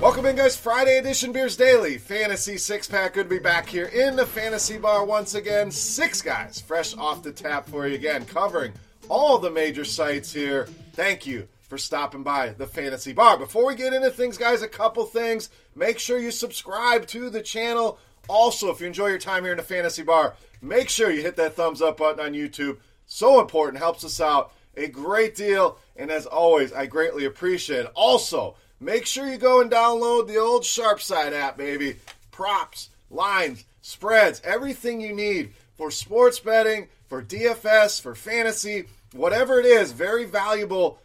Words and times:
Welcome 0.00 0.26
in, 0.26 0.36
guys. 0.36 0.56
Friday 0.56 0.98
edition 0.98 1.32
Beers 1.32 1.56
Daily 1.56 1.98
Fantasy 1.98 2.58
Six 2.58 2.88
Pack. 2.88 3.14
Good 3.14 3.24
to 3.24 3.28
be 3.30 3.38
back 3.38 3.68
here 3.68 3.86
in 3.86 4.16
the 4.16 4.26
fantasy 4.26 4.76
bar 4.76 5.04
once 5.04 5.34
again. 5.34 5.70
Six 5.70 6.20
guys 6.20 6.60
fresh 6.60 6.96
off 6.96 7.22
the 7.22 7.32
tap 7.32 7.68
for 7.68 7.86
you 7.86 7.94
again, 7.94 8.26
covering 8.26 8.72
all 9.08 9.38
the 9.38 9.50
major 9.50 9.84
sites 9.84 10.32
here. 10.32 10.66
Thank 10.94 11.26
you 11.26 11.46
for 11.60 11.78
stopping 11.78 12.24
by 12.24 12.50
the 12.50 12.66
fantasy 12.66 13.12
bar. 13.12 13.38
Before 13.38 13.66
we 13.66 13.76
get 13.76 13.94
into 13.94 14.10
things, 14.10 14.36
guys, 14.36 14.62
a 14.62 14.68
couple 14.68 15.04
things. 15.06 15.48
Make 15.76 16.00
sure 16.00 16.18
you 16.18 16.32
subscribe 16.32 17.06
to 17.06 17.30
the 17.30 17.40
channel. 17.40 17.98
Also, 18.28 18.70
if 18.70 18.80
you 18.80 18.88
enjoy 18.88 19.06
your 19.06 19.18
time 19.18 19.44
here 19.44 19.52
in 19.52 19.58
the 19.58 19.62
fantasy 19.64 20.02
bar, 20.02 20.34
make 20.60 20.88
sure 20.88 21.10
you 21.10 21.22
hit 21.22 21.36
that 21.36 21.54
thumbs 21.54 21.80
up 21.80 21.98
button 21.98 22.24
on 22.24 22.32
YouTube. 22.32 22.78
So 23.06 23.40
important, 23.40 23.78
helps 23.78 24.04
us 24.04 24.20
out 24.20 24.52
a 24.76 24.88
great 24.88 25.36
deal. 25.36 25.78
And 25.96 26.10
as 26.10 26.26
always, 26.26 26.72
I 26.72 26.86
greatly 26.86 27.24
appreciate 27.24 27.86
it. 27.86 27.92
Also, 27.94 28.56
make 28.84 29.06
sure 29.06 29.26
you 29.26 29.38
go 29.38 29.60
and 29.60 29.70
download 29.70 30.26
the 30.26 30.36
old 30.36 30.62
Sharpside 30.62 31.32
app, 31.32 31.56
baby. 31.56 31.96
Props, 32.30 32.90
lines, 33.10 33.64
spreads, 33.80 34.42
everything 34.44 35.00
you 35.00 35.14
need 35.14 35.52
for 35.76 35.90
sports 35.90 36.38
betting, 36.38 36.88
for 37.08 37.22
DFS, 37.22 38.00
for 38.00 38.14
fantasy, 38.14 38.84
whatever 39.12 39.58
it 39.58 39.66
is. 39.66 39.92
Very 39.92 40.24
valuable 40.24 40.98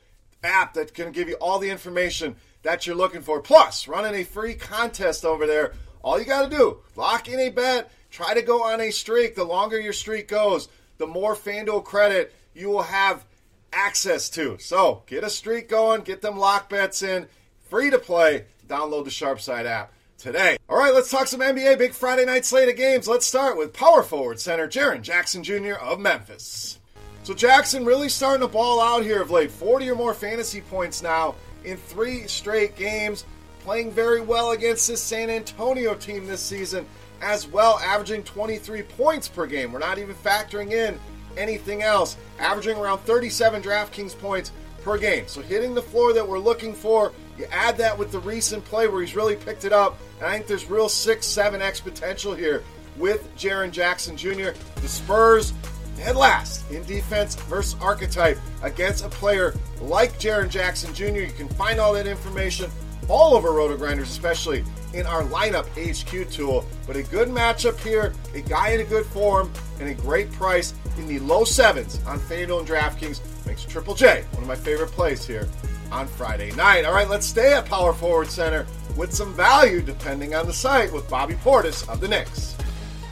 app 0.44 0.74
that 0.74 0.94
can 0.94 1.12
give 1.12 1.30
you 1.30 1.36
all 1.36 1.60
the 1.60 1.70
information 1.70 2.36
that 2.64 2.86
you're 2.86 2.96
looking 2.96 3.22
for. 3.22 3.42
Plus, 3.42 3.88
running 3.88 4.20
a 4.20 4.24
free 4.24 4.54
contest 4.54 5.24
over 5.26 5.48
there. 5.48 5.74
All 6.02 6.20
you 6.20 6.26
got 6.26 6.50
to 6.50 6.56
do, 6.56 6.80
lock 6.96 7.28
in 7.28 7.40
a 7.40 7.50
bet, 7.50 7.92
try 8.10 8.34
to 8.34 8.42
go 8.42 8.64
on 8.64 8.80
a 8.82 8.92
streak. 8.92 9.36
The 9.36 9.44
longer 9.44 9.80
your 9.80 9.94
streak 9.94 10.28
goes, 10.28 10.70
the 10.98 11.08
more 11.08 11.36
FanDuel 11.36 11.84
credit 11.84 12.34
you 12.54 12.70
will 12.70 12.84
have 12.84 13.26
access 13.72 14.30
to. 14.32 14.58
So 14.60 15.04
get 15.08 15.24
a 15.24 15.30
streak 15.30 15.70
going, 15.70 16.02
get 16.02 16.22
them 16.22 16.38
lock 16.38 16.70
bets 16.70 17.04
in, 17.04 17.28
free 17.70 17.90
to 17.90 18.00
play. 18.00 18.46
Download 18.68 19.04
the 19.04 19.10
Sharpside 19.10 19.66
app 19.66 19.92
today. 20.18 20.58
All 20.68 20.78
right, 20.78 20.94
let's 20.94 21.10
talk 21.10 21.28
some 21.28 21.40
NBA. 21.40 21.78
Big 21.78 21.94
Friday 21.94 22.26
night 22.26 22.46
slate 22.46 22.70
of 22.70 22.76
games. 22.76 23.08
Let's 23.08 23.26
start 23.26 23.58
with 23.58 23.74
power 23.74 24.04
forward 24.04 24.40
center 24.40 24.68
Jaren 24.68 25.02
Jackson 25.02 25.44
Jr. 25.44 25.74
of 25.74 26.00
Memphis. 26.00 26.80
So 27.24 27.34
Jackson 27.34 27.86
really 27.86 28.10
starting 28.10 28.42
to 28.42 28.52
ball 28.52 28.82
out 28.82 29.04
here 29.04 29.22
of 29.22 29.32
late. 29.32 29.52
40 29.52 29.90
or 29.92 29.96
more 29.96 30.14
fantasy 30.14 30.62
points 30.62 31.02
now 31.02 31.36
in 31.64 31.78
three 31.78 32.28
straight 32.28 32.76
games. 32.76 33.26
Playing 33.62 33.92
very 33.92 34.22
well 34.22 34.52
against 34.52 34.88
this 34.88 35.02
San 35.02 35.30
Antonio 35.30 35.94
team 35.94 36.26
this 36.26 36.42
season 36.42 36.86
as 37.22 37.46
well, 37.46 37.78
averaging 37.80 38.24
23 38.24 38.82
points 38.84 39.28
per 39.28 39.46
game. 39.46 39.74
We're 39.74 39.80
not 39.80 39.98
even 39.98 40.16
factoring 40.16 40.72
in 40.72 40.98
anything 41.38 41.84
else. 41.84 42.18
Averaging 42.40 42.78
around 42.78 43.00
37 43.00 43.62
DraftKings 43.62 44.18
points 44.18 44.52
per 44.82 44.98
game. 44.98 45.28
So 45.28 45.42
hitting 45.42 45.76
the 45.76 45.82
floor 45.82 46.14
that 46.14 46.28
we're 46.28 46.40
looking 46.40 46.74
for. 46.74 47.12
You 47.40 47.46
add 47.52 47.78
that 47.78 47.98
with 47.98 48.12
the 48.12 48.20
recent 48.20 48.66
play 48.66 48.90
where 48.90 49.00
he's 49.00 49.16
really 49.16 49.38
picked 49.38 49.64
it 49.64 49.72
up. 49.72 49.98
And 50.18 50.28
I 50.28 50.34
think 50.34 50.46
there's 50.46 50.70
real 50.70 50.90
6 50.90 51.26
7x 51.26 51.82
potential 51.82 52.36
here 52.36 52.64
with 52.98 53.34
Jaren 53.38 53.72
Jackson 53.72 54.18
Jr. 54.18 54.50
The 54.76 54.88
Spurs 54.90 55.54
dead 55.96 56.18
last 56.18 56.70
in 56.70 56.84
defense 56.84 57.36
versus 57.36 57.80
archetype 57.80 58.38
against 58.62 59.06
a 59.06 59.10
player 59.10 59.56
like 59.80 60.20
Jaren 60.20 60.50
Jackson 60.50 60.94
Jr. 60.94 61.22
You 61.22 61.32
can 61.32 61.48
find 61.48 61.80
all 61.80 61.94
that 61.94 62.08
information 62.08 62.70
all 63.08 63.36
over 63.36 63.50
RotoGrinders, 63.52 64.02
especially 64.02 64.66
in 64.94 65.06
our 65.06 65.24
lineup 65.24 65.66
HQ 65.78 66.30
tool. 66.30 66.66
But 66.86 66.98
a 66.98 67.04
good 67.04 67.30
matchup 67.30 67.80
here, 67.80 68.14
a 68.36 68.42
guy 68.42 68.72
in 68.72 68.82
a 68.82 68.84
good 68.84 69.06
form, 69.06 69.50
and 69.80 69.88
a 69.88 69.94
great 69.94 70.30
price 70.34 70.74
in 70.98 71.08
the 71.08 71.20
low 71.20 71.46
sevens 71.46 72.02
on 72.06 72.20
FanDuel 72.20 72.60
and 72.60 72.68
DraftKings 72.68 73.22
makes 73.46 73.64
Triple 73.64 73.96
J 73.96 74.26
one 74.34 74.44
of 74.44 74.48
my 74.48 74.56
favorite 74.56 74.92
plays 74.92 75.26
here 75.26 75.48
on 75.92 76.08
Friday 76.08 76.52
night. 76.52 76.86
All 76.86 76.94
right, 76.94 77.10
let's 77.10 77.26
stay 77.26 77.54
at 77.54 77.66
power 77.66 77.94
forward 77.94 78.28
center 78.28 78.66
with 78.96 79.14
some 79.14 79.34
value 79.34 79.82
depending 79.82 80.36
on 80.36 80.46
the 80.46 80.54
site 80.54 80.92
with 80.92 81.10
Bobby 81.10 81.36
Portis 81.36 81.88
of 81.90 82.02
the 82.02 82.08
Knicks. 82.08 82.56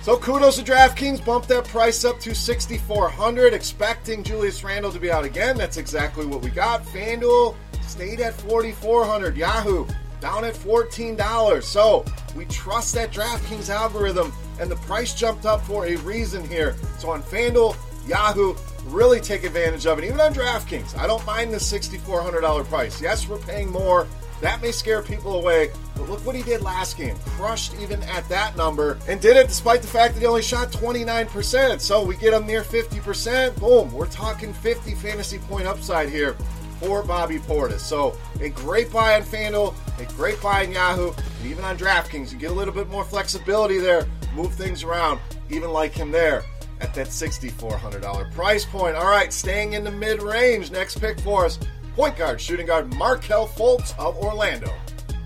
So 0.01 0.17
kudos 0.17 0.55
to 0.55 0.63
DraftKings, 0.63 1.25
bumped 1.25 1.49
that 1.49 1.65
price 1.65 2.05
up 2.05 2.19
to 2.21 2.33
6,400, 2.33 3.53
expecting 3.53 4.23
Julius 4.23 4.63
Randle 4.63 4.91
to 4.91 4.99
be 4.99 5.11
out 5.11 5.25
again. 5.25 5.57
That's 5.57 5.75
exactly 5.75 6.25
what 6.25 6.41
we 6.41 6.49
got. 6.49 6.85
FanDuel 6.85 7.55
stayed 7.81 8.21
at 8.21 8.33
4,400. 8.33 9.35
Yahoo 9.35 9.85
down 10.21 10.45
at 10.45 10.53
$14. 10.55 11.63
So 11.63 12.05
we 12.35 12.45
trust 12.45 12.93
that 12.95 13.11
DraftKings 13.11 13.69
algorithm, 13.69 14.31
and 14.59 14.71
the 14.71 14.75
price 14.77 15.13
jumped 15.13 15.45
up 15.45 15.61
for 15.65 15.85
a 15.85 15.95
reason 15.97 16.47
here. 16.47 16.75
So 16.99 17.09
on 17.09 17.21
FanDuel, 17.21 17.75
Yahoo, 18.07 18.55
really 18.87 19.19
take 19.19 19.43
advantage 19.43 19.85
of 19.85 19.97
it. 19.99 20.05
Even 20.05 20.19
on 20.19 20.33
DraftKings, 20.33 20.97
I 20.97 21.07
don't 21.07 21.25
mind 21.25 21.53
the 21.53 21.57
$6,400 21.57 22.65
price. 22.65 23.01
Yes, 23.01 23.27
we're 23.27 23.37
paying 23.39 23.71
more. 23.71 24.07
That 24.41 24.61
may 24.61 24.71
scare 24.71 25.01
people 25.01 25.35
away, 25.35 25.71
but 25.95 26.09
look 26.09 26.23
what 26.25 26.35
he 26.35 26.43
did 26.43 26.61
last 26.61 26.95
game. 26.95 27.15
Crushed 27.25 27.73
even 27.81 28.03
at 28.03 28.27
that 28.29 28.55
number, 28.55 28.99
and 29.07 29.19
did 29.19 29.35
it 29.35 29.47
despite 29.47 29.81
the 29.81 29.87
fact 29.87 30.13
that 30.13 30.19
he 30.19 30.27
only 30.27 30.43
shot 30.43 30.71
29%. 30.71 31.81
So 31.81 32.03
we 32.05 32.15
get 32.17 32.33
him 32.33 32.45
near 32.45 32.61
50%. 32.61 33.59
Boom, 33.59 33.91
we're 33.91 34.07
talking 34.07 34.53
50 34.53 34.93
fantasy 34.95 35.39
point 35.39 35.65
upside 35.65 36.09
here 36.09 36.35
for 36.79 37.01
Bobby 37.01 37.39
Portis. 37.39 37.79
So 37.79 38.15
a 38.39 38.49
great 38.49 38.91
buy 38.91 39.15
on 39.15 39.23
FanDuel, 39.23 39.73
a 39.99 40.05
great 40.13 40.39
buy 40.39 40.65
on 40.65 40.71
Yahoo, 40.71 41.13
and 41.13 41.45
even 41.49 41.65
on 41.65 41.75
DraftKings. 41.75 42.31
You 42.31 42.37
get 42.37 42.51
a 42.51 42.53
little 42.53 42.73
bit 42.73 42.89
more 42.89 43.03
flexibility 43.03 43.79
there, 43.79 44.05
move 44.35 44.53
things 44.53 44.83
around, 44.83 45.19
even 45.49 45.71
like 45.71 45.93
him 45.93 46.11
there 46.11 46.43
at 46.81 46.93
that 46.93 47.07
$6,400 47.07 48.31
price 48.33 48.65
point. 48.65 48.95
All 48.95 49.09
right, 49.09 49.31
staying 49.31 49.73
in 49.73 49.83
the 49.83 49.91
mid 49.91 50.21
range. 50.21 50.71
Next 50.71 50.99
pick 50.99 51.19
for 51.19 51.45
us 51.45 51.59
point 51.95 52.15
guard, 52.15 52.39
shooting 52.39 52.67
guard 52.67 52.93
Markelle 52.93 53.47
Fultz 53.47 53.97
of 53.97 54.17
Orlando. 54.17 54.71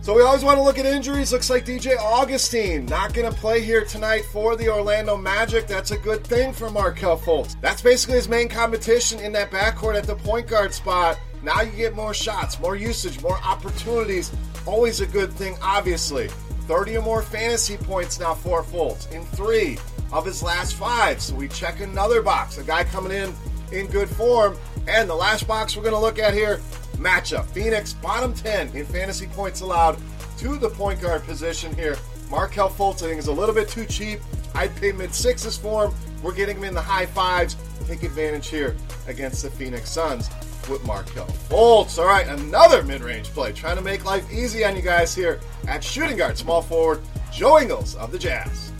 So 0.02 0.16
we 0.16 0.24
always 0.24 0.44
want 0.44 0.58
to 0.58 0.64
look 0.64 0.80
at 0.80 0.86
injuries. 0.88 1.32
Looks 1.32 1.52
like 1.52 1.64
DJ 1.64 1.96
Augustin 1.96 2.88
not 2.88 3.14
going 3.14 3.32
to 3.32 3.38
play 3.38 3.62
here 3.62 3.86
tonight 3.86 4.24
for 4.32 4.56
the 4.56 4.68
Orlando 4.68 5.16
Magic. 5.16 5.68
That's 5.68 5.92
a 5.92 5.98
good 5.98 6.26
thing 6.26 6.54
for 6.54 6.72
Markelle 6.72 7.20
Fultz. 7.20 7.60
That's 7.62 7.84
basically 7.84 8.16
his 8.16 8.28
main 8.28 8.50
competition 8.50 9.20
in 9.20 9.32
that 9.34 9.52
backcourt 9.52 9.96
at 9.96 10.06
the 10.06 10.16
point 10.16 10.48
guard 10.48 10.74
spot. 10.74 11.20
Now 11.44 11.62
you 11.62 11.72
get 11.72 11.94
more 11.94 12.16
shots, 12.16 12.60
more 12.60 12.76
usage, 12.76 13.22
more 13.22 13.38
opportunities. 13.44 14.32
Always 14.66 15.02
a 15.02 15.06
good 15.06 15.32
thing, 15.34 15.56
obviously. 15.62 16.30
30 16.62 16.98
or 16.98 17.02
more 17.02 17.22
fantasy 17.22 17.78
points 17.78 18.20
now 18.20 18.34
for 18.34 18.64
Fultz 18.64 19.12
in 19.12 19.24
three 19.26 19.78
of 20.12 20.26
his 20.26 20.44
last 20.44 20.76
five. 20.76 21.22
So 21.22 21.36
we 21.36 21.48
check 21.48 21.80
another 21.80 22.22
box. 22.22 22.58
A 22.58 22.64
guy 22.64 22.84
coming 22.84 23.12
in 23.12 23.34
in 23.72 23.88
good 23.88 24.10
form. 24.10 24.58
And 24.88 25.10
the 25.10 25.16
last 25.16 25.48
box 25.48 25.76
we're 25.76 25.84
going 25.84 25.96
to 25.96 26.00
look 26.00 26.20
at 26.20 26.34
here 26.34 26.60
matchup. 26.98 27.46
Phoenix, 27.46 27.94
bottom 27.94 28.34
10 28.34 28.76
in 28.76 28.86
fantasy 28.86 29.28
points 29.28 29.62
allowed 29.62 29.98
to 30.38 30.58
the 30.58 30.70
point 30.70 31.02
guard 31.02 31.24
position 31.24 31.76
here. 31.76 31.98
Markelle 32.30 32.70
Fultz, 32.70 33.04
I 33.04 33.08
think, 33.08 33.20
is 33.20 33.28
a 33.28 33.32
little 33.32 33.54
bit 33.54 33.68
too 33.68 33.86
cheap. 33.86 34.20
I'd 34.56 34.76
pay 34.78 34.92
mid 34.92 35.14
sixes 35.14 35.58
for 35.58 35.86
him. 35.86 35.94
We're 36.24 36.34
getting 36.34 36.58
him 36.58 36.64
in 36.64 36.74
the 36.74 36.82
high 36.82 37.06
fives. 37.06 37.58
Take 37.88 38.04
advantage 38.04 38.48
here 38.48 38.76
against 39.08 39.44
the 39.44 39.50
Phoenix 39.50 39.90
Suns 39.90 40.30
with 40.70 40.86
Markelle 40.86 41.28
Fultz. 41.50 41.98
All 41.98 42.06
right, 42.06 42.28
another 42.28 42.84
mid 42.84 43.02
range 43.02 43.30
play. 43.30 43.52
Trying 43.52 43.78
to 43.78 43.82
make 43.82 44.06
life 44.06 44.32
easy 44.32 44.64
on 44.64 44.76
you 44.76 44.82
guys 44.82 45.14
here 45.14 45.40
at 45.68 45.84
shooting 45.84 46.18
guard, 46.18 46.38
small 46.38 46.62
forward, 46.62 47.02
Joe 47.34 47.60
Ingles 47.60 47.96
of 47.96 48.12
the 48.12 48.20
Jazz. 48.20 48.71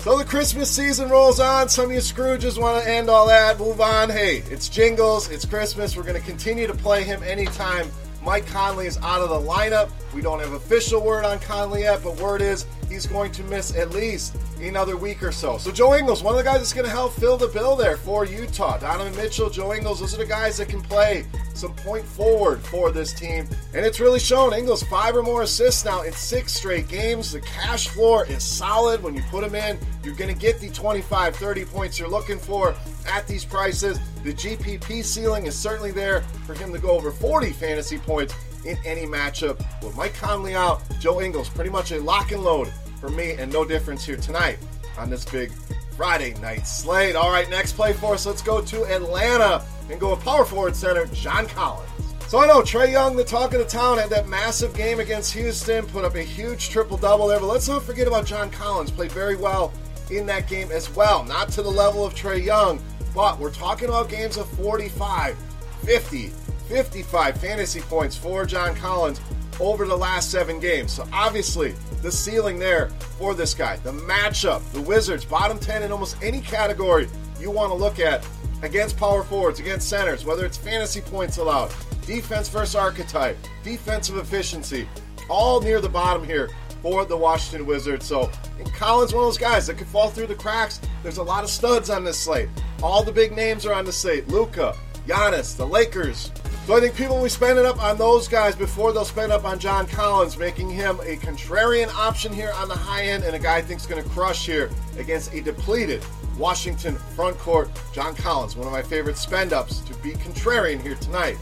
So 0.00 0.16
the 0.16 0.24
Christmas 0.24 0.70
season 0.70 1.08
rolls 1.08 1.40
on. 1.40 1.68
Some 1.68 1.86
of 1.86 1.90
you 1.90 1.98
Scrooges 1.98 2.58
want 2.58 2.82
to 2.82 2.88
end 2.88 3.10
all 3.10 3.26
that, 3.26 3.58
move 3.58 3.80
on. 3.80 4.08
Hey, 4.08 4.44
it's 4.48 4.68
Jingles, 4.68 5.28
it's 5.28 5.44
Christmas. 5.44 5.96
We're 5.96 6.04
going 6.04 6.20
to 6.20 6.26
continue 6.26 6.68
to 6.68 6.74
play 6.74 7.02
him 7.02 7.22
anytime 7.24 7.90
Mike 8.22 8.46
Conley 8.46 8.86
is 8.86 8.96
out 8.98 9.20
of 9.20 9.28
the 9.28 9.40
lineup. 9.40 9.90
We 10.14 10.22
don't 10.22 10.40
have 10.40 10.52
official 10.52 11.02
word 11.02 11.24
on 11.24 11.38
Conley 11.40 11.82
yet, 11.82 12.02
but 12.02 12.16
word 12.20 12.42
is 12.42 12.66
he's 12.88 13.06
going 13.06 13.32
to 13.32 13.42
miss 13.44 13.76
at 13.76 13.90
least 13.90 14.36
another 14.60 14.96
week 14.96 15.22
or 15.22 15.32
so. 15.32 15.58
So 15.58 15.70
Joe 15.70 15.94
Ingles, 15.94 16.22
one 16.22 16.34
of 16.34 16.38
the 16.38 16.44
guys 16.44 16.58
that's 16.58 16.72
going 16.72 16.86
to 16.86 16.90
help 16.90 17.12
fill 17.12 17.36
the 17.36 17.48
bill 17.48 17.76
there 17.76 17.96
for 17.96 18.24
Utah. 18.24 18.78
Donovan 18.78 19.14
Mitchell, 19.16 19.50
Joe 19.50 19.74
Ingles, 19.74 20.00
those 20.00 20.14
are 20.14 20.18
the 20.18 20.26
guys 20.26 20.56
that 20.58 20.68
can 20.68 20.80
play 20.80 21.26
some 21.54 21.74
point 21.74 22.04
forward 22.04 22.60
for 22.62 22.90
this 22.90 23.12
team. 23.12 23.48
And 23.74 23.84
it's 23.84 24.00
really 24.00 24.20
shown. 24.20 24.52
Ingles, 24.54 24.82
five 24.84 25.16
or 25.16 25.22
more 25.22 25.42
assists 25.42 25.84
now 25.84 26.02
in 26.02 26.12
six 26.12 26.52
straight 26.52 26.88
games. 26.88 27.32
The 27.32 27.40
cash 27.40 27.88
floor 27.88 28.26
is 28.26 28.42
solid. 28.42 29.02
When 29.02 29.14
you 29.14 29.22
put 29.30 29.44
him 29.44 29.54
in, 29.54 29.78
you're 30.04 30.14
going 30.14 30.32
to 30.32 30.38
get 30.38 30.60
the 30.60 30.70
25, 30.70 31.36
30 31.36 31.64
points 31.66 31.98
you're 31.98 32.08
looking 32.08 32.38
for 32.38 32.74
at 33.06 33.26
these 33.26 33.44
prices. 33.44 33.98
The 34.22 34.32
GPP 34.32 35.04
ceiling 35.04 35.46
is 35.46 35.58
certainly 35.58 35.90
there 35.90 36.22
for 36.46 36.54
him 36.54 36.72
to 36.72 36.78
go 36.78 36.90
over 36.90 37.10
40 37.10 37.50
fantasy 37.52 37.98
points 37.98 38.34
in 38.68 38.78
any 38.84 39.06
matchup. 39.06 39.58
With 39.82 39.96
Mike 39.96 40.14
Conley 40.14 40.54
out, 40.54 40.82
Joe 41.00 41.20
Ingles 41.20 41.48
pretty 41.48 41.70
much 41.70 41.92
a 41.92 42.00
lock 42.00 42.32
and 42.32 42.42
load 42.42 42.70
for 43.00 43.08
me, 43.08 43.32
and 43.32 43.52
no 43.52 43.64
difference 43.64 44.04
here 44.04 44.16
tonight 44.16 44.58
on 44.98 45.08
this 45.08 45.24
big 45.24 45.50
Friday 45.96 46.34
night 46.34 46.66
slate. 46.66 47.16
All 47.16 47.30
right, 47.30 47.48
next 47.48 47.72
play 47.72 47.92
for 47.92 48.14
us. 48.14 48.26
Let's 48.26 48.42
go 48.42 48.60
to 48.60 48.84
Atlanta 48.84 49.64
and 49.90 49.98
go 49.98 50.10
with 50.10 50.24
power 50.24 50.44
forward 50.44 50.76
center 50.76 51.06
John 51.06 51.46
Collins. 51.46 51.90
So 52.28 52.38
I 52.40 52.46
know 52.46 52.60
Trae 52.60 52.92
Young, 52.92 53.16
the 53.16 53.24
talk 53.24 53.54
of 53.54 53.58
the 53.58 53.64
town, 53.64 53.96
had 53.96 54.10
that 54.10 54.28
massive 54.28 54.74
game 54.74 55.00
against 55.00 55.32
Houston, 55.32 55.86
put 55.86 56.04
up 56.04 56.14
a 56.14 56.22
huge 56.22 56.68
triple 56.68 56.98
double 56.98 57.26
there. 57.26 57.40
But 57.40 57.46
let's 57.46 57.68
not 57.68 57.82
forget 57.82 58.06
about 58.06 58.26
John 58.26 58.50
Collins. 58.50 58.90
Played 58.90 59.12
very 59.12 59.34
well 59.34 59.72
in 60.10 60.26
that 60.26 60.46
game 60.46 60.70
as 60.70 60.94
well. 60.94 61.24
Not 61.24 61.48
to 61.52 61.62
the 61.62 61.70
level 61.70 62.04
of 62.04 62.14
Trae 62.14 62.44
Young, 62.44 62.82
but 63.14 63.38
we're 63.38 63.50
talking 63.50 63.88
about 63.88 64.10
games 64.10 64.36
of 64.36 64.46
45, 64.50 65.38
50, 65.84 66.30
55 66.68 67.40
fantasy 67.40 67.80
points 67.80 68.16
for 68.16 68.44
John 68.44 68.74
Collins 68.74 69.20
over 69.60 69.86
the 69.86 69.96
last 69.96 70.30
seven 70.30 70.60
games. 70.60 70.92
So 70.92 71.06
obviously, 71.12 71.74
the 72.02 72.12
ceiling 72.12 72.58
there 72.58 72.90
for 73.18 73.34
this 73.34 73.54
guy. 73.54 73.76
The 73.76 73.92
matchup, 73.92 74.62
the 74.72 74.80
Wizards, 74.80 75.24
bottom 75.24 75.58
10 75.58 75.82
in 75.82 75.92
almost 75.92 76.16
any 76.22 76.40
category 76.40 77.08
you 77.40 77.50
want 77.50 77.70
to 77.70 77.76
look 77.76 77.98
at 77.98 78.26
against 78.62 78.96
power 78.96 79.22
forwards, 79.22 79.60
against 79.60 79.88
centers, 79.88 80.24
whether 80.24 80.44
it's 80.44 80.56
fantasy 80.56 81.00
points 81.00 81.38
allowed, 81.38 81.72
defense 82.06 82.48
versus 82.48 82.74
archetype, 82.74 83.36
defensive 83.62 84.16
efficiency, 84.16 84.88
all 85.28 85.60
near 85.60 85.80
the 85.80 85.88
bottom 85.88 86.24
here 86.24 86.50
for 86.82 87.04
the 87.04 87.16
Washington 87.16 87.66
Wizards. 87.66 88.06
So, 88.06 88.30
and 88.58 88.72
Collins, 88.74 89.12
one 89.12 89.24
of 89.24 89.28
those 89.28 89.38
guys 89.38 89.66
that 89.66 89.78
could 89.78 89.86
fall 89.86 90.10
through 90.10 90.28
the 90.28 90.34
cracks. 90.34 90.80
There's 91.02 91.18
a 91.18 91.22
lot 91.22 91.44
of 91.44 91.50
studs 91.50 91.90
on 91.90 92.04
this 92.04 92.18
slate. 92.18 92.48
All 92.82 93.02
the 93.02 93.12
big 93.12 93.34
names 93.34 93.66
are 93.66 93.74
on 93.74 93.84
the 93.84 93.92
slate. 93.92 94.28
Luka, 94.28 94.76
Giannis, 95.06 95.56
the 95.56 95.66
Lakers. 95.66 96.30
So 96.68 96.76
I 96.76 96.80
think 96.80 96.96
people 96.96 97.16
will 97.16 97.22
be 97.22 97.30
spending 97.30 97.64
up 97.64 97.82
on 97.82 97.96
those 97.96 98.28
guys 98.28 98.54
before 98.54 98.92
they'll 98.92 99.06
spend 99.06 99.32
up 99.32 99.46
on 99.46 99.58
John 99.58 99.86
Collins, 99.86 100.36
making 100.36 100.68
him 100.68 101.00
a 101.00 101.16
contrarian 101.16 101.88
option 101.94 102.30
here 102.30 102.52
on 102.56 102.68
the 102.68 102.76
high 102.76 103.04
end 103.04 103.24
and 103.24 103.34
a 103.34 103.38
guy 103.38 103.56
I 103.56 103.62
think 103.62 103.80
is 103.80 103.86
going 103.86 104.02
to 104.02 104.08
crush 104.10 104.44
here 104.44 104.70
against 104.98 105.32
a 105.32 105.40
depleted 105.40 106.04
Washington 106.36 106.96
front 107.16 107.38
court. 107.38 107.70
John 107.94 108.14
Collins, 108.14 108.54
one 108.54 108.66
of 108.66 108.72
my 108.74 108.82
favorite 108.82 109.16
spend 109.16 109.54
ups 109.54 109.80
to 109.80 109.94
be 110.00 110.10
contrarian 110.10 110.78
here 110.82 110.96
tonight 110.96 111.38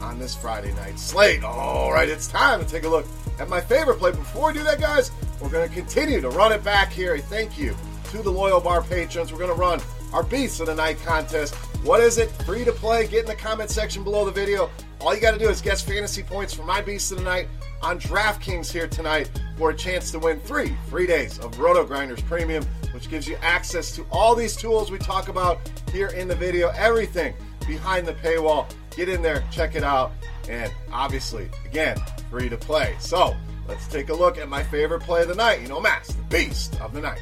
on 0.00 0.18
this 0.18 0.34
Friday 0.34 0.72
night 0.72 0.98
slate. 0.98 1.44
All 1.44 1.92
right, 1.92 2.08
it's 2.08 2.26
time 2.26 2.64
to 2.64 2.66
take 2.66 2.84
a 2.84 2.88
look 2.88 3.04
at 3.38 3.50
my 3.50 3.60
favorite 3.60 3.98
play. 3.98 4.12
Before 4.12 4.46
we 4.46 4.54
do 4.54 4.64
that, 4.64 4.80
guys, 4.80 5.12
we're 5.42 5.50
going 5.50 5.68
to 5.68 5.74
continue 5.74 6.22
to 6.22 6.30
run 6.30 6.52
it 6.52 6.64
back 6.64 6.90
here. 6.90 7.18
Thank 7.18 7.58
you 7.58 7.76
to 8.12 8.22
the 8.22 8.32
Loyal 8.32 8.62
Bar 8.62 8.80
patrons. 8.80 9.30
We're 9.30 9.40
going 9.40 9.54
to 9.54 9.60
run 9.60 9.82
our 10.12 10.22
Beasts 10.22 10.60
of 10.60 10.66
the 10.66 10.74
Night 10.74 10.98
contest. 11.04 11.54
What 11.84 12.00
is 12.00 12.18
it? 12.18 12.30
Free 12.44 12.64
to 12.64 12.72
play. 12.72 13.06
Get 13.06 13.20
in 13.20 13.26
the 13.26 13.34
comment 13.34 13.70
section 13.70 14.04
below 14.04 14.24
the 14.24 14.32
video. 14.32 14.70
All 15.00 15.14
you 15.14 15.20
got 15.20 15.32
to 15.32 15.38
do 15.38 15.48
is 15.48 15.60
guess 15.60 15.80
fantasy 15.80 16.22
points 16.22 16.52
for 16.52 16.64
my 16.64 16.80
Beasts 16.80 17.10
of 17.10 17.18
the 17.18 17.24
Night 17.24 17.48
on 17.82 17.98
DraftKings 17.98 18.70
here 18.70 18.86
tonight 18.86 19.30
for 19.56 19.70
a 19.70 19.76
chance 19.76 20.10
to 20.10 20.18
win 20.18 20.40
three 20.40 20.76
free 20.88 21.06
days 21.06 21.38
of 21.38 21.52
RotoGrinders 21.52 22.24
Premium, 22.26 22.64
which 22.92 23.08
gives 23.08 23.26
you 23.26 23.36
access 23.40 23.94
to 23.96 24.04
all 24.10 24.34
these 24.34 24.56
tools 24.56 24.90
we 24.90 24.98
talk 24.98 25.28
about 25.28 25.58
here 25.92 26.08
in 26.08 26.28
the 26.28 26.34
video. 26.34 26.68
Everything 26.70 27.34
behind 27.66 28.06
the 28.06 28.14
paywall. 28.14 28.70
Get 28.96 29.08
in 29.08 29.22
there, 29.22 29.44
check 29.50 29.76
it 29.76 29.84
out, 29.84 30.12
and 30.48 30.70
obviously, 30.92 31.48
again, 31.64 31.96
free 32.30 32.48
to 32.48 32.56
play. 32.56 32.96
So 32.98 33.34
let's 33.68 33.86
take 33.86 34.08
a 34.08 34.14
look 34.14 34.36
at 34.36 34.48
my 34.48 34.62
favorite 34.64 35.00
play 35.02 35.22
of 35.22 35.28
the 35.28 35.34
night. 35.34 35.62
You 35.62 35.68
know, 35.68 35.80
Matt's 35.80 36.12
the 36.12 36.22
Beast 36.24 36.78
of 36.80 36.92
the 36.92 37.00
Night. 37.00 37.20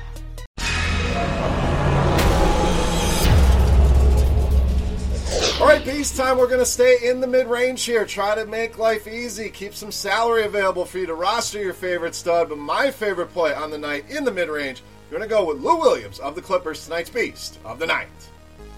Right, 5.69 5.85
Beast 5.85 6.17
time. 6.17 6.39
We're 6.39 6.47
going 6.47 6.61
to 6.61 6.67
stay 6.67 6.97
in 7.11 7.21
the 7.21 7.27
mid 7.27 7.47
range 7.47 7.85
here. 7.85 8.07
Try 8.07 8.35
to 8.35 8.47
make 8.47 8.79
life 8.79 9.07
easy. 9.07 9.51
Keep 9.51 9.75
some 9.75 9.93
salary 9.93 10.45
available 10.45 10.87
for 10.87 10.99
you 10.99 11.07
to 11.07 11.15
roster 11.15 11.63
your 11.63 11.75
favorite 11.75 12.15
stud. 12.15 12.49
But 12.49 12.57
my 12.57 12.91
favorite 12.91 13.35
play 13.35 13.53
on 13.53 13.71
the 13.71 13.77
night 13.77 14.09
in 14.09 14.25
the 14.25 14.31
mid 14.31 14.49
range, 14.49 14.83
you're 15.11 15.19
going 15.19 15.29
to 15.29 15.35
go 15.35 15.45
with 15.45 15.63
Lou 15.63 15.77
Williams 15.77 16.21
of 16.21 16.35
the 16.35 16.41
Clippers, 16.41 16.85
tonight's 16.85 17.11
Beast 17.11 17.59
of 17.67 17.79
the 17.79 17.87
Night. 17.87 18.09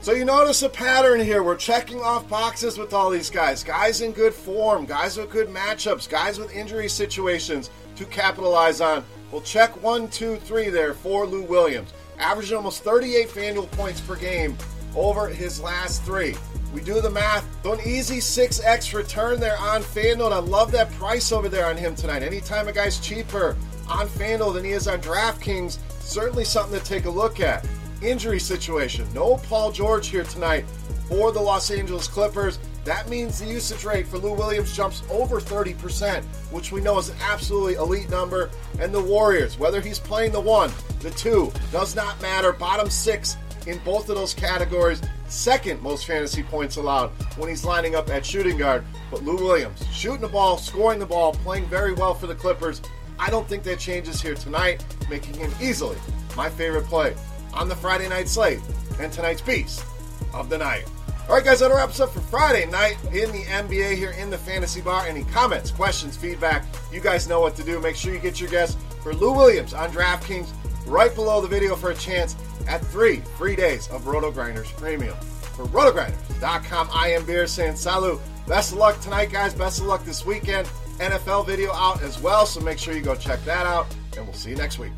So 0.01 0.13
you 0.13 0.25
notice 0.25 0.63
a 0.63 0.69
pattern 0.69 1.21
here. 1.21 1.45
We're 1.45 1.57
checking 1.57 2.01
off 2.01 2.29
boxes 2.29 2.77
with 2.77 2.93
all 2.93 3.09
these 3.09 3.31
guys. 3.31 3.63
Guys 3.63 4.01
in 4.01 4.11
good 4.11 4.35
form, 4.35 4.85
guys 4.85 5.17
with 5.17 5.31
good 5.31 5.49
matchups, 5.49 6.09
guys 6.09 6.41
with 6.41 6.53
injury 6.53 6.89
situations 6.89 7.71
to 7.97 8.05
capitalize 8.07 8.81
on. 8.81 9.05
We'll 9.31 9.43
check 9.43 9.81
one, 9.81 10.09
two, 10.09 10.39
three 10.39 10.71
there 10.71 10.95
for 10.95 11.25
Lou 11.25 11.43
Williams. 11.43 11.93
Averaging 12.19 12.57
almost 12.57 12.83
38 12.83 13.29
FanDuel 13.29 13.71
points 13.73 14.01
per 14.01 14.17
game 14.17 14.57
over 14.97 15.29
his 15.29 15.61
last 15.61 16.03
three. 16.03 16.35
We 16.73 16.81
do 16.81 17.01
the 17.01 17.11
math. 17.11 17.47
So 17.63 17.73
an 17.73 17.81
easy 17.85 18.19
6x 18.19 18.95
return 18.95 19.41
there 19.41 19.59
on 19.59 19.83
FanDuel. 19.83 20.27
And 20.27 20.35
I 20.35 20.39
love 20.39 20.71
that 20.73 20.91
price 20.93 21.33
over 21.33 21.49
there 21.49 21.67
on 21.67 21.77
him 21.77 21.95
tonight. 21.95 22.23
Anytime 22.23 22.69
a 22.69 22.73
guy's 22.73 23.01
cheaper 23.01 23.57
on 23.89 24.07
FanDuel 24.09 24.55
than 24.55 24.65
he 24.65 24.71
is 24.71 24.87
on 24.87 25.01
DraftKings, 25.01 25.79
certainly 26.01 26.45
something 26.45 26.79
to 26.79 26.85
take 26.85 27.07
a 27.07 27.11
look 27.11 27.41
at. 27.41 27.67
Injury 28.03 28.41
situation. 28.41 29.07
No 29.13 29.37
Paul 29.37 29.73
George 29.73 30.09
here 30.09 30.25
tonight 30.25 30.65
for 31.09 31.33
the 31.33 31.41
Los 31.41 31.71
Angeles 31.71 32.07
Clippers. 32.07 32.59
That 32.85 33.11
means 33.11 33.39
the 33.39 33.47
usage 33.47 33.85
rate 33.85 34.07
for 34.07 34.17
Lou 34.17 34.33
Williams 34.33 34.75
jumps 34.75 35.03
over 35.11 35.39
30%, 35.39 36.25
which 36.51 36.73
we 36.73 36.81
know 36.81 36.99
is 36.99 37.11
an 37.11 37.17
absolutely 37.21 37.75
elite 37.75 38.09
number. 38.09 38.49
And 38.79 38.95
the 38.95 39.03
Warriors, 39.03 39.59
whether 39.59 39.81
he's 39.83 39.99
playing 39.99 40.33
the 40.33 40.41
one, 40.41 40.71
the 41.01 41.11
two, 41.11 41.53
does 41.73 41.95
not 41.95 42.21
matter. 42.23 42.53
Bottom 42.53 42.89
six 42.89 43.37
in 43.71 43.79
both 43.79 44.09
of 44.09 44.17
those 44.17 44.35
categories. 44.35 45.01
Second 45.29 45.81
most 45.81 46.07
fantasy 46.07 46.43
points 46.43 46.77
allowed 46.77 47.11
when 47.37 47.49
he's 47.49 47.65
lining 47.65 47.95
up 47.95 48.11
at 48.11 48.27
shooting 48.27 48.59
guard. 48.59 48.85
But 49.11 49.23
Lou 49.23 49.37
Williams, 49.37 49.85
shooting 49.93 50.21
the 50.21 50.29
ball, 50.29 50.59
scoring 50.59 50.99
the 50.99 51.07
ball, 51.07 51.33
playing 51.33 51.67
very 51.67 51.93
well 51.93 52.15
for 52.15 52.27
the 52.27 52.35
Clippers. 52.35 52.83
I 53.19 53.31
don't 53.31 53.49
think 53.49 53.63
that 53.65 53.79
changes 53.79 54.21
here 54.21 54.35
tonight, 54.35 54.85
making 55.09 55.35
him 55.35 55.53
easily 55.61 55.97
my 56.37 56.49
favorite 56.49 56.87
play 56.87 57.15
on 57.55 57.69
the 57.69 57.77
Friday 57.77 58.09
night 58.09 58.29
slate 58.29 58.61
and 58.99 59.13
tonight's 59.13 59.41
Beast 59.41 59.85
of 60.33 60.49
the 60.49 60.59
Night. 60.59 60.85
All 61.29 61.37
right, 61.37 61.45
guys, 61.45 61.61
that 61.61 61.71
wraps 61.71 62.01
up 62.01 62.11
for 62.11 62.21
Friday 62.21 62.67
night 62.67 62.97
in 63.13 63.31
the 63.31 63.45
NBA 63.45 63.95
here 63.95 64.11
in 64.13 64.31
the 64.31 64.39
Fantasy 64.39 64.81
Bar. 64.81 65.07
Any 65.07 65.23
comments, 65.25 65.71
questions, 65.71 66.17
feedback, 66.17 66.65
you 66.93 67.01
guys 67.01 67.29
know 67.29 67.41
what 67.41 67.55
to 67.57 67.63
do. 67.63 67.79
Make 67.79 67.95
sure 67.95 68.13
you 68.13 68.19
get 68.19 68.41
your 68.41 68.51
guess 68.51 68.77
for 69.03 69.15
Lou 69.15 69.33
Williams 69.33 69.73
on 69.73 69.91
DraftKings 69.91 70.49
right 70.87 71.15
below 71.15 71.41
the 71.41 71.47
video 71.47 71.77
for 71.77 71.91
a 71.91 71.95
chance 71.95 72.35
at 72.69 72.85
three 72.87 73.17
free 73.37 73.57
days 73.57 73.89
of 73.89 74.03
RotoGrinders 74.03 74.77
Premium. 74.77 75.17
For 75.55 75.65
RotoGrinders.com, 75.67 76.89
I 76.93 77.13
am 77.13 77.25
Beer 77.25 77.47
saying 77.47 77.77
salut. 77.77 78.21
Best 78.47 78.73
of 78.73 78.79
luck 78.79 79.01
tonight, 79.01 79.31
guys. 79.31 79.55
Best 79.55 79.81
of 79.81 79.87
luck 79.87 80.05
this 80.05 80.25
weekend. 80.25 80.69
NFL 80.99 81.47
video 81.47 81.73
out 81.73 82.03
as 82.03 82.21
well, 82.21 82.47
so 82.47 82.61
make 82.61 82.79
sure 82.79 82.95
you 82.95 83.01
go 83.01 83.15
check 83.15 83.43
that 83.45 83.67
out, 83.67 83.87
and 84.17 84.25
we'll 84.27 84.35
see 84.35 84.51
you 84.51 84.57
next 84.57 84.79
week. 84.79 84.93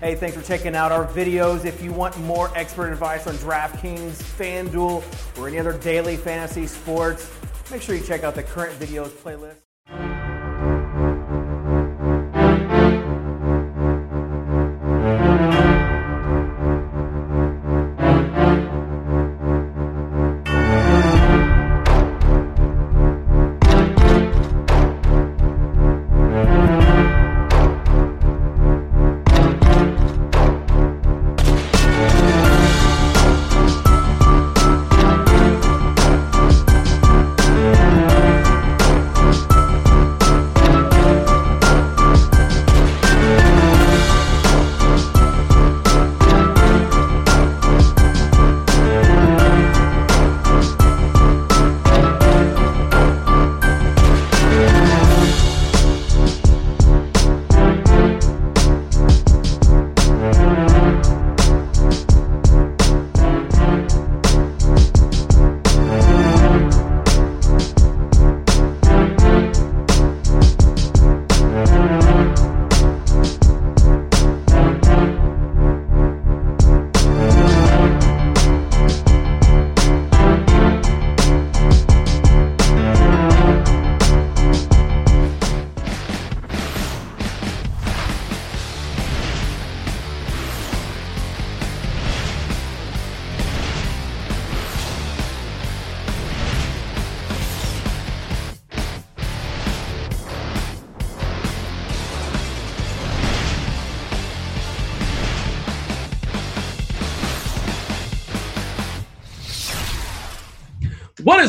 Hey, 0.00 0.14
thanks 0.14 0.36
for 0.36 0.42
checking 0.42 0.74
out 0.74 0.90
our 0.90 1.06
videos. 1.06 1.64
If 1.64 1.82
you 1.82 1.92
want 1.92 2.18
more 2.20 2.50
expert 2.56 2.90
advice 2.92 3.26
on 3.26 3.34
DraftKings, 3.34 4.14
FanDuel, 4.14 5.38
or 5.38 5.48
any 5.48 5.58
other 5.58 5.78
daily 5.78 6.16
fantasy 6.16 6.66
sports, 6.66 7.30
Make 7.72 7.80
sure 7.80 7.94
you 7.94 8.02
check 8.02 8.22
out 8.22 8.34
the 8.34 8.42
current 8.42 8.78
videos 8.78 9.08
playlist. 9.08 10.21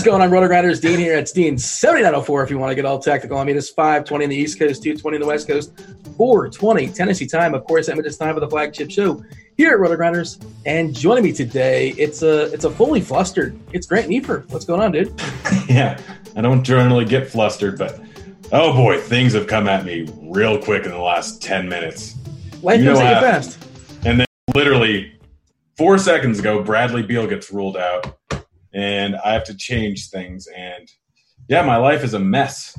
Is 0.03 0.07
going 0.07 0.21
on, 0.21 0.31
RotoGrinders? 0.31 0.81
Dean 0.81 0.99
here. 0.99 1.17
It's 1.17 1.31
Dean 1.31 1.57
7904 1.57 2.43
if 2.43 2.49
you 2.49 2.57
want 2.57 2.71
to 2.71 2.75
get 2.75 2.83
all 2.83 2.99
technical. 2.99 3.37
I 3.37 3.45
mean, 3.45 3.55
it's 3.55 3.69
520 3.69 4.25
on 4.25 4.29
the 4.29 4.35
East 4.35 4.59
Coast, 4.59 4.83
220 4.83 5.15
on 5.15 5.21
the 5.21 5.27
West 5.27 5.47
Coast, 5.47 5.79
420 6.17 6.89
Tennessee 6.89 7.25
time. 7.25 7.53
Of 7.53 7.63
course, 7.63 7.87
it's 7.87 8.17
time 8.17 8.33
for 8.33 8.41
the 8.41 8.49
flagship 8.49 8.91
show 8.91 9.23
here 9.55 9.71
at 9.71 9.79
RotoGrinders. 9.79 10.45
And 10.65 10.93
joining 10.93 11.23
me 11.23 11.31
today, 11.31 11.91
it's 11.91 12.21
a 12.21 12.51
it's 12.51 12.65
a 12.65 12.69
fully 12.69 12.99
flustered. 12.99 13.57
It's 13.71 13.87
Grant 13.87 14.09
Neefer. 14.09 14.43
What's 14.49 14.65
going 14.65 14.81
on, 14.81 14.91
dude? 14.91 15.07
yeah, 15.69 15.97
I 16.35 16.41
don't 16.41 16.65
generally 16.65 17.05
get 17.05 17.29
flustered, 17.29 17.79
but 17.79 18.01
oh 18.51 18.73
boy, 18.73 18.99
things 18.99 19.31
have 19.31 19.47
come 19.47 19.69
at 19.69 19.85
me 19.85 20.09
real 20.23 20.61
quick 20.61 20.83
in 20.83 20.91
the 20.91 20.97
last 20.97 21.41
10 21.41 21.69
minutes. 21.69 22.17
Life 22.61 22.79
You 22.79 22.87
know 22.87 22.99
at 22.99 23.21
you 23.21 23.21
fast. 23.21 23.57
And 24.03 24.19
then 24.19 24.27
literally 24.53 25.17
four 25.77 25.97
seconds 25.97 26.39
ago, 26.39 26.61
Bradley 26.61 27.03
Beal 27.03 27.25
gets 27.25 27.53
ruled 27.53 27.77
out, 27.77 28.17
and 28.73 29.15
I 29.17 29.33
have 29.33 29.43
to 29.45 29.55
change 29.55 30.09
things. 30.09 30.47
And 30.47 30.89
yeah, 31.47 31.61
my 31.63 31.77
life 31.77 32.03
is 32.03 32.13
a 32.13 32.19
mess. 32.19 32.77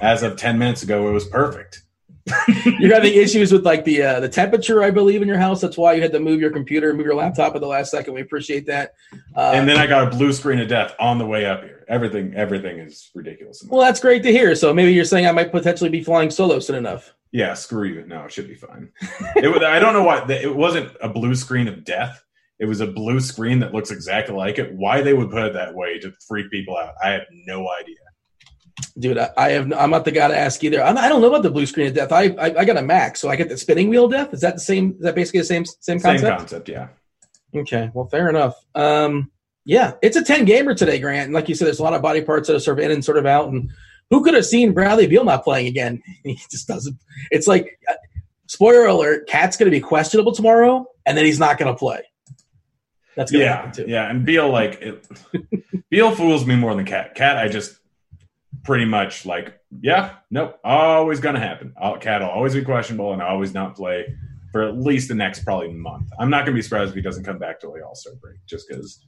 As 0.00 0.22
of 0.22 0.36
10 0.36 0.58
minutes 0.58 0.82
ago, 0.82 1.08
it 1.08 1.12
was 1.12 1.26
perfect. 1.26 1.82
You're 2.78 2.94
having 2.94 3.12
issues 3.12 3.52
with 3.52 3.66
like 3.66 3.84
the 3.84 4.02
uh, 4.02 4.20
the 4.20 4.30
temperature, 4.30 4.82
I 4.82 4.90
believe, 4.90 5.20
in 5.20 5.28
your 5.28 5.36
house. 5.36 5.60
That's 5.60 5.76
why 5.76 5.92
you 5.92 6.00
had 6.00 6.12
to 6.12 6.20
move 6.20 6.40
your 6.40 6.50
computer, 6.50 6.94
move 6.94 7.04
your 7.04 7.14
laptop 7.14 7.54
at 7.54 7.60
the 7.60 7.66
last 7.66 7.90
second. 7.90 8.14
We 8.14 8.22
appreciate 8.22 8.66
that. 8.66 8.94
Uh, 9.36 9.52
and 9.54 9.68
then 9.68 9.76
I 9.76 9.86
got 9.86 10.08
a 10.08 10.16
blue 10.16 10.32
screen 10.32 10.58
of 10.58 10.68
death 10.68 10.94
on 10.98 11.18
the 11.18 11.26
way 11.26 11.44
up 11.44 11.62
here. 11.62 11.84
Everything, 11.86 12.32
everything 12.34 12.78
is 12.78 13.10
ridiculous. 13.14 13.62
well, 13.68 13.82
that's 13.82 14.00
great 14.00 14.22
to 14.22 14.32
hear. 14.32 14.54
So 14.54 14.72
maybe 14.72 14.94
you're 14.94 15.04
saying 15.04 15.26
I 15.26 15.32
might 15.32 15.52
potentially 15.52 15.90
be 15.90 16.02
flying 16.02 16.30
solo 16.30 16.60
soon 16.60 16.76
enough. 16.76 17.12
Yeah, 17.30 17.52
screw 17.52 17.88
you. 17.88 18.06
No, 18.06 18.24
it 18.24 18.32
should 18.32 18.48
be 18.48 18.54
fine. 18.54 18.90
it, 19.36 19.62
I 19.62 19.78
don't 19.78 19.92
know 19.92 20.04
why 20.04 20.24
it 20.26 20.56
wasn't 20.56 20.96
a 21.02 21.10
blue 21.10 21.34
screen 21.34 21.68
of 21.68 21.84
death. 21.84 22.24
It 22.64 22.66
was 22.66 22.80
a 22.80 22.86
blue 22.86 23.20
screen 23.20 23.58
that 23.58 23.74
looks 23.74 23.90
exactly 23.90 24.34
like 24.34 24.58
it. 24.58 24.72
Why 24.72 25.02
they 25.02 25.12
would 25.12 25.30
put 25.30 25.42
it 25.42 25.52
that 25.52 25.74
way 25.74 25.98
to 25.98 26.10
freak 26.26 26.50
people 26.50 26.78
out, 26.78 26.94
I 27.04 27.10
have 27.10 27.24
no 27.30 27.68
idea. 27.78 27.96
Dude, 28.98 29.18
I, 29.18 29.28
I 29.36 29.50
have. 29.50 29.70
I'm 29.74 29.90
not 29.90 30.06
the 30.06 30.12
guy 30.12 30.28
to 30.28 30.38
ask 30.38 30.64
either. 30.64 30.82
I'm, 30.82 30.96
I 30.96 31.10
don't 31.10 31.20
know 31.20 31.28
about 31.28 31.42
the 31.42 31.50
blue 31.50 31.66
screen 31.66 31.88
of 31.88 31.94
death. 31.94 32.10
I, 32.10 32.34
I 32.38 32.60
I 32.60 32.64
got 32.64 32.78
a 32.78 32.82
Mac, 32.82 33.18
so 33.18 33.28
I 33.28 33.36
get 33.36 33.50
the 33.50 33.58
spinning 33.58 33.90
wheel 33.90 34.06
of 34.06 34.12
death. 34.12 34.32
Is 34.32 34.40
that 34.40 34.54
the 34.54 34.60
same? 34.60 34.92
Is 34.92 35.00
that 35.02 35.14
basically 35.14 35.40
the 35.40 35.46
same 35.46 35.66
same 35.66 36.00
concept? 36.00 36.20
Same 36.22 36.30
concept? 36.30 36.38
concept, 36.38 36.68
yeah. 36.70 37.60
Okay, 37.60 37.90
well, 37.92 38.06
fair 38.06 38.30
enough. 38.30 38.56
Um, 38.74 39.30
yeah, 39.66 39.92
it's 40.00 40.16
a 40.16 40.24
10 40.24 40.46
gamer 40.46 40.74
today, 40.74 40.98
Grant. 40.98 41.26
And 41.26 41.34
like 41.34 41.48
you 41.48 41.54
said, 41.54 41.66
there's 41.66 41.80
a 41.80 41.82
lot 41.82 41.92
of 41.92 42.00
body 42.00 42.22
parts 42.22 42.48
that 42.48 42.56
are 42.56 42.60
sort 42.60 42.78
of 42.78 42.84
in 42.86 42.90
and 42.90 43.04
sort 43.04 43.18
of 43.18 43.26
out. 43.26 43.48
And 43.48 43.70
who 44.08 44.24
could 44.24 44.34
have 44.34 44.46
seen 44.46 44.72
Bradley 44.72 45.06
Beal 45.06 45.24
not 45.24 45.44
playing 45.44 45.66
again? 45.66 46.02
He 46.24 46.38
just 46.50 46.66
doesn't. 46.66 46.96
It's 47.30 47.46
like, 47.46 47.78
uh, 47.88 47.94
spoiler 48.46 48.86
alert, 48.86 49.28
Cat's 49.28 49.56
going 49.56 49.70
to 49.70 49.76
be 49.76 49.80
questionable 49.80 50.32
tomorrow, 50.32 50.86
and 51.06 51.16
then 51.16 51.24
he's 51.24 51.38
not 51.38 51.58
going 51.58 51.72
to 51.72 51.78
play. 51.78 52.02
That's 53.16 53.30
to 53.32 53.38
Yeah, 53.38 53.56
happen 53.56 53.72
too. 53.72 53.84
yeah. 53.88 54.10
And 54.10 54.24
Beal, 54.24 54.48
like, 54.50 54.80
it, 54.82 55.06
Beal 55.90 56.14
fools 56.14 56.44
me 56.46 56.56
more 56.56 56.74
than 56.74 56.84
Cat. 56.84 57.14
Cat, 57.14 57.36
I 57.36 57.48
just 57.48 57.78
pretty 58.64 58.84
much 58.84 59.26
like, 59.26 59.58
yeah, 59.80 60.14
nope, 60.30 60.58
always 60.64 61.20
gonna 61.20 61.40
happen. 61.40 61.74
Cat 62.00 62.22
will 62.22 62.28
always 62.30 62.54
be 62.54 62.62
questionable 62.64 63.12
and 63.12 63.20
always 63.22 63.52
not 63.52 63.76
play 63.76 64.06
for 64.52 64.62
at 64.62 64.78
least 64.78 65.08
the 65.08 65.14
next 65.14 65.44
probably 65.44 65.72
month. 65.72 66.08
I'm 66.18 66.30
not 66.30 66.44
gonna 66.44 66.54
be 66.54 66.62
surprised 66.62 66.90
if 66.90 66.94
he 66.94 67.02
doesn't 67.02 67.24
come 67.24 67.38
back 67.38 67.60
till 67.60 67.72
the 67.72 67.82
All 67.84 67.94
Star 67.94 68.14
break, 68.22 68.38
just 68.46 68.68
because 68.68 69.04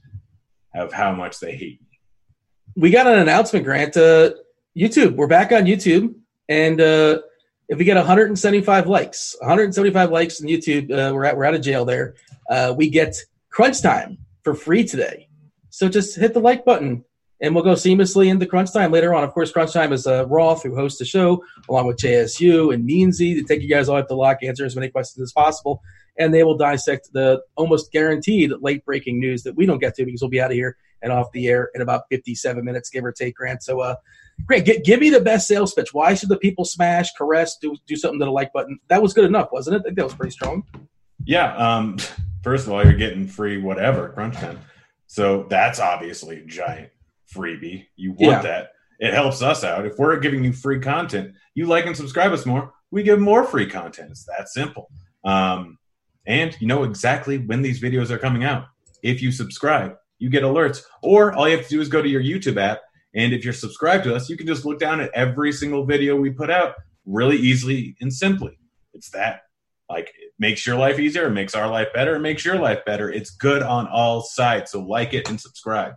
of 0.75 0.91
how 0.93 1.11
much 1.13 1.39
they 1.39 1.53
hate 1.55 1.81
me. 1.81 1.87
we 2.75 2.89
got 2.91 3.07
an 3.07 3.19
announcement, 3.19 3.65
Grant. 3.65 3.95
Uh, 3.97 4.31
YouTube, 4.77 5.15
we're 5.15 5.25
back 5.27 5.51
on 5.51 5.63
YouTube, 5.63 6.13
and 6.49 6.79
uh, 6.79 7.19
if 7.69 7.79
we 7.79 7.83
get 7.85 7.95
175 7.97 8.87
likes, 8.87 9.35
175 9.39 10.11
likes 10.11 10.39
on 10.41 10.47
YouTube, 10.47 10.91
uh, 10.91 11.11
we're 11.15 11.25
at 11.25 11.35
we're 11.35 11.45
out 11.45 11.55
of 11.55 11.61
jail 11.61 11.83
there. 11.85 12.13
Uh, 12.49 12.73
we 12.77 12.89
get 12.89 13.15
Crunch 13.57 13.81
Time 13.81 14.19
for 14.43 14.53
free 14.53 14.83
today. 14.83 15.27
So 15.71 15.89
just 15.89 16.15
hit 16.15 16.35
the 16.35 16.39
like 16.39 16.63
button, 16.63 17.03
and 17.41 17.55
we'll 17.55 17.63
go 17.63 17.73
seamlessly 17.73 18.27
into 18.27 18.45
Crunch 18.45 18.71
Time 18.71 18.91
later 18.91 19.15
on. 19.15 19.23
Of 19.23 19.33
course, 19.33 19.51
Crunch 19.51 19.73
Time 19.73 19.91
is 19.93 20.05
uh, 20.05 20.27
Roth 20.27 20.61
who 20.61 20.75
hosts 20.75 20.99
the 20.99 21.05
show 21.05 21.43
along 21.67 21.87
with 21.87 21.97
JSU 21.97 22.71
and 22.71 22.87
Meansy 22.87 23.33
to 23.33 23.41
take 23.41 23.63
you 23.63 23.67
guys 23.67 23.89
all 23.89 23.97
up 23.97 24.09
the 24.09 24.15
lock, 24.15 24.43
answer 24.43 24.63
as 24.63 24.75
many 24.75 24.89
questions 24.89 25.23
as 25.23 25.33
possible, 25.33 25.81
and 26.19 26.31
they 26.31 26.43
will 26.43 26.55
dissect 26.55 27.09
the 27.13 27.41
almost 27.55 27.91
guaranteed 27.91 28.51
late 28.61 28.85
breaking 28.85 29.19
news 29.19 29.41
that 29.41 29.55
we 29.55 29.65
don't 29.65 29.79
get 29.79 29.95
to 29.95 30.05
because 30.05 30.21
we'll 30.21 30.29
be 30.29 30.39
out 30.39 30.51
of 30.51 30.55
here 30.55 30.77
and 31.01 31.11
off 31.11 31.31
the 31.31 31.47
air 31.47 31.71
in 31.73 31.81
about 31.81 32.03
57 32.11 32.63
minutes, 32.63 32.91
give 32.91 33.03
or 33.03 33.11
take, 33.11 33.37
Grant. 33.37 33.63
So, 33.63 33.79
uh, 33.79 33.95
Grant, 34.45 34.67
gi- 34.67 34.81
give 34.81 34.99
me 34.99 35.09
the 35.09 35.19
best 35.19 35.47
sales 35.47 35.73
pitch. 35.73 35.95
Why 35.95 36.13
should 36.13 36.29
the 36.29 36.37
people 36.37 36.63
smash, 36.63 37.11
caress, 37.15 37.57
do, 37.57 37.75
do 37.87 37.95
something 37.95 38.19
to 38.19 38.25
the 38.25 38.31
like 38.31 38.53
button? 38.53 38.77
That 38.89 39.01
was 39.01 39.15
good 39.15 39.25
enough, 39.25 39.51
wasn't 39.51 39.77
it? 39.77 39.79
I 39.79 39.81
think 39.81 39.95
that 39.97 40.05
was 40.05 40.13
pretty 40.13 40.33
strong. 40.33 40.63
Yeah. 41.25 41.55
Um, 41.57 41.97
first 42.43 42.65
of 42.67 42.73
all, 42.73 42.83
you're 42.83 42.93
getting 42.93 43.27
free 43.27 43.57
whatever 43.57 44.09
crunch 44.09 44.35
time. 44.35 44.59
So 45.07 45.45
that's 45.49 45.79
obviously 45.79 46.39
a 46.41 46.45
giant 46.45 46.89
freebie. 47.33 47.85
You 47.95 48.11
want 48.11 48.21
Yeah. 48.21 48.41
that. 48.41 48.71
It 48.99 49.13
helps 49.13 49.41
us 49.41 49.63
out. 49.63 49.85
If 49.85 49.97
we're 49.97 50.17
giving 50.19 50.43
you 50.43 50.53
free 50.53 50.79
content, 50.79 51.33
you 51.53 51.65
like 51.65 51.85
and 51.85 51.95
subscribe 51.95 52.31
us 52.31 52.45
more, 52.45 52.73
we 52.91 53.03
give 53.03 53.19
more 53.19 53.43
free 53.43 53.69
content. 53.69 54.11
It's 54.11 54.25
that 54.25 54.49
simple. 54.49 54.89
Um, 55.23 55.77
and 56.25 56.59
you 56.59 56.67
know 56.67 56.83
exactly 56.83 57.37
when 57.37 57.61
these 57.61 57.81
videos 57.81 58.09
are 58.09 58.17
coming 58.17 58.43
out. 58.43 58.65
If 59.03 59.21
you 59.21 59.31
subscribe, 59.31 59.95
you 60.19 60.29
get 60.29 60.43
alerts. 60.43 60.81
Or 61.03 61.31
all 61.33 61.47
you 61.47 61.55
have 61.55 61.65
to 61.67 61.69
do 61.75 61.81
is 61.81 61.89
go 61.89 62.01
to 62.01 62.09
your 62.09 62.23
YouTube 62.23 62.57
app. 62.57 62.81
And 63.13 63.33
if 63.33 63.43
you're 63.43 63.53
subscribed 63.53 64.03
to 64.05 64.15
us, 64.15 64.29
you 64.29 64.35
can 64.37 64.47
just 64.47 64.65
look 64.65 64.79
down 64.79 64.99
at 64.99 65.11
every 65.13 65.51
single 65.51 65.85
video 65.85 66.15
we 66.15 66.29
put 66.31 66.49
out 66.49 66.73
really 67.05 67.37
easily 67.37 67.95
and 68.01 68.13
simply. 68.13 68.57
It's 68.93 69.09
that 69.11 69.41
like 69.89 70.11
makes 70.39 70.65
your 70.65 70.77
life 70.77 70.99
easier, 70.99 71.27
it 71.27 71.31
makes 71.31 71.55
our 71.55 71.67
life 71.69 71.87
better, 71.93 72.15
it 72.15 72.19
makes 72.19 72.45
your 72.45 72.57
life 72.59 72.85
better. 72.85 73.09
It's 73.11 73.31
good 73.31 73.63
on 73.63 73.87
all 73.87 74.21
sides. 74.21 74.71
So 74.71 74.81
like 74.81 75.13
it 75.13 75.29
and 75.29 75.39
subscribe. 75.39 75.93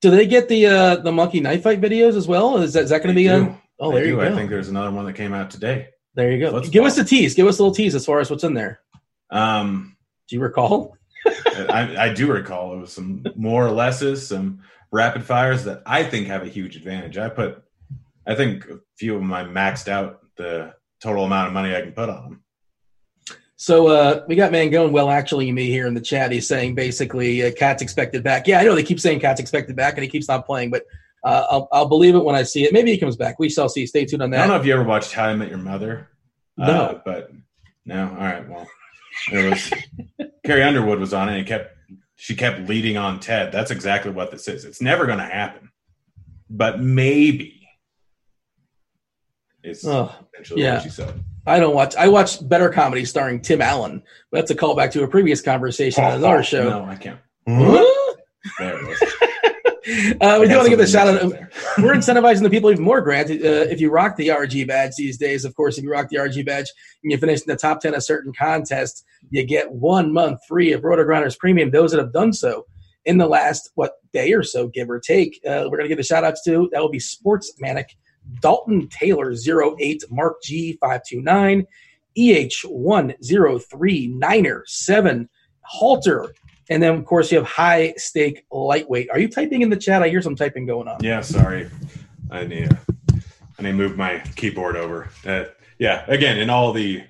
Do 0.00 0.10
they 0.10 0.26
get 0.26 0.48
the 0.48 0.66
uh, 0.66 0.96
the 0.96 1.12
monkey 1.12 1.40
knife 1.40 1.62
fight 1.62 1.80
videos 1.80 2.16
as 2.16 2.26
well? 2.26 2.58
Is 2.58 2.72
that, 2.72 2.84
is 2.84 2.90
that 2.90 3.02
going 3.02 3.14
to 3.14 3.20
be 3.20 3.28
They 3.28 3.34
on? 3.34 3.58
Oh, 3.78 3.92
They 3.92 3.98
there 4.00 4.06
you 4.08 4.16
go. 4.16 4.22
I 4.22 4.34
think 4.34 4.50
there's 4.50 4.68
another 4.68 4.90
one 4.90 5.04
that 5.06 5.14
came 5.14 5.32
out 5.32 5.50
today. 5.50 5.88
there 6.14 6.30
you 6.32 6.44
go. 6.44 6.50
Let's 6.50 6.68
Give 6.68 6.82
go. 6.82 6.86
us 6.86 6.98
a 6.98 7.04
tease. 7.04 7.34
Give 7.34 7.46
us 7.46 7.58
a 7.58 7.62
little 7.62 7.74
tease 7.74 7.94
as 7.94 8.04
far 8.06 8.20
as 8.20 8.30
what's 8.30 8.44
in 8.44 8.54
there. 8.54 8.80
Um, 9.30 9.96
Do 10.28 10.36
you 10.36 10.42
recall? 10.42 10.96
I, 11.26 11.94
I 12.08 12.12
do 12.12 12.32
recall 12.32 12.74
it 12.74 12.78
was 12.80 12.92
some 12.92 13.24
more 13.36 13.66
or 13.66 13.70
lesses, 13.70 14.26
some 14.26 14.62
rapid 14.90 15.24
fires 15.24 15.64
that 15.64 15.82
I 15.86 16.02
think 16.02 16.26
have 16.26 16.42
a 16.42 16.48
huge 16.48 16.76
advantage. 16.76 17.16
I 17.16 17.28
put, 17.28 17.62
I 18.26 18.34
think 18.34 18.64
a 18.66 18.78
few 18.98 19.14
of 19.14 19.20
them 19.20 19.32
I 19.32 19.44
maxed 19.44 19.86
out 19.88 20.20
the 20.36 20.74
total 21.02 21.24
amount 21.24 21.48
of 21.48 21.52
money 21.54 21.74
I 21.76 21.80
can 21.80 21.92
put 21.92 22.08
on 22.08 22.22
them. 22.24 22.41
So 23.62 23.86
uh, 23.86 24.24
we 24.26 24.34
got 24.34 24.50
Mangone. 24.50 24.90
Well, 24.90 25.08
actually, 25.08 25.52
me 25.52 25.68
here 25.68 25.86
in 25.86 25.94
the 25.94 26.00
chat. 26.00 26.32
He's 26.32 26.48
saying 26.48 26.74
basically, 26.74 27.44
uh, 27.46 27.52
Cat's 27.52 27.80
expected 27.80 28.24
back. 28.24 28.48
Yeah, 28.48 28.58
I 28.58 28.64
know 28.64 28.74
they 28.74 28.82
keep 28.82 28.98
saying 28.98 29.20
Cat's 29.20 29.38
expected 29.38 29.76
back, 29.76 29.94
and 29.94 30.02
he 30.02 30.08
keeps 30.10 30.26
not 30.26 30.46
playing, 30.46 30.72
but 30.72 30.82
uh, 31.22 31.46
I'll, 31.48 31.68
I'll 31.70 31.86
believe 31.86 32.16
it 32.16 32.24
when 32.24 32.34
I 32.34 32.42
see 32.42 32.64
it. 32.64 32.72
Maybe 32.72 32.90
he 32.90 32.98
comes 32.98 33.14
back. 33.14 33.38
We 33.38 33.48
shall 33.48 33.68
see. 33.68 33.86
Stay 33.86 34.04
tuned 34.04 34.20
on 34.20 34.30
that. 34.30 34.38
I 34.38 34.40
don't 34.40 34.48
know 34.48 34.60
if 34.60 34.66
you 34.66 34.74
ever 34.74 34.82
watched 34.82 35.12
How 35.12 35.26
I 35.26 35.36
Met 35.36 35.48
Your 35.48 35.58
Mother. 35.58 36.08
No. 36.56 36.64
Uh, 36.66 37.00
but 37.04 37.30
no. 37.86 38.08
All 38.08 38.16
right. 38.16 38.48
Well, 38.48 38.68
there 39.30 39.48
was 39.50 39.72
Carrie 40.44 40.64
Underwood 40.64 40.98
was 40.98 41.14
on 41.14 41.28
it 41.28 41.38
and 41.38 41.46
kept 41.46 41.76
she 42.16 42.34
kept 42.34 42.68
leading 42.68 42.96
on 42.96 43.20
Ted. 43.20 43.52
That's 43.52 43.70
exactly 43.70 44.10
what 44.10 44.32
this 44.32 44.48
is. 44.48 44.64
It's 44.64 44.82
never 44.82 45.06
going 45.06 45.18
to 45.18 45.24
happen, 45.24 45.70
but 46.50 46.80
maybe 46.80 47.68
It's 49.62 49.86
Oh, 49.86 50.12
yeah. 50.56 50.74
what 50.74 50.82
she 50.82 50.88
said. 50.88 51.24
I 51.46 51.58
don't 51.58 51.74
watch. 51.74 51.96
I 51.96 52.08
watch 52.08 52.46
better 52.48 52.70
comedy 52.70 53.04
starring 53.04 53.40
Tim 53.40 53.60
Allen. 53.60 54.02
But 54.30 54.38
that's 54.38 54.50
a 54.50 54.54
callback 54.54 54.92
to 54.92 55.02
a 55.02 55.08
previous 55.08 55.40
conversation 55.40 56.04
on 56.04 56.12
another 56.14 56.42
show. 56.42 56.68
No, 56.68 56.84
I 56.84 56.96
can't. 56.96 57.18
Huh? 57.48 58.14
There 58.58 58.92
it. 58.92 59.32
Uh, 59.84 60.38
we 60.40 60.46
I 60.46 60.48
do 60.48 60.54
want 60.54 60.64
to 60.64 60.70
give 60.70 60.78
a 60.78 60.86
shout 60.86 61.08
out. 61.08 61.14
mixed 61.14 61.24
up 61.24 61.32
there. 61.32 61.50
We're 61.84 61.94
incentivizing 61.96 62.42
the 62.42 62.50
people 62.50 62.70
even 62.70 62.84
more, 62.84 63.00
Grant. 63.00 63.30
Uh, 63.30 63.66
if 63.68 63.80
you 63.80 63.90
rock 63.90 64.16
the 64.16 64.28
RG 64.28 64.68
badge 64.68 64.92
these 64.96 65.18
days, 65.18 65.44
of 65.44 65.56
course, 65.56 65.76
if 65.76 65.82
you 65.82 65.90
rock 65.90 66.08
the 66.08 66.18
RG 66.18 66.46
badge 66.46 66.70
and 67.02 67.10
you 67.10 67.18
finish 67.18 67.40
in 67.40 67.46
the 67.48 67.56
top 67.56 67.80
10 67.80 67.94
of 67.94 68.04
certain 68.04 68.32
contests, 68.32 69.02
you 69.30 69.44
get 69.44 69.72
one 69.72 70.12
month 70.12 70.38
free 70.46 70.72
of 70.72 70.82
RotoGrinders 70.82 71.36
Premium. 71.36 71.72
Those 71.72 71.90
that 71.90 71.98
have 71.98 72.12
done 72.12 72.32
so 72.32 72.66
in 73.04 73.18
the 73.18 73.26
last, 73.26 73.72
what, 73.74 73.94
day 74.12 74.32
or 74.32 74.44
so, 74.44 74.68
give 74.68 74.88
or 74.88 75.00
take, 75.00 75.40
uh, 75.44 75.64
we're 75.64 75.78
going 75.78 75.82
to 75.84 75.88
give 75.88 75.98
the 75.98 76.04
shout 76.04 76.22
outs 76.22 76.44
to. 76.44 76.68
That 76.72 76.80
will 76.80 76.88
be 76.88 77.00
Sports 77.00 77.52
Manic, 77.58 77.96
Dalton 78.40 78.88
Taylor 78.88 79.32
08, 79.32 80.04
Mark 80.10 80.36
G529, 80.42 81.66
EH103, 82.16 84.14
Niner 84.14 84.64
7, 84.66 85.28
Halter. 85.62 86.34
And 86.70 86.82
then, 86.82 86.94
of 86.94 87.04
course, 87.04 87.30
you 87.32 87.38
have 87.38 87.46
high 87.46 87.94
stake 87.96 88.44
lightweight. 88.50 89.10
Are 89.10 89.18
you 89.18 89.28
typing 89.28 89.62
in 89.62 89.70
the 89.70 89.76
chat? 89.76 90.02
I 90.02 90.08
hear 90.08 90.22
some 90.22 90.36
typing 90.36 90.66
going 90.66 90.88
on. 90.88 91.02
Yeah, 91.02 91.20
sorry. 91.20 91.68
I 92.30 92.44
need 92.46 92.76
I 93.58 93.62
need 93.62 93.72
to 93.72 93.76
move 93.76 93.96
my 93.96 94.20
keyboard 94.36 94.76
over. 94.76 95.10
Uh, 95.24 95.44
yeah, 95.78 96.04
again, 96.08 96.38
in 96.38 96.48
all 96.48 96.72
the 96.72 97.02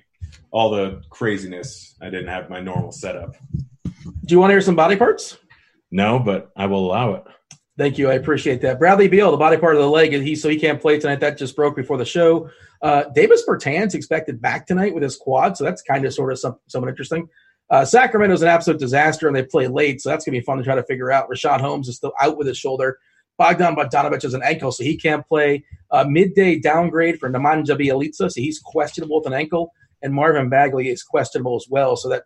all 0.51 0.69
the 0.69 1.01
craziness, 1.09 1.95
I 2.01 2.09
didn't 2.09 2.27
have 2.27 2.49
my 2.49 2.59
normal 2.59 2.91
setup. 2.91 3.35
Do 3.93 4.01
you 4.27 4.39
want 4.39 4.49
to 4.49 4.53
hear 4.53 4.61
some 4.61 4.75
body 4.75 4.95
parts? 4.95 5.37
No, 5.91 6.19
but 6.19 6.51
I 6.55 6.65
will 6.65 6.85
allow 6.85 7.13
it. 7.13 7.23
Thank 7.77 7.97
you. 7.97 8.09
I 8.09 8.13
appreciate 8.13 8.61
that. 8.61 8.77
Bradley 8.77 9.07
Beal, 9.07 9.31
the 9.31 9.37
body 9.37 9.57
part 9.57 9.75
of 9.75 9.81
the 9.81 9.89
leg, 9.89 10.13
he 10.13 10.35
so 10.35 10.47
he 10.47 10.59
can't 10.59 10.79
play 10.79 10.99
tonight. 10.99 11.19
That 11.19 11.39
just 11.39 11.55
broke 11.55 11.75
before 11.75 11.97
the 11.97 12.05
show. 12.05 12.49
Uh, 12.83 13.05
Davis 13.15 13.43
Bertans 13.47 13.95
expected 13.95 14.41
back 14.41 14.67
tonight 14.67 14.93
with 14.93 15.01
his 15.01 15.15
quad, 15.15 15.57
so 15.57 15.63
that's 15.63 15.81
kind 15.81 16.05
of 16.05 16.13
sort 16.13 16.31
of 16.31 16.37
some, 16.37 16.57
somewhat 16.67 16.89
interesting. 16.89 17.27
Uh, 17.71 17.83
Sacramento's 17.83 18.43
an 18.43 18.49
absolute 18.49 18.79
disaster, 18.79 19.27
and 19.27 19.35
they 19.35 19.43
play 19.43 19.67
late, 19.67 20.01
so 20.01 20.09
that's 20.09 20.23
going 20.25 20.33
to 20.33 20.39
be 20.39 20.45
fun 20.45 20.59
to 20.59 20.63
try 20.63 20.75
to 20.75 20.83
figure 20.83 21.11
out. 21.11 21.29
Richaun 21.29 21.61
Holmes 21.61 21.87
is 21.87 21.95
still 21.95 22.13
out 22.21 22.37
with 22.37 22.45
his 22.45 22.57
shoulder. 22.57 22.99
Bogdan 23.39 23.75
Bogdanovich 23.75 24.21
has 24.21 24.35
an 24.35 24.43
ankle, 24.43 24.71
so 24.71 24.83
he 24.83 24.95
can't 24.95 25.25
play. 25.27 25.63
Uh, 25.89 26.05
midday 26.07 26.59
downgrade 26.59 27.19
for 27.19 27.29
Nemanja 27.29 27.75
Bjelica, 27.75 28.29
so 28.29 28.29
he's 28.35 28.59
questionable 28.59 29.17
with 29.17 29.27
an 29.27 29.33
ankle, 29.33 29.71
and 30.03 30.13
Marvin 30.13 30.49
Bagley 30.49 30.89
is 30.89 31.01
questionable 31.01 31.55
as 31.55 31.65
well. 31.67 31.95
So 31.95 32.09
that 32.09 32.25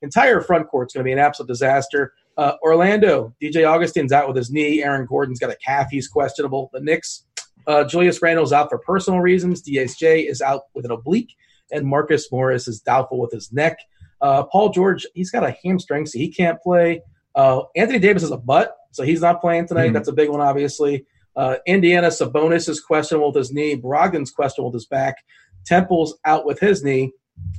entire 0.00 0.40
front 0.40 0.66
court's 0.68 0.94
going 0.94 1.04
to 1.04 1.08
be 1.08 1.12
an 1.12 1.20
absolute 1.20 1.46
disaster. 1.46 2.14
Uh, 2.36 2.52
Orlando, 2.62 3.34
DJ 3.42 3.66
Augustin's 3.68 4.12
out 4.12 4.26
with 4.28 4.36
his 4.36 4.50
knee. 4.50 4.82
Aaron 4.82 5.06
Gordon's 5.06 5.38
got 5.38 5.50
a 5.50 5.56
calf. 5.56 5.88
He's 5.90 6.08
questionable. 6.08 6.70
The 6.72 6.80
Knicks, 6.80 7.24
uh, 7.66 7.84
Julius 7.84 8.22
Randle's 8.22 8.52
out 8.52 8.68
for 8.70 8.78
personal 8.78 9.20
reasons. 9.20 9.62
DSJ 9.62 10.28
is 10.28 10.40
out 10.40 10.62
with 10.74 10.84
an 10.84 10.90
oblique. 10.90 11.34
And 11.70 11.86
Marcus 11.86 12.30
Morris 12.30 12.68
is 12.68 12.80
doubtful 12.80 13.18
with 13.18 13.32
his 13.32 13.52
neck. 13.52 13.78
Uh, 14.20 14.44
Paul 14.44 14.70
George, 14.70 15.06
he's 15.14 15.30
got 15.30 15.44
a 15.44 15.56
hamstring, 15.64 16.06
so 16.06 16.18
he 16.18 16.28
can't 16.28 16.60
play. 16.62 17.02
Uh, 17.34 17.62
Anthony 17.76 17.98
Davis 17.98 18.22
has 18.22 18.30
a 18.30 18.36
butt, 18.36 18.76
so 18.90 19.02
he's 19.02 19.20
not 19.22 19.40
playing 19.40 19.66
tonight. 19.66 19.90
Mhm. 19.90 19.94
That's 19.94 20.08
a 20.08 20.12
big 20.12 20.28
one, 20.28 20.40
obviously. 20.40 21.06
Uh, 21.34 21.56
Indiana, 21.66 22.08
Sabonis 22.08 22.68
is 22.68 22.80
questionable 22.80 23.28
with 23.28 23.36
his 23.36 23.52
knee. 23.52 23.74
Brogdon's 23.76 24.30
questionable 24.30 24.70
with 24.70 24.80
his 24.80 24.86
back. 24.86 25.16
Temple's 25.64 26.18
out 26.24 26.44
with 26.44 26.60
his 26.60 26.84
knee. 26.84 27.12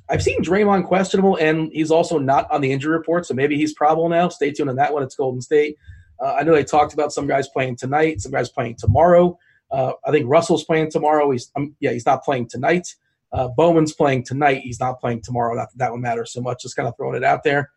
I've 0.10 0.22
seen 0.22 0.44
Draymond 0.44 0.86
questionable, 0.86 1.38
and 1.38 1.72
he's 1.72 1.92
also 1.92 2.18
not 2.18 2.50
on 2.52 2.62
the 2.62 2.72
injury 2.72 2.92
report, 2.92 3.26
so 3.26 3.34
maybe 3.34 3.56
he's 3.56 3.74
probable 3.74 4.10
now. 4.10 4.30
Stay 4.30 4.52
tuned 4.52 4.70
on 4.70 4.76
that 4.76 4.94
one. 4.94 5.02
It's 5.02 5.16
Golden 5.16 5.42
State. 5.42 5.78
Uh, 6.20 6.36
I 6.36 6.44
know 6.44 6.54
they 6.54 6.64
talked 6.64 6.94
about 6.94 7.12
some 7.12 7.28
guys 7.28 7.48
playing 7.50 7.78
tonight, 7.78 8.22
some 8.22 8.32
guys 8.32 8.50
playing 8.50 8.76
tomorrow. 8.78 9.38
Uh, 9.72 9.94
I 10.06 10.12
think 10.12 10.26
Russell's 10.28 10.66
playing 10.66 10.92
tomorrow. 10.92 11.32
He's 11.32 11.52
um, 11.56 11.76
yeah, 11.80 11.92
he's 11.92 12.06
not 12.06 12.24
playing 12.24 12.48
tonight. 12.48 12.94
Uh, 13.32 13.48
Bowman's 13.48 13.94
playing 13.94 14.24
tonight. 14.24 14.62
He's 14.62 14.80
not 14.80 15.00
playing 15.00 15.22
tomorrow. 15.22 15.56
Not 15.56 15.72
that 15.72 15.78
that 15.80 15.92
one 15.92 16.02
matters 16.02 16.32
so 16.32 16.42
much. 16.42 16.62
Just 16.62 16.76
kind 16.76 16.88
of 16.88 16.96
throwing 16.96 17.16
it 17.16 17.24
out 17.24 17.44
there. 17.44 17.72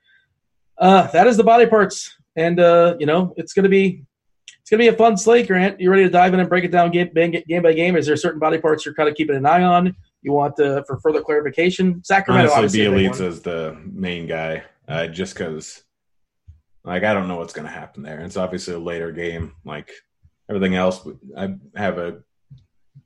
Uh, 0.78 1.06
that 1.08 1.26
is 1.26 1.38
the 1.38 1.44
body 1.44 1.66
parts, 1.66 2.14
and 2.36 2.60
uh, 2.60 2.96
you 3.00 3.06
know 3.06 3.32
it's 3.36 3.54
gonna 3.54 3.70
be 3.70 4.04
it's 4.60 4.68
gonna 4.70 4.82
be 4.82 4.88
a 4.88 4.92
fun 4.92 5.16
slate. 5.16 5.48
Grant, 5.48 5.80
you 5.80 5.90
ready 5.90 6.02
to 6.02 6.10
dive 6.10 6.34
in 6.34 6.40
and 6.40 6.48
break 6.48 6.64
it 6.64 6.70
down 6.70 6.90
game, 6.90 7.10
game 7.14 7.62
by 7.62 7.72
game? 7.72 7.96
Is 7.96 8.06
there 8.06 8.16
certain 8.16 8.40
body 8.40 8.58
parts 8.58 8.84
you're 8.84 8.94
kind 8.94 9.08
of 9.08 9.14
keeping 9.14 9.36
an 9.36 9.46
eye 9.46 9.62
on? 9.62 9.96
You 10.26 10.32
want 10.32 10.58
uh, 10.58 10.82
for 10.88 10.98
further 10.98 11.22
clarification? 11.22 12.02
Sacramento, 12.02 12.50
Honestly, 12.50 12.84
obviously, 12.84 12.86
a 12.86 12.90
big 12.90 13.10
one. 13.10 13.28
Bjelica 13.28 13.28
is 13.28 13.42
the 13.42 13.80
main 13.84 14.26
guy, 14.26 14.64
uh, 14.88 15.06
just 15.06 15.34
because, 15.34 15.84
like, 16.82 17.04
I 17.04 17.14
don't 17.14 17.28
know 17.28 17.36
what's 17.36 17.52
going 17.52 17.68
to 17.68 17.72
happen 17.72 18.02
there. 18.02 18.18
It's 18.18 18.36
obviously 18.36 18.74
a 18.74 18.78
later 18.80 19.12
game. 19.12 19.54
Like 19.64 19.92
everything 20.50 20.74
else, 20.74 21.06
I 21.38 21.54
have 21.76 21.98
a 21.98 22.24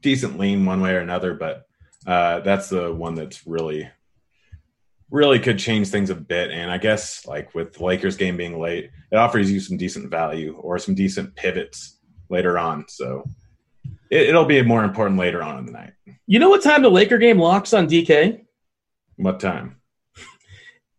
decent 0.00 0.38
lean 0.38 0.64
one 0.64 0.80
way 0.80 0.94
or 0.94 1.00
another, 1.00 1.34
but 1.34 1.66
uh, 2.06 2.40
that's 2.40 2.70
the 2.70 2.90
one 2.90 3.16
that's 3.16 3.46
really, 3.46 3.90
really 5.10 5.40
could 5.40 5.58
change 5.58 5.88
things 5.88 6.08
a 6.08 6.14
bit. 6.14 6.50
And 6.50 6.70
I 6.70 6.78
guess, 6.78 7.26
like 7.26 7.54
with 7.54 7.74
the 7.74 7.84
Lakers 7.84 8.16
game 8.16 8.38
being 8.38 8.58
late, 8.58 8.88
it 9.12 9.16
offers 9.16 9.52
you 9.52 9.60
some 9.60 9.76
decent 9.76 10.10
value 10.10 10.56
or 10.56 10.78
some 10.78 10.94
decent 10.94 11.36
pivots 11.36 11.98
later 12.30 12.58
on. 12.58 12.86
So 12.88 13.24
it, 14.10 14.28
it'll 14.28 14.44
be 14.44 14.60
more 14.62 14.84
important 14.84 15.18
later 15.18 15.42
on 15.42 15.58
in 15.58 15.66
the 15.66 15.72
night. 15.72 15.92
You 16.26 16.38
know 16.38 16.48
what 16.50 16.62
time 16.62 16.82
the 16.82 16.90
Laker 16.90 17.18
game 17.18 17.38
locks 17.38 17.72
on 17.72 17.88
DK? 17.88 18.44
What 19.16 19.40
time? 19.40 19.76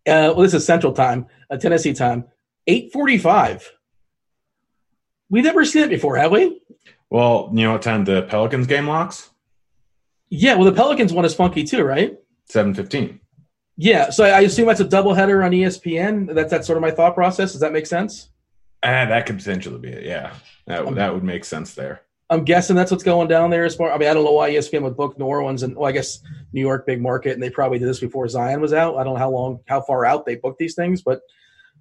Uh, 0.07 0.33
well, 0.33 0.41
this 0.41 0.53
is 0.53 0.65
Central 0.65 0.93
Time, 0.93 1.27
uh, 1.49 1.57
Tennessee 1.57 1.93
time, 1.93 2.25
eight 2.67 2.91
forty-five. 2.91 3.71
We've 5.29 5.43
never 5.43 5.63
seen 5.63 5.83
it 5.83 5.89
before, 5.89 6.17
have 6.17 6.31
we? 6.31 6.59
Well, 7.09 7.51
you 7.53 7.63
know 7.63 7.73
what 7.73 7.81
time 7.81 8.03
the 8.03 8.23
Pelicans 8.23 8.67
game 8.67 8.87
locks? 8.87 9.29
Yeah. 10.29 10.55
Well, 10.55 10.65
the 10.65 10.71
Pelicans 10.71 11.13
one 11.13 11.25
is 11.25 11.35
funky 11.35 11.63
too, 11.63 11.83
right? 11.83 12.17
Seven 12.45 12.73
fifteen. 12.73 13.19
Yeah. 13.77 14.09
So 14.09 14.23
I 14.23 14.41
assume 14.41 14.67
that's 14.67 14.79
a 14.79 14.85
doubleheader 14.85 15.45
on 15.45 15.51
ESPN. 15.51 16.33
That's 16.33 16.49
that's 16.51 16.67
sort 16.67 16.77
of 16.77 16.81
my 16.81 16.91
thought 16.91 17.13
process. 17.13 17.51
Does 17.51 17.61
that 17.61 17.71
make 17.73 17.85
sense? 17.85 18.29
Ah, 18.83 19.05
that 19.05 19.25
could 19.27 19.37
potentially 19.37 19.77
be 19.77 19.89
it. 19.89 20.03
Yeah, 20.03 20.33
that 20.65 20.85
would 20.85 20.95
that 20.95 21.13
would 21.13 21.23
make 21.23 21.45
sense 21.45 21.75
there. 21.75 22.01
I'm 22.31 22.45
guessing 22.45 22.77
that's 22.77 22.89
what's 22.89 23.03
going 23.03 23.27
down 23.27 23.49
there. 23.49 23.65
As 23.65 23.75
far, 23.75 23.91
I 23.91 23.97
mean, 23.97 24.09
I 24.09 24.13
don't 24.13 24.23
know 24.23 24.31
why 24.31 24.51
ESPN 24.51 24.83
would 24.83 24.95
book 24.95 25.19
New 25.19 25.25
Orleans 25.25 25.63
and 25.63 25.75
well, 25.75 25.89
I 25.89 25.91
guess 25.91 26.19
New 26.53 26.61
York 26.61 26.85
big 26.87 27.01
market, 27.01 27.33
and 27.33 27.43
they 27.43 27.49
probably 27.49 27.77
did 27.77 27.89
this 27.89 27.99
before 27.99 28.27
Zion 28.29 28.61
was 28.61 28.71
out. 28.71 28.95
I 28.95 29.03
don't 29.03 29.15
know 29.15 29.19
how 29.19 29.29
long, 29.29 29.59
how 29.67 29.81
far 29.81 30.05
out 30.05 30.25
they 30.25 30.35
booked 30.35 30.57
these 30.57 30.73
things, 30.73 31.01
but 31.01 31.19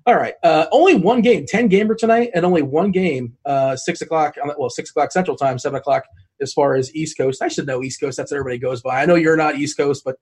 all 0.06 0.16
right. 0.16 0.34
Uh, 0.42 0.66
only 0.72 0.96
one 0.96 1.20
game, 1.20 1.46
ten 1.46 1.68
gamer 1.68 1.94
tonight, 1.94 2.30
and 2.34 2.44
only 2.44 2.62
one 2.62 2.90
game, 2.90 3.36
uh, 3.44 3.76
six 3.76 4.00
o'clock. 4.00 4.34
Well, 4.58 4.70
six 4.70 4.90
o'clock 4.90 5.12
Central 5.12 5.36
Time, 5.36 5.56
seven 5.56 5.78
o'clock 5.78 6.04
as 6.40 6.52
far 6.52 6.74
as 6.74 6.92
East 6.96 7.16
Coast. 7.16 7.42
I 7.42 7.48
should 7.48 7.66
know 7.66 7.82
East 7.82 8.00
Coast. 8.00 8.16
That's 8.16 8.32
what 8.32 8.38
everybody 8.38 8.58
goes 8.58 8.82
by. 8.82 9.02
I 9.02 9.06
know 9.06 9.14
you're 9.14 9.36
not 9.36 9.56
East 9.56 9.76
Coast, 9.76 10.02
but 10.04 10.16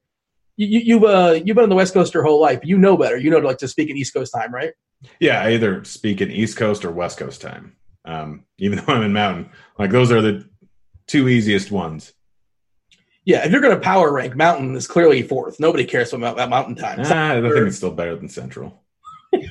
you, 0.57 0.67
you, 0.67 0.81
you've 0.81 1.05
uh, 1.05 1.39
you've 1.43 1.55
been 1.55 1.63
on 1.63 1.71
the 1.71 1.75
West 1.75 1.95
Coast 1.95 2.13
your 2.13 2.25
whole 2.25 2.41
life. 2.41 2.61
You 2.65 2.77
know 2.77 2.99
better. 2.99 3.17
You 3.17 3.31
know 3.31 3.41
to 3.41 3.47
like 3.47 3.59
to 3.59 3.69
speak 3.69 3.89
in 3.89 3.97
East 3.97 4.13
Coast 4.13 4.35
time, 4.35 4.53
right? 4.53 4.73
Yeah, 5.21 5.41
I 5.41 5.53
either 5.53 5.85
speak 5.85 6.21
in 6.21 6.31
East 6.31 6.59
Coast 6.59 6.85
or 6.85 6.91
West 6.91 7.17
Coast 7.17 7.41
time. 7.41 7.77
Um, 8.09 8.45
even 8.59 8.79
though 8.87 8.95
I'm 8.95 9.03
in 9.03 9.13
Mountain, 9.13 9.51
like 9.79 9.91
those 9.91 10.11
are 10.11 10.21
the 10.21 10.49
two 11.07 11.29
easiest 11.29 11.71
ones. 11.71 12.13
Yeah. 13.25 13.45
If 13.45 13.53
you're 13.53 13.61
going 13.61 13.75
to 13.75 13.81
power 13.81 14.11
rank, 14.13 14.35
Mountain 14.35 14.75
is 14.75 14.87
clearly 14.87 15.23
fourth. 15.23 15.61
Nobody 15.61 15.85
cares 15.85 16.13
about, 16.13 16.37
Mountain 16.49 16.77
time. 16.77 17.01
Ah, 17.05 17.33
I 17.35 17.41
think 17.41 17.55
it's 17.55 17.77
still 17.77 17.93
better 17.93 18.17
than 18.17 18.29
Central. 18.29 18.83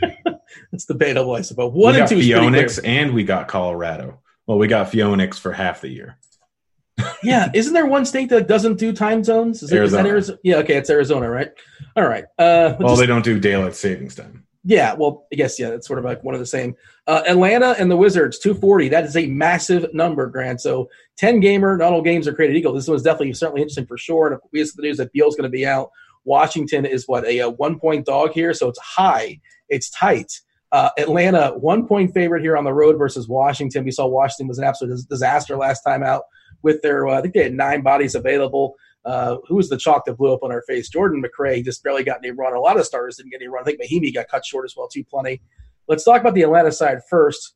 It's 0.72 0.86
debatable, 0.86 1.36
I 1.36 1.42
suppose. 1.42 1.72
One 1.74 1.94
we 1.94 2.00
and 2.00 2.04
got 2.04 2.10
two 2.10 2.18
is 2.18 2.26
pretty 2.28 2.40
clear. 2.40 2.52
Phoenix 2.52 2.80
and 2.80 3.14
we 3.14 3.24
got 3.24 3.48
Colorado. 3.48 4.22
Well, 4.48 4.58
we 4.58 4.68
got 4.68 4.90
Phoenix 4.90 5.38
for 5.38 5.52
half 5.52 5.82
the 5.82 5.90
year. 5.90 6.18
Yeah, 7.24 7.50
isn't 7.54 7.74
there 7.74 7.86
one 7.86 8.06
state 8.06 8.30
that 8.30 8.48
doesn't 8.48 8.80
do 8.80 8.92
time 8.94 9.24
zones? 9.24 9.62
Is, 9.62 9.72
it, 9.72 9.82
is 9.84 9.92
that 9.92 10.00
Arizona. 10.00 10.10
Arizona? 10.10 10.40
Yeah, 10.44 10.56
okay, 10.58 10.76
it's 10.78 10.90
Arizona, 10.90 11.30
right? 11.30 11.52
All 11.96 12.08
right. 12.08 12.24
Uh, 12.40 12.76
Well, 12.80 12.90
just- 12.90 13.00
they 13.02 13.06
don't 13.06 13.24
do 13.24 13.40
daylight 13.40 13.76
savings 13.76 14.16
time. 14.16 14.47
Yeah, 14.68 14.94
well, 14.94 15.26
I 15.32 15.38
guess 15.38 15.58
yeah, 15.58 15.70
it's 15.70 15.88
sort 15.88 15.98
of 15.98 16.04
like 16.04 16.26
one 16.26 16.36
of 16.36 16.42
the 16.42 16.46
same. 16.46 16.76
Uh, 17.08 17.24
Atlanta 17.26 17.74
and 17.80 17.90
the 17.90 17.96
Wizards, 17.96 18.38
two 18.38 18.54
forty. 18.54 18.90
That 18.90 19.06
is 19.06 19.16
a 19.16 19.26
massive 19.28 19.94
number, 19.94 20.28
Grant. 20.28 20.60
So 20.60 20.90
ten 21.16 21.40
gamer, 21.40 21.78
not 21.78 21.94
all 21.94 22.02
games 22.02 22.28
are 22.28 22.34
created 22.34 22.58
equal. 22.58 22.74
This 22.74 22.90
one's 22.90 23.02
definitely 23.02 23.32
certainly 23.32 23.62
interesting 23.62 23.86
for 23.86 23.98
sure. 23.98 24.28
And 24.28 24.42
we 24.52 24.60
have 24.60 24.68
the 24.76 24.82
news 24.82 24.98
that 24.98 25.14
Beal's 25.14 25.38
going 25.38 25.50
to 25.50 25.58
be 25.58 25.66
out, 25.66 25.90
Washington 26.26 26.86
is 26.86 27.08
what 27.08 27.26
a, 27.26 27.40
uh 27.40 27.50
one 27.52 27.80
point 27.80 28.06
dog 28.06 28.34
here, 28.34 28.54
so 28.54 28.68
it's 28.68 28.80
high, 28.80 29.40
it's 29.70 29.90
tight. 29.90 30.42
Uh, 30.74 30.90
Atlanta, 30.98 31.52
one 31.58 31.88
point 31.88 32.14
favorite 32.14 32.42
here 32.42 32.58
on 32.58 32.66
the 32.66 32.74
road 32.74 32.98
versus 32.98 33.26
Washington. 33.26 33.86
We 33.86 33.92
saw 33.92 34.06
Washington 34.06 34.50
was 34.50 34.58
an 34.58 34.66
absolute 34.66 35.00
disaster 35.10 35.56
last 35.56 35.82
time 35.82 36.04
out 36.04 36.24
with 36.62 36.82
their, 36.82 37.08
uh, 37.08 37.18
I 37.18 37.22
think 37.22 37.36
they 37.36 37.44
had 37.44 37.54
nine 37.54 37.84
bodies 37.84 38.16
available. 38.16 38.76
Uh, 39.06 39.38
who 39.48 39.56
was 39.56 39.70
the 39.70 39.78
chalk 39.78 40.06
that 40.06 40.18
blew 40.18 40.34
up 40.34 40.44
on 40.44 40.52
our 40.52 40.64
face? 40.64 40.90
Jordan 40.90 41.24
McRae 41.24 41.64
just 41.64 41.84
barely 41.84 42.04
got 42.04 42.18
any 42.24 42.32
run. 42.32 42.54
A 42.54 42.60
lot 42.60 42.78
of 42.78 42.86
starters 42.86 43.18
didn't 43.18 43.32
get 43.32 43.42
any 43.42 43.48
run. 43.48 43.64
I 43.64 43.66
think 43.66 43.82
Mahinmi 43.82 44.14
got 44.14 44.28
cut 44.28 44.46
short 44.46 44.66
as 44.66 44.76
well, 44.76 44.88
too, 44.88 45.04
plenty. 45.04 45.42
Let's 45.88 46.04
talk 46.04 46.20
about 46.20 46.34
the 46.34 46.42
Atlanta 46.42 46.72
side 46.72 47.00
first. 47.10 47.56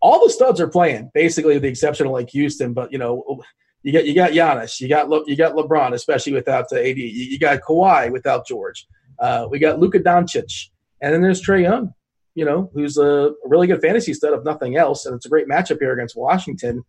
All 0.00 0.24
the 0.24 0.32
studs 0.32 0.60
are 0.60 0.68
playing, 0.68 1.10
basically, 1.14 1.54
with 1.54 1.62
the 1.62 1.68
exception 1.68 2.06
of 2.06 2.12
like 2.12 2.30
Houston. 2.30 2.72
But 2.72 2.92
you 2.92 2.98
know, 2.98 3.42
you 3.82 3.92
got 3.92 4.06
you 4.06 4.14
got 4.14 4.30
Giannis, 4.32 4.80
you 4.80 4.88
got 4.88 5.08
Le, 5.08 5.22
you 5.26 5.36
got 5.36 5.54
LeBron, 5.54 5.92
especially 5.92 6.32
without 6.32 6.68
the 6.68 6.78
AD. 6.78 6.98
You, 6.98 7.06
you 7.06 7.38
got 7.38 7.60
Kawhi 7.60 8.10
without 8.10 8.46
George. 8.46 8.86
Uh, 9.18 9.46
we 9.50 9.58
got 9.58 9.78
Luka 9.78 9.98
Doncic, 9.98 10.70
and 11.00 11.12
then 11.12 11.22
there's 11.22 11.44
Trae 11.44 11.62
Young. 11.62 11.92
You 12.34 12.44
know, 12.44 12.70
who's 12.72 12.98
a 12.98 13.32
really 13.44 13.66
good 13.66 13.80
fantasy 13.80 14.14
stud 14.14 14.32
of 14.32 14.44
nothing 14.44 14.76
else, 14.76 15.06
and 15.06 15.16
it's 15.16 15.26
a 15.26 15.28
great 15.28 15.48
matchup 15.48 15.78
here 15.80 15.92
against 15.92 16.16
Washington. 16.16 16.84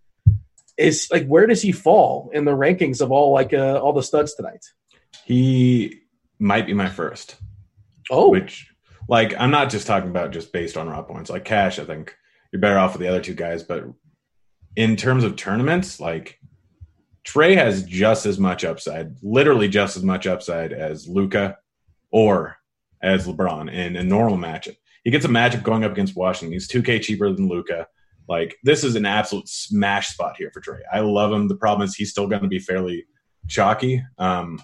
Is 0.80 1.10
like 1.12 1.28
where 1.28 1.46
does 1.46 1.62
he 1.62 1.74
fall 1.74 2.32
in 2.34 2.46
the 2.46 2.52
rankings 2.52 3.02
of 3.02 3.12
all 3.12 3.34
like 3.34 3.54
uh, 3.54 3.80
all 3.80 3.94
the 3.94 4.02
studs 4.02 4.34
tonight? 4.34 4.66
He 5.26 6.02
might 6.40 6.66
be 6.66 6.74
my 6.74 6.90
first. 6.90 7.36
Oh, 8.10 8.30
which 8.30 8.72
like 9.10 9.34
I'm 9.38 9.52
not 9.52 9.70
just 9.70 9.88
talking 9.88 10.10
about 10.10 10.32
just 10.32 10.54
based 10.54 10.78
on 10.78 10.88
raw 10.88 11.02
points. 11.02 11.30
Like 11.30 11.44
cash, 11.44 11.80
I 11.80 11.86
think 11.86 12.16
you're 12.52 12.62
better 12.62 12.78
off 12.78 12.94
with 12.94 13.02
the 13.02 13.10
other 13.10 13.22
two 13.22 13.34
guys, 13.34 13.62
but 13.64 13.84
in 14.76 14.96
terms 14.96 15.26
of 15.26 15.36
tournaments, 15.36 16.00
like 16.00 16.40
Trae 17.28 17.56
has 17.56 17.84
just 17.84 18.26
as 18.26 18.40
much 18.40 18.64
upside, 18.64 19.16
literally 19.22 19.68
just 19.68 19.98
as 19.98 20.04
much 20.04 20.26
upside 20.26 20.72
as 20.72 21.08
Luka 21.08 21.58
or 22.12 22.58
as 23.02 23.28
LeBron 23.28 23.72
in 23.72 23.96
a 23.96 24.04
normal 24.04 24.38
matchup. 24.38 24.78
He 25.04 25.12
gets 25.12 25.26
a 25.26 25.30
matchup 25.30 25.64
going 25.64 25.84
up 25.84 25.92
against 25.92 26.16
Washington. 26.16 26.54
He's 26.54 26.68
2K 26.68 27.02
cheaper 27.02 27.32
than 27.32 27.48
Luka. 27.48 27.88
Like 28.30 28.56
this 28.64 28.84
is 28.84 28.96
an 28.96 29.08
absolute 29.08 29.50
smash 29.50 30.10
spot 30.10 30.36
here 30.38 30.52
for 30.54 30.62
Trae. 30.62 30.82
I 30.94 31.00
love 31.00 31.34
him. 31.34 31.48
The 31.48 31.56
problem 31.56 31.86
is 31.86 31.96
he's 31.96 32.12
still 32.12 32.28
going 32.28 32.44
to 32.44 32.48
be 32.48 32.60
fairly 32.60 33.06
chalky. 33.48 34.04
Um, 34.20 34.62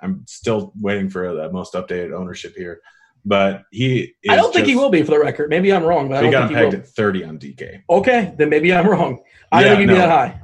I'm 0.00 0.24
still 0.28 0.72
waiting 0.80 1.10
for 1.10 1.34
the 1.34 1.50
most 1.50 1.74
updated 1.74 2.14
ownership 2.16 2.54
here, 2.56 2.80
but 3.24 3.64
he. 3.72 4.14
I 4.28 4.36
don't 4.36 4.54
think 4.54 4.68
he 4.68 4.76
will 4.76 4.90
be 4.90 5.02
for 5.02 5.10
the 5.10 5.18
record. 5.18 5.50
Maybe 5.50 5.72
I'm 5.72 5.82
wrong, 5.82 6.08
but 6.08 6.18
I 6.18 6.20
don't 6.22 6.30
got 6.30 6.42
him 6.44 6.48
he 6.50 6.54
pegged 6.54 6.74
at 6.74 6.86
30 6.86 7.24
on 7.24 7.38
DK. 7.38 7.82
Okay, 7.90 8.32
then 8.38 8.48
maybe 8.50 8.72
I'm 8.72 8.86
wrong. 8.86 9.18
I 9.50 9.62
Yeah, 9.62 9.68
don't 9.70 9.76
think 9.78 9.90
he'd 9.90 9.94
be 9.96 10.00
that 10.00 10.08
high. 10.08 10.40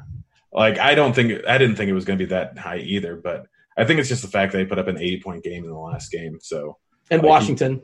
Like 0.53 0.79
I 0.79 0.97
don't 0.97 1.15
think 1.15 1.47
I 1.47 1.57
didn't 1.59 1.77
think 1.77 1.89
it 1.91 1.95
was 1.95 2.05
going 2.05 2.19
to 2.19 2.25
be 2.25 2.29
that 2.31 2.59
high 2.59 2.79
either, 2.79 3.15
but 3.15 3.47
I 3.77 3.85
think 3.85 4.01
it's 4.01 4.09
just 4.09 4.23
the 4.23 4.29
fact 4.29 4.51
that 4.53 4.59
he 4.59 4.65
put 4.65 4.81
up 4.81 4.89
an 4.89 4.99
80 4.99 5.21
point 5.21 5.45
game 5.45 5.63
in 5.63 5.71
the 5.71 5.79
last 5.79 6.11
game. 6.11 6.39
So 6.41 6.79
And 7.11 7.23
Like, 7.23 7.29
Washington. 7.29 7.83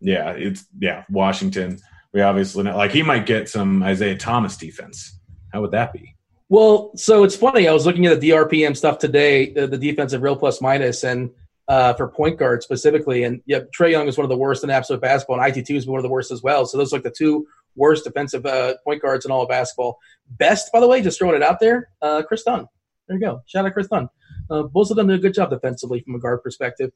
yeah, 0.00 0.30
it's 0.30 0.66
yeah 0.80 1.04
Washington. 1.10 1.78
We 2.18 2.22
obviously 2.22 2.64
know, 2.64 2.76
like 2.76 2.90
he 2.90 3.04
might 3.04 3.26
get 3.26 3.48
some 3.48 3.80
Isaiah 3.80 4.16
Thomas 4.16 4.56
defense. 4.56 5.20
How 5.52 5.60
would 5.60 5.70
that 5.70 5.92
be? 5.92 6.16
Well, 6.48 6.90
so 6.96 7.22
it's 7.22 7.36
funny. 7.36 7.68
I 7.68 7.72
was 7.72 7.86
looking 7.86 8.06
at 8.06 8.20
the 8.20 8.30
DRPM 8.30 8.76
stuff 8.76 8.98
today, 8.98 9.52
the, 9.52 9.68
the 9.68 9.78
defensive 9.78 10.20
real 10.20 10.34
plus 10.34 10.60
minus, 10.60 11.04
and 11.04 11.30
uh, 11.68 11.94
for 11.94 12.08
point 12.08 12.36
guard 12.36 12.64
specifically. 12.64 13.22
And 13.22 13.40
yeah, 13.46 13.60
Trae 13.72 13.92
Young 13.92 14.08
is 14.08 14.18
one 14.18 14.24
of 14.24 14.30
the 14.30 14.36
worst 14.36 14.64
in 14.64 14.70
absolute 14.70 15.00
basketball, 15.00 15.40
and 15.40 15.54
IT2 15.54 15.76
is 15.76 15.86
one 15.86 16.00
of 16.00 16.02
the 16.02 16.08
worst 16.08 16.32
as 16.32 16.42
well. 16.42 16.66
So 16.66 16.76
those 16.76 16.92
are 16.92 16.96
like 16.96 17.04
the 17.04 17.14
two 17.16 17.46
worst 17.76 18.02
defensive 18.02 18.44
uh, 18.44 18.74
point 18.82 19.00
guards 19.00 19.24
in 19.24 19.30
all 19.30 19.42
of 19.42 19.48
basketball. 19.48 20.00
Best, 20.28 20.72
by 20.72 20.80
the 20.80 20.88
way, 20.88 21.00
just 21.00 21.20
throwing 21.20 21.36
it 21.36 21.42
out 21.44 21.60
there, 21.60 21.88
uh, 22.02 22.24
Kris 22.26 22.42
Dunn. 22.42 22.66
There 23.06 23.16
you 23.16 23.24
go. 23.24 23.42
Shout 23.46 23.64
out 23.64 23.74
Kris 23.74 23.86
Dunn. 23.86 24.08
Uh, 24.50 24.64
both 24.64 24.90
of 24.90 24.96
them 24.96 25.06
did 25.06 25.20
a 25.20 25.22
good 25.22 25.34
job 25.34 25.50
defensively 25.50 26.00
from 26.00 26.16
a 26.16 26.18
guard 26.18 26.42
perspective. 26.42 26.90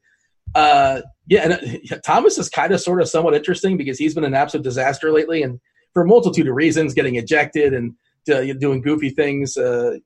Uh, 0.55 1.01
yeah, 1.27 1.41
and 1.41 1.53
uh, 1.53 1.97
Thomas 2.05 2.37
is 2.37 2.49
kind 2.49 2.73
of 2.73 2.81
sort 2.81 3.01
of 3.01 3.09
somewhat 3.09 3.33
interesting 3.33 3.77
because 3.77 3.97
he's 3.97 4.13
been 4.13 4.23
an 4.23 4.33
absolute 4.33 4.63
disaster 4.63 5.11
lately, 5.11 5.43
and 5.43 5.59
for 5.93 6.03
a 6.03 6.07
multitude 6.07 6.47
of 6.47 6.55
reasons, 6.55 6.93
getting 6.93 7.15
ejected 7.15 7.73
and 7.73 7.93
uh, 8.31 8.41
doing 8.59 8.81
goofy 8.81 9.09
things. 9.09 9.57
Uh, 9.57 9.97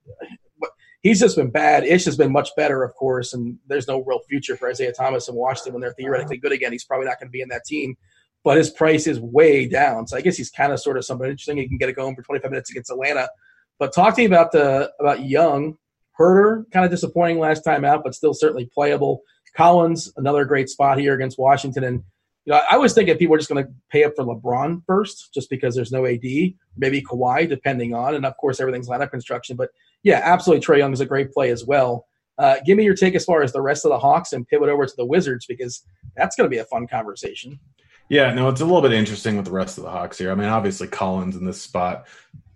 he's 1.02 1.19
just 1.19 1.36
been 1.36 1.50
bad. 1.50 1.86
Ish 1.86 2.06
has 2.06 2.17
been 2.17 2.32
much 2.32 2.50
better, 2.56 2.84
of 2.84 2.93
course, 2.95 3.34
and 3.34 3.58
there's 3.67 3.88
no 3.88 4.04
real 4.04 4.19
future 4.28 4.58
for 4.58 4.69
Isaiah 4.69 4.93
Thomas 4.93 5.28
in 5.28 5.36
Washington 5.36 5.73
when 5.73 5.82
they're 5.82 5.93
theoretically 5.93 6.38
good 6.38 6.52
again. 6.52 6.71
He's 6.71 6.84
probably 6.84 7.08
not 7.08 7.19
going 7.19 7.28
to 7.28 7.32
be 7.32 7.41
in 7.41 7.50
that 7.50 7.65
team, 7.65 7.95
but 8.43 8.58
his 8.58 8.69
price 8.69 9.08
is 9.08 9.19
way 9.19 9.67
down. 9.67 10.08
So 10.08 10.17
I 10.17 10.21
guess 10.21 10.38
he's 10.38 10.50
kind 10.50 10.71
of 10.71 10.80
sort 10.80 10.97
of 10.97 11.06
something 11.06 11.30
interesting. 11.30 11.58
He 11.58 11.67
can 11.67 11.78
get 11.78 11.89
it 11.89 11.95
going 11.95 12.15
for 12.15 12.21
25 12.23 12.52
minutes 12.52 12.71
against 12.71 12.91
Atlanta. 12.91 13.30
But 13.80 13.93
talk 13.93 14.15
to 14.15 14.21
me 14.21 14.26
about 14.26 14.52
the 14.52 14.91
about 15.00 15.26
Young 15.26 15.78
Huerter, 16.19 16.63
kind 16.71 16.84
of 16.84 16.91
disappointing 16.91 17.39
last 17.39 17.62
time 17.62 17.86
out, 17.86 18.04
but 18.04 18.15
still 18.15 18.34
certainly 18.34 18.69
playable. 18.73 19.21
Collins, 19.55 20.12
another 20.17 20.45
great 20.45 20.69
spot 20.69 20.99
here 20.99 21.13
against 21.13 21.39
Washington, 21.39 21.83
and 21.83 22.03
you 22.45 22.53
know, 22.53 22.62
I 22.71 22.77
was 22.77 22.93
thinking 22.93 23.17
people 23.17 23.36
are 23.36 23.39
just 23.39 23.49
going 23.49 23.65
to 23.65 23.71
pay 23.91 24.05
up 24.05 24.13
for 24.15 24.23
LeBron 24.23 24.81
first, 24.88 25.33
just 25.33 25.49
because 25.49 25.75
there's 25.75 25.91
no 25.91 26.05
AD, 26.05 26.23
maybe 26.77 27.01
Kawhi, 27.01 27.47
depending 27.47 27.93
on, 27.93 28.15
and 28.15 28.25
of 28.25 28.38
course 28.38 28.62
everything's 28.62 28.88
lineup 28.88 29.12
construction. 29.12 29.57
But 29.57 29.69
yeah, 30.03 30.21
absolutely, 30.23 30.65
Trae 30.65 30.77
Young 30.77 30.93
is 30.93 31.01
a 31.01 31.05
great 31.05 31.33
play 31.33 31.49
as 31.49 31.65
well. 31.65 32.07
Uh, 32.38 32.57
give 32.65 32.77
me 32.77 32.86
your 32.86 32.93
take 32.93 33.15
as 33.15 33.25
far 33.25 33.41
as 33.41 33.51
the 33.51 33.62
rest 33.62 33.83
of 33.83 33.89
the 33.89 33.99
Hawks 33.99 34.31
and 34.31 34.47
pivot 34.47 34.69
over 34.69 34.86
to 34.86 34.93
the 34.95 35.05
Wizards 35.05 35.45
because 35.45 35.83
that's 36.15 36.36
going 36.36 36.45
to 36.45 36.53
be 36.53 36.60
a 36.60 36.65
fun 36.65 36.88
conversation. 36.88 37.60
Yeah, 38.10 38.33
no, 38.33 38.47
it's 38.47 38.62
a 38.62 38.65
little 38.65 38.81
bit 38.81 38.93
interesting 38.93 39.36
with 39.36 39.45
the 39.45 39.51
rest 39.51 39.77
of 39.77 39.83
the 39.83 39.89
Hawks 39.89 40.17
here. 40.17 40.31
I 40.31 40.36
mean, 40.36 40.47
obviously 40.47 40.88
Collins 40.88 41.36
in 41.36 41.45
this 41.45 41.62
spot. 41.62 42.07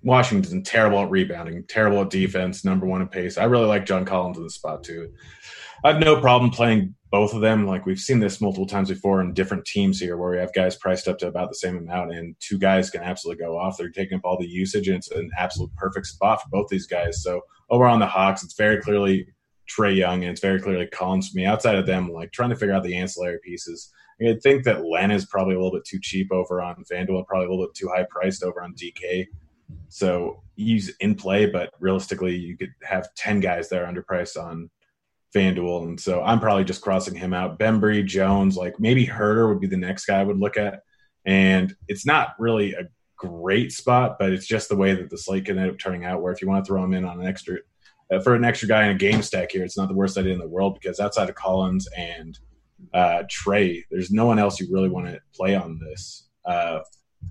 Washington 0.04 0.63
terrible 0.63 0.99
at 0.99 1.10
rebounding, 1.10 1.63
terrible 1.65 2.01
at 2.01 2.10
defense, 2.10 2.63
number 2.63 2.86
one 2.86 3.01
in 3.01 3.08
pace. 3.08 3.38
I 3.38 3.43
really 3.43 3.65
like 3.65 3.86
John 3.86 4.06
Collins 4.06 4.38
in 4.38 4.43
this 4.43 4.56
spot 4.56 4.84
too. 4.84 5.12
I 5.84 5.94
have 5.94 6.00
no 6.00 6.22
problem 6.22 6.52
playing 6.52 6.94
both 7.10 7.34
of 7.34 7.41
them. 7.41 7.65
Like 7.65 7.86
we've 7.86 8.00
seen 8.00 8.20
this 8.20 8.39
multiple 8.39 8.67
times 8.67 8.89
before 8.89 9.20
in 9.22 9.34
different 9.34 9.65
teams 9.65 10.00
here, 10.00 10.15
where 10.15 10.32
we 10.32 10.38
have 10.38 10.54
guys 10.54 10.76
priced 10.76 11.08
up 11.08 11.17
to 11.20 11.28
about 11.28 11.50
the 11.50 11.56
same 11.56 11.78
amount, 11.78 12.13
and 12.13 12.36
two 12.39 12.60
guys 12.60 12.89
can 12.89 13.02
absolutely 13.02 13.44
go 13.44 13.58
off. 13.58 13.78
They're 13.78 13.89
taking 13.89 14.17
up 14.17 14.26
all 14.26 14.39
the 14.39 14.48
usage, 14.48 14.88
and 14.88 14.98
it's 14.98 15.10
an 15.12 15.30
absolute 15.38 15.74
perfect 15.76 16.06
spot 16.06 16.41
for 16.41 16.50
both 16.50 16.67
these 16.70 16.88
guys. 16.88 17.24
So 17.24 17.41
over 17.70 17.86
on 17.86 18.00
the 18.00 18.06
Hawks, 18.06 18.44
it's 18.44 18.56
very 18.56 18.80
clearly 18.80 19.28
Trae 19.67 19.96
Young, 19.96 20.24
and 20.24 20.32
it's 20.32 20.41
very 20.41 20.62
clearly 20.62 20.86
Collins 20.88 21.30
for 21.30 21.38
me. 21.38 21.46
Outside 21.46 21.76
of 21.76 21.88
them, 21.88 22.12
like 22.12 22.32
trying 22.32 22.52
to 22.52 22.56
figure 22.56 22.76
out 22.76 22.84
the 22.84 22.96
ancillary 22.96 23.39
pieces. 23.44 23.91
I 24.22 24.38
think 24.44 24.65
that 24.65 24.86
Len 24.86 25.10
is 25.10 25.26
probably 25.26 25.56
a 25.56 25.58
little 25.58 25.72
bit 25.72 25.86
too 25.86 26.00
cheap 26.00 26.32
over 26.32 26.62
on 26.62 26.84
FanDuel, 26.91 27.26
probably 27.26 27.48
a 27.48 27.50
little 27.50 27.65
bit 27.65 27.74
too 27.74 27.89
high 27.91 28.06
priced 28.08 28.44
over 28.44 28.62
on 28.62 28.76
DK. 28.76 29.26
So 29.88 30.44
he's 30.56 30.89
in 31.00 31.15
play, 31.15 31.48
but 31.48 31.72
realistically, 31.80 32.36
you 32.36 32.56
could 32.56 32.74
have 32.84 33.13
10 33.15 33.39
guys 33.39 33.70
that 33.70 33.82
are 33.82 33.91
underpriced 33.91 34.41
on 34.41 34.70
FanDuel. 35.34 35.84
And 35.84 36.00
so 36.00 36.22
I'm 36.22 36.39
probably 36.39 36.63
just 36.63 36.82
crossing 36.82 37.15
him 37.15 37.34
out. 37.34 37.60
Bembry, 37.60 38.06
Jones, 38.06 38.58
like 38.58 38.80
maybe 38.80 39.06
Huerter 39.06 39.48
would 39.50 39.62
be 39.62 39.67
the 39.67 39.78
next 39.78 40.06
guy 40.06 40.20
I 40.20 40.24
would 40.24 40.39
look 40.39 40.58
at. 40.58 40.82
And 41.26 41.76
it's 41.88 42.06
not 42.06 42.36
really 42.39 42.74
a 42.74 42.89
great 43.15 43.72
spot, 43.72 44.17
but 44.20 44.32
it's 44.32 44.48
just 44.48 44.70
the 44.70 44.76
way 44.76 44.94
that 44.94 45.10
the 45.10 45.17
slate 45.17 45.46
can 45.46 45.60
end 45.60 45.70
up 45.70 45.78
turning 45.78 46.06
out. 46.06 46.22
Where 46.22 46.34
if 46.34 46.41
you 46.41 46.48
want 46.48 46.65
to 46.65 46.67
throw 46.67 46.84
him 46.84 46.94
in 46.94 47.06
on 47.06 47.20
an 47.20 47.28
extra, 47.28 47.58
uh, 48.12 48.20
for 48.20 48.36
an 48.36 48.44
extra 48.44 48.67
guy 48.67 48.86
in 48.86 48.96
a 48.96 48.98
game 48.98 49.22
stack 49.22 49.52
here, 49.52 49.63
it's 49.63 49.78
not 49.78 49.88
the 49.88 49.96
worst 49.96 50.17
idea 50.17 50.34
in 50.34 50.39
the 50.39 50.48
world 50.48 50.78
because 50.82 51.00
outside 51.00 51.30
of 51.30 51.36
Collins 51.36 51.88
and 51.96 52.39
uh, 52.94 53.24
Trae, 53.30 53.84
there's 53.91 54.12
no 54.12 54.26
one 54.26 54.39
else 54.39 54.60
you 54.60 54.67
really 54.72 54.89
want 54.89 55.08
to 55.08 55.20
play 55.34 55.56
on 55.56 55.80
this 55.80 56.28
uh, 56.46 56.80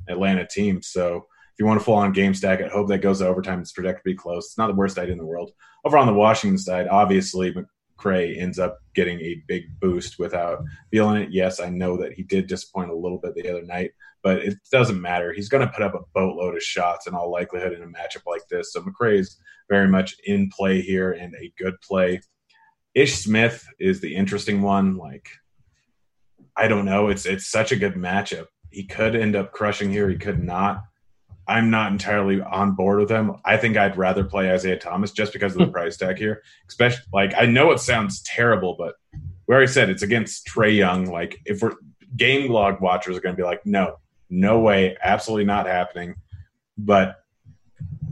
Atlanta 0.09 0.47
team. 0.47 0.81
So 0.81 1.17
if 1.17 1.59
you 1.59 1.67
want 1.67 1.81
to 1.81 1.85
fall 1.85 1.97
on 1.97 2.13
game 2.13 2.33
stack, 2.35 2.63
I 2.63 2.69
hope 2.69 2.89
that 2.89 3.03
goes 3.03 3.19
to 3.19 3.27
overtime. 3.27 3.61
It's 3.61 3.73
projected 3.73 4.05
to 4.05 4.11
be 4.11 4.15
close. 4.15 4.47
It's 4.47 4.59
not 4.59 4.69
the 4.69 4.75
worst 4.75 4.99
idea 4.99 5.13
in 5.13 5.19
the 5.19 5.27
world. 5.27 5.53
Over 5.85 5.99
on 5.99 6.07
the 6.07 6.15
Washington 6.15 6.59
side, 6.59 6.87
obviously 6.89 7.55
McRae 8.01 8.41
ends 8.41 8.59
up 8.59 8.79
getting 8.95 9.21
a 9.21 9.43
big 9.47 9.65
boost 9.81 10.19
without 10.19 10.63
feeling 10.91 11.23
it. 11.23 11.31
Yes, 11.31 11.61
I 11.61 11.71
know 11.71 11.97
that 11.99 12.13
he 12.13 12.23
did 12.23 12.47
disappoint 12.47 12.91
a 12.91 12.97
little 12.97 13.19
bit 13.19 13.35
the 13.35 13.49
other 13.49 13.63
night, 13.63 13.93
but 14.23 14.39
it 14.39 14.59
doesn't 14.71 15.01
matter. 15.01 15.33
He's 15.33 15.49
going 15.49 15.67
to 15.67 15.73
put 15.73 15.83
up 15.83 15.95
a 15.95 16.05
boatload 16.15 16.57
of 16.57 16.63
shots 16.63 17.07
in 17.07 17.15
all 17.15 17.31
likelihood 17.31 17.73
in 17.73 17.83
a 17.83 17.87
matchup 17.87 18.27
like 18.27 18.47
this. 18.51 18.73
So 18.73 18.83
McRae's 18.83 19.39
very 19.69 19.89
much 19.89 20.15
in 20.25 20.51
play 20.57 20.81
here 20.81 21.13
and 21.13 21.35
a 21.35 21.53
good 21.59 21.75
play. 21.81 22.21
Ish 22.95 23.15
Smith 23.15 23.67
is 23.79 24.01
the 24.01 24.15
interesting 24.15 24.63
one. 24.63 24.97
Like, 24.97 25.29
I 26.57 26.69
don't 26.69 26.85
know. 26.85 27.09
It's 27.09 27.27
it's 27.27 27.51
such 27.51 27.73
a 27.73 27.77
good 27.77 27.95
matchup. 27.95 28.47
He 28.71 28.85
could 28.85 29.15
end 29.15 29.37
up 29.37 29.53
crushing 29.53 29.91
here. 29.91 30.09
He 30.09 30.17
could 30.17 30.43
not. 30.43 30.83
I'm 31.51 31.71
not 31.71 31.93
entirely 31.93 32.41
on 32.41 32.73
board 32.73 33.01
with 33.01 33.11
him. 33.11 33.37
I 33.45 33.57
think 33.57 33.77
I'd 33.77 33.97
rather 33.97 34.25
play 34.25 34.51
Isaiah 34.51 34.79
Thomas 34.79 35.11
just 35.11 35.33
because 35.33 35.53
of 35.55 35.59
the 35.59 35.67
price 35.73 35.97
tag 35.97 36.17
here. 36.17 36.43
Especially 36.69 37.05
like 37.13 37.35
I 37.37 37.47
know 37.47 37.73
it 37.73 37.81
sounds 37.81 38.23
terrible, 38.23 38.77
but 38.79 38.95
we 39.47 39.55
already 39.55 39.71
said 39.71 39.91
it's 39.91 40.03
against 40.03 40.47
Trae 40.47 40.77
Young. 40.77 41.07
Like 41.07 41.41
if 41.45 41.61
we're 41.61 41.75
game 42.17 42.51
log 42.51 42.81
watchers 42.81 43.17
are 43.17 43.21
going 43.21 43.35
to 43.35 43.41
be 43.41 43.47
like, 43.47 43.65
no, 43.67 43.99
no 44.29 44.61
way, 44.61 44.97
absolutely 45.03 45.45
not 45.45 45.67
happening. 45.67 46.15
But 46.79 47.17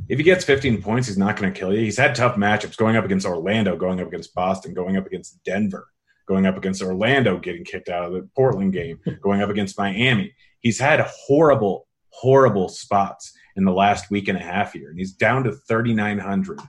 if 0.08 0.18
he 0.18 0.24
gets 0.24 0.44
15 0.44 0.82
points, 0.82 1.08
he's 1.08 1.18
not 1.18 1.36
going 1.36 1.52
to 1.52 1.58
kill 1.58 1.72
you. 1.72 1.80
He's 1.80 1.98
had 1.98 2.14
tough 2.14 2.36
matchups 2.36 2.76
going 2.76 2.96
up 2.96 3.04
against 3.04 3.26
Orlando, 3.26 3.76
going 3.76 4.00
up 4.00 4.08
against 4.08 4.34
Boston, 4.34 4.74
going 4.74 4.96
up 4.96 5.06
against 5.06 5.42
Denver, 5.44 5.88
going 6.26 6.46
up 6.46 6.56
against 6.56 6.82
Orlando, 6.82 7.38
getting 7.38 7.64
kicked 7.64 7.88
out 7.88 8.04
of 8.04 8.12
the 8.12 8.28
Portland 8.34 8.72
game, 8.72 9.00
going 9.22 9.42
up 9.42 9.50
against 9.50 9.78
Miami. 9.78 10.32
He's 10.60 10.78
had 10.78 11.00
horrible, 11.00 11.86
horrible 12.20 12.68
spots 12.68 13.32
in 13.56 13.64
the 13.64 13.72
last 13.72 14.10
week 14.10 14.28
and 14.28 14.38
a 14.38 14.42
half 14.42 14.72
here, 14.72 14.90
and 14.90 14.98
he's 14.98 15.12
down 15.12 15.44
to 15.44 15.52
3,900. 15.52 16.60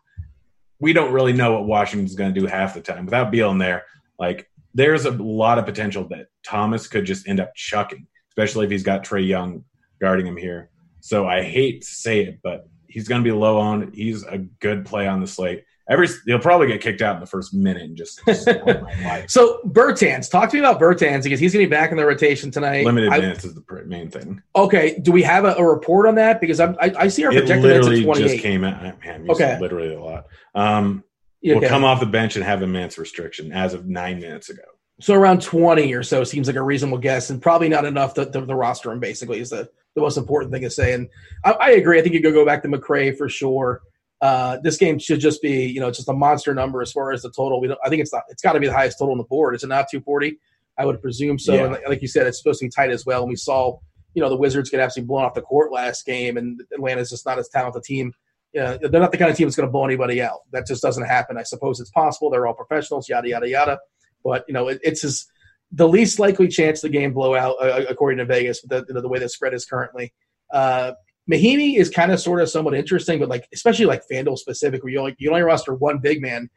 We 0.79 0.93
don't 0.93 1.11
really 1.11 1.33
know 1.33 1.53
what 1.53 1.65
Washington's 1.65 2.15
going 2.15 2.33
to 2.33 2.39
do 2.39 2.45
half 2.45 2.73
the 2.73 2.81
time. 2.81 3.05
Without 3.05 3.31
Beal 3.31 3.51
in 3.51 3.57
there, 3.57 3.83
like 4.17 4.49
there's 4.73 5.05
a 5.05 5.11
lot 5.11 5.57
of 5.57 5.65
potential 5.65 6.07
that 6.09 6.27
Thomas 6.43 6.87
could 6.87 7.05
just 7.05 7.27
end 7.27 7.39
up 7.39 7.53
chucking, 7.55 8.07
especially 8.29 8.65
if 8.65 8.71
he's 8.71 8.83
got 8.83 9.03
Trae 9.03 9.27
Young 9.27 9.65
guarding 9.99 10.27
him 10.27 10.37
here. 10.37 10.69
So 11.01 11.27
I 11.27 11.43
hate 11.43 11.81
to 11.81 11.87
say 11.87 12.21
it, 12.21 12.39
but 12.43 12.67
he's 12.87 13.07
going 13.07 13.23
to 13.23 13.27
be 13.27 13.35
low 13.35 13.59
on. 13.59 13.91
He's 13.93 14.23
a 14.23 14.37
good 14.37 14.85
play 14.85 15.07
on 15.07 15.19
the 15.19 15.27
slate. 15.27 15.63
Every 15.89 16.07
he'll 16.25 16.39
probably 16.39 16.67
get 16.67 16.81
kicked 16.81 17.01
out 17.01 17.15
in 17.15 17.19
the 17.19 17.25
first 17.25 17.53
minute 17.53 17.81
and 17.81 17.97
just. 17.97 18.21
so 19.27 19.59
Bertans, 19.65 20.29
talk 20.29 20.49
to 20.49 20.55
me 20.55 20.59
about 20.59 20.79
Bertans 20.79 21.23
because 21.23 21.39
he's 21.39 21.51
going 21.51 21.65
to 21.65 21.69
be 21.69 21.75
back 21.75 21.91
in 21.91 21.97
the 21.97 22.05
rotation 22.05 22.51
tonight. 22.51 22.85
Limited 22.85 23.11
I, 23.11 23.19
minutes 23.19 23.43
is 23.43 23.55
the 23.55 23.63
main 23.85 24.09
thing. 24.09 24.41
Okay, 24.55 24.99
do 25.01 25.11
we 25.11 25.23
have 25.23 25.45
a, 25.45 25.55
a 25.55 25.63
report 25.63 26.07
on 26.07 26.15
that? 26.15 26.39
Because 26.39 26.59
I'm, 26.59 26.75
I, 26.79 26.93
I 26.97 27.07
see 27.07 27.25
our 27.25 27.31
projected 27.31 27.63
minutes 27.63 27.87
at 27.87 28.03
28. 28.03 28.23
just 28.23 28.43
came 28.43 28.63
out. 28.63 28.81
Man, 29.03 29.25
okay, 29.29 29.57
literally 29.59 29.95
a 29.95 29.99
lot. 29.99 30.27
Um, 30.53 31.03
Okay. 31.43 31.55
will 31.55 31.67
come 31.67 31.83
off 31.85 31.99
the 31.99 32.05
bench 32.05 32.35
and 32.35 32.43
have 32.43 32.61
a 32.61 32.67
minutes 32.67 32.97
restriction 32.97 33.51
as 33.53 33.73
of 33.73 33.87
nine 33.87 34.19
minutes 34.19 34.49
ago. 34.49 34.63
So 34.99 35.13
around 35.13 35.41
20 35.41 35.93
or 35.93 36.03
so 36.03 36.25
seems 36.25 36.47
like 36.47 36.57
a 36.57 36.61
reasonable 36.61 36.97
guess, 36.97 37.29
and 37.29 37.41
probably 37.41 37.69
not 37.69 37.85
enough 37.85 38.13
to, 38.15 38.25
to 38.25 38.41
the 38.41 38.55
roster 38.55 38.89
room. 38.89 38.99
Basically, 38.99 39.39
is 39.39 39.49
the, 39.49 39.69
the 39.95 40.01
most 40.01 40.17
important 40.17 40.51
thing 40.51 40.63
to 40.63 40.69
say. 40.69 40.93
And 40.93 41.07
I, 41.45 41.51
I 41.51 41.69
agree. 41.71 41.97
I 41.97 42.01
think 42.01 42.13
you 42.13 42.21
could 42.21 42.33
go 42.33 42.45
back 42.45 42.61
to 42.63 42.67
McRae 42.67 43.17
for 43.17 43.29
sure. 43.29 43.81
Uh, 44.21 44.57
this 44.63 44.77
game 44.77 44.99
should 44.99 45.19
just 45.19 45.41
be, 45.41 45.65
you 45.65 45.79
know, 45.79 45.91
just 45.91 46.09
a 46.09 46.13
monster 46.13 46.53
number 46.53 46.81
as 46.81 46.91
far 46.91 47.11
as 47.11 47.21
the 47.21 47.31
total. 47.31 47.61
We 47.61 47.67
don't, 47.67 47.79
I 47.83 47.89
think 47.89 48.01
it's 48.01 48.13
not. 48.13 48.23
It's 48.29 48.41
got 48.41 48.53
to 48.53 48.59
be 48.59 48.67
the 48.67 48.73
highest 48.73 48.99
total 48.99 49.13
on 49.13 49.17
the 49.17 49.23
board. 49.23 49.55
Is 49.55 49.63
it 49.63 49.67
not 49.67 49.87
240? 49.89 50.37
I 50.77 50.85
would 50.85 51.01
presume 51.01 51.39
so. 51.39 51.53
Yeah. 51.53 51.65
And 51.65 51.77
like, 51.87 52.01
you 52.01 52.07
said, 52.07 52.27
it's 52.27 52.37
supposed 52.37 52.59
to 52.59 52.65
be 52.65 52.69
tight 52.69 52.89
as 52.89 53.05
well. 53.05 53.21
And 53.21 53.29
we 53.29 53.35
saw, 53.35 53.79
you 54.13 54.21
know, 54.21 54.29
the 54.29 54.37
Wizards 54.37 54.69
get 54.69 54.79
absolutely 54.79 55.07
blown 55.07 55.23
off 55.23 55.33
the 55.33 55.41
court 55.41 55.71
last 55.71 56.05
game, 56.05 56.37
and 56.37 56.61
Atlanta's 56.73 57.09
just 57.09 57.25
not 57.25 57.39
as 57.39 57.49
talented 57.49 57.81
a 57.81 57.83
team 57.83 58.13
yeah, 58.53 58.77
they're 58.81 59.01
not 59.01 59.11
the 59.11 59.17
kind 59.17 59.29
of 59.29 59.37
team 59.37 59.47
that's 59.47 59.55
going 59.55 59.67
to 59.67 59.71
blow 59.71 59.85
anybody 59.85 60.21
out. 60.21 60.39
That 60.51 60.65
just 60.65 60.81
doesn't 60.81 61.05
happen. 61.05 61.37
I 61.37 61.43
suppose 61.43 61.79
it's 61.79 61.91
possible. 61.91 62.29
They're 62.29 62.47
all 62.47 62.53
professionals, 62.53 63.07
yada 63.07 63.29
yada 63.29 63.47
yada. 63.47 63.79
But 64.23 64.43
you 64.47 64.53
know, 64.53 64.69
it, 64.69 64.79
it's 64.83 65.29
the 65.71 65.87
least 65.87 66.17
likely 66.17 66.47
chance 66.47 66.81
the 66.81 66.89
game 66.89 67.13
blowout, 67.13 67.55
uh, 67.61 67.85
according 67.87 68.17
to 68.17 68.25
Vegas, 68.25 68.61
the, 68.63 68.83
the, 68.87 69.01
the 69.01 69.07
way 69.07 69.19
the 69.19 69.29
spread 69.29 69.53
is 69.53 69.65
currently. 69.65 70.13
Uh, 70.51 70.93
Mahinmi 71.31 71.77
is 71.77 71.89
kind 71.89 72.11
of 72.11 72.19
sort 72.19 72.41
of 72.41 72.49
somewhat 72.49 72.73
interesting, 72.73 73.19
but 73.19 73.29
like 73.29 73.47
especially 73.53 73.85
like 73.85 74.03
FanDuel 74.11 74.37
specific, 74.37 74.83
where 74.83 74.91
you 74.91 74.99
only 74.99 75.15
you 75.19 75.29
only 75.29 75.41
roster 75.41 75.73
one 75.73 75.99
big 75.99 76.21
man. 76.21 76.49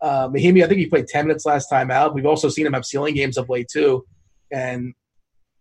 Uh, 0.00 0.28
Mahinmi, 0.28 0.64
I 0.64 0.68
think 0.68 0.78
he 0.78 0.86
played 0.86 1.06
ten 1.06 1.26
minutes 1.26 1.44
last 1.44 1.68
time 1.68 1.90
out. 1.90 2.14
We've 2.14 2.26
also 2.26 2.48
seen 2.48 2.66
him 2.66 2.72
have 2.72 2.84
ceiling 2.84 3.14
games 3.14 3.36
of 3.36 3.48
late 3.48 3.68
too, 3.68 4.06
and 4.50 4.94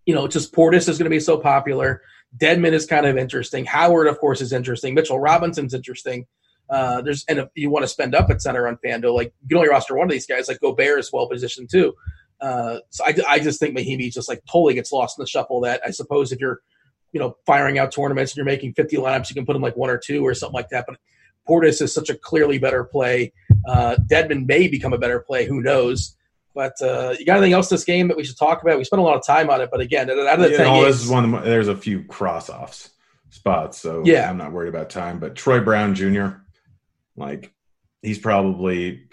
you 0.05 0.13
know, 0.13 0.27
just 0.27 0.53
Portis 0.53 0.87
is 0.87 0.97
going 0.97 1.05
to 1.05 1.09
be 1.09 1.19
so 1.19 1.37
popular. 1.37 2.01
Dedmon 2.37 2.73
is 2.73 2.85
kind 2.85 3.05
of 3.05 3.17
interesting. 3.17 3.65
Howard, 3.65 4.07
of 4.07 4.19
course, 4.19 4.41
is 4.41 4.53
interesting. 4.53 4.93
Mitchell 4.93 5.19
Robinson's 5.19 5.73
interesting. 5.73 6.25
Uh, 6.69 7.01
there's 7.01 7.23
and 7.27 7.39
if 7.39 7.49
you 7.55 7.69
want 7.69 7.83
to 7.83 7.87
spend 7.87 8.15
up 8.15 8.29
at 8.29 8.41
center 8.41 8.67
on 8.67 8.77
FanDuel, 8.85 9.13
like 9.13 9.33
you 9.41 9.49
can 9.49 9.57
only 9.57 9.69
roster 9.69 9.95
one 9.95 10.07
of 10.07 10.11
these 10.11 10.25
guys. 10.25 10.47
Like 10.47 10.59
Gobert 10.61 10.99
is 10.99 11.11
well 11.11 11.29
positioned 11.29 11.69
too. 11.69 11.93
Uh, 12.41 12.79
so 12.89 13.05
I, 13.05 13.15
I 13.27 13.39
just 13.39 13.59
think 13.59 13.77
Mahinmi 13.77 14.11
just 14.11 14.27
like 14.27 14.41
totally 14.51 14.73
gets 14.73 14.91
lost 14.91 15.17
in 15.17 15.23
the 15.23 15.27
shuffle. 15.27 15.61
That 15.61 15.81
I 15.85 15.91
suppose 15.91 16.31
if 16.31 16.39
you're, 16.39 16.61
you 17.15 17.21
know, 17.21 17.37
firing 17.45 17.79
out 17.79 17.93
tournaments 17.93 18.33
and 18.33 18.35
you're 18.35 18.45
making 18.45 18.73
50 18.73 18.97
lineups, 18.97 19.29
you 19.29 19.35
can 19.35 19.45
put 19.45 19.55
him 19.55 19.61
like 19.61 19.77
one 19.77 19.89
or 19.89 19.97
two 19.97 20.21
or 20.27 20.33
something 20.33 20.53
like 20.53 20.67
that. 20.67 20.83
But 20.85 20.97
Portis 21.47 21.81
is 21.81 21.93
such 21.93 22.09
a 22.09 22.15
clearly 22.15 22.57
better 22.57 22.83
play. 22.83 23.31
Uh, 23.65 23.95
Dedmon 24.11 24.45
may 24.45 24.67
become 24.67 24.91
a 24.91 24.97
better 24.97 25.21
play. 25.21 25.45
Who 25.45 25.61
knows? 25.61 26.17
But 26.53 26.73
uh, 26.81 27.15
you 27.17 27.25
got 27.25 27.37
anything 27.37 27.53
else 27.53 27.69
this 27.69 27.85
game 27.85 28.09
that 28.09 28.17
we 28.17 28.25
should 28.25 28.37
talk 28.37 28.61
about? 28.61 28.77
We 28.77 28.83
spent 28.83 28.99
a 28.99 29.03
lot 29.05 29.15
of 29.15 29.25
time 29.25 29.49
on 29.49 29.61
it, 29.61 29.69
but 29.71 29.79
again, 29.79 30.09
out 30.09 30.17
of 30.17 30.39
the 30.41 30.49
You 30.51 30.57
10 30.57 30.65
know, 30.65 30.73
games, 30.73 30.87
this 30.87 31.05
is 31.05 31.09
one. 31.09 31.33
Of 31.33 31.43
the, 31.43 31.49
there's 31.49 31.69
a 31.69 31.77
few 31.77 32.03
cross 32.03 32.49
offs 32.49 32.89
spots, 33.29 33.77
so 33.77 34.03
Yeah. 34.05 34.29
I'm 34.29 34.37
not 34.37 34.51
worried 34.51 34.69
about 34.69 34.89
time. 34.89 35.19
But 35.19 35.35
Troy 35.35 35.61
Brown 35.61 35.95
Jr., 35.95 36.27
like 37.15 37.53
he's 38.01 38.19
probably 38.19 39.07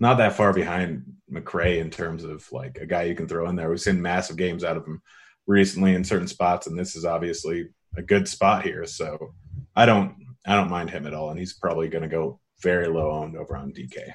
not 0.00 0.18
that 0.18 0.32
far 0.32 0.52
behind 0.52 1.04
McRae 1.30 1.78
in 1.78 1.90
terms 1.90 2.24
of 2.24 2.50
like 2.50 2.78
a 2.78 2.86
guy 2.86 3.04
you 3.04 3.14
can 3.14 3.28
throw 3.28 3.48
in 3.48 3.54
there. 3.54 3.70
We've 3.70 3.80
seen 3.80 4.02
massive 4.02 4.36
games 4.36 4.64
out 4.64 4.76
of 4.76 4.84
him 4.84 5.02
recently 5.46 5.94
in 5.94 6.04
certain 6.04 6.28
spots, 6.28 6.66
and 6.66 6.78
this 6.78 6.96
is 6.96 7.04
obviously 7.04 7.68
a 7.96 8.02
good 8.02 8.28
spot 8.28 8.64
here. 8.64 8.84
So 8.86 9.34
I 9.74 9.86
don't 9.86 10.14
I 10.46 10.54
don't 10.54 10.70
mind 10.70 10.90
him 10.90 11.06
at 11.06 11.14
all, 11.14 11.30
and 11.30 11.38
he's 11.38 11.52
probably 11.52 11.88
going 11.88 12.02
to 12.02 12.08
go 12.08 12.40
very 12.62 12.88
low 12.88 13.10
owned 13.10 13.36
over 13.36 13.56
on 13.56 13.72
DK. 13.72 14.12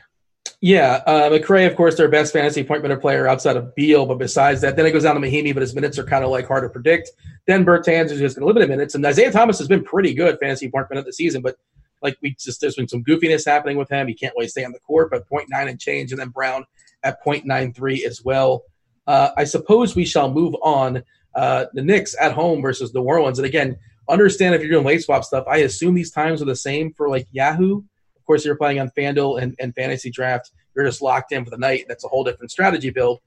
Yeah, 0.64 1.02
uh, 1.08 1.30
McRae, 1.30 1.66
of 1.66 1.76
course, 1.76 1.98
their 1.98 2.08
best 2.08 2.34
fantasy 2.34 2.64
point 2.64 2.84
minute 2.84 3.02
player 3.02 3.28
outside 3.28 3.58
of 3.58 3.74
Beal. 3.74 4.06
But 4.06 4.20
besides 4.20 4.62
that, 4.62 4.76
then 4.76 4.86
it 4.86 4.92
goes 4.92 5.04
down 5.04 5.20
to 5.20 5.22
Mahinmi, 5.22 5.54
but 5.54 5.62
his 5.62 5.74
minutes 5.74 5.98
are 5.98 6.04
kind 6.04 6.24
of 6.24 6.30
like 6.30 6.48
hard 6.48 6.64
to 6.64 6.70
predict. 6.70 7.10
Then 7.48 7.66
Bertans 7.66 8.12
is 8.12 8.20
just 8.20 8.36
going 8.36 8.44
to 8.44 8.48
limited 8.48 8.70
minutes, 8.70 8.94
and 8.94 9.06
Isaiah 9.06 9.32
Thomas 9.32 9.58
has 9.58 9.68
been 9.68 9.84
pretty 9.84 10.14
good 10.14 10.38
fantasy 10.40 10.70
point 10.70 10.88
minute 10.90 11.06
this 11.06 11.18
season. 11.18 11.42
But 11.42 11.58
like 12.02 12.18
we 12.22 12.36
just 12.40 12.62
there's 12.62 12.76
been 12.76 12.88
some 12.88 13.04
goofiness 13.04 13.46
happening 13.46 13.78
with 13.78 13.90
him. 13.90 14.08
He 14.08 14.14
can't 14.14 14.34
really 14.38 14.48
stay 14.48 14.64
on 14.64 14.72
the 14.72 14.80
court, 14.80 15.10
but 15.10 15.28
0.9 15.30 15.48
and 15.52 15.80
change, 15.80 16.12
and 16.12 16.22
then 16.22 16.30
Brown 16.30 16.66
at 17.04 17.24
0.93 17.26 18.06
as 18.06 18.24
well. 18.24 18.64
Uh, 19.08 19.32
I 19.36 19.46
suppose 19.46 19.96
we 19.96 20.06
shall 20.06 20.32
move 20.32 20.56
on. 20.62 21.04
Uh, 21.36 21.66
the 21.74 21.82
Knicks 21.82 22.16
at 22.20 22.34
home 22.34 22.62
versus 22.62 22.94
New 22.94 23.02
Orleans, 23.02 23.40
and 23.40 23.46
again, 23.46 23.78
understand 24.10 24.54
if 24.54 24.62
you're 24.62 24.72
doing 24.72 24.86
late 24.86 25.02
swap 25.02 25.24
stuff. 25.24 25.46
I 25.48 25.58
assume 25.58 25.96
these 25.96 26.12
times 26.12 26.42
are 26.42 26.46
the 26.46 26.56
same 26.56 26.94
for 26.94 27.10
like 27.10 27.28
Yahoo. 27.32 27.78
Of 27.78 28.26
course, 28.26 28.46
you're 28.46 28.56
playing 28.56 28.80
on 28.80 28.92
FanDuel 28.98 29.42
and, 29.42 29.56
and 29.60 29.74
Fantasy 29.74 30.12
Draft. 30.12 30.52
You're 30.76 30.86
just 30.86 31.02
locked 31.02 31.32
in 31.32 31.44
for 31.44 31.52
the 31.52 31.58
night. 31.58 31.86
That's 31.88 32.06
a 32.06 32.08
whole 32.08 32.24
different 32.24 32.52
strategy 32.52 32.90
build. 32.90 33.20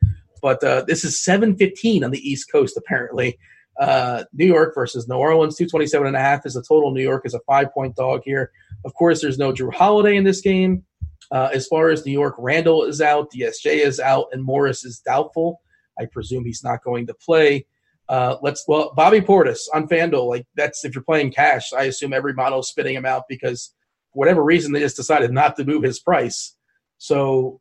But 0.42 0.62
uh, 0.62 0.84
this 0.86 1.04
is 1.04 1.16
7:15 1.16 2.04
on 2.04 2.10
the 2.10 2.18
East 2.18 2.50
Coast, 2.52 2.76
apparently. 2.76 3.38
Uh, 3.80 4.24
New 4.32 4.46
York 4.46 4.72
versus 4.74 5.08
New 5.08 5.16
Orleans, 5.16 5.56
227 5.56 6.06
and 6.06 6.16
a 6.16 6.20
half 6.20 6.46
is 6.46 6.54
the 6.54 6.62
total. 6.62 6.92
New 6.92 7.02
York 7.02 7.22
is 7.24 7.34
a 7.34 7.40
five 7.40 7.72
point 7.72 7.96
dog 7.96 8.22
here. 8.24 8.52
Of 8.84 8.94
course, 8.94 9.20
there's 9.20 9.38
no 9.38 9.52
Jrue 9.52 9.74
Holiday 9.74 10.16
in 10.16 10.24
this 10.24 10.40
game. 10.40 10.84
Uh, 11.30 11.48
as 11.52 11.66
far 11.66 11.88
as 11.88 12.04
New 12.04 12.12
York, 12.12 12.34
Randle 12.38 12.84
is 12.84 13.00
out, 13.00 13.32
DSJ 13.32 13.84
is 13.84 13.98
out, 13.98 14.26
and 14.32 14.44
Morris 14.44 14.84
is 14.84 15.00
doubtful. 15.00 15.60
I 15.98 16.06
presume 16.06 16.44
he's 16.44 16.62
not 16.62 16.84
going 16.84 17.06
to 17.06 17.14
play. 17.14 17.66
Uh, 18.08 18.36
let's 18.42 18.64
well, 18.68 18.92
Bobby 18.94 19.20
Portis 19.20 19.60
on 19.72 19.88
FanDuel, 19.88 20.28
like 20.28 20.46
that's 20.56 20.84
if 20.84 20.94
you're 20.94 21.04
playing 21.04 21.32
cash, 21.32 21.72
I 21.72 21.84
assume 21.84 22.12
every 22.12 22.34
model 22.34 22.60
is 22.60 22.68
spitting 22.68 22.94
him 22.94 23.06
out 23.06 23.24
because 23.28 23.72
whatever 24.12 24.42
reason 24.44 24.72
they 24.72 24.80
just 24.80 24.96
decided 24.96 25.32
not 25.32 25.56
to 25.56 25.64
move 25.64 25.82
his 25.82 25.98
price. 26.00 26.54
So, 26.98 27.60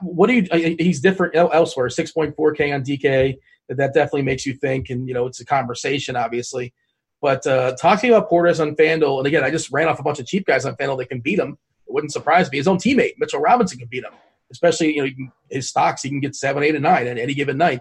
what 0.00 0.28
do 0.28 0.34
you? 0.34 0.46
uh, 0.50 0.74
He's 0.78 1.00
different 1.00 1.36
elsewhere. 1.36 1.90
Six 1.90 2.12
point 2.12 2.34
four 2.34 2.52
k 2.54 2.72
on 2.72 2.82
DK. 2.82 3.36
That 3.68 3.76
that 3.76 3.94
definitely 3.94 4.22
makes 4.22 4.46
you 4.46 4.54
think, 4.54 4.88
and 4.90 5.06
you 5.06 5.14
know 5.14 5.26
it's 5.26 5.40
a 5.40 5.44
conversation, 5.44 6.16
obviously. 6.16 6.72
But 7.20 7.46
uh, 7.46 7.74
talking 7.80 8.10
about 8.10 8.30
Portis 8.30 8.60
on 8.60 8.76
FanDuel, 8.76 9.18
and 9.18 9.26
again, 9.26 9.44
I 9.44 9.50
just 9.50 9.70
ran 9.72 9.88
off 9.88 9.98
a 9.98 10.02
bunch 10.02 10.18
of 10.18 10.26
cheap 10.26 10.46
guys 10.46 10.66
on 10.66 10.76
FanDuel 10.76 10.98
that 10.98 11.08
can 11.08 11.20
beat 11.20 11.38
him. 11.38 11.58
It 11.86 11.92
wouldn't 11.92 12.12
surprise 12.12 12.50
me. 12.50 12.58
His 12.58 12.68
own 12.68 12.78
teammate 12.78 13.12
Mitchell 13.18 13.40
Robinson 13.40 13.78
can 13.78 13.88
beat 13.88 14.04
him, 14.04 14.12
especially 14.50 14.96
you 14.96 15.02
know 15.04 15.10
his 15.50 15.68
stocks. 15.68 16.02
He 16.02 16.08
can 16.08 16.20
get 16.20 16.34
seven, 16.34 16.62
eight, 16.62 16.74
and 16.74 16.82
nine 16.82 17.06
at 17.06 17.18
any 17.18 17.34
given 17.34 17.58
night. 17.58 17.80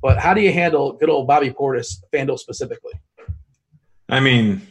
But 0.00 0.18
how 0.18 0.34
do 0.34 0.40
you 0.40 0.52
handle 0.52 0.92
good 0.92 1.10
old 1.10 1.26
Bobby 1.26 1.50
Portis 1.50 1.96
FanDuel 2.12 2.38
specifically? 2.38 2.92
I 4.08 4.20
mean, 4.20 4.62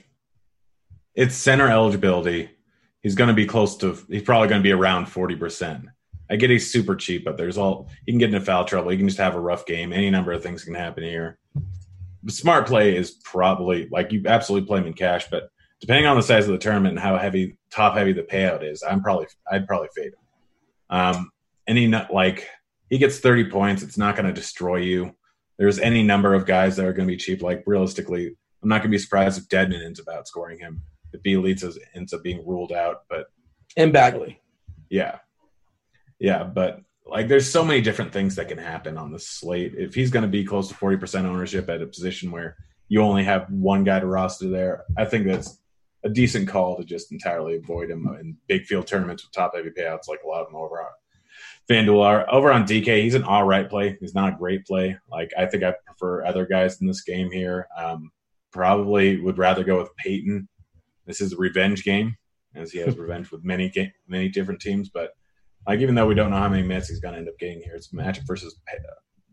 it's 1.15 1.35
center 1.35 1.69
eligibility. 1.69 2.49
He's 3.01 3.15
going 3.15 3.27
to 3.27 3.33
be 3.33 3.45
close 3.45 3.77
to. 3.77 3.97
He's 4.09 4.23
probably 4.23 4.47
going 4.47 4.61
to 4.61 4.63
be 4.63 4.71
around 4.71 5.07
forty 5.07 5.35
percent. 5.35 5.85
I 6.29 6.35
get 6.35 6.49
he's 6.49 6.71
super 6.71 6.95
cheap, 6.95 7.23
but 7.23 7.37
there's 7.37 7.57
all 7.57 7.89
he 8.05 8.11
can 8.11 8.19
get 8.19 8.33
into 8.33 8.41
foul 8.41 8.65
trouble. 8.65 8.89
He 8.89 8.97
can 8.97 9.07
just 9.07 9.19
have 9.19 9.35
a 9.35 9.39
rough 9.39 9.65
game. 9.65 9.93
Any 9.93 10.09
number 10.09 10.31
of 10.31 10.43
things 10.43 10.63
can 10.63 10.73
happen 10.73 11.03
here. 11.03 11.37
The 12.23 12.31
smart 12.31 12.67
play 12.67 12.97
is 12.97 13.11
probably 13.23 13.87
like 13.91 14.11
you 14.11 14.23
absolutely 14.25 14.67
play 14.67 14.79
him 14.79 14.87
in 14.87 14.93
cash, 14.93 15.27
but 15.29 15.49
depending 15.79 16.07
on 16.07 16.17
the 16.17 16.23
size 16.23 16.45
of 16.45 16.51
the 16.51 16.57
tournament 16.57 16.93
and 16.93 16.99
how 16.99 17.17
heavy 17.17 17.57
top 17.71 17.95
heavy 17.95 18.13
the 18.13 18.23
payout 18.23 18.63
is, 18.69 18.83
I'm 18.83 19.01
probably 19.01 19.27
I'd 19.49 19.67
probably 19.67 19.89
fade 19.95 20.07
him. 20.07 20.19
Um, 20.89 21.31
any 21.67 21.87
like 22.11 22.47
he 22.89 22.97
gets 22.97 23.19
30 23.19 23.49
points, 23.49 23.83
it's 23.83 23.97
not 23.97 24.15
going 24.15 24.27
to 24.27 24.33
destroy 24.33 24.77
you. 24.77 25.15
There's 25.57 25.79
any 25.79 26.03
number 26.03 26.33
of 26.33 26.45
guys 26.45 26.75
that 26.75 26.85
are 26.85 26.93
going 26.93 27.07
to 27.07 27.13
be 27.13 27.17
cheap. 27.17 27.41
Like 27.41 27.63
realistically, 27.65 28.35
I'm 28.61 28.69
not 28.69 28.81
going 28.81 28.91
to 28.91 28.95
be 28.95 28.99
surprised 28.99 29.39
if 29.39 29.49
Dedmon 29.49 29.83
ends 29.83 29.99
up 29.99 30.05
outscoring 30.07 30.59
him. 30.59 30.81
If 31.13 31.23
Bjelica 31.23 31.75
ends 31.95 32.13
up 32.13 32.23
being 32.23 32.45
ruled 32.45 32.71
out, 32.71 33.03
but 33.09 33.27
And 33.75 33.93
Bagley. 33.93 34.39
yeah, 34.89 35.19
yeah, 36.19 36.43
but 36.43 36.81
like 37.05 37.27
there's 37.27 37.49
so 37.49 37.63
many 37.63 37.81
different 37.81 38.11
things 38.11 38.35
that 38.35 38.49
can 38.49 38.57
happen 38.57 38.97
on 38.97 39.11
the 39.11 39.19
slate. 39.19 39.73
If 39.75 39.95
he's 39.95 40.11
going 40.11 40.23
to 40.23 40.29
be 40.29 40.43
close 40.43 40.67
to 40.67 40.75
40% 40.75 41.23
ownership 41.23 41.69
at 41.69 41.81
a 41.81 41.87
position 41.87 42.31
where 42.31 42.57
you 42.89 43.01
only 43.01 43.23
have 43.23 43.49
one 43.49 43.83
guy 43.83 43.99
to 43.99 44.05
roster 44.05 44.49
there, 44.49 44.83
I 44.97 45.05
think 45.05 45.25
that's 45.25 45.59
a 46.03 46.09
decent 46.09 46.47
call 46.47 46.77
to 46.77 46.83
just 46.83 47.11
entirely 47.11 47.55
avoid 47.55 47.89
him 47.89 48.07
in 48.19 48.37
big 48.47 48.65
field 48.65 48.87
tournaments 48.87 49.23
with 49.23 49.31
top 49.31 49.55
heavy 49.55 49.69
payouts 49.69 50.07
like 50.07 50.19
a 50.23 50.27
lot 50.27 50.41
of 50.41 50.47
them 50.47 50.55
over 50.55 50.81
are. 51.69 52.25
Over 52.31 52.51
on 52.51 52.65
DK, 52.65 53.03
he's 53.03 53.15
an 53.15 53.23
all 53.23 53.45
right 53.45 53.69
play. 53.69 53.97
He's 53.99 54.15
not 54.15 54.33
a 54.33 54.37
great 54.37 54.65
play. 54.65 54.97
Like 55.11 55.31
I 55.37 55.45
think 55.45 55.63
I 55.63 55.73
prefer 55.85 56.25
other 56.25 56.45
guys 56.45 56.79
in 56.81 56.87
this 56.87 57.01
game 57.01 57.31
here. 57.31 57.67
Um, 57.77 58.11
probably 58.51 59.19
would 59.19 59.37
rather 59.37 59.63
go 59.63 59.77
with 59.77 59.95
Payton. 59.97 60.47
This 61.05 61.21
is 61.21 61.33
a 61.33 61.37
revenge 61.37 61.83
game, 61.83 62.15
as 62.55 62.71
he 62.71 62.79
has 62.79 62.97
revenge 62.97 63.31
with 63.31 63.43
many 63.43 63.69
ga- 63.69 63.93
many 64.07 64.29
different 64.29 64.61
teams. 64.61 64.89
But 64.89 65.11
like 65.67 65.79
even 65.79 65.95
though 65.95 66.07
we 66.07 66.15
don't 66.15 66.31
know 66.31 66.37
how 66.37 66.49
many 66.49 66.65
minutes 66.65 66.89
he's 66.89 66.99
going 66.99 67.13
to 67.13 67.19
end 67.19 67.29
up 67.29 67.37
getting 67.39 67.61
here, 67.61 67.75
it's 67.75 67.93
Magic 67.93 68.23
versus 68.25 68.59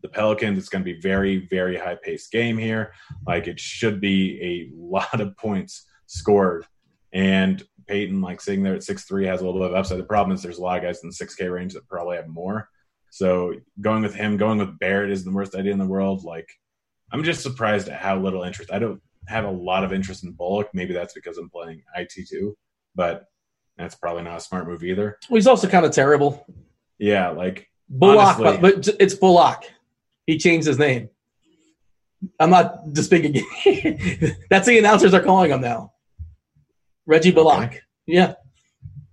the 0.01 0.09
Pelicans. 0.09 0.57
It's 0.57 0.69
going 0.69 0.83
to 0.83 0.93
be 0.93 0.99
very 0.99 1.47
very 1.47 1.77
high 1.77 1.97
paced 2.01 2.31
game 2.31 2.57
here. 2.57 2.93
Like 3.25 3.47
it 3.47 3.59
should 3.59 4.01
be 4.01 4.39
a 4.41 4.75
lot 4.77 5.21
of 5.21 5.37
points 5.37 5.85
scored. 6.07 6.65
And 7.13 7.63
Payton, 7.87 8.21
like 8.21 8.41
sitting 8.41 8.63
there 8.63 8.75
at 8.75 8.83
six 8.83 9.03
three, 9.03 9.25
has 9.25 9.41
a 9.41 9.45
little 9.45 9.59
bit 9.61 9.69
of 9.71 9.75
upside. 9.75 9.99
The 9.99 10.03
problem 10.03 10.35
is 10.35 10.41
there's 10.41 10.57
a 10.57 10.61
lot 10.61 10.77
of 10.77 10.83
guys 10.83 11.01
in 11.03 11.09
the 11.09 11.15
six 11.15 11.35
K 11.35 11.47
range 11.47 11.73
that 11.73 11.87
probably 11.87 12.17
have 12.17 12.27
more. 12.27 12.69
So 13.09 13.53
going 13.79 14.01
with 14.03 14.13
him, 14.15 14.37
going 14.37 14.57
with 14.59 14.77
Barrett 14.79 15.11
is 15.11 15.23
the 15.23 15.31
worst 15.31 15.55
idea 15.55 15.71
in 15.71 15.79
the 15.79 15.85
world. 15.85 16.23
Like 16.23 16.49
I'm 17.11 17.23
just 17.23 17.41
surprised 17.41 17.87
at 17.89 17.99
how 18.01 18.17
little 18.19 18.43
interest. 18.43 18.71
I 18.71 18.79
don't 18.79 19.01
have 19.27 19.45
a 19.45 19.51
lot 19.51 19.83
of 19.83 19.93
interest 19.93 20.23
in 20.23 20.31
Bullock. 20.33 20.69
Maybe 20.73 20.93
that's 20.93 21.13
because 21.13 21.37
I'm 21.37 21.49
playing 21.49 21.81
IT2, 21.97 22.53
but 22.95 23.25
that's 23.77 23.95
probably 23.95 24.23
not 24.23 24.37
a 24.37 24.41
smart 24.41 24.67
move 24.67 24.83
either. 24.83 25.17
Well, 25.29 25.35
he's 25.37 25.47
also 25.47 25.67
kind 25.67 25.85
of 25.85 25.91
terrible. 25.91 26.45
Yeah, 26.97 27.29
like 27.29 27.69
Bullock, 27.89 28.37
honestly- 28.39 28.57
but, 28.61 28.85
but 28.85 28.95
it's 28.99 29.13
Bullock. 29.15 29.63
He 30.27 30.37
changed 30.37 30.65
his 30.67 30.79
name. 30.79 31.09
I'm 32.39 32.49
not 32.49 32.93
disputing. 32.93 33.33
That's 34.49 34.65
the 34.65 34.77
announcers 34.79 35.13
are 35.13 35.21
calling 35.21 35.51
him 35.51 35.61
now. 35.61 35.91
Reggie 37.05 37.31
Bullock. 37.31 37.65
Okay. 37.65 37.79
Yeah. 38.05 38.33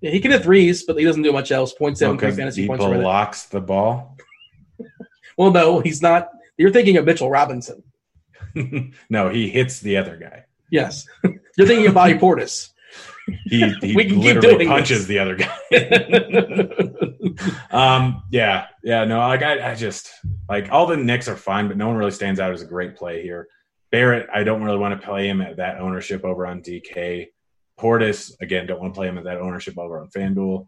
yeah. 0.01 0.11
He 0.11 0.21
can 0.21 0.31
hit 0.31 0.43
threes, 0.43 0.85
but 0.85 0.99
he 0.99 1.05
doesn't 1.05 1.23
do 1.23 1.33
much 1.33 1.53
else. 1.53 1.73
Point 1.73 1.99
seven 1.99 2.19
fantasy 2.19 2.63
he 2.63 2.69
points 2.69 2.85
minute. 2.85 3.01
blocks 3.01 3.45
the 3.45 3.61
ball. 3.61 4.17
Well, 5.39 5.51
no, 5.51 5.81
he's 5.81 6.03
not. 6.03 6.29
You're 6.59 6.71
thinking 6.71 6.99
of 6.99 7.07
Mitchell 7.07 7.31
Robinson. 7.31 7.83
no, 9.11 9.31
he 9.31 9.49
hits 9.49 9.81
the 9.81 9.97
other 9.97 10.19
guy. 10.19 10.45
Yes. 10.71 11.07
You're 11.57 11.67
thinking 11.67 11.87
of 11.87 11.95
Bobby 11.95 12.15
Portis. 12.15 12.69
He, 13.47 13.71
he 13.81 13.95
literally 13.95 14.67
punches 14.67 15.07
this. 15.07 15.09
the 15.09 15.19
other 15.21 15.37
guy. 15.37 15.49
um, 17.71 18.23
yeah, 18.31 18.67
yeah, 18.83 19.05
no, 19.05 19.21
like 19.21 19.43
I, 19.43 19.73
I 19.73 19.75
just 19.75 20.11
like 20.49 20.71
all 20.71 20.87
the 20.87 20.97
Knicks 20.97 21.29
are 21.29 21.37
fine, 21.37 21.69
but 21.69 21.77
no 21.77 21.87
one 21.87 21.97
really 21.97 22.11
stands 22.11 22.41
out 22.41 22.53
as 22.53 22.63
a 22.63 22.67
great 22.67 22.97
play 22.97 23.23
here. 23.23 23.49
Barrett, 23.91 24.29
I 24.35 24.43
don't 24.43 24.63
really 24.63 24.79
want 24.79 25.01
to 25.01 25.07
play 25.07 25.29
him 25.29 25.41
at 25.41 25.57
that 25.59 25.79
ownership 25.79 26.25
over 26.25 26.47
on 26.47 26.63
DK. 26.63 27.29
Portis, 27.83 28.33
again, 28.40 28.66
don't 28.66 28.81
want 28.81 28.95
to 28.95 28.99
play 28.99 29.09
him 29.09 29.18
at 29.18 29.25
that 29.25 29.38
ownership 29.38 29.77
over 29.79 30.01
on 30.01 30.09
FanDuel. 30.09 30.66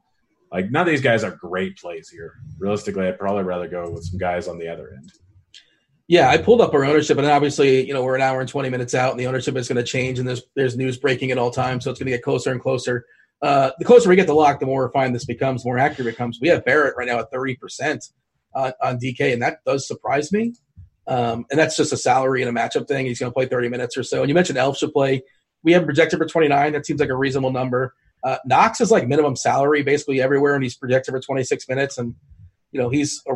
Like 0.53 0.71
none 0.71 0.83
of 0.83 0.89
these 0.89 1.01
guys 1.01 1.25
are 1.25 1.33
great 1.33 1.77
plays 1.79 2.09
here. 2.09 2.35
Realistically, 2.59 3.07
I'd 3.07 3.19
probably 3.19 3.45
rather 3.45 3.69
go 3.69 3.91
with 3.91 4.05
some 4.05 4.19
guys 4.19 4.49
on 4.49 4.59
the 4.59 4.69
other 4.69 4.93
end. 4.97 5.13
Yeah, 6.07 6.29
I 6.29 6.37
pulled 6.37 6.61
up 6.61 6.75
our 6.75 6.85
ownership, 6.85 7.17
and 7.17 7.27
obviously, 7.27 7.87
you 7.87 7.95
know, 7.95 8.05
we're 8.05 8.15
an 8.15 8.21
hour 8.21 8.41
and 8.41 8.49
twenty 8.49 8.69
minutes 8.69 8.95
out, 8.95 9.13
and 9.13 9.19
the 9.19 9.27
ownership 9.27 9.57
is 9.57 9.69
going 9.69 9.83
to 9.83 9.91
change, 9.91 10.19
and 10.19 10.29
there's 10.29 10.43
there's 10.55 10.77
news 10.77 10.99
breaking 10.99 11.31
at 11.31 11.39
all 11.39 11.51
times, 11.51 11.85
so 11.85 11.91
it's 11.91 11.99
going 11.99 12.07
to 12.07 12.13
get 12.13 12.23
closer 12.23 12.53
and 12.53 12.61
closer. 12.61 13.07
Uh, 13.41 13.71
the 13.79 13.85
closer 13.85 14.09
we 14.09 14.17
get 14.17 14.27
to 14.27 14.35
lock, 14.35 14.61
the 14.61 14.67
more 14.67 14.85
refined 14.85 15.15
this 15.15 15.25
becomes, 15.25 15.63
the 15.63 15.69
more 15.69 15.79
accurate 15.79 16.09
it 16.09 16.11
becomes. 16.13 16.39
We 16.41 16.49
have 16.49 16.65
Barrett 16.65 16.95
right 16.97 17.09
now 17.09 17.21
at 17.21 17.31
thirty 17.33 17.57
percent 17.57 18.05
on, 18.55 18.73
on 18.83 18.99
DK, 18.99 19.33
and 19.33 19.43
that 19.43 19.59
does 19.67 19.89
surprise 19.89 20.31
me. 20.31 20.55
Um, 21.07 21.47
and 21.51 21.59
that's 21.59 21.77
just 21.77 21.93
a 21.93 21.97
salary 21.97 22.43
and 22.43 22.57
a 22.57 22.61
matchup 22.61 22.87
thing. 22.87 23.07
He's 23.07 23.19
going 23.19 23.31
to 23.31 23.35
play 23.35 23.47
thirty 23.47 23.69
minutes 23.69 23.97
or 23.97 24.03
so. 24.03 24.21
And 24.21 24.29
you 24.29 24.35
mentioned 24.35 24.59
Elf 24.59 24.77
should 24.77 24.93
play. 24.93 25.23
We 25.65 25.73
have 25.73 25.85
projected 25.85 26.19
for 26.19 26.27
twenty 26.27 26.49
nine. 26.49 26.73
That 26.73 26.87
seems 26.87 27.01
like 27.01 27.09
a 27.09 27.17
reasonable 27.17 27.51
number. 27.51 27.95
Uh, 28.23 28.39
Knox 28.47 28.81
is 28.81 28.91
like 28.91 29.09
minimum 29.09 29.37
salary 29.37 29.83
basically 29.83 30.21
everywhere, 30.23 30.55
and 30.55 30.63
he's 30.63 30.77
projected 30.77 31.13
for 31.13 31.21
twenty 31.21 31.43
six 31.43 31.69
minutes. 31.69 31.99
And 31.99 32.15
you 32.71 32.81
know 32.81 32.89
he's 32.91 33.23
a 33.29 33.35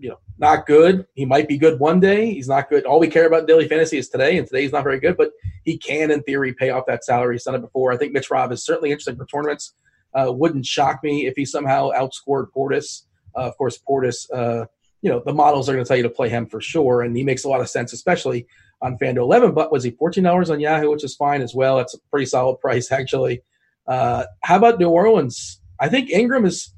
you 0.00 0.08
know, 0.08 0.18
not 0.38 0.66
good. 0.66 1.06
He 1.14 1.26
might 1.26 1.46
be 1.46 1.58
good 1.58 1.78
one 1.78 2.00
day. 2.00 2.32
He's 2.32 2.48
not 2.48 2.70
good. 2.70 2.84
All 2.84 2.98
we 2.98 3.08
care 3.08 3.26
about 3.26 3.40
in 3.40 3.46
daily 3.46 3.68
fantasy 3.68 3.98
is 3.98 4.08
today, 4.08 4.38
and 4.38 4.46
today 4.46 4.62
he's 4.62 4.72
not 4.72 4.82
very 4.82 4.98
good, 4.98 5.16
but 5.16 5.30
he 5.64 5.76
can, 5.76 6.10
in 6.10 6.22
theory, 6.22 6.54
pay 6.54 6.70
off 6.70 6.86
that 6.86 7.04
salary. 7.04 7.34
He's 7.34 7.44
done 7.44 7.54
it 7.54 7.60
before. 7.60 7.92
I 7.92 7.98
think 7.98 8.12
Mitch 8.14 8.30
Rob 8.30 8.50
is 8.50 8.64
certainly 8.64 8.90
interesting 8.90 9.16
for 9.16 9.26
tournaments. 9.26 9.74
Uh, 10.14 10.32
wouldn't 10.32 10.64
shock 10.64 11.00
me 11.04 11.26
if 11.26 11.34
he 11.36 11.44
somehow 11.44 11.90
outscored 11.90 12.46
Portis. 12.56 13.02
Uh, 13.36 13.42
of 13.42 13.56
course, 13.58 13.78
Portis, 13.88 14.26
uh, 14.34 14.64
you 15.02 15.10
know, 15.10 15.22
the 15.24 15.34
models 15.34 15.68
are 15.68 15.74
going 15.74 15.84
to 15.84 15.88
tell 15.88 15.98
you 15.98 16.02
to 16.02 16.10
play 16.10 16.30
him 16.30 16.46
for 16.46 16.62
sure, 16.62 17.02
and 17.02 17.14
he 17.14 17.22
makes 17.22 17.44
a 17.44 17.48
lot 17.48 17.60
of 17.60 17.68
sense, 17.68 17.92
especially 17.92 18.46
on 18.82 18.96
FanDuel. 18.98 19.18
11, 19.18 19.52
but 19.52 19.72
was 19.72 19.84
he 19.84 19.92
$14 19.92 20.50
on 20.50 20.60
Yahoo, 20.60 20.90
which 20.90 21.04
is 21.04 21.14
fine 21.16 21.42
as 21.42 21.54
well. 21.54 21.76
That's 21.76 21.94
a 21.94 21.98
pretty 22.10 22.26
solid 22.26 22.56
price, 22.60 22.90
actually. 22.92 23.42
Uh, 23.86 24.24
how 24.42 24.56
about 24.56 24.78
New 24.78 24.88
Orleans? 24.88 25.60
I 25.80 25.88
think 25.88 26.10
Ingram 26.10 26.44
is 26.44 26.72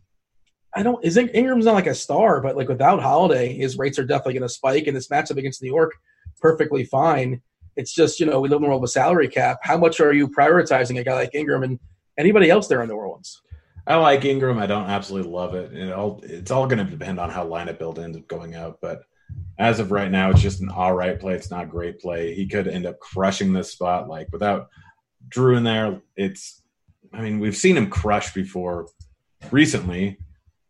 I 0.75 0.83
don't. 0.83 1.05
Is 1.05 1.17
Ingram's 1.17 1.67
not 1.67 1.75
like 1.75 1.87
a 1.87 1.95
star, 1.95 2.41
but 2.41 2.57
like 2.57 2.69
without 2.69 3.03
Holiday, 3.03 3.53
his 3.53 3.77
rates 3.77 3.99
are 3.99 4.05
definitely 4.05 4.35
going 4.35 4.43
to 4.43 4.49
spike. 4.49 4.87
And 4.87 4.97
this 4.97 5.09
matchup 5.09 5.37
against 5.37 5.63
New 5.63 5.69
York, 5.69 5.93
perfectly 6.41 6.85
fine. 6.85 7.43
It's 7.77 7.93
just 7.95 8.21
you 8.21 8.27
know 8.27 8.41
we 8.41 8.49
live 8.49 8.57
in 8.57 8.63
the 8.63 8.69
world 8.69 8.81
of 8.81 8.85
a 8.85 8.89
salary 8.89 9.29
cap. 9.29 9.59
How 9.63 9.77
much 9.77 10.01
are 10.01 10.13
you 10.13 10.29
prioritizing 10.29 10.99
a 10.99 11.05
guy 11.05 11.15
like 11.15 11.35
Ingram 11.35 11.63
and 11.63 11.79
anybody 12.17 12.49
else 12.49 12.69
there 12.69 12.83
in 12.83 12.89
New 12.89 12.95
Orleans? 12.95 13.43
I 13.87 13.97
like 13.97 14.25
Ingram. 14.25 14.59
I 14.59 14.67
don't 14.67 14.89
absolutely 14.89 15.31
love 15.31 15.55
it. 15.55 15.75
It 15.75 15.93
all 15.93 16.21
it's 16.23 16.51
all 16.51 16.67
going 16.67 16.85
to 16.85 16.91
depend 16.91 17.21
on 17.21 17.29
how 17.29 17.47
lineup 17.47 17.79
build 17.79 17.99
ends 17.99 18.17
up 18.17 18.27
going 18.27 18.55
out. 18.55 18.79
But 18.81 19.03
as 19.59 19.79
of 19.79 19.93
right 19.93 20.11
now, 20.11 20.31
it's 20.31 20.41
just 20.41 20.61
an 20.61 20.69
all 20.69 20.95
right 20.95 21.19
play. 21.19 21.35
It's 21.35 21.51
not 21.51 21.71
great 21.71 22.01
play. 22.01 22.35
He 22.35 22.47
could 22.47 22.67
end 22.69 22.87
up 22.87 22.99
crushing 23.01 23.53
this 23.53 23.71
spot. 23.71 24.09
Like 24.09 24.29
without 24.33 24.69
Jrue 25.29 25.57
in 25.57 25.65
there, 25.65 26.01
it's. 26.17 26.63
I 27.13 27.21
mean, 27.21 27.41
we've 27.41 27.57
seen 27.57 27.77
him 27.77 27.91
crush 27.91 28.33
before 28.33 28.89
recently. 29.51 30.19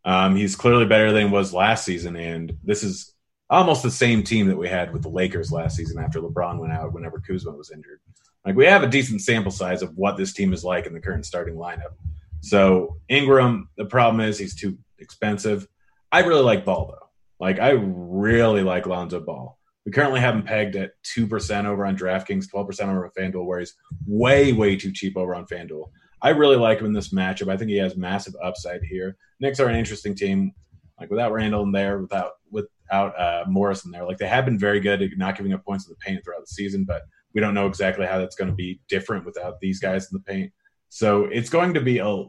Um, 0.04 0.34
he's 0.34 0.56
clearly 0.56 0.86
better 0.86 1.12
than 1.12 1.28
he 1.28 1.32
was 1.32 1.54
last 1.54 1.84
season, 1.84 2.16
and 2.16 2.58
this 2.64 2.82
is 2.82 3.14
almost 3.48 3.84
the 3.84 3.90
same 3.90 4.24
team 4.24 4.48
that 4.48 4.56
we 4.56 4.68
had 4.68 4.92
with 4.92 5.02
the 5.02 5.08
Lakers 5.08 5.52
last 5.52 5.76
season 5.76 6.02
after 6.02 6.20
LeBron 6.20 6.58
went 6.58 6.72
out. 6.72 6.92
Whenever 6.92 7.20
Kuzma 7.20 7.52
was 7.52 7.70
injured, 7.70 8.00
like 8.44 8.56
we 8.56 8.66
have 8.66 8.82
a 8.82 8.88
decent 8.88 9.20
sample 9.20 9.52
size 9.52 9.82
of 9.82 9.96
what 9.96 10.16
this 10.16 10.32
team 10.32 10.52
is 10.52 10.64
like 10.64 10.86
in 10.86 10.92
the 10.92 11.00
current 11.00 11.24
starting 11.24 11.54
lineup. 11.54 11.94
So 12.40 12.98
Ingram, 13.08 13.68
the 13.76 13.84
problem 13.84 14.20
is 14.20 14.38
he's 14.38 14.56
too 14.56 14.76
expensive. 14.98 15.68
I 16.10 16.20
really 16.20 16.42
like 16.42 16.64
Ball 16.64 16.88
though. 16.88 17.08
Like 17.42 17.58
I 17.58 17.70
really 17.70 18.62
like 18.62 18.86
Lonzo 18.86 19.18
Ball. 19.18 19.58
We 19.84 19.90
currently 19.90 20.20
have 20.20 20.36
him 20.36 20.44
pegged 20.44 20.76
at 20.76 20.92
two 21.02 21.26
percent 21.26 21.66
over 21.66 21.84
on 21.84 21.96
DraftKings, 21.96 22.48
twelve 22.48 22.68
percent 22.68 22.88
over 22.88 23.04
on 23.04 23.10
FanDuel, 23.18 23.44
where 23.44 23.58
he's 23.58 23.74
way, 24.06 24.52
way 24.52 24.76
too 24.76 24.92
cheap 24.92 25.16
over 25.16 25.34
on 25.34 25.46
FanDuel. 25.46 25.90
I 26.22 26.28
really 26.28 26.54
like 26.54 26.78
him 26.78 26.86
in 26.86 26.92
this 26.92 27.12
matchup. 27.12 27.50
I 27.52 27.56
think 27.56 27.70
he 27.72 27.78
has 27.78 27.96
massive 27.96 28.34
upside 28.40 28.84
here. 28.84 29.16
Knicks 29.40 29.58
are 29.58 29.66
an 29.66 29.74
interesting 29.74 30.14
team. 30.14 30.52
Like 31.00 31.10
without 31.10 31.32
Randle 31.32 31.64
in 31.64 31.72
there, 31.72 32.00
without 32.00 32.30
without 32.52 33.18
uh, 33.18 33.44
Morris 33.48 33.84
in 33.84 33.90
there, 33.90 34.06
like 34.06 34.18
they 34.18 34.28
have 34.28 34.44
been 34.44 34.56
very 34.58 34.78
good 34.78 35.02
at 35.02 35.10
not 35.16 35.36
giving 35.36 35.52
up 35.52 35.64
points 35.64 35.84
in 35.84 35.90
the 35.90 35.96
paint 35.96 36.24
throughout 36.24 36.42
the 36.42 36.46
season, 36.46 36.84
but 36.84 37.02
we 37.34 37.40
don't 37.40 37.54
know 37.54 37.66
exactly 37.66 38.06
how 38.06 38.20
that's 38.20 38.36
going 38.36 38.50
to 38.50 38.54
be 38.54 38.80
different 38.88 39.26
without 39.26 39.58
these 39.58 39.80
guys 39.80 40.04
in 40.04 40.10
the 40.16 40.32
paint. 40.32 40.52
So 40.90 41.24
it's 41.24 41.50
going 41.50 41.74
to 41.74 41.80
be 41.80 41.98
a 41.98 42.24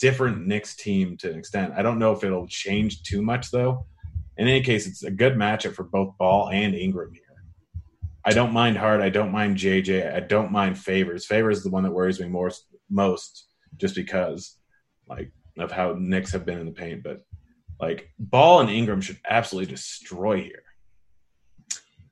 different 0.00 0.48
Knicks 0.48 0.74
team 0.74 1.16
to 1.18 1.30
an 1.30 1.38
extent. 1.38 1.74
I 1.76 1.82
don't 1.82 2.00
know 2.00 2.10
if 2.10 2.24
it'll 2.24 2.48
change 2.48 3.04
too 3.04 3.22
much 3.22 3.52
though. 3.52 3.86
In 4.38 4.46
any 4.46 4.62
case, 4.62 4.86
it's 4.86 5.02
a 5.02 5.10
good 5.10 5.34
matchup 5.34 5.74
for 5.74 5.82
both 5.82 6.16
Ball 6.16 6.48
and 6.50 6.74
Ingram 6.74 7.12
here. 7.12 7.22
I 8.24 8.32
don't 8.32 8.52
mind 8.52 8.76
Hart. 8.76 9.00
I 9.00 9.08
don't 9.08 9.32
mind 9.32 9.56
JJ. 9.56 10.14
I 10.14 10.20
don't 10.20 10.52
mind 10.52 10.78
Favors. 10.78 11.26
Favors 11.26 11.58
is 11.58 11.64
the 11.64 11.70
one 11.70 11.82
that 11.82 11.90
worries 11.90 12.20
me 12.20 12.28
more 12.28 12.50
most, 12.88 13.46
just 13.76 13.94
because 13.94 14.56
like 15.08 15.32
of 15.58 15.72
how 15.72 15.96
Knicks 15.98 16.32
have 16.32 16.46
been 16.46 16.58
in 16.58 16.66
the 16.66 16.72
paint. 16.72 17.02
But 17.02 17.24
like 17.80 18.10
Ball 18.18 18.60
and 18.60 18.70
Ingram 18.70 19.00
should 19.00 19.18
absolutely 19.28 19.74
destroy 19.74 20.42
here. 20.42 20.62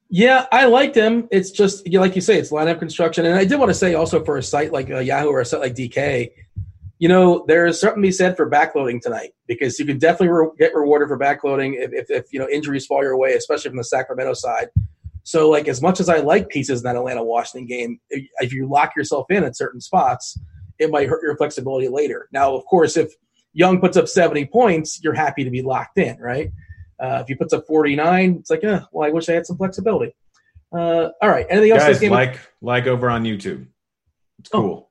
Yeah, 0.08 0.46
I 0.52 0.66
liked 0.66 0.96
him. 0.96 1.28
It's 1.30 1.50
just 1.50 1.88
like 1.92 2.14
you 2.14 2.20
say, 2.20 2.38
it's 2.38 2.52
lineup 2.52 2.78
construction. 2.78 3.26
And 3.26 3.34
I 3.34 3.44
did 3.44 3.58
want 3.58 3.70
to 3.70 3.74
say 3.74 3.94
also 3.94 4.24
for 4.24 4.36
a 4.36 4.42
site 4.42 4.72
like 4.72 4.90
uh, 4.90 4.98
Yahoo 4.98 5.28
or 5.28 5.40
a 5.40 5.44
site 5.44 5.60
like 5.60 5.74
DK, 5.74 6.30
you 6.98 7.08
know, 7.08 7.44
there's 7.46 7.80
something 7.80 8.02
to 8.02 8.06
be 8.08 8.12
said 8.12 8.36
for 8.36 8.48
backloading 8.48 9.00
tonight 9.00 9.32
because 9.46 9.78
you 9.78 9.84
can 9.84 9.98
definitely 9.98 10.28
re- 10.28 10.50
get 10.58 10.74
rewarded 10.74 11.08
for 11.08 11.18
backloading 11.18 11.74
if, 11.78 11.92
if, 11.92 12.10
if 12.10 12.32
you 12.32 12.38
know 12.38 12.48
injuries 12.48 12.86
fall 12.86 13.02
your 13.02 13.16
way, 13.16 13.34
especially 13.34 13.70
from 13.70 13.76
the 13.76 13.84
Sacramento 13.84 14.34
side. 14.34 14.68
So, 15.24 15.50
like 15.50 15.68
as 15.68 15.82
much 15.82 16.00
as 16.00 16.08
I 16.08 16.18
like 16.18 16.48
pieces 16.48 16.80
in 16.80 16.84
that 16.84 16.96
Atlanta 16.96 17.22
Washington 17.22 17.66
game, 17.66 18.00
if, 18.10 18.28
if 18.38 18.52
you 18.52 18.68
lock 18.68 18.92
yourself 18.96 19.26
in 19.30 19.44
at 19.44 19.56
certain 19.56 19.80
spots, 19.80 20.38
it 20.78 20.90
might 20.90 21.08
hurt 21.08 21.22
your 21.22 21.36
flexibility 21.36 21.88
later. 21.88 22.28
Now, 22.32 22.54
of 22.54 22.64
course, 22.64 22.96
if 22.96 23.12
Young 23.52 23.80
puts 23.80 23.96
up 23.96 24.08
70 24.08 24.46
points, 24.46 25.00
you're 25.02 25.14
happy 25.14 25.42
to 25.44 25.50
be 25.50 25.62
locked 25.62 25.98
in, 25.98 26.18
right? 26.18 26.52
Uh, 26.98 27.20
if 27.22 27.28
he 27.28 27.34
puts 27.34 27.52
up 27.52 27.66
49, 27.66 28.36
it's 28.40 28.50
like, 28.50 28.64
uh, 28.64 28.82
well, 28.92 29.08
I 29.08 29.10
wish 29.10 29.28
I 29.28 29.32
had 29.32 29.46
some 29.46 29.56
flexibility. 29.56 30.14
Uh, 30.72 31.08
all 31.22 31.28
right. 31.28 31.46
Anything 31.48 31.72
else? 31.72 31.82
Guys, 31.82 32.02
like 32.10 32.38
like 32.60 32.86
over 32.86 33.08
on 33.08 33.24
YouTube. 33.24 33.66
It's 34.38 34.50
Oh. 34.52 34.85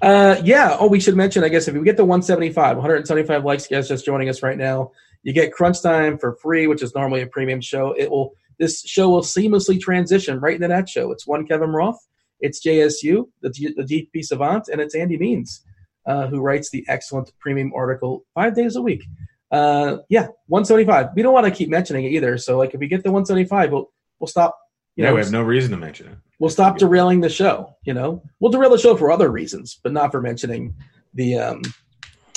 Uh, 0.00 0.40
yeah. 0.44 0.76
Oh, 0.78 0.86
we 0.86 1.00
should 1.00 1.16
mention, 1.16 1.44
I 1.44 1.48
guess, 1.48 1.68
if 1.68 1.74
we 1.74 1.82
get 1.82 1.96
the 1.96 2.04
175, 2.04 2.76
175 2.76 3.44
likes, 3.44 3.66
guys, 3.66 3.88
just 3.88 4.04
joining 4.04 4.28
us 4.28 4.42
right 4.42 4.56
now, 4.58 4.92
you 5.22 5.32
get 5.32 5.52
Crunch 5.52 5.82
Time 5.82 6.18
for 6.18 6.36
free, 6.36 6.66
which 6.66 6.82
is 6.82 6.94
normally 6.94 7.22
a 7.22 7.26
premium 7.26 7.60
show. 7.60 7.92
It 7.92 8.10
will. 8.10 8.34
This 8.58 8.82
show 8.82 9.08
will 9.08 9.22
seamlessly 9.22 9.80
transition 9.80 10.40
right 10.40 10.56
into 10.56 10.66
that 10.66 10.88
show. 10.88 11.12
It's 11.12 11.28
one 11.28 11.46
Kevin 11.46 11.70
Roth, 11.70 12.08
it's 12.40 12.64
JSU, 12.64 13.28
the, 13.40 13.50
G- 13.50 13.74
the 13.76 13.84
GP 13.84 14.24
Savant, 14.24 14.68
and 14.68 14.80
it's 14.80 14.96
Andy 14.96 15.16
Means, 15.16 15.64
uh, 16.06 16.26
who 16.26 16.40
writes 16.40 16.70
the 16.70 16.84
excellent 16.88 17.30
premium 17.38 17.72
article 17.74 18.24
five 18.34 18.56
days 18.56 18.74
a 18.74 18.82
week. 18.82 19.04
Uh, 19.50 19.98
yeah, 20.08 20.26
175. 20.46 21.10
We 21.14 21.22
don't 21.22 21.32
want 21.32 21.46
to 21.46 21.52
keep 21.52 21.68
mentioning 21.68 22.04
it 22.04 22.12
either. 22.12 22.36
So, 22.36 22.58
like, 22.58 22.74
if 22.74 22.80
we 22.80 22.88
get 22.88 23.02
the 23.02 23.10
175, 23.10 23.72
we'll 23.72 23.90
we'll 24.18 24.28
stop. 24.28 24.58
You 24.98 25.04
yeah, 25.04 25.10
know, 25.10 25.14
we 25.14 25.20
have 25.20 25.30
no 25.30 25.42
reason 25.42 25.70
to 25.70 25.76
mention 25.76 26.08
it. 26.08 26.18
we'll 26.40 26.50
stop 26.50 26.76
derailing 26.76 27.20
the 27.20 27.28
show. 27.28 27.76
You 27.84 27.94
know, 27.94 28.20
we'll 28.40 28.50
derail 28.50 28.70
the 28.70 28.78
show 28.78 28.96
for 28.96 29.12
other 29.12 29.30
reasons, 29.30 29.78
but 29.80 29.92
not 29.92 30.10
for 30.10 30.20
mentioning 30.20 30.74
the 31.14 31.38
um, 31.38 31.62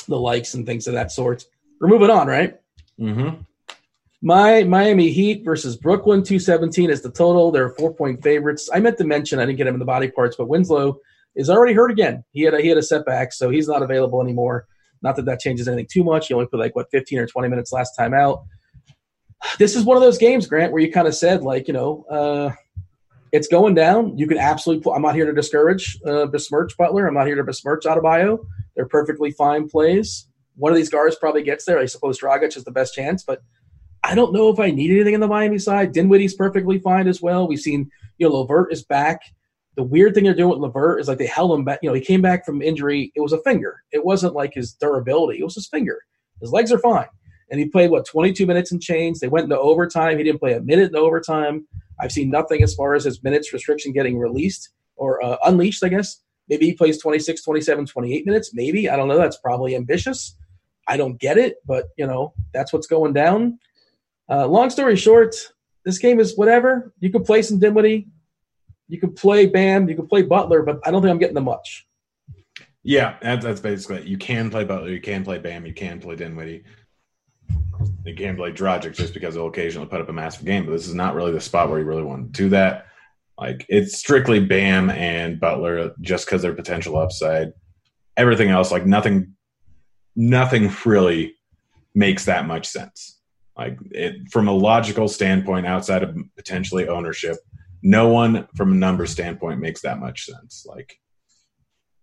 the 0.07 0.20
likes 0.20 0.53
and 0.53 0.64
things 0.64 0.86
of 0.86 0.93
that 0.93 1.12
sort. 1.12 1.43
We're 1.80 1.88
moving 1.88 2.12
on, 2.12 2.28
right? 2.28 2.59
Mm-hmm. 2.99 3.41
My 4.22 4.64
Miami 4.64 5.09
Heat 5.09 5.43
versus 5.43 5.76
Brooklyn, 5.76 6.22
two 6.22 6.38
seventeen 6.38 6.91
is 6.91 7.01
the 7.01 7.09
total. 7.09 7.51
They're 7.51 7.70
four 7.70 7.95
point 7.95 8.22
favorites. 8.22 8.70
I 8.72 8.80
meant 8.80 8.99
to 8.99 9.05
mention 9.05 9.39
I 9.39 9.45
didn't 9.47 9.57
get 9.57 9.66
him 9.66 9.74
in 9.74 9.80
the 9.80 9.86
body 9.86 10.12
parts, 10.12 10.36
but 10.36 10.47
Winslow 10.47 10.99
is 11.36 11.49
already 11.49 11.74
hurt 11.74 11.89
again. 11.89 12.24
He 12.30 12.43
had 12.43 12.53
a, 12.53 12.62
he 12.62 12.68
had 12.68 12.78
a 12.78 12.84
setback, 12.84 13.34
so 13.34 13.49
he's 13.49 13.68
not 13.68 13.82
available 13.82 14.22
anymore. 14.22 14.68
Not 15.01 15.16
that 15.16 15.26
that 15.26 15.39
changes 15.39 15.68
anything 15.68 15.88
too 15.91 16.03
much. 16.03 16.28
He 16.28 16.36
only 16.36 16.45
played 16.45 16.59
like 16.59 16.76
what 16.76 16.91
fifteen 16.91 17.18
or 17.18 17.26
twenty 17.26 17.49
minutes 17.49 17.72
last 17.72 17.95
time 17.97 18.14
out. 18.14 18.43
This 19.58 19.76
is 19.76 19.84
one 19.84 19.98
of 19.98 20.04
those 20.04 20.18
games, 20.18 20.48
Grant, 20.48 20.72
where 20.72 20.82
you 20.82 20.92
kind 20.92 21.08
of 21.08 21.16
said, 21.16 21.44
like, 21.44 21.68
you 21.68 21.74
know, 21.74 22.06
uh, 22.10 22.52
it's 23.32 23.48
going 23.48 23.76
down. 23.76 24.18
You 24.18 24.28
can 24.28 24.38
absolutely. 24.38 24.92
I'm 24.92 25.02
not 25.02 25.16
here 25.16 25.26
to 25.26 25.34
discourage, 25.34 25.98
uh, 26.06 26.26
besmirch 26.28 26.76
Butler. 26.78 27.08
I'm 27.08 27.14
not 27.14 27.28
here 27.28 27.36
to 27.36 27.44
besmirch 27.44 27.86
Adebayo. 27.86 28.39
They're 28.76 28.88
perfectly 28.88 29.32
fine 29.32 29.70
plays. 29.70 30.28
One 30.56 30.72
of 30.72 30.78
these 30.78 30.89
guards 30.89 31.16
probably 31.16 31.44
gets 31.44 31.66
there. 31.66 31.80
I 31.80 31.86
suppose 31.86 32.20
Dragic 32.20 32.56
is 32.58 32.64
the 32.64 32.72
best 32.72 32.94
chance, 32.94 33.24
but 33.24 33.42
I 34.04 34.16
don't 34.16 34.34
know 34.34 34.50
if 34.50 34.60
I 34.60 34.72
need 34.72 34.92
anything 34.92 35.14
in 35.14 35.20
the 35.20 35.28
Miami 35.28 35.60
side. 35.60 35.94
Dinwiddie's 35.94 36.34
perfectly 36.34 36.80
fine 36.80 37.08
as 37.08 37.22
well. 37.22 37.48
We've 37.48 37.60
seen, 37.60 37.89
you 38.18 38.28
know, 38.28 38.36
LeVert 38.36 38.74
is 38.74 38.84
back. 38.84 39.22
The 39.76 39.84
weird 39.84 40.14
thing 40.14 40.26
they're 40.26 40.34
doing 40.34 40.50
with 40.50 40.60
LeVert 40.60 41.00
is 41.00 41.08
like 41.08 41.18
they 41.18 41.28
held 41.28 41.58
him 41.58 41.64
back. 41.64 41.80
You 41.82 41.89
know, 41.89 41.94
he 41.96 42.02
came 42.02 42.22
back 42.22 42.46
from 42.46 42.62
injury. 42.62 43.12
It 43.16 43.22
was 43.22 43.32
a 43.32 43.42
finger. 43.42 43.82
It 43.92 44.04
wasn't 44.04 44.36
like 44.36 44.54
his 44.54 44.74
durability. 44.74 45.39
It 45.39 45.44
was 45.44 45.56
his 45.56 45.68
finger. 45.68 46.00
His 46.42 46.52
legs 46.52 46.72
are 46.72 46.80
fine. 46.80 47.08
And 47.52 47.60
he 47.60 47.68
played, 47.68 47.91
what, 47.91 48.06
22 48.06 48.45
minutes 48.45 48.72
and 48.72 48.82
change. 48.82 49.20
They 49.20 49.28
went 49.28 49.43
into 49.43 49.60
overtime. 49.60 50.18
He 50.18 50.24
didn't 50.24 50.39
play 50.39 50.54
a 50.54 50.62
minute 50.62 50.89
in 50.89 50.95
overtime. 50.95 51.68
I've 51.99 52.12
seen 52.12 52.32
nothing 52.32 52.64
as 52.64 52.74
far 52.74 52.95
as 52.95 53.04
his 53.04 53.22
minutes 53.24 53.52
restriction 53.52 53.91
getting 53.91 54.18
released 54.18 54.70
or 54.95 55.24
uh, 55.24 55.38
unleashed, 55.43 55.84
I 55.84 55.89
guess. 55.89 56.24
Maybe 56.47 56.66
he 56.66 56.74
plays 56.74 56.99
26, 57.02 57.43
27, 57.43 57.86
28 57.86 58.26
minutes. 58.26 58.52
Maybe. 58.54 58.89
I 58.89 58.95
don't 58.95 59.10
know. 59.10 59.18
That's 59.18 59.38
probably 59.38 59.76
ambitious. 59.76 60.38
I 60.88 60.95
don't 60.97 61.20
get 61.20 61.38
it, 61.38 61.58
but, 61.66 61.89
you 61.97 62.08
know, 62.08 62.34
that's 62.54 62.72
what's 62.74 62.88
going 62.88 63.14
down. 63.14 63.60
Uh, 64.30 64.47
long 64.47 64.70
story 64.70 64.95
short, 64.95 65.36
this 65.86 65.97
game 65.97 66.20
is 66.20 66.38
whatever. 66.38 66.93
You 66.99 67.12
can 67.12 67.24
play 67.24 67.41
some 67.41 67.60
Dinwiddie. 67.60 68.08
You 68.88 68.99
can 68.99 69.14
play 69.14 69.45
Bam. 69.45 69.89
You 69.89 69.95
can 69.95 70.08
play 70.08 70.22
Butler, 70.22 70.64
but 70.64 70.80
I 70.86 70.91
don't 70.91 71.02
think 71.02 71.12
I'm 71.12 71.20
getting 71.20 71.36
the 71.36 71.41
much. 71.41 71.86
Yeah, 72.84 73.18
that's 73.22 73.62
basically 73.62 73.97
it. 73.97 74.06
You 74.06 74.18
can 74.18 74.49
play 74.49 74.64
Butler, 74.64 74.89
you 74.89 75.02
can 75.02 75.24
play 75.24 75.38
Bam, 75.38 75.66
you 75.66 75.74
can 75.74 75.99
play 75.99 76.16
Dinwiddie. 76.16 76.64
Can 78.18 78.36
play 78.36 78.52
Dragic 78.52 78.93
just 78.93 79.14
because 79.14 79.36
he'll 79.36 79.47
occasionally 79.47 79.88
put 79.88 80.02
up 80.02 80.10
a 80.10 80.14
massive 80.14 80.45
game, 80.45 80.66
but 80.66 80.72
this 80.72 80.88
is 80.88 80.93
not 80.93 81.16
really 81.16 81.32
the 81.32 81.41
spot 81.41 81.70
where 81.70 81.80
you 81.80 81.86
really 81.86 82.04
want 82.04 82.34
to 82.34 82.43
do 82.43 82.49
that. 82.49 82.86
Like 83.38 83.66
it's 83.70 83.97
strictly 83.97 84.39
Bam 84.39 84.89
and 84.91 85.39
Butler 85.39 85.95
just 86.02 86.26
because 86.26 86.41
their 86.41 86.54
potential 86.54 86.97
upside. 86.97 87.54
Everything 88.18 88.49
else, 88.49 88.72
like 88.72 88.86
nothing, 88.86 89.34
nothing 90.16 90.72
really 90.86 91.36
makes 91.95 92.26
that 92.26 92.45
much 92.45 92.68
sense. 92.68 93.20
Like 93.58 93.80
it 93.91 94.30
from 94.30 94.47
a 94.47 94.54
logical 94.54 95.08
standpoint, 95.08 95.66
outside 95.66 96.04
of 96.04 96.16
potentially 96.36 96.88
ownership, 96.88 97.38
no 97.82 98.10
one 98.10 98.47
from 98.56 98.74
a 98.74 98.76
number 98.76 99.08
standpoint 99.08 99.60
makes 99.60 99.82
that 99.82 99.99
much 99.99 100.26
sense. 100.26 100.66
Like 100.68 100.95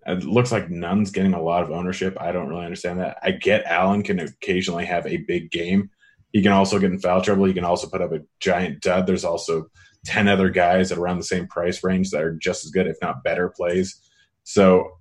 it 0.08 0.24
looks 0.24 0.50
like 0.50 0.70
Nunn's 0.70 1.10
getting 1.10 1.34
a 1.34 1.42
lot 1.42 1.62
of 1.62 1.70
ownership. 1.70 2.16
I 2.20 2.32
don't 2.32 2.48
really 2.48 2.64
understand 2.64 3.00
that. 3.00 3.18
I 3.22 3.32
get 3.32 3.64
Allen 3.64 4.02
can 4.02 4.20
occasionally 4.20 4.86
have 4.86 5.06
a 5.06 5.18
big 5.18 5.50
game. 5.50 5.90
He 6.32 6.42
can 6.42 6.52
also 6.52 6.78
get 6.78 6.90
in 6.90 6.98
foul 6.98 7.22
trouble. 7.22 7.44
He 7.44 7.54
can 7.54 7.64
also 7.64 7.88
put 7.88 8.02
up 8.02 8.12
a 8.12 8.20
giant 8.40 8.80
dud. 8.80 9.06
There's 9.06 9.24
also 9.24 9.70
10 10.06 10.28
other 10.28 10.50
guys 10.50 10.92
at 10.92 10.98
around 10.98 11.18
the 11.18 11.24
same 11.24 11.46
price 11.46 11.82
range 11.84 12.10
that 12.10 12.22
are 12.22 12.34
just 12.34 12.64
as 12.64 12.70
good, 12.70 12.86
if 12.86 12.96
not 13.02 13.24
better 13.24 13.48
plays. 13.48 14.00
So 14.44 14.98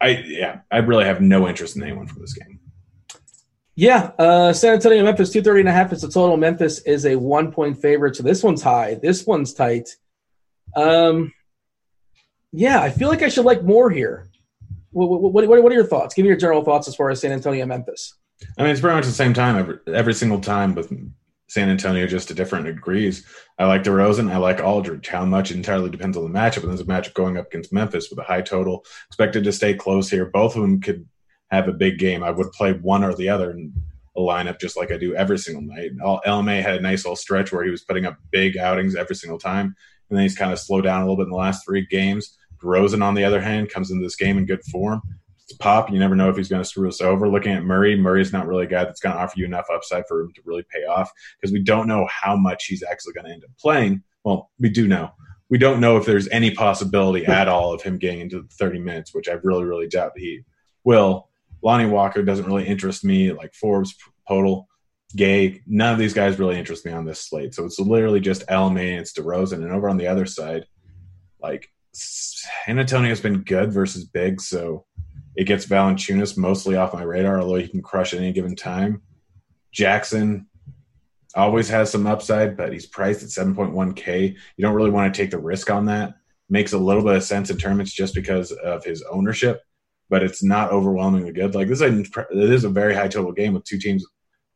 I 0.00 0.24
yeah, 0.26 0.60
I 0.70 0.78
really 0.78 1.04
have 1.04 1.20
no 1.20 1.48
interest 1.48 1.76
in 1.76 1.82
anyone 1.82 2.06
from 2.06 2.20
this 2.20 2.32
game. 2.32 2.58
Yeah, 3.76 4.10
uh, 4.18 4.52
San 4.52 4.74
Antonio, 4.74 5.02
Memphis, 5.04 5.30
230 5.30 5.60
and 5.60 5.68
a 5.68 5.72
half 5.72 5.92
is 5.92 6.02
the 6.02 6.08
total. 6.08 6.36
Memphis 6.36 6.80
is 6.80 7.06
a 7.06 7.16
one 7.16 7.52
point 7.52 7.80
favorite. 7.80 8.16
So 8.16 8.22
this 8.22 8.42
one's 8.42 8.62
high. 8.62 8.98
This 9.00 9.26
one's 9.26 9.54
tight. 9.54 9.88
Um, 10.76 11.32
yeah, 12.52 12.80
I 12.80 12.90
feel 12.90 13.08
like 13.08 13.22
I 13.22 13.28
should 13.28 13.44
like 13.44 13.62
more 13.62 13.90
here. 13.90 14.28
What, 14.90 15.08
what, 15.08 15.32
what, 15.46 15.62
what 15.62 15.72
are 15.72 15.74
your 15.74 15.86
thoughts? 15.86 16.14
Give 16.14 16.24
me 16.24 16.28
your 16.28 16.36
general 16.36 16.64
thoughts 16.64 16.88
as 16.88 16.96
far 16.96 17.10
as 17.10 17.20
San 17.20 17.32
Antonio, 17.32 17.64
Memphis. 17.64 18.14
I 18.58 18.62
mean, 18.62 18.72
it's 18.72 18.80
pretty 18.80 18.96
much 18.96 19.06
the 19.06 19.12
same 19.12 19.34
time 19.34 19.56
every, 19.56 19.78
every 19.86 20.14
single 20.14 20.40
time 20.40 20.74
with 20.74 20.92
San 21.48 21.68
Antonio, 21.68 22.06
just 22.06 22.28
to 22.28 22.34
different 22.34 22.66
degrees. 22.66 23.24
I 23.58 23.66
like 23.66 23.82
DeRozan. 23.82 24.32
I 24.32 24.38
like 24.38 24.60
Aldridge. 24.60 25.06
How 25.08 25.24
much 25.24 25.50
entirely 25.50 25.90
depends 25.90 26.16
on 26.16 26.24
the 26.24 26.38
matchup. 26.38 26.62
And 26.62 26.70
there's 26.70 26.80
a 26.80 26.84
matchup 26.84 27.14
going 27.14 27.36
up 27.36 27.46
against 27.48 27.72
Memphis 27.72 28.10
with 28.10 28.18
a 28.18 28.24
high 28.24 28.42
total, 28.42 28.84
expected 29.08 29.44
to 29.44 29.52
stay 29.52 29.74
close 29.74 30.10
here. 30.10 30.26
Both 30.26 30.56
of 30.56 30.62
them 30.62 30.80
could 30.80 31.06
have 31.50 31.68
a 31.68 31.72
big 31.72 31.98
game. 31.98 32.22
I 32.24 32.30
would 32.30 32.52
play 32.52 32.72
one 32.72 33.04
or 33.04 33.14
the 33.14 33.28
other 33.28 33.50
in 33.50 33.72
a 34.16 34.20
lineup 34.20 34.60
just 34.60 34.76
like 34.76 34.90
I 34.90 34.96
do 34.96 35.14
every 35.14 35.38
single 35.38 35.62
night. 35.62 35.96
LMA 35.98 36.62
had 36.62 36.76
a 36.76 36.80
nice 36.80 37.04
little 37.04 37.16
stretch 37.16 37.52
where 37.52 37.64
he 37.64 37.70
was 37.70 37.82
putting 37.82 38.06
up 38.06 38.18
big 38.30 38.56
outings 38.56 38.96
every 38.96 39.16
single 39.16 39.38
time, 39.38 39.74
and 40.08 40.16
then 40.16 40.22
he's 40.22 40.36
kind 40.36 40.52
of 40.52 40.58
slowed 40.58 40.84
down 40.84 41.02
a 41.02 41.04
little 41.04 41.16
bit 41.16 41.24
in 41.24 41.30
the 41.30 41.36
last 41.36 41.64
three 41.64 41.86
games. 41.86 42.36
Rosen, 42.62 43.02
on 43.02 43.14
the 43.14 43.24
other 43.24 43.40
hand, 43.40 43.70
comes 43.70 43.90
into 43.90 44.04
this 44.04 44.16
game 44.16 44.38
in 44.38 44.46
good 44.46 44.62
form. 44.64 45.00
It's 45.42 45.52
pop. 45.54 45.90
You 45.90 45.98
never 45.98 46.14
know 46.14 46.30
if 46.30 46.36
he's 46.36 46.48
going 46.48 46.62
to 46.62 46.68
screw 46.68 46.88
us 46.88 47.00
over. 47.00 47.28
Looking 47.28 47.52
at 47.52 47.64
Murray, 47.64 47.96
Murray's 47.96 48.32
not 48.32 48.46
really 48.46 48.64
a 48.64 48.68
guy 48.68 48.84
that's 48.84 49.00
going 49.00 49.14
to 49.14 49.20
offer 49.20 49.34
you 49.36 49.44
enough 49.44 49.66
upside 49.72 50.04
for 50.06 50.20
him 50.20 50.32
to 50.34 50.42
really 50.44 50.64
pay 50.72 50.84
off 50.84 51.10
because 51.40 51.52
we 51.52 51.62
don't 51.62 51.88
know 51.88 52.06
how 52.10 52.36
much 52.36 52.66
he's 52.66 52.82
actually 52.82 53.14
going 53.14 53.26
to 53.26 53.32
end 53.32 53.44
up 53.44 53.50
playing. 53.58 54.02
Well, 54.24 54.50
we 54.58 54.68
do 54.68 54.86
know. 54.86 55.10
We 55.48 55.58
don't 55.58 55.80
know 55.80 55.96
if 55.96 56.06
there's 56.06 56.28
any 56.28 56.52
possibility 56.52 57.26
at 57.26 57.48
all 57.48 57.72
of 57.72 57.82
him 57.82 57.98
getting 57.98 58.20
into 58.20 58.42
the 58.42 58.48
30 58.48 58.78
minutes, 58.78 59.12
which 59.12 59.28
I 59.28 59.32
really, 59.42 59.64
really 59.64 59.88
doubt 59.88 60.12
he 60.16 60.42
will. 60.84 61.28
Lonnie 61.62 61.90
Walker 61.90 62.22
doesn't 62.22 62.46
really 62.46 62.66
interest 62.66 63.04
me. 63.04 63.32
Like 63.32 63.52
Forbes, 63.54 63.96
Poeltl, 64.28 64.66
Gay, 65.16 65.60
none 65.66 65.92
of 65.92 65.98
these 65.98 66.14
guys 66.14 66.38
really 66.38 66.56
interest 66.56 66.86
me 66.86 66.92
on 66.92 67.04
this 67.04 67.26
slate. 67.28 67.54
So 67.54 67.64
it's 67.64 67.80
literally 67.80 68.20
just 68.20 68.46
LMA 68.46 68.92
and 68.92 69.00
it's 69.00 69.12
DeRozan. 69.12 69.54
And 69.54 69.72
over 69.72 69.88
on 69.88 69.96
the 69.96 70.06
other 70.06 70.24
side, 70.24 70.66
like 71.42 71.68
San 71.92 72.78
Antonio's 72.78 73.20
been 73.20 73.42
good 73.42 73.72
versus 73.72 74.04
big, 74.04 74.40
so 74.40 74.86
it 75.36 75.44
gets 75.44 75.66
Valanciunas 75.66 76.36
mostly 76.36 76.76
off 76.76 76.94
my 76.94 77.02
radar, 77.02 77.40
although 77.40 77.56
he 77.56 77.68
can 77.68 77.82
crush 77.82 78.12
at 78.12 78.20
any 78.20 78.32
given 78.32 78.54
time. 78.54 79.02
Jackson 79.72 80.46
always 81.34 81.68
has 81.68 81.90
some 81.90 82.06
upside, 82.06 82.56
but 82.56 82.72
he's 82.72 82.86
priced 82.86 83.22
at 83.22 83.28
7.1K. 83.28 84.34
You 84.56 84.62
don't 84.62 84.74
really 84.74 84.90
want 84.90 85.12
to 85.12 85.20
take 85.20 85.30
the 85.30 85.38
risk 85.38 85.70
on 85.70 85.86
that. 85.86 86.14
Makes 86.48 86.72
a 86.72 86.78
little 86.78 87.04
bit 87.04 87.16
of 87.16 87.22
sense 87.22 87.50
in 87.50 87.58
tournaments 87.58 87.92
just 87.92 88.14
because 88.14 88.50
of 88.52 88.84
his 88.84 89.04
ownership, 89.10 89.62
but 90.08 90.22
it's 90.22 90.42
not 90.42 90.72
overwhelmingly 90.72 91.32
good. 91.32 91.54
Like 91.54 91.68
this 91.68 91.80
is 91.80 92.10
a, 92.16 92.20
it 92.32 92.50
is 92.50 92.64
a 92.64 92.68
very 92.68 92.94
high 92.94 93.08
total 93.08 93.32
game 93.32 93.54
with 93.54 93.64
two 93.64 93.78
teams 93.78 94.04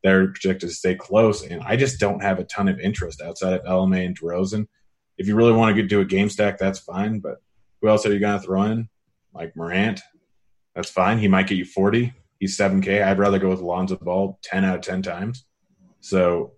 that 0.03 0.13
are 0.13 0.27
projected 0.27 0.69
to 0.69 0.75
stay 0.75 0.95
close, 0.95 1.45
and 1.45 1.61
I 1.63 1.77
just 1.77 1.99
don't 1.99 2.21
have 2.21 2.39
a 2.39 2.43
ton 2.43 2.67
of 2.67 2.79
interest 2.79 3.21
outside 3.21 3.53
of 3.53 3.63
LMA 3.63 4.05
and 4.05 4.19
DeRozan 4.19 4.67
if 5.17 5.27
you 5.27 5.35
really 5.35 5.53
want 5.53 5.75
to 5.75 5.81
get, 5.81 5.89
do 5.89 6.01
a 6.01 6.05
game 6.05 6.29
stack, 6.29 6.57
that's 6.57 6.79
fine. 6.79 7.19
But 7.19 7.41
who 7.81 7.87
else 7.89 8.05
are 8.05 8.13
you 8.13 8.19
going 8.19 8.39
to 8.39 8.45
throw 8.45 8.63
in? 8.63 8.89
Like 9.33 9.55
Morant, 9.55 10.01
that's 10.75 10.89
fine. 10.89 11.19
He 11.19 11.27
might 11.27 11.47
get 11.47 11.57
you 11.57 11.65
40. 11.65 12.13
He's 12.39 12.57
7K. 12.57 13.03
I'd 13.03 13.19
rather 13.19 13.39
go 13.39 13.49
with 13.49 13.59
Lonzo 13.59 13.95
Ball 13.97 14.39
10 14.43 14.65
out 14.65 14.75
of 14.75 14.81
10 14.81 15.01
times. 15.01 15.45
So 16.01 16.53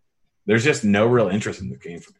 there's 0.46 0.64
just 0.64 0.84
no 0.84 1.08
real 1.08 1.28
interest 1.30 1.62
in 1.62 1.70
the 1.70 1.78
game 1.78 2.00
for 2.00 2.12
me. 2.12 2.18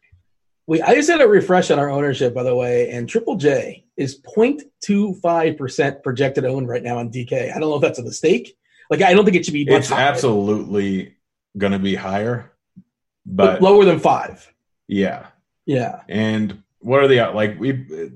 We, 0.66 0.82
I 0.82 0.94
just 0.94 1.08
had 1.08 1.20
a 1.20 1.28
refresh 1.28 1.70
on 1.70 1.78
our 1.78 1.90
ownership, 1.90 2.34
by 2.34 2.42
the 2.42 2.54
way, 2.54 2.90
and 2.90 3.08
Triple 3.08 3.36
J 3.36 3.84
is 3.96 4.20
0.25% 4.20 6.02
projected 6.02 6.44
owned 6.44 6.68
right 6.68 6.82
now 6.82 6.98
on 6.98 7.10
DK. 7.10 7.50
I 7.50 7.58
don't 7.58 7.70
know 7.70 7.76
if 7.76 7.82
that's 7.82 7.98
a 7.98 8.04
mistake. 8.04 8.56
Like, 8.90 9.02
I 9.02 9.12
don't 9.14 9.24
think 9.24 9.36
it 9.36 9.44
should 9.44 9.54
be 9.54 9.66
It's 9.66 9.88
higher. 9.88 10.08
absolutely 10.08 11.16
going 11.56 11.72
to 11.72 11.78
be 11.78 11.94
higher, 11.94 12.52
but, 13.24 13.60
but 13.60 13.62
lower 13.62 13.84
than 13.84 13.98
five. 13.98 14.52
Yeah. 14.86 15.26
Yeah. 15.68 16.00
And 16.08 16.62
what 16.78 17.00
are 17.00 17.08
the 17.08 17.30
like 17.34 17.60
we 17.60 18.10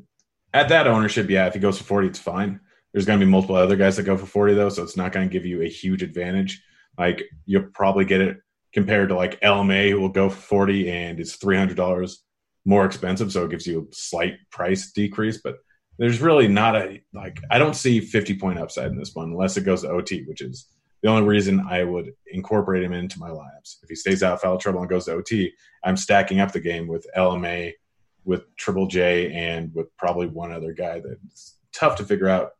at 0.54 0.70
that 0.70 0.86
ownership? 0.86 1.28
Yeah, 1.28 1.46
if 1.46 1.52
he 1.54 1.60
goes 1.60 1.76
for 1.76 1.84
forty, 1.84 2.08
it's 2.08 2.18
fine. 2.18 2.60
There's 2.92 3.04
going 3.04 3.20
to 3.20 3.24
be 3.24 3.30
multiple 3.30 3.56
other 3.56 3.76
guys 3.76 3.96
that 3.96 4.04
go 4.04 4.16
for 4.16 4.24
forty 4.24 4.54
though, 4.54 4.70
so 4.70 4.82
it's 4.82 4.96
not 4.96 5.12
going 5.12 5.28
to 5.28 5.32
give 5.32 5.44
you 5.44 5.60
a 5.60 5.68
huge 5.68 6.02
advantage. 6.02 6.62
Like 6.98 7.22
you'll 7.44 7.68
probably 7.74 8.06
get 8.06 8.22
it 8.22 8.38
compared 8.72 9.10
to 9.10 9.16
like 9.16 9.38
LMA, 9.42 9.90
who 9.90 10.00
will 10.00 10.08
go 10.08 10.30
for 10.30 10.40
forty 10.40 10.90
and 10.90 11.20
it's 11.20 11.36
three 11.36 11.58
hundred 11.58 11.76
dollars 11.76 12.24
more 12.64 12.86
expensive, 12.86 13.30
so 13.30 13.44
it 13.44 13.50
gives 13.50 13.66
you 13.66 13.86
a 13.90 13.94
slight 13.94 14.36
price 14.50 14.90
decrease. 14.92 15.42
But 15.44 15.56
there's 15.98 16.22
really 16.22 16.48
not 16.48 16.74
a 16.74 17.02
like 17.12 17.38
I 17.50 17.58
don't 17.58 17.76
see 17.76 18.00
fifty 18.00 18.34
point 18.34 18.60
upside 18.60 18.90
in 18.90 18.96
this 18.96 19.14
one 19.14 19.32
unless 19.32 19.58
it 19.58 19.64
goes 19.64 19.82
to 19.82 19.90
OT, 19.90 20.24
which 20.24 20.40
is 20.40 20.68
the 21.02 21.08
only 21.08 21.26
reason 21.26 21.64
I 21.68 21.82
would 21.84 22.12
incorporate 22.28 22.82
him 22.82 22.92
into 22.92 23.18
my 23.18 23.30
lineups. 23.30 23.82
If 23.82 23.88
he 23.88 23.96
stays 23.96 24.22
out 24.22 24.40
foul 24.40 24.58
trouble 24.58 24.80
and 24.80 24.88
goes 24.88 25.06
to 25.06 25.12
OT, 25.12 25.52
I'm 25.84 25.96
stacking 25.96 26.40
up 26.40 26.52
the 26.52 26.60
game 26.60 26.86
with 26.86 27.06
LMA, 27.16 27.72
with 28.24 28.54
Triple 28.56 28.86
J, 28.86 29.32
and 29.32 29.74
with 29.74 29.94
probably 29.96 30.28
one 30.28 30.52
other 30.52 30.72
guy 30.72 31.00
that's 31.00 31.56
tough 31.72 31.96
to 31.96 32.04
figure 32.04 32.28
out. 32.28 32.50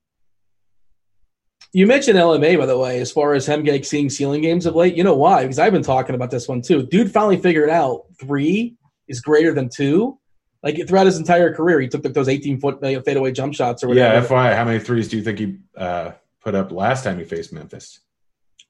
You 1.72 1.86
mentioned 1.86 2.18
LMA, 2.18 2.58
by 2.58 2.66
the 2.66 2.76
way, 2.76 3.00
as 3.00 3.12
far 3.12 3.32
as 3.32 3.46
him 3.46 3.62
getting 3.62 3.84
seeing 3.84 4.10
ceiling 4.10 4.42
games 4.42 4.66
of 4.66 4.74
late. 4.74 4.96
You 4.96 5.04
know 5.04 5.14
why? 5.14 5.42
Because 5.42 5.58
I've 5.58 5.72
been 5.72 5.82
talking 5.82 6.14
about 6.14 6.30
this 6.30 6.48
one 6.48 6.60
too. 6.60 6.82
Dude 6.82 7.10
finally 7.10 7.38
figured 7.38 7.70
out 7.70 8.02
three 8.20 8.76
is 9.08 9.20
greater 9.20 9.54
than 9.54 9.68
two. 9.68 10.18
Like 10.62 10.86
throughout 10.86 11.06
his 11.06 11.18
entire 11.18 11.54
career, 11.54 11.80
he 11.80 11.88
took 11.88 12.02
those 12.02 12.28
18 12.28 12.60
foot 12.60 12.80
fadeaway 12.80 13.32
jump 13.32 13.54
shots 13.54 13.82
or 13.82 13.88
whatever. 13.88 14.16
Yeah, 14.16 14.26
FYI, 14.26 14.56
how 14.56 14.64
many 14.64 14.80
threes 14.80 15.08
do 15.08 15.16
you 15.16 15.22
think 15.22 15.38
he 15.38 15.58
uh, 15.76 16.12
put 16.40 16.54
up 16.54 16.72
last 16.72 17.04
time 17.04 17.18
he 17.18 17.24
faced 17.24 17.52
Memphis? 17.52 18.00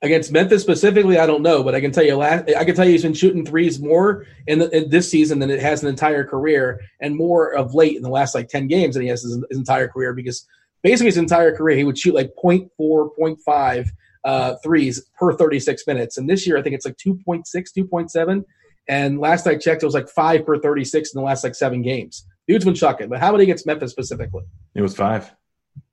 Against 0.05 0.33
Memphis 0.33 0.63
specifically, 0.63 1.17
I 1.17 1.27
don't 1.27 1.43
know, 1.43 1.63
but 1.63 1.77
I 1.77 1.81
can 1.81 1.93
tell 1.93 2.05
you 2.05 2.17
last. 2.17 2.51
I 2.57 2.65
can 2.65 2.75
tell 2.75 2.85
you 2.85 2.91
he's 2.91 3.03
been 3.03 3.15
shooting 3.15 3.47
threes 3.47 3.81
more 3.81 4.27
in, 4.49 4.59
the, 4.59 4.69
in 4.77 4.91
this 4.91 5.09
season 5.09 5.39
than 5.39 5.49
it 5.49 5.61
has 5.61 5.83
an 5.83 5.89
entire 5.89 6.25
career, 6.25 6.81
and 7.01 7.15
more 7.15 7.55
of 7.55 7.75
late 7.75 7.97
in 7.97 8.03
the 8.03 8.11
last 8.11 8.35
like 8.35 8.49
ten 8.49 8.67
games 8.67 8.95
than 8.95 9.03
he 9.03 9.09
has 9.09 9.23
his, 9.23 9.35
his 9.49 9.59
entire 9.59 9.87
career. 9.87 10.13
Because 10.13 10.45
basically 10.83 11.07
his 11.07 11.19
entire 11.19 11.57
career, 11.57 11.77
he 11.77 11.85
would 11.85 11.99
shoot 11.99 12.15
like 12.15 12.33
0.4, 12.43 12.69
0.5 12.79 13.89
uh, 14.25 14.57
threes 14.63 15.03
per 15.19 15.33
36 15.33 15.87
minutes. 15.87 16.19
And 16.19 16.29
this 16.29 16.47
year, 16.47 16.57
I 16.59 16.63
think 16.63 16.75
it's 16.75 16.85
like 16.85 16.97
2.6, 16.97 17.45
2.7. 17.45 18.45
And 18.89 19.19
last 19.19 19.47
I 19.47 19.57
checked, 19.57 19.83
it 19.83 19.87
was 19.87 19.95
like 19.95 20.09
five 20.09 20.45
per 20.45 20.59
36 20.59 21.15
in 21.15 21.21
the 21.21 21.25
last 21.25 21.45
like 21.45 21.55
seven 21.55 21.83
games. 21.83 22.27
Dude's 22.49 22.65
been 22.65 22.75
chucking. 22.75 23.09
But 23.09 23.21
how 23.21 23.33
many 23.33 23.45
against 23.45 23.67
Memphis 23.67 23.93
specifically? 23.93 24.43
It 24.75 24.83
was 24.83 24.97
five. 24.97 25.33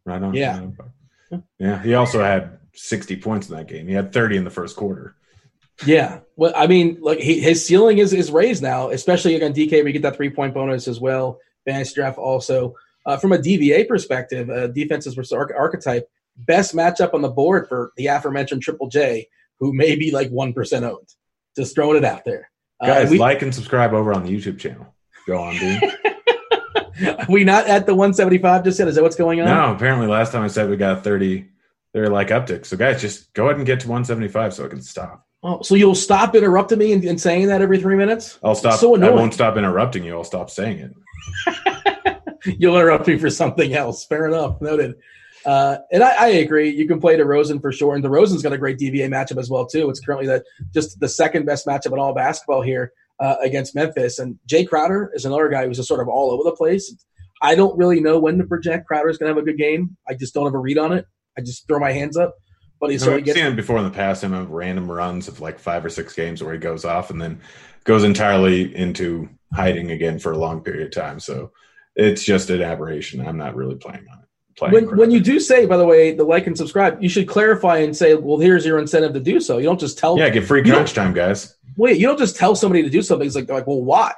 Right 0.05 0.21
on. 0.21 0.33
Yeah. 0.33 0.59
right 0.59 0.73
on. 1.31 1.43
Yeah. 1.59 1.81
He 1.83 1.93
also 1.93 2.23
had 2.23 2.58
60 2.79 3.17
points 3.17 3.49
in 3.49 3.57
that 3.57 3.67
game. 3.67 3.87
He 3.87 3.93
had 3.93 4.13
30 4.13 4.37
in 4.37 4.43
the 4.45 4.49
first 4.49 4.77
quarter. 4.77 5.15
Yeah. 5.85 6.19
Well, 6.37 6.53
I 6.55 6.67
mean, 6.67 6.97
like 7.01 7.19
he, 7.19 7.39
his 7.39 7.65
ceiling 7.65 7.97
is, 7.97 8.13
is 8.13 8.31
raised 8.31 8.61
now, 8.63 8.89
especially 8.89 9.35
again 9.35 9.53
DK. 9.53 9.71
you 9.85 9.91
get 9.91 10.01
that 10.03 10.15
three 10.15 10.29
point 10.29 10.53
bonus 10.53 10.87
as 10.87 10.99
well. 10.99 11.39
Fantasy 11.65 11.95
draft 11.95 12.17
also. 12.17 12.75
Uh, 13.05 13.17
from 13.17 13.31
a 13.33 13.37
DVA 13.37 13.87
perspective, 13.87 14.49
uh, 14.49 14.67
defenses 14.67 15.13
versus 15.13 15.31
arch- 15.31 15.51
archetype, 15.57 16.07
best 16.37 16.75
matchup 16.75 17.13
on 17.13 17.21
the 17.21 17.29
board 17.29 17.67
for 17.67 17.91
the 17.97 18.07
aforementioned 18.07 18.61
Triple 18.61 18.87
J, 18.87 19.27
who 19.59 19.73
may 19.73 19.95
be 19.95 20.11
like 20.11 20.29
one 20.29 20.53
percent 20.53 20.85
owned. 20.85 21.07
Just 21.55 21.75
throwing 21.75 21.97
it 21.97 22.05
out 22.05 22.23
there. 22.25 22.49
Uh, 22.79 22.87
Guys, 22.87 23.09
we, 23.09 23.17
like 23.17 23.41
and 23.41 23.53
subscribe 23.53 23.93
over 23.93 24.13
on 24.13 24.23
the 24.25 24.29
YouTube 24.29 24.59
channel. 24.59 24.93
Go 25.27 25.37
on, 25.41 25.55
dude. 25.57 25.83
are 25.83 27.25
we 27.29 27.43
not 27.43 27.67
at 27.67 27.85
the 27.85 27.95
175 27.95 28.63
just 28.63 28.79
yet? 28.79 28.87
Is 28.87 28.95
that 28.95 29.03
what's 29.03 29.15
going 29.15 29.41
on? 29.41 29.47
no, 29.47 29.73
apparently 29.73 30.07
last 30.07 30.31
time 30.31 30.43
I 30.43 30.47
said 30.47 30.69
we 30.69 30.77
got 30.77 31.03
30, 31.03 31.45
they're 31.93 32.09
like 32.09 32.29
uptick. 32.29 32.65
So 32.65 32.77
guys, 32.77 33.01
just 33.01 33.33
go 33.33 33.45
ahead 33.45 33.57
and 33.57 33.65
get 33.65 33.79
to 33.81 33.87
175 33.87 34.53
so 34.53 34.65
I 34.65 34.67
can 34.67 34.81
stop. 34.81 35.25
Oh, 35.41 35.61
so 35.61 35.75
you'll 35.75 35.95
stop 35.95 36.35
interrupting 36.35 36.79
me 36.79 36.91
and, 36.91 37.03
and 37.05 37.19
saying 37.19 37.47
that 37.47 37.61
every 37.61 37.79
three 37.79 37.95
minutes? 37.95 38.39
I'll 38.43 38.55
stop. 38.55 38.79
So 38.79 38.95
I 38.95 39.09
won't 39.09 39.33
stop 39.33 39.55
interrupting 39.55 40.03
you. 40.03 40.15
I'll 40.17 40.25
stop 40.25 40.49
saying 40.49 40.93
it. 41.47 42.15
You'll 42.59 42.75
interrupt 42.75 43.07
me 43.07 43.17
for 43.17 43.29
something 43.29 43.73
else. 43.73 44.05
Fair 44.05 44.27
enough. 44.27 44.61
Noted. 44.61 44.95
Uh, 45.45 45.77
and 45.91 46.03
I, 46.03 46.25
I 46.25 46.27
agree. 46.27 46.69
You 46.69 46.87
can 46.87 46.99
play 46.99 47.17
DeRozan 47.17 47.61
for 47.61 47.71
sure. 47.71 47.95
And 47.95 48.03
DeRozan's 48.03 48.43
got 48.43 48.53
a 48.53 48.57
great 48.57 48.77
DVA 48.77 49.07
matchup 49.07 49.37
as 49.37 49.49
well, 49.49 49.65
too. 49.65 49.89
It's 49.89 49.99
currently 50.01 50.27
the, 50.27 50.43
just 50.73 50.99
the 50.99 51.07
second 51.07 51.45
best 51.45 51.65
matchup 51.65 51.93
in 51.93 51.99
all 51.99 52.13
basketball 52.13 52.61
here 52.61 52.91
uh, 53.19 53.35
against 53.41 53.75
Memphis. 53.75 54.19
And 54.19 54.37
Jae 54.47 54.67
Crowder 54.67 55.11
is 55.13 55.25
another 55.25 55.47
guy 55.47 55.65
who's 55.65 55.77
just 55.77 55.87
sort 55.87 56.01
of 56.01 56.09
all 56.09 56.31
over 56.31 56.43
the 56.43 56.55
place. 56.55 56.93
I 57.41 57.55
don't 57.55 57.77
really 57.77 58.01
know 58.01 58.19
when 58.19 58.37
to 58.37 58.43
project 58.43 58.87
Crowder's 58.87 59.17
going 59.17 59.29
to 59.29 59.35
have 59.35 59.41
a 59.41 59.45
good 59.45 59.57
game. 59.57 59.95
I 60.07 60.13
just 60.13 60.33
don't 60.33 60.45
have 60.45 60.53
a 60.53 60.59
read 60.59 60.77
on 60.77 60.91
it. 60.91 61.05
I 61.37 61.41
just 61.41 61.67
throw 61.67 61.79
my 61.79 61.91
hands 61.91 62.17
up. 62.17 62.35
But 62.79 62.91
he's 62.91 63.03
So 63.03 63.19
gets 63.19 63.37
seen 63.37 63.47
it 63.47 63.55
before 63.55 63.77
in 63.77 63.83
the 63.83 63.89
past. 63.89 64.23
Him 64.23 64.31
have 64.31 64.49
random 64.49 64.89
runs 64.89 65.27
of 65.27 65.41
like 65.41 65.59
five 65.59 65.83
or 65.83 65.89
six 65.89 66.13
games 66.13 66.41
where 66.41 66.53
he 66.53 66.59
goes 66.59 66.85
off 66.85 67.09
and 67.09 67.21
then 67.21 67.41
goes 67.83 68.03
entirely 68.03 68.73
into 68.75 69.29
hiding 69.53 69.91
again 69.91 70.17
for 70.19 70.31
a 70.31 70.37
long 70.37 70.61
period 70.61 70.85
of 70.85 70.91
time. 70.91 71.19
So 71.19 71.51
it's 71.95 72.23
just 72.23 72.49
an 72.49 72.61
aberration. 72.61 73.25
I'm 73.25 73.37
not 73.37 73.55
really 73.55 73.75
playing 73.75 74.05
on 74.11 74.19
it. 74.19 74.25
Playing 74.57 74.73
when, 74.73 74.97
when 74.97 75.11
you 75.11 75.19
do 75.19 75.39
say, 75.39 75.65
by 75.65 75.77
the 75.77 75.85
way, 75.85 76.13
the 76.13 76.23
like 76.23 76.47
and 76.47 76.57
subscribe, 76.57 77.01
you 77.01 77.09
should 77.09 77.27
clarify 77.27 77.79
and 77.79 77.95
say, 77.95 78.15
well, 78.15 78.37
here's 78.37 78.65
your 78.65 78.79
incentive 78.79 79.13
to 79.13 79.19
do 79.19 79.39
so. 79.39 79.57
You 79.57 79.65
don't 79.65 79.79
just 79.79 79.97
tell 79.97 80.17
yeah, 80.17 80.29
get 80.29 80.45
free 80.45 80.63
crunch 80.63 80.93
time, 80.93 81.13
guys. 81.13 81.55
Wait, 81.75 81.97
you 81.97 82.07
don't 82.07 82.19
just 82.19 82.35
tell 82.35 82.55
somebody 82.55 82.83
to 82.83 82.89
do 82.89 83.01
something. 83.01 83.25
It's 83.25 83.35
like 83.35 83.49
like, 83.49 83.67
well, 83.67 83.81
why? 83.81 84.13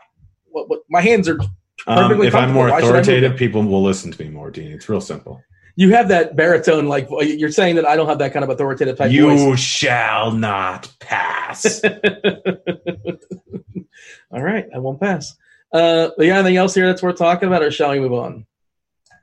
What, 0.49 0.69
what, 0.69 0.81
my 0.89 1.01
hands 1.01 1.27
are 1.29 1.39
Um, 1.87 2.21
if 2.21 2.35
I'm 2.35 2.51
more 2.51 2.69
Why 2.69 2.79
should 2.79 2.89
I 2.89 2.91
move 2.91 2.99
authoritative, 3.01 3.37
people 3.37 3.63
will 3.63 3.83
listen 3.83 4.11
to 4.11 4.23
me 4.23 4.29
more, 4.29 4.51
Dean. 4.51 4.71
It's 4.71 4.87
real 4.87 5.01
simple. 5.01 5.41
You 5.81 5.89
have 5.95 6.09
that 6.09 6.35
baritone, 6.35 6.87
like 6.87 7.07
you're 7.09 7.51
saying 7.51 7.77
that 7.77 7.87
I 7.87 7.95
don't 7.95 8.07
have 8.07 8.19
that 8.19 8.33
kind 8.33 8.43
of 8.43 8.51
authoritative 8.51 8.99
type 8.99 9.11
you 9.11 9.35
voice. 9.35 9.59
shall 9.59 10.31
not 10.31 10.93
pass. 10.99 11.83
All 14.31 14.43
right, 14.43 14.67
I 14.75 14.77
won't 14.77 15.01
pass. 15.01 15.35
Uh, 15.73 16.09
you 16.19 16.27
got 16.27 16.41
anything 16.41 16.57
else 16.57 16.75
here 16.75 16.85
that's 16.85 17.01
worth 17.01 17.17
talking 17.17 17.47
about, 17.47 17.63
or 17.63 17.71
shall 17.71 17.89
we 17.89 17.99
move 17.99 18.13
on? 18.13 18.45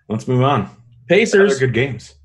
Let's 0.09 0.27
move 0.27 0.43
on. 0.43 0.63
Other 0.63 0.71
Pacers, 1.07 1.61
good 1.61 1.75
games. 1.75 2.17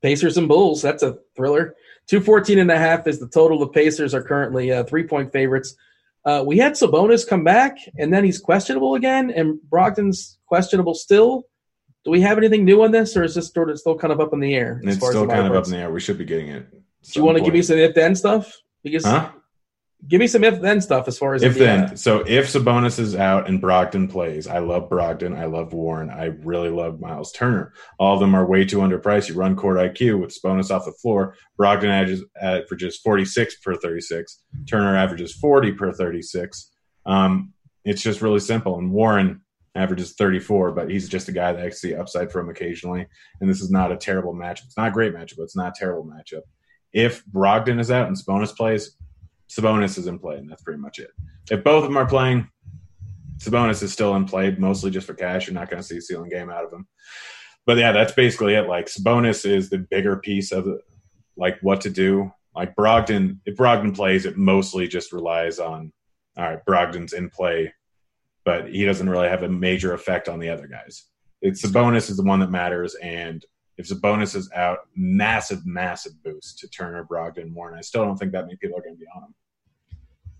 Pacers 0.00 0.38
and 0.38 0.48
Bulls. 0.48 0.80
That's 0.80 1.02
a 1.02 1.18
thriller. 1.36 1.74
214 2.06 2.60
and 2.60 2.70
a 2.70 2.78
half 2.78 3.06
is 3.06 3.20
the 3.20 3.28
total. 3.28 3.58
The 3.58 3.68
Pacers 3.68 4.14
are 4.14 4.22
currently 4.22 4.72
uh, 4.72 4.84
three 4.84 5.06
point 5.06 5.30
favorites. 5.30 5.76
Uh, 6.24 6.42
we 6.46 6.56
had 6.56 6.72
Sabonis 6.72 7.28
come 7.28 7.44
back, 7.44 7.76
and 7.98 8.14
then 8.14 8.24
he's 8.24 8.38
questionable 8.38 8.94
again, 8.94 9.30
and 9.30 9.58
Brogdon's 9.68 10.38
questionable 10.46 10.94
still. 10.94 11.44
Do 12.04 12.10
we 12.10 12.20
have 12.20 12.36
anything 12.36 12.64
new 12.64 12.82
on 12.82 12.90
this, 12.90 13.16
or 13.16 13.24
is 13.24 13.34
this 13.34 13.48
sort 13.50 13.70
of 13.70 13.78
still 13.78 13.96
kind 13.96 14.12
of 14.12 14.20
up 14.20 14.32
in 14.32 14.40
the 14.40 14.54
air? 14.54 14.80
It's 14.84 14.96
still 14.96 15.26
kind 15.26 15.46
of 15.46 15.54
up 15.54 15.64
in 15.64 15.70
the 15.70 15.78
air. 15.78 15.90
We 15.90 16.00
should 16.00 16.18
be 16.18 16.24
getting 16.24 16.48
it. 16.48 16.70
Do 16.70 16.80
you 17.20 17.24
want 17.24 17.38
to 17.38 17.44
give 17.44 17.54
me 17.54 17.62
some 17.62 17.78
if 17.78 17.94
then 17.94 18.14
stuff? 18.14 18.52
Because 18.82 19.04
Huh? 19.04 19.30
give 20.06 20.20
me 20.20 20.26
some 20.26 20.44
if 20.44 20.60
then 20.60 20.82
stuff 20.82 21.08
as 21.08 21.16
far 21.16 21.34
as 21.34 21.42
If 21.42 21.52
Indiana. 21.52 21.86
then, 21.88 21.96
so 21.96 22.18
if 22.26 22.52
Sabonis 22.52 22.98
is 22.98 23.14
out 23.16 23.48
and 23.48 23.62
Brogdon 23.62 24.10
plays, 24.10 24.46
I 24.46 24.58
love 24.58 24.90
Brogdon. 24.90 25.34
I 25.34 25.46
love 25.46 25.72
Warren. 25.72 26.10
I 26.10 26.26
really 26.42 26.68
love 26.68 27.00
Miles 27.00 27.32
Turner. 27.32 27.72
All 27.98 28.14
of 28.14 28.20
them 28.20 28.34
are 28.34 28.44
way 28.44 28.66
too 28.66 28.78
underpriced. 28.78 29.30
You 29.30 29.34
run 29.34 29.56
court 29.56 29.78
IQ 29.78 30.20
with 30.20 30.38
Sabonis 30.38 30.70
off 30.70 30.84
the 30.84 30.92
floor. 30.92 31.36
Brogdon 31.58 31.88
averages, 31.88 32.22
averages 32.38 32.98
46 32.98 33.56
per 33.60 33.76
36. 33.76 34.42
Turner 34.68 34.94
averages 34.96 35.32
40 35.32 35.72
per 35.72 35.92
36. 35.92 36.70
Um, 37.06 37.54
it's 37.84 38.02
just 38.02 38.20
really 38.20 38.40
simple. 38.40 38.78
And 38.78 38.92
Warren 38.92 39.40
averages 39.74 40.14
34, 40.14 40.72
but 40.72 40.90
he's 40.90 41.08
just 41.08 41.28
a 41.28 41.32
guy 41.32 41.52
that 41.52 41.64
I 41.64 41.70
see 41.70 41.94
upside 41.94 42.30
from 42.30 42.48
occasionally. 42.48 43.06
And 43.40 43.50
this 43.50 43.60
is 43.60 43.70
not 43.70 43.92
a 43.92 43.96
terrible 43.96 44.34
matchup. 44.34 44.66
It's 44.66 44.76
not 44.76 44.88
a 44.88 44.92
great 44.92 45.14
matchup, 45.14 45.36
but 45.38 45.44
it's 45.44 45.56
not 45.56 45.76
a 45.76 45.78
terrible 45.78 46.04
matchup. 46.04 46.42
If 46.92 47.24
Brogdon 47.26 47.80
is 47.80 47.90
out 47.90 48.06
and 48.06 48.16
Sabonis 48.16 48.56
plays, 48.56 48.96
Sabonis 49.50 49.98
is 49.98 50.06
in 50.06 50.18
play, 50.18 50.36
and 50.36 50.50
that's 50.50 50.62
pretty 50.62 50.80
much 50.80 50.98
it. 50.98 51.10
If 51.50 51.64
both 51.64 51.84
of 51.84 51.90
them 51.90 51.96
are 51.96 52.06
playing, 52.06 52.48
Sabonis 53.38 53.82
is 53.82 53.92
still 53.92 54.14
in 54.16 54.24
play, 54.26 54.54
mostly 54.58 54.90
just 54.90 55.06
for 55.06 55.14
cash. 55.14 55.46
You're 55.46 55.54
not 55.54 55.70
going 55.70 55.82
to 55.82 55.86
see 55.86 55.98
a 55.98 56.00
ceiling 56.00 56.30
game 56.30 56.50
out 56.50 56.64
of 56.64 56.72
him. 56.72 56.86
But 57.66 57.78
yeah, 57.78 57.92
that's 57.92 58.12
basically 58.12 58.54
it. 58.54 58.68
Like 58.68 58.86
Sabonis 58.86 59.44
is 59.44 59.70
the 59.70 59.78
bigger 59.78 60.16
piece 60.16 60.52
of 60.52 60.68
like 61.36 61.58
what 61.62 61.80
to 61.82 61.90
do. 61.90 62.32
Like 62.54 62.76
Brogdon, 62.76 63.38
if 63.44 63.56
Brogdon 63.56 63.94
plays, 63.94 64.26
it 64.26 64.36
mostly 64.36 64.86
just 64.86 65.12
relies 65.12 65.58
on 65.58 65.92
all 66.36 66.44
right, 66.44 66.64
Brogdon's 66.64 67.12
in 67.12 67.30
play, 67.30 67.72
but 68.44 68.68
he 68.68 68.84
doesn't 68.84 69.08
really 69.08 69.28
have 69.28 69.42
a 69.42 69.48
major 69.48 69.94
effect 69.94 70.28
on 70.28 70.38
the 70.38 70.50
other 70.50 70.66
guys. 70.66 71.04
It's 71.42 71.64
Sabonis 71.64 72.10
is 72.10 72.16
the 72.16 72.22
one 72.22 72.40
that 72.40 72.50
matters, 72.50 72.94
and 72.96 73.44
if 73.76 73.88
Sabonis 73.88 74.36
is 74.36 74.50
out, 74.54 74.78
massive, 74.94 75.66
massive 75.66 76.12
boost 76.22 76.58
to 76.60 76.68
Turner, 76.68 77.04
Brogdon, 77.04 77.52
Warren. 77.52 77.76
I 77.76 77.82
still 77.82 78.04
don't 78.04 78.16
think 78.16 78.32
that 78.32 78.44
many 78.44 78.56
people 78.56 78.78
are 78.78 78.82
going 78.82 78.94
to 78.94 79.00
be 79.00 79.06
on 79.14 79.24
him. 79.24 79.34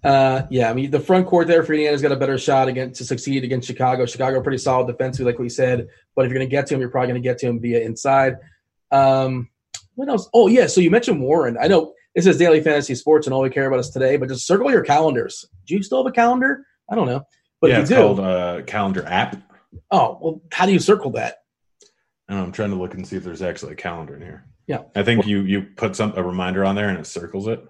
Uh, 0.04 0.46
yeah, 0.50 0.70
I 0.70 0.74
mean 0.74 0.90
the 0.90 1.00
front 1.00 1.26
court 1.26 1.48
there 1.48 1.62
for 1.62 1.72
Indiana's 1.72 2.02
got 2.02 2.12
a 2.12 2.16
better 2.16 2.36
shot 2.36 2.66
to 2.66 2.94
succeed 2.94 3.42
against 3.42 3.66
Chicago. 3.66 4.04
Chicago 4.04 4.42
pretty 4.42 4.58
solid 4.58 4.86
defensively, 4.86 5.32
like 5.32 5.38
we 5.38 5.48
said. 5.48 5.88
But 6.14 6.26
if 6.26 6.30
you're 6.30 6.38
going 6.38 6.48
to 6.48 6.54
get 6.54 6.66
to 6.66 6.74
him, 6.74 6.80
you're 6.80 6.90
probably 6.90 7.08
going 7.08 7.22
to 7.22 7.26
get 7.26 7.38
to 7.38 7.46
him 7.46 7.58
via 7.58 7.80
inside. 7.80 8.36
Um, 8.90 9.48
what 9.94 10.10
else? 10.10 10.28
Oh 10.34 10.48
yeah, 10.48 10.66
so 10.66 10.82
you 10.82 10.90
mentioned 10.90 11.22
Warren. 11.22 11.56
I 11.58 11.68
know 11.68 11.94
this 12.14 12.26
is 12.26 12.36
daily 12.36 12.60
fantasy 12.60 12.94
sports, 12.94 13.26
and 13.26 13.32
all 13.32 13.40
we 13.40 13.48
care 13.48 13.66
about 13.66 13.80
is 13.80 13.88
today. 13.88 14.18
But 14.18 14.28
just 14.28 14.46
circle 14.46 14.70
your 14.70 14.82
calendars. 14.82 15.46
Do 15.66 15.74
you 15.74 15.82
still 15.82 16.04
have 16.04 16.12
a 16.12 16.14
calendar? 16.14 16.66
I 16.90 16.94
don't 16.94 17.06
know, 17.06 17.22
but 17.64 17.70
yeah, 17.70 17.80
it's 17.80 17.88
do, 17.88 17.96
called 17.96 18.20
a 18.20 18.62
Calendar 18.66 19.06
app. 19.06 19.36
oh 19.90 20.18
well, 20.20 20.42
how 20.52 20.66
do 20.66 20.72
you 20.72 20.78
circle 20.78 21.10
that? 21.12 21.38
And 22.28 22.38
I'm 22.38 22.52
trying 22.52 22.70
to 22.70 22.76
look 22.76 22.92
and 22.92 23.06
see 23.06 23.16
if 23.16 23.24
there's 23.24 23.40
actually 23.40 23.72
a 23.72 23.76
calendar 23.76 24.16
in 24.16 24.20
here. 24.20 24.44
Yeah. 24.66 24.82
I 24.94 25.02
think 25.02 25.24
you 25.26 25.40
you 25.40 25.62
put 25.62 25.96
some 25.96 26.12
a 26.14 26.22
reminder 26.22 26.62
on 26.62 26.74
there 26.74 26.90
and 26.90 26.98
it 26.98 27.06
circles 27.06 27.48
it. 27.48 27.66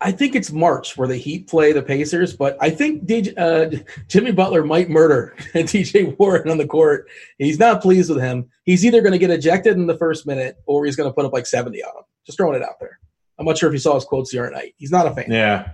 I 0.00 0.12
think 0.12 0.36
it's 0.36 0.52
March 0.52 0.96
where 0.96 1.08
the 1.08 1.16
Heat 1.16 1.48
play 1.48 1.72
the 1.72 1.82
Pacers, 1.82 2.36
but 2.36 2.56
I 2.60 2.70
think 2.70 3.04
DJ, 3.04 3.34
uh, 3.36 3.82
Jimmy 4.06 4.30
Butler 4.30 4.62
might 4.62 4.88
murder 4.88 5.34
TJ 5.54 6.16
Warren 6.18 6.48
on 6.48 6.58
the 6.58 6.66
court. 6.66 7.08
He's 7.38 7.58
not 7.58 7.82
pleased 7.82 8.10
with 8.10 8.22
him. 8.22 8.48
He's 8.64 8.84
either 8.84 9.00
going 9.00 9.12
to 9.12 9.18
get 9.18 9.30
ejected 9.30 9.76
in 9.76 9.88
the 9.88 9.98
first 9.98 10.24
minute 10.24 10.56
or 10.66 10.84
he's 10.84 10.94
going 10.94 11.10
to 11.10 11.14
put 11.14 11.24
up 11.24 11.32
like 11.32 11.46
70 11.46 11.82
on 11.82 11.96
him. 11.96 12.04
Just 12.26 12.38
throwing 12.38 12.54
it 12.54 12.64
out 12.64 12.78
there. 12.78 13.00
I'm 13.38 13.46
not 13.46 13.58
sure 13.58 13.68
if 13.68 13.72
you 13.72 13.80
saw 13.80 13.96
his 13.96 14.04
quotes 14.04 14.30
the 14.30 14.38
other 14.38 14.52
night. 14.52 14.74
He's 14.76 14.92
not 14.92 15.06
a 15.06 15.10
fan. 15.12 15.26
Yeah, 15.28 15.70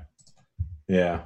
yeah. 0.89 1.25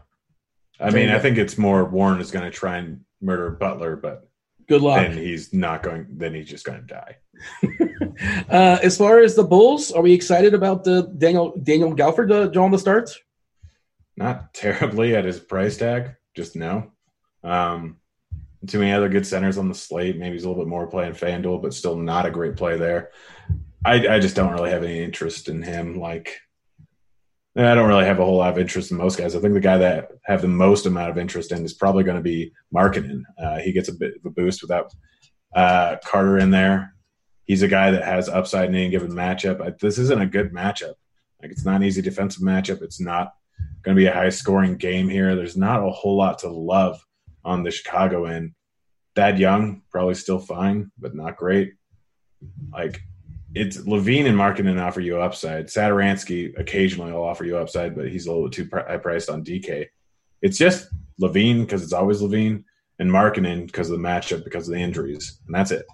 I 0.82 0.90
mean, 0.90 1.08
I 1.10 1.18
think 1.18 1.38
it's 1.38 1.56
more 1.56 1.84
Warren 1.84 2.20
is 2.20 2.30
going 2.30 2.44
to 2.44 2.50
try 2.50 2.78
and 2.78 3.04
murder 3.20 3.50
Butler, 3.50 3.96
but 3.96 4.28
Good 4.68 4.82
luck. 4.82 5.00
then 5.00 5.16
he's 5.16 5.52
not 5.52 5.82
going. 5.82 6.06
Then 6.10 6.34
he's 6.34 6.48
just 6.48 6.64
going 6.64 6.80
to 6.80 6.86
die. 6.86 7.16
Uh, 8.48 8.78
as 8.82 8.96
far 8.96 9.20
as 9.20 9.34
the 9.34 9.42
Bulls, 9.42 9.90
are 9.90 10.02
we 10.02 10.12
excited 10.12 10.54
about 10.54 10.84
the 10.84 11.02
Daniel 11.16 11.56
Daniel 11.60 11.94
Gafford 11.94 12.30
uh, 12.30 12.46
drawing 12.46 12.70
the 12.70 12.78
starts? 12.78 13.18
Not 14.16 14.52
terribly 14.54 15.16
at 15.16 15.24
his 15.24 15.40
price 15.40 15.76
tag. 15.76 16.14
Just 16.34 16.54
no. 16.54 16.92
Um, 17.42 17.96
too 18.66 18.78
many 18.78 18.92
other 18.92 19.08
good 19.08 19.26
centers 19.26 19.58
on 19.58 19.68
the 19.68 19.74
slate. 19.74 20.18
Maybe 20.18 20.34
he's 20.34 20.44
a 20.44 20.48
little 20.48 20.62
bit 20.62 20.68
more 20.68 20.86
playing 20.86 21.14
FanDuel, 21.14 21.62
but 21.62 21.74
still 21.74 21.96
not 21.96 22.26
a 22.26 22.30
great 22.30 22.56
play 22.56 22.76
there. 22.76 23.10
I, 23.84 24.06
I 24.06 24.20
just 24.20 24.36
don't 24.36 24.52
really 24.52 24.70
have 24.70 24.84
any 24.84 25.02
interest 25.02 25.48
in 25.48 25.62
him. 25.62 25.98
Like, 25.98 26.38
I 27.54 27.74
don't 27.74 27.88
really 27.88 28.06
have 28.06 28.18
a 28.18 28.24
whole 28.24 28.38
lot 28.38 28.52
of 28.52 28.58
interest 28.58 28.90
in 28.90 28.96
most 28.96 29.18
guys. 29.18 29.36
I 29.36 29.40
think 29.40 29.52
the 29.52 29.60
guy 29.60 29.76
that 29.76 30.08
have 30.24 30.40
the 30.40 30.48
most 30.48 30.86
amount 30.86 31.10
of 31.10 31.18
interest 31.18 31.52
in 31.52 31.64
is 31.64 31.74
probably 31.74 32.02
going 32.02 32.16
to 32.16 32.22
be 32.22 32.52
Markkanen. 32.74 33.22
Uh, 33.38 33.58
he 33.58 33.72
gets 33.72 33.88
a 33.88 33.94
bit 33.94 34.14
of 34.16 34.24
a 34.24 34.30
boost 34.30 34.62
without 34.62 34.90
uh, 35.54 35.96
Carter 36.02 36.38
in 36.38 36.50
there. 36.50 36.94
He's 37.44 37.62
a 37.62 37.68
guy 37.68 37.90
that 37.90 38.04
has 38.04 38.28
upside 38.28 38.70
in 38.70 38.74
any 38.74 38.88
given 38.88 39.12
matchup. 39.12 39.60
I, 39.60 39.74
this 39.80 39.98
isn't 39.98 40.22
a 40.22 40.26
good 40.26 40.52
matchup. 40.52 40.94
Like, 41.42 41.50
it's 41.50 41.64
not 41.64 41.76
an 41.76 41.82
easy 41.82 42.00
defensive 42.00 42.42
matchup. 42.42 42.80
It's 42.80 43.00
not 43.00 43.34
going 43.82 43.96
to 43.96 44.00
be 44.00 44.06
a 44.06 44.14
high 44.14 44.30
scoring 44.30 44.76
game 44.76 45.08
here. 45.08 45.34
There's 45.34 45.56
not 45.56 45.86
a 45.86 45.90
whole 45.90 46.16
lot 46.16 46.38
to 46.40 46.48
love 46.48 47.04
on 47.44 47.64
the 47.64 47.70
Chicago 47.70 48.24
end. 48.24 48.52
Thad 49.14 49.38
Young, 49.38 49.82
probably 49.90 50.14
still 50.14 50.38
fine, 50.38 50.90
but 50.98 51.14
not 51.14 51.36
great. 51.36 51.74
like 52.72 53.02
it's 53.54 53.78
LaVine 53.78 54.26
and 54.26 54.38
Markkanen 54.38 54.80
offer 54.80 55.00
you 55.00 55.20
upside. 55.20 55.66
Satoransky 55.66 56.58
occasionally 56.58 57.12
will 57.12 57.24
offer 57.24 57.44
you 57.44 57.56
upside, 57.56 57.94
but 57.94 58.08
he's 58.08 58.26
a 58.26 58.32
little 58.32 58.50
too 58.50 58.68
high 58.72 58.96
priced 58.96 59.28
on 59.28 59.44
DK. 59.44 59.86
It's 60.40 60.58
just 60.58 60.88
LaVine 61.20 61.60
because 61.60 61.82
it's 61.82 61.92
always 61.92 62.20
LaVine 62.20 62.64
and 62.98 63.10
Markkanen 63.10 63.66
because 63.66 63.90
of 63.90 63.98
the 63.98 64.02
matchup 64.02 64.44
because 64.44 64.68
of 64.68 64.74
the 64.74 64.80
injuries, 64.80 65.40
and 65.46 65.54
that's 65.54 65.70
it. 65.70 65.84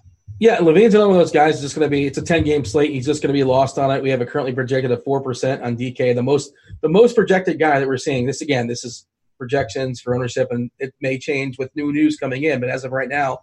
Yeah, 0.40 0.58
LaVine's 0.58 0.94
another 0.94 1.08
one 1.08 1.16
of 1.16 1.22
those 1.22 1.32
guys. 1.32 1.60
Just 1.60 1.74
going 1.74 1.86
to 1.86 1.90
be 1.90 2.06
it's 2.06 2.18
a 2.18 2.22
ten 2.22 2.44
game 2.44 2.64
slate. 2.64 2.92
He's 2.92 3.06
just 3.06 3.22
going 3.22 3.34
to 3.34 3.38
be 3.38 3.44
lost 3.44 3.76
on 3.76 3.90
it. 3.90 4.02
We 4.02 4.10
have 4.10 4.20
a 4.20 4.26
currently 4.26 4.52
projected 4.52 4.92
at 4.92 5.02
four 5.04 5.20
percent 5.20 5.62
on 5.62 5.76
DK. 5.76 6.14
The 6.14 6.22
most 6.22 6.52
the 6.80 6.88
most 6.88 7.16
projected 7.16 7.58
guy 7.58 7.80
that 7.80 7.88
we're 7.88 7.96
seeing. 7.96 8.26
This 8.26 8.40
again, 8.40 8.68
this 8.68 8.84
is 8.84 9.06
projections 9.36 10.00
for 10.00 10.14
ownership, 10.14 10.48
and 10.50 10.70
it 10.78 10.94
may 11.00 11.18
change 11.18 11.58
with 11.58 11.74
new 11.74 11.92
news 11.92 12.16
coming 12.16 12.44
in. 12.44 12.60
But 12.60 12.70
as 12.70 12.84
of 12.84 12.92
right 12.92 13.08
now, 13.08 13.38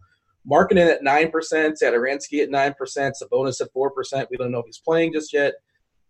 Markkanen 0.50 0.91
at 0.91 1.04
nine 1.04 1.32
percent, 1.32 1.78
Satoransky 1.82 2.43
at 2.43 2.50
nine 2.50 2.74
percent, 2.74 3.16
Sabonis 3.22 3.62
at 3.62 3.72
four 3.74 3.91
percent. 3.91 4.30
We 4.30 4.38
don't 4.38 4.52
know 4.52 4.60
if 4.60 4.66
he's 4.66 4.80
playing 4.80 5.14
just 5.14 5.34
yet. 5.34 5.54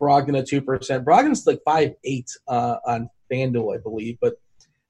Brogdon 0.02 0.38
at 0.38 0.48
two 0.48 0.62
percent. 0.62 1.06
Brogdon's 1.06 1.46
like 1.48 1.62
five 1.64 1.94
eight 2.04 2.30
uh, 2.48 2.78
on 2.86 3.10
FanDuel, 3.32 3.76
I 3.76 3.82
believe, 3.82 4.18
but 4.22 4.36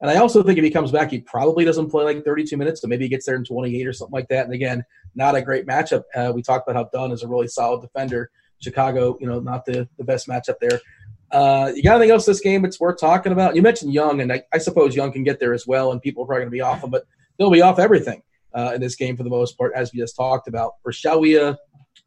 and 0.02 0.12
I 0.12 0.18
also 0.18 0.44
think 0.44 0.58
if 0.58 0.64
he 0.64 0.72
comes 0.72 0.92
back, 0.92 1.10
he 1.10 1.22
probably 1.22 1.64
doesn't 1.64 1.90
play 1.90 2.04
like 2.04 2.26
32 2.26 2.58
minutes, 2.58 2.82
so 2.82 2.88
maybe 2.88 3.06
he 3.06 3.10
gets 3.10 3.26
there 3.26 3.36
in 3.36 3.46
28 3.46 3.88
or 3.88 3.94
something 3.94 4.14
like 4.14 4.28
that. 4.28 4.46
And 4.46 4.54
again, 4.54 4.84
not 5.16 5.36
a 5.36 5.42
great 5.42 5.66
matchup. 5.66 6.04
Uh, 6.14 6.34
we 6.36 6.42
talked 6.42 6.68
about 6.68 6.76
how 6.76 6.90
Dunn 6.92 7.12
is 7.12 7.24
a 7.24 7.28
really 7.28 7.48
solid 7.48 7.82
defender. 7.82 8.30
Chicago, 8.60 9.18
you 9.22 9.28
know, 9.28 9.40
not 9.40 9.66
the, 9.66 9.88
the 9.98 10.04
best 10.04 10.28
matchup 10.28 10.60
there. 10.60 10.82
Uh, 11.32 11.72
you 11.74 11.82
got 11.82 11.96
anything 11.96 12.12
else 12.12 12.26
this 12.26 12.42
game 12.42 12.66
it's 12.66 12.80
worth 12.80 13.00
talking 13.00 13.32
about? 13.32 13.56
You 13.56 13.62
mentioned 13.62 13.94
Young, 13.94 14.22
and 14.22 14.32
I, 14.32 14.44
I 14.54 14.58
suppose 14.58 14.96
Young 14.96 15.12
can 15.12 15.24
get 15.24 15.40
there 15.40 15.54
as 15.54 15.66
well, 15.66 15.92
and 15.92 16.02
people 16.02 16.24
are 16.24 16.28
probably 16.28 16.42
going 16.42 16.52
to 16.52 16.56
be 16.56 16.62
off 16.62 16.84
him, 16.84 16.90
but 16.90 17.06
they'll 17.38 17.50
be 17.50 17.62
off 17.62 17.80
everything 17.80 18.22
uh, 18.56 18.72
in 18.74 18.82
this 18.82 18.96
game 18.96 19.18
for 19.18 19.24
the 19.24 19.30
most 19.30 19.58
part, 19.58 19.74
as 19.76 19.92
we 19.94 20.00
just 20.00 20.16
talked 20.16 20.48
about. 20.48 20.74
Or 20.84 20.92
shall 20.92 21.20
we? 21.20 21.38
Uh, 21.38 21.56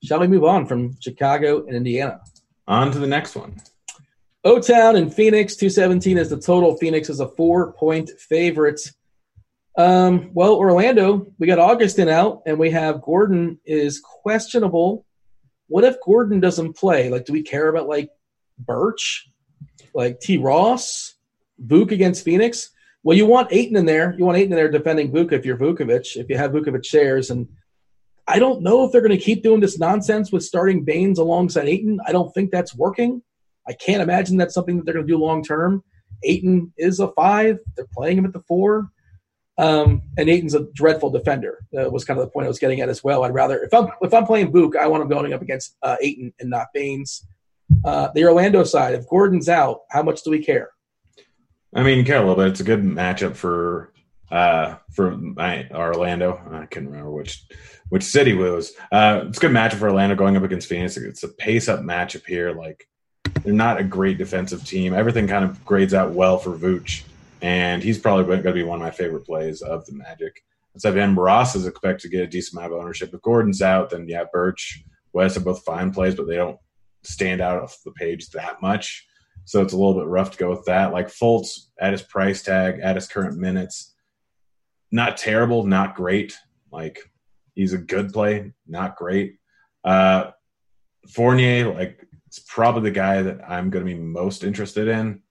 shall 0.03 0.21
we 0.21 0.27
move 0.27 0.45
on 0.45 0.67
from 0.67 0.99
Chicago 1.01 1.67
and 1.67 1.77
Indiana? 1.77 2.21
On 2.67 2.91
to 2.91 2.99
the 2.99 3.07
next 3.07 3.37
one. 3.37 3.57
O 4.45 4.61
Town 4.61 4.97
and 4.97 5.13
Phoenix, 5.13 5.57
217 5.57 6.17
is 6.17 6.31
the 6.31 6.39
total. 6.39 6.77
Phoenix 6.77 7.11
is 7.11 7.21
a 7.21 7.29
four 7.29 7.73
point 7.73 8.11
favorite. 8.19 8.81
Um, 9.77 10.31
well, 10.33 10.55
Orlando, 10.55 11.27
we 11.39 11.47
got 11.47 11.59
Augustin 11.59 12.09
out, 12.09 12.43
and 12.47 12.59
we 12.59 12.71
have 12.71 13.03
Gordon 13.03 13.61
is 13.65 14.01
questionable. 14.01 15.05
What 15.69 15.85
if 15.85 15.97
Gordon 16.05 16.41
doesn't 16.41 16.77
play? 16.77 17.11
Like, 17.11 17.27
do 17.27 17.33
we 17.33 17.43
care 17.43 17.69
about 17.69 17.89
like 17.89 18.11
Birch, 18.59 19.29
like 19.95 20.19
T. 20.21 20.39
Ross, 20.39 21.15
Vuk 21.65 21.93
against 21.93 22.25
Phoenix? 22.25 22.71
Well, 23.03 23.17
you 23.17 23.27
want 23.27 23.53
Ayton 23.53 23.77
in 23.77 23.87
there. 23.87 24.15
You 24.19 24.25
want 24.25 24.39
Ayton 24.39 24.53
in 24.53 24.57
there 24.57 24.71
defending 24.71 25.13
Vuk 25.13 25.33
if 25.33 25.45
you're 25.45 25.57
Vucevic, 25.57 26.17
if 26.17 26.29
you 26.29 26.37
have 26.37 26.53
Vucevic 26.53 26.85
shares. 26.85 27.31
And 27.31 27.49
I 28.27 28.39
don't 28.39 28.63
know 28.63 28.85
if 28.85 28.93
they're 28.93 29.01
going 29.01 29.17
to 29.17 29.25
keep 29.25 29.43
doing 29.43 29.61
this 29.61 29.79
nonsense 29.79 30.33
with 30.33 30.45
starting 30.45 30.85
Baynes 30.85 31.19
alongside 31.19 31.69
Ayton. 31.69 32.01
I 32.07 32.13
don't 32.13 32.33
think 32.35 32.51
that's 32.51 32.75
working. 32.75 33.23
I 33.67 33.73
can't 33.73 34.03
imagine 34.03 34.37
that's 34.37 34.55
something 34.55 34.77
that 34.77 34.85
they're 34.85 34.95
going 34.95 35.07
to 35.07 35.13
do 35.13 35.19
long 35.19 35.45
term. 35.45 35.85
Ayton 36.25 36.73
is 36.77 37.01
a 37.01 37.09
five. 37.13 37.59
They're 37.77 37.87
playing 37.93 38.19
him 38.19 38.27
at 38.27 38.33
the 38.33 38.43
four. 38.49 38.91
Um, 39.59 40.03
and 40.17 40.29
Ayton's 40.29 40.55
a 40.55 40.67
dreadful 40.73 41.11
defender. 41.11 41.59
Uh, 41.77 41.91
was 41.91 42.05
kind 42.05 42.19
of 42.19 42.27
the 42.27 42.31
point 42.31 42.45
I 42.45 42.49
was 42.49 42.61
getting 42.61 42.81
at 42.81 42.89
as 42.89 43.03
well. 43.03 43.25
I'd 43.25 43.35
rather 43.35 43.63
if 43.63 43.75
I'm 43.75 43.89
if 44.03 44.15
I'm 44.15 44.25
playing 44.25 44.53
Vuk, 44.53 44.77
I 44.77 44.87
want 44.87 45.03
him 45.03 45.09
going 45.09 45.33
up 45.33 45.43
against 45.43 45.77
uh, 45.83 45.97
Ayton 46.01 46.33
and 46.39 46.51
not 46.51 46.69
Baynes. 46.73 47.27
Uh, 47.85 48.09
the 48.15 48.25
Orlando 48.25 48.65
side, 48.65 48.95
if 48.95 49.09
Gordon's 49.09 49.49
out, 49.49 49.81
how 49.91 50.03
much 50.03 50.23
do 50.23 50.31
we 50.31 50.43
care? 50.43 50.71
I 51.75 51.83
mean, 51.83 52.05
little 52.05 52.35
bit. 52.35 52.49
It's 52.49 52.61
a 52.61 52.65
good 52.65 52.83
matchup 52.83 53.37
for 53.37 53.93
uh, 54.31 54.77
for 54.93 55.17
my, 55.17 55.69
Orlando. 55.71 56.41
I 56.51 56.67
can't 56.67 56.87
remember 56.87 57.11
which 57.11 57.45
which 57.89 58.03
city 58.03 58.33
it 58.33 58.35
was. 58.35 58.73
Uh, 58.93 59.25
it's 59.29 59.39
a 59.39 59.41
good 59.41 59.51
matchup 59.51 59.77
for 59.77 59.89
Orlando 59.89 60.15
going 60.15 60.37
up 60.37 60.43
against 60.43 60.69
Phoenix. 60.69 60.97
It's 60.97 61.23
a 61.23 61.29
pace 61.29 61.69
up 61.69 61.81
matchup 61.81 62.27
here. 62.27 62.53
Like 62.53 62.87
they're 63.43 63.53
not 63.53 63.81
a 63.81 63.85
great 63.85 64.19
defensive 64.19 64.65
team. 64.65 64.95
Everything 64.95 65.27
kind 65.27 65.45
of 65.45 65.65
grades 65.65 65.95
out 65.95 66.13
well 66.13 66.39
for 66.39 66.57
Vooch, 66.57 67.05
and 67.43 67.83
he's 67.83 67.99
probably 67.99 68.25
going 68.25 68.43
to 68.43 68.53
be 68.53 68.63
one 68.63 68.79
of 68.79 68.83
my 68.83 68.91
favorite 68.91 69.27
plays 69.27 69.63
of 69.63 69.87
the 69.87 69.93
Magic. 69.93 70.43
Then 70.75 71.17
Ross 71.17 71.57
is 71.57 71.67
expected 71.67 72.03
to 72.03 72.17
get 72.17 72.23
a 72.23 72.27
decent 72.27 72.59
amount 72.59 72.73
of 72.73 72.81
ownership. 72.81 73.13
If 73.13 73.23
Gordon's 73.23 73.63
out, 73.63 73.91
then 73.91 74.07
yeah, 74.09 74.25
Birch, 74.33 74.85
West 75.13 75.37
are 75.37 75.41
both 75.41 75.65
fine 75.65 75.91
plays, 75.91 76.15
but 76.15 76.29
they 76.29 76.37
don't 76.37 76.59
stand 77.03 77.41
out 77.41 77.61
off 77.61 77.79
the 77.85 77.91
page 77.93 78.31
that 78.31 78.63
much. 78.63 79.08
So 79.49 79.63
it's 79.63 79.73
a 79.73 79.79
little 79.79 79.95
bit 79.95 80.09
rough 80.09 80.33
to 80.33 80.37
go 80.37 80.51
with 80.51 80.67
that. 80.67 80.93
Like 80.93 81.09
Fultz 81.09 81.69
at 81.81 81.93
his 81.93 82.03
price 82.03 82.43
tag, 82.43 82.81
at 82.83 82.97
his 82.97 83.09
current 83.09 83.39
minutes, 83.39 83.95
not 84.93 85.17
terrible, 85.17 85.65
not 85.65 85.97
great. 85.97 86.37
Like 86.71 86.99
he's 87.55 87.73
a 87.73 87.79
good 87.79 88.13
play, 88.13 88.53
not 88.67 88.97
great. 88.97 89.39
Uh, 89.83 90.33
Fournier, 91.09 91.73
like 91.73 92.07
it's 92.27 92.41
probably 92.41 92.91
the 92.91 92.95
guy 92.95 93.23
that 93.23 93.41
I'm 93.49 93.71
going 93.71 93.87
to 93.87 93.91
be 93.91 93.99
most 93.99 94.45
interested 94.45 94.87
in. 94.87 95.23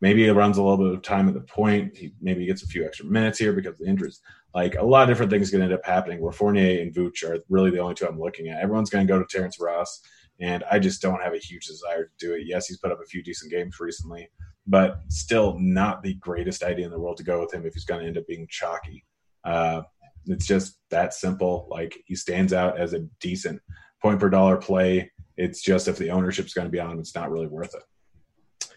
Maybe 0.00 0.24
he 0.24 0.30
runs 0.30 0.56
a 0.56 0.62
little 0.62 0.78
bit 0.78 0.94
of 0.94 1.02
time 1.02 1.28
at 1.28 1.34
the 1.34 1.40
point. 1.40 1.94
He 1.94 2.14
maybe 2.22 2.46
gets 2.46 2.62
a 2.62 2.68
few 2.68 2.86
extra 2.86 3.04
minutes 3.04 3.38
here 3.38 3.52
because 3.52 3.72
of 3.72 3.80
the 3.80 3.86
injuries. 3.86 4.22
Like 4.54 4.76
a 4.76 4.82
lot 4.82 5.02
of 5.02 5.08
different 5.10 5.30
things 5.30 5.50
going 5.50 5.60
to 5.60 5.66
end 5.66 5.74
up 5.74 5.84
happening. 5.84 6.22
Where 6.22 6.32
Fournier 6.32 6.80
and 6.80 6.94
Vooch 6.94 7.22
are 7.22 7.40
really 7.50 7.70
the 7.70 7.80
only 7.80 7.96
two 7.96 8.06
I'm 8.06 8.18
looking 8.18 8.48
at. 8.48 8.62
Everyone's 8.62 8.88
going 8.88 9.06
to 9.06 9.12
go 9.12 9.18
to 9.18 9.26
Terrence 9.26 9.60
Ross, 9.60 10.00
and 10.40 10.64
I 10.70 10.78
just 10.78 11.02
don't 11.02 11.22
have 11.22 11.34
a 11.34 11.38
huge 11.38 11.66
desire 11.66 12.04
to 12.04 12.10
do 12.26 12.34
it. 12.34 12.42
Yes, 12.46 12.66
he's 12.66 12.78
put 12.78 12.92
up 12.92 13.00
a 13.02 13.06
few 13.06 13.22
decent 13.22 13.50
games 13.50 13.78
recently, 13.80 14.28
but 14.66 15.00
still 15.08 15.56
not 15.58 16.02
the 16.02 16.14
greatest 16.14 16.62
idea 16.62 16.86
in 16.86 16.92
the 16.92 17.00
world 17.00 17.16
to 17.18 17.24
go 17.24 17.40
with 17.40 17.52
him 17.52 17.66
if 17.66 17.74
he's 17.74 17.84
going 17.84 18.00
to 18.00 18.06
end 18.06 18.18
up 18.18 18.26
being 18.26 18.46
chalky. 18.48 19.04
Uh, 19.44 19.82
it's 20.26 20.46
just 20.46 20.78
that 20.90 21.14
simple. 21.14 21.66
Like 21.70 21.98
he 22.06 22.14
stands 22.14 22.52
out 22.52 22.78
as 22.78 22.92
a 22.92 23.06
decent 23.20 23.60
point 24.00 24.20
per 24.20 24.30
dollar 24.30 24.56
play 24.56 25.10
it's 25.38 25.62
just 25.62 25.88
if 25.88 25.96
the 25.96 26.10
ownership's 26.10 26.52
going 26.52 26.66
to 26.66 26.70
be 26.70 26.80
on 26.80 26.90
him, 26.90 26.98
it's 26.98 27.14
not 27.14 27.30
really 27.30 27.46
worth 27.46 27.74
it. 27.74 28.72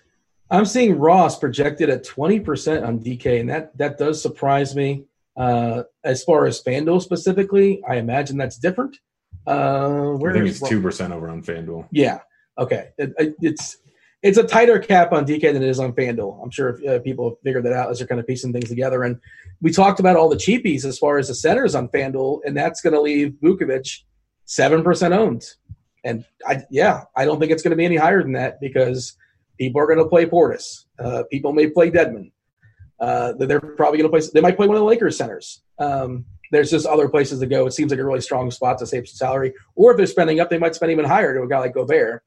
I'm 0.51 0.65
seeing 0.65 0.97
Ross 0.97 1.37
projected 1.39 1.89
at 1.89 2.05
20% 2.05 2.85
on 2.85 2.99
DK, 2.99 3.39
and 3.39 3.49
that 3.49 3.75
that 3.77 3.97
does 3.97 4.21
surprise 4.21 4.75
me. 4.75 5.05
Uh, 5.35 5.83
as 6.03 6.23
far 6.23 6.45
as 6.45 6.61
FanDuel 6.61 7.01
specifically, 7.01 7.81
I 7.89 7.95
imagine 7.95 8.37
that's 8.37 8.57
different. 8.57 8.97
Uh, 9.47 10.11
where 10.11 10.31
I 10.31 10.35
think 10.35 10.47
it's 10.47 10.67
two 10.67 10.81
percent 10.81 11.13
over 11.13 11.29
on 11.29 11.41
FanDuel. 11.41 11.87
Yeah. 11.91 12.19
Okay. 12.57 12.89
It, 12.97 13.13
it, 13.17 13.35
it's 13.41 13.77
it's 14.21 14.37
a 14.37 14.43
tighter 14.43 14.77
cap 14.77 15.13
on 15.13 15.25
DK 15.25 15.41
than 15.53 15.63
it 15.63 15.69
is 15.69 15.79
on 15.79 15.93
FanDuel. 15.93 16.43
I'm 16.43 16.51
sure 16.51 16.69
if, 16.69 16.87
uh, 16.87 16.99
people 16.99 17.29
have 17.29 17.39
figured 17.43 17.65
that 17.65 17.73
out 17.73 17.89
as 17.89 17.97
they're 17.97 18.07
kind 18.07 18.21
of 18.21 18.27
piecing 18.27 18.53
things 18.53 18.69
together. 18.69 19.03
And 19.03 19.19
we 19.61 19.71
talked 19.71 19.99
about 19.99 20.15
all 20.15 20.29
the 20.29 20.35
cheapies 20.35 20.85
as 20.85 20.99
far 20.99 21.17
as 21.17 21.27
the 21.27 21.35
centers 21.35 21.73
on 21.73 21.87
FanDuel, 21.89 22.41
and 22.45 22.55
that's 22.55 22.81
going 22.81 22.93
to 22.93 23.01
leave 23.01 23.33
Vucevic 23.41 24.01
seven 24.45 24.83
percent 24.83 25.13
owned. 25.13 25.43
And 26.03 26.25
I, 26.47 26.63
yeah, 26.69 27.03
I 27.15 27.25
don't 27.25 27.39
think 27.39 27.51
it's 27.51 27.63
going 27.63 27.71
to 27.71 27.77
be 27.77 27.85
any 27.85 27.95
higher 27.95 28.21
than 28.21 28.33
that 28.33 28.59
because 28.59 29.15
people 29.59 29.81
are 29.81 29.87
going 29.87 29.99
to 29.99 30.07
play 30.07 30.25
Portis. 30.25 30.85
Uh, 30.99 31.23
people 31.31 31.53
may 31.53 31.67
play 31.67 31.91
Dedmon. 31.91 32.31
Uh, 32.99 33.33
they're 33.33 33.59
probably 33.59 33.97
going 33.97 34.11
to 34.11 34.17
play. 34.17 34.21
They 34.33 34.41
might 34.41 34.55
play 34.55 34.67
one 34.67 34.77
of 34.77 34.81
the 34.81 34.87
Lakers 34.87 35.17
centers. 35.17 35.61
Um, 35.79 36.25
there's 36.51 36.69
just 36.69 36.85
other 36.85 37.09
places 37.09 37.39
to 37.39 37.47
go. 37.47 37.65
It 37.65 37.71
seems 37.71 37.91
like 37.91 37.99
a 37.99 38.05
really 38.05 38.21
strong 38.21 38.51
spot 38.51 38.77
to 38.79 38.85
save 38.85 39.07
some 39.07 39.15
salary. 39.15 39.53
Or 39.75 39.91
if 39.91 39.97
they're 39.97 40.07
spending 40.07 40.39
up, 40.39 40.49
they 40.49 40.59
might 40.59 40.75
spend 40.75 40.91
even 40.91 41.05
higher 41.05 41.33
to 41.33 41.43
a 41.43 41.47
guy 41.47 41.59
like 41.59 41.73
Gobert. 41.73 42.23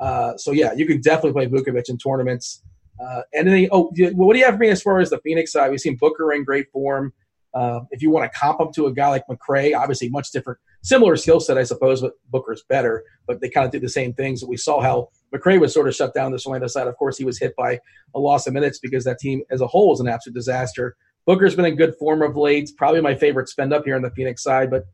Uh, 0.00 0.36
so 0.36 0.52
yeah, 0.52 0.72
you 0.72 0.86
can 0.86 1.00
definitely 1.00 1.32
play 1.32 1.46
Vucevic 1.46 1.88
in 1.88 1.98
tournaments. 1.98 2.62
Uh, 2.98 3.22
and 3.34 3.46
then, 3.46 3.68
oh, 3.72 3.92
what 4.14 4.32
do 4.32 4.38
you 4.38 4.44
have 4.44 4.54
for 4.54 4.60
me 4.60 4.68
as 4.68 4.82
far 4.82 4.98
as 5.00 5.10
the 5.10 5.18
Phoenix 5.18 5.52
side? 5.52 5.70
We've 5.70 5.80
seen 5.80 5.96
Booker 5.96 6.32
in 6.32 6.44
great 6.44 6.70
form. 6.72 7.12
Uh, 7.54 7.80
if 7.90 8.02
you 8.02 8.10
want 8.10 8.30
to 8.30 8.38
comp 8.38 8.60
him 8.60 8.68
to 8.74 8.86
a 8.86 8.92
guy 8.92 9.08
like 9.08 9.24
McRae, 9.30 9.74
obviously 9.74 10.10
much 10.10 10.30
different, 10.30 10.58
similar 10.82 11.16
skill 11.16 11.40
set, 11.40 11.56
I 11.56 11.62
suppose, 11.62 12.02
but 12.02 12.12
Booker's 12.30 12.62
better. 12.68 13.02
But 13.26 13.40
they 13.40 13.48
kind 13.48 13.64
of 13.64 13.72
do 13.72 13.80
the 13.80 13.88
same 13.88 14.12
things. 14.12 14.44
We 14.44 14.58
saw 14.58 14.80
how 14.80 15.08
McRae 15.34 15.60
was 15.60 15.72
sort 15.72 15.88
of 15.88 15.94
shut 15.94 16.12
down 16.14 16.32
this 16.32 16.46
Orlando 16.46 16.66
side. 16.66 16.86
Of 16.86 16.96
course, 16.96 17.16
he 17.16 17.24
was 17.24 17.38
hit 17.38 17.54
by 17.56 17.80
a 18.14 18.18
loss 18.20 18.46
of 18.46 18.52
minutes 18.52 18.78
because 18.78 19.04
that 19.04 19.18
team 19.18 19.42
as 19.50 19.62
a 19.62 19.66
whole 19.66 19.94
is 19.94 20.00
an 20.00 20.08
absolute 20.08 20.34
disaster. 20.34 20.96
Booker's 21.26 21.56
been 21.56 21.64
in 21.64 21.76
good 21.76 21.96
form 21.96 22.22
of 22.22 22.36
late. 22.36 22.70
Probably 22.76 23.00
my 23.00 23.14
favorite 23.14 23.48
spend 23.48 23.72
up 23.72 23.84
here 23.84 23.96
on 23.96 24.02
the 24.02 24.10
Phoenix 24.10 24.42
side. 24.42 24.70
But 24.70 24.84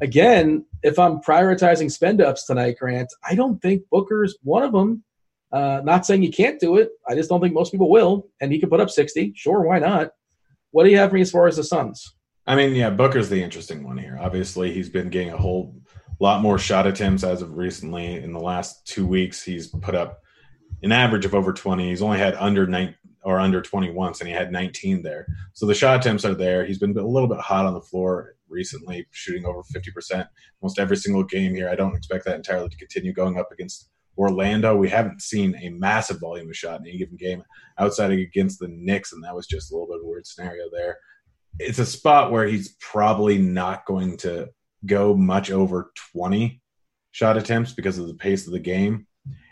again, 0.00 0.66
if 0.82 0.98
I'm 0.98 1.20
prioritizing 1.20 1.90
spend 1.90 2.20
ups 2.20 2.44
tonight, 2.44 2.76
Grant, 2.78 3.12
I 3.24 3.34
don't 3.34 3.62
think 3.62 3.82
Booker's 3.90 4.36
one 4.42 4.64
of 4.64 4.72
them. 4.72 5.04
Uh, 5.52 5.80
not 5.84 6.04
saying 6.04 6.22
you 6.22 6.32
can't 6.32 6.58
do 6.58 6.76
it. 6.76 6.90
I 7.06 7.14
just 7.14 7.28
don't 7.28 7.40
think 7.40 7.54
most 7.54 7.70
people 7.70 7.90
will. 7.90 8.28
And 8.40 8.50
he 8.50 8.58
can 8.58 8.70
put 8.70 8.80
up 8.80 8.90
60. 8.90 9.34
Sure, 9.36 9.62
why 9.62 9.78
not? 9.78 10.10
What 10.72 10.84
do 10.84 10.90
you 10.90 10.98
have 10.98 11.10
for 11.10 11.16
me 11.16 11.20
as 11.20 11.30
far 11.30 11.46
as 11.46 11.56
the 11.56 11.64
Suns? 11.64 12.14
I 12.46 12.56
mean, 12.56 12.74
yeah, 12.74 12.90
Booker's 12.90 13.28
the 13.28 13.42
interesting 13.42 13.84
one 13.84 13.98
here. 13.98 14.18
Obviously, 14.20 14.72
he's 14.72 14.88
been 14.88 15.10
getting 15.10 15.30
a 15.30 15.36
whole 15.36 15.76
lot 16.18 16.40
more 16.40 16.58
shot 16.58 16.86
attempts 16.86 17.22
as 17.22 17.42
of 17.42 17.56
recently. 17.56 18.14
In 18.14 18.32
the 18.32 18.40
last 18.40 18.86
two 18.86 19.06
weeks, 19.06 19.42
he's 19.44 19.68
put 19.68 19.94
up 19.94 20.22
an 20.82 20.90
average 20.90 21.24
of 21.24 21.34
over 21.34 21.52
20. 21.52 21.88
He's 21.88 22.02
only 22.02 22.18
had 22.18 22.34
under 22.34 22.66
nine 22.66 22.96
or 23.24 23.38
under 23.38 23.62
20 23.62 23.90
once, 23.92 24.20
and 24.20 24.28
he 24.28 24.34
had 24.34 24.50
19 24.50 25.02
there. 25.02 25.26
So 25.52 25.66
the 25.66 25.74
shot 25.74 26.00
attempts 26.00 26.24
are 26.24 26.34
there. 26.34 26.64
He's 26.64 26.78
been 26.78 26.96
a 26.96 27.06
little 27.06 27.28
bit 27.28 27.38
hot 27.38 27.66
on 27.66 27.74
the 27.74 27.80
floor 27.80 28.34
recently, 28.48 29.06
shooting 29.12 29.46
over 29.46 29.62
50% 29.62 30.26
almost 30.60 30.78
every 30.78 30.96
single 30.96 31.22
game 31.24 31.54
here. 31.54 31.68
I 31.68 31.76
don't 31.76 31.96
expect 31.96 32.24
that 32.24 32.36
entirely 32.36 32.68
to 32.68 32.76
continue 32.76 33.12
going 33.12 33.38
up 33.38 33.50
against 33.52 33.88
Orlando. 34.18 34.76
We 34.76 34.88
haven't 34.90 35.22
seen 35.22 35.56
a 35.62 35.70
massive 35.70 36.20
volume 36.20 36.50
of 36.50 36.56
shot 36.56 36.80
in 36.80 36.86
any 36.86 36.98
given 36.98 37.16
game 37.16 37.42
outside 37.78 38.10
against 38.10 38.58
the 38.58 38.68
Knicks, 38.68 39.12
and 39.12 39.22
that 39.24 39.34
was 39.34 39.46
just 39.46 39.70
a 39.70 39.74
little 39.74 39.88
bit 39.88 39.98
of 39.98 40.04
a 40.04 40.08
weird 40.08 40.26
scenario 40.26 40.64
there. 40.72 40.98
It's 41.58 41.78
a 41.78 41.86
spot 41.86 42.32
where 42.32 42.46
he's 42.46 42.76
probably 42.80 43.38
not 43.38 43.86
going 43.86 44.16
to 44.18 44.50
go 44.84 45.14
much 45.14 45.50
over 45.50 45.92
20. 46.12 46.60
shot 47.12 47.36
attempts 47.36 47.72
because 47.72 47.98
of 47.98 48.06
the 48.08 48.14
pace 48.14 48.46
of 48.46 48.52
the 48.52 48.58
game. 48.58 49.06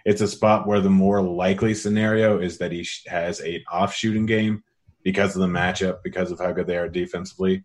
It's 0.04 0.20
a 0.20 0.28
spot 0.28 0.66
where 0.66 0.80
the 0.80 0.90
more 0.90 1.22
likely 1.22 1.74
scenario 1.74 2.38
is 2.38 2.58
that 2.58 2.72
he 2.72 2.86
has 3.06 3.40
an 3.40 3.62
off 3.70 3.94
shooting 3.94 4.26
game 4.26 4.64
because 5.02 5.34
of 5.34 5.40
the 5.40 5.48
matchup, 5.48 6.02
because 6.02 6.30
of 6.30 6.38
how 6.38 6.52
good 6.52 6.66
they 6.66 6.76
are 6.76 6.88
defensively. 6.88 7.64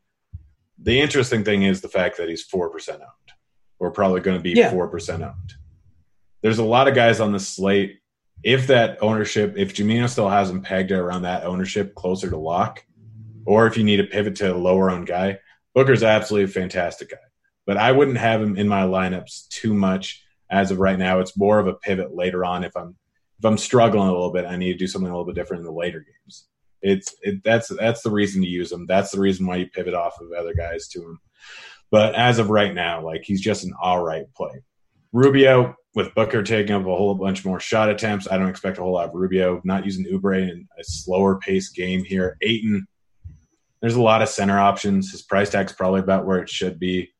The 0.82 1.00
interesting 1.00 1.44
thing 1.44 1.64
is 1.64 1.82
the 1.82 1.90
fact 1.90 2.18
that 2.18 2.30
he's 2.30 2.46
4% 2.48 2.90
owned, 2.90 3.02
or 3.80 3.92
probably 3.92 4.22
going 4.22 4.38
to 4.38 4.44
be 4.44 4.52
Yeah. 4.52 4.72
4% 4.72 5.22
owned. 5.22 5.54
There's 6.42 6.60
a 6.60 6.64
lot 6.64 6.88
of 6.88 6.96
guys 6.96 7.20
on 7.20 7.32
the 7.32 7.40
slate. 7.40 8.00
If 8.44 8.68
that 8.68 8.98
ownership, 9.02 9.56
if 9.58 9.74
Jamino 9.74 10.10
still 10.10 10.30
has 10.30 10.50
him 10.50 10.62
pegged 10.62 10.92
around 10.92 11.24
that 11.24 11.46
ownership 11.46 11.96
closer 11.96 12.30
to 12.30 12.38
lock, 12.38 12.86
or 13.46 13.66
if 13.68 13.78
you 13.78 13.84
need 13.84 13.98
to 13.98 14.04
pivot 14.04 14.36
to 14.38 14.54
a 14.54 14.58
lower 14.58 14.92
owned 14.92 15.08
guy, 15.08 15.40
Booker's 15.74 16.04
absolutely 16.04 16.46
a 16.46 16.54
fantastic 16.54 17.10
guy. 17.10 17.18
But 17.66 17.78
I 17.78 17.92
wouldn't 17.92 18.18
have 18.18 18.42
him 18.42 18.58
in 18.58 18.68
my 18.68 18.84
lineups 18.84 19.48
too 19.50 19.74
much 19.74 20.25
as 20.56 20.72
of 20.72 20.80
right 20.80 20.98
now. 20.98 21.20
It's 21.20 21.38
more 21.38 21.60
of 21.60 21.68
a 21.68 21.74
pivot 21.74 22.16
later 22.16 22.46
on 22.46 22.64
if 22.64 22.76
I'm 22.76 22.96
if 23.38 23.46
I'm 23.46 23.58
struggling 23.58 24.08
a 24.08 24.14
little 24.14 24.32
bit, 24.32 24.46
I 24.46 24.56
need 24.56 24.72
to 24.72 24.78
do 24.78 24.88
something 24.88 25.10
a 25.10 25.12
little 25.12 25.26
bit 25.26 25.36
different 25.36 25.62
in 25.62 25.66
the 25.66 25.74
later 25.74 26.00
games. 26.00 26.48
It's 26.82 27.14
it, 27.22 27.44
that's 27.44 27.68
that's 27.68 28.02
the 28.02 28.12
reason 28.12 28.42
to 28.42 28.48
use 28.48 28.72
him. 28.72 28.86
That's 28.88 29.12
the 29.12 29.20
reason 29.20 29.46
why 29.46 29.58
you 29.58 29.68
pivot 29.68 29.94
off 29.94 30.22
of 30.22 30.32
other 30.32 30.54
guys 30.54 30.88
to 30.90 31.02
him. 31.02 31.20
But 31.92 32.16
as 32.16 32.40
of 32.40 32.50
right 32.50 32.74
now, 32.74 33.04
like 33.04 33.24
he's 33.24 33.42
just 33.42 33.64
an 33.64 33.74
all 33.82 34.04
right 34.04 34.26
play. 34.36 34.62
Rubio 35.12 35.76
with 35.96 36.14
Booker 36.14 36.44
taking 36.44 36.76
up 36.76 36.82
a 36.82 36.96
whole 36.96 37.16
bunch 37.16 37.46
more 37.46 37.60
shot 37.60 37.90
attempts. 37.90 38.28
I 38.30 38.38
don't 38.38 38.50
expect 38.50 38.78
a 38.78 38.82
whole 38.82 38.94
lot 38.94 39.10
of 39.10 39.16
Rubio. 39.16 39.62
Not 39.64 39.86
using 39.86 40.06
Oubre 40.06 40.42
in 40.42 40.68
a 40.78 40.84
slower 40.84 41.40
pace 41.40 41.70
game 41.70 42.04
here. 42.04 42.38
Ayton, 42.42 42.86
there's 43.82 43.96
a 43.96 44.02
lot 44.02 44.22
of 44.22 44.30
center 44.30 44.60
options. 44.60 45.12
His 45.12 45.22
price 45.22 45.50
tag's 45.50 45.74
probably 45.74 46.02
about 46.02 46.26
where 46.26 46.40
it 46.40 46.50
should 46.50 46.80
be. 46.80 47.12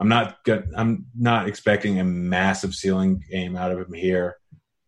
I'm 0.00 0.08
not. 0.08 0.38
I'm 0.74 1.06
not 1.14 1.46
expecting 1.46 2.00
a 2.00 2.04
massive 2.04 2.74
ceiling 2.74 3.22
game 3.30 3.54
out 3.54 3.70
of 3.70 3.78
him 3.78 3.92
here. 3.92 4.38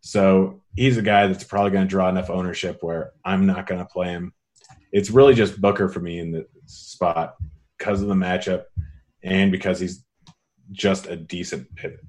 So 0.01 0.63
he's 0.75 0.97
a 0.97 1.03
guy 1.03 1.27
that's 1.27 1.45
probably 1.45 1.71
going 1.71 1.85
to 1.85 1.91
draw 1.91 2.09
enough 2.09 2.31
ownership 2.31 2.79
where 2.81 3.13
I'm 3.25 3.47
not 3.47 3.67
going 3.67 3.81
to 3.81 3.87
play 3.87 4.09
him. 4.09 4.33
It's 4.91 5.11
really 5.11 5.35
just 5.35 5.61
Booker 5.61 5.89
for 5.89 6.01
me 6.01 6.19
in 6.19 6.33
the 6.33 6.47
spot 6.67 7.37
because 7.79 8.03
of 8.03 8.09
the 8.09 8.15
matchup 8.15 8.65
and 9.23 9.53
because 9.53 9.79
he's 9.79 10.05
just 10.73 11.07
a 11.07 11.17
decent 11.17 11.73
pivot. 11.77 12.01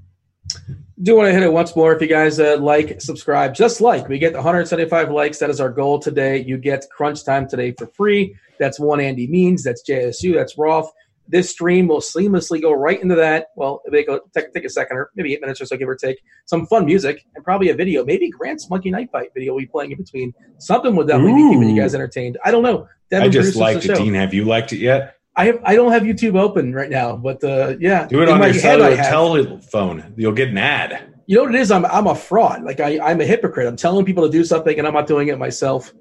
do 1.01 1.15
want 1.15 1.27
to 1.27 1.33
hit 1.33 1.43
it 1.43 1.51
once 1.51 1.75
more. 1.75 1.93
If 1.93 2.01
you 2.01 2.07
guys 2.07 2.39
uh, 2.39 2.57
like, 2.59 3.01
subscribe, 3.01 3.53
just 3.53 3.81
like 3.81 4.07
we 4.07 4.17
get 4.17 4.33
175 4.33 5.11
likes. 5.11 5.39
That 5.39 5.49
is 5.49 5.61
our 5.61 5.69
goal 5.69 5.99
today. 5.99 6.41
You 6.41 6.57
get 6.57 6.85
Crunch 6.89 7.23
Time 7.25 7.47
today 7.47 7.73
for 7.77 7.87
free. 7.87 8.35
That's 8.59 8.79
one 8.79 9.01
Andy 9.01 9.27
Means. 9.27 9.63
That's 9.63 9.83
JSU. 9.87 10.33
That's 10.33 10.57
Roth. 10.57 10.91
This 11.27 11.49
stream 11.49 11.87
will 11.87 12.01
seamlessly 12.01 12.61
go 12.61 12.73
right 12.73 13.01
into 13.01 13.15
that. 13.15 13.47
Well, 13.55 13.81
it 13.85 13.93
may 13.93 14.03
go 14.03 14.21
take, 14.33 14.53
take 14.53 14.65
a 14.65 14.69
second 14.69 14.97
or 14.97 15.09
maybe 15.15 15.33
eight 15.33 15.41
minutes 15.41 15.61
or 15.61 15.65
so, 15.65 15.77
give 15.77 15.87
or 15.87 15.95
take. 15.95 16.21
Some 16.45 16.65
fun 16.67 16.85
music 16.85 17.25
and 17.35 17.43
probably 17.43 17.69
a 17.69 17.75
video. 17.75 18.03
Maybe 18.03 18.29
Grant's 18.29 18.69
Monkey 18.69 18.91
Night 18.91 19.09
Fight 19.11 19.29
video 19.33 19.53
will 19.53 19.59
be 19.59 19.65
playing 19.65 19.91
in 19.91 19.97
between. 19.97 20.33
Something 20.59 20.95
will 20.95 21.05
definitely 21.05 21.33
be 21.33 21.49
keeping 21.49 21.69
you 21.69 21.81
guys 21.81 21.95
entertained. 21.95 22.37
I 22.43 22.51
don't 22.51 22.63
know. 22.63 22.87
Devin 23.09 23.27
I 23.27 23.31
just 23.31 23.55
liked 23.55 23.85
it. 23.85 23.95
Dean. 23.95 24.13
Have 24.13 24.33
you 24.33 24.43
liked 24.43 24.73
it 24.73 24.79
yet? 24.79 25.17
I 25.35 25.45
have. 25.45 25.59
I 25.63 25.75
don't 25.75 25.91
have 25.91 26.03
YouTube 26.03 26.39
open 26.39 26.73
right 26.73 26.89
now, 26.89 27.15
but 27.15 27.43
uh, 27.43 27.75
yeah, 27.79 28.07
Do 28.07 28.21
it 28.21 28.29
on 28.29 28.39
my 28.39 28.47
your 28.47 28.55
cellular 28.55 28.95
telephone. 28.95 30.13
You'll 30.15 30.31
get 30.33 30.49
an 30.49 30.57
ad. 30.57 31.13
You 31.25 31.37
know 31.37 31.43
what 31.43 31.55
it 31.55 31.61
is? 31.61 31.71
I'm 31.71 31.85
I'm 31.85 32.07
a 32.07 32.15
fraud. 32.15 32.63
Like 32.63 32.79
I, 32.79 32.99
I'm 32.99 33.19
a 33.21 33.25
hypocrite. 33.25 33.67
I'm 33.67 33.75
telling 33.75 34.05
people 34.05 34.25
to 34.25 34.31
do 34.31 34.43
something 34.43 34.77
and 34.77 34.85
I'm 34.87 34.93
not 34.93 35.07
doing 35.07 35.29
it 35.29 35.39
myself. 35.39 35.91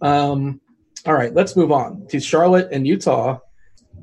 Um, 0.00 0.60
all 1.06 1.14
right, 1.14 1.34
let's 1.34 1.56
move 1.56 1.72
on 1.72 2.06
to 2.08 2.20
Charlotte 2.20 2.68
and 2.72 2.86
Utah. 2.86 3.38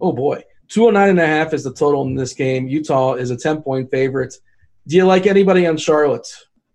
Oh 0.01 0.11
boy, 0.11 0.43
209 0.69 1.09
and 1.09 1.19
a 1.19 1.27
half 1.27 1.53
is 1.53 1.63
the 1.63 1.73
total 1.73 2.03
in 2.03 2.15
this 2.15 2.33
game. 2.33 2.67
Utah 2.67 3.13
is 3.13 3.29
a 3.29 3.37
10 3.37 3.61
point 3.61 3.91
favorite. 3.91 4.33
Do 4.87 4.95
you 4.95 5.05
like 5.05 5.27
anybody 5.27 5.67
on 5.67 5.77
Charlotte? 5.77 6.27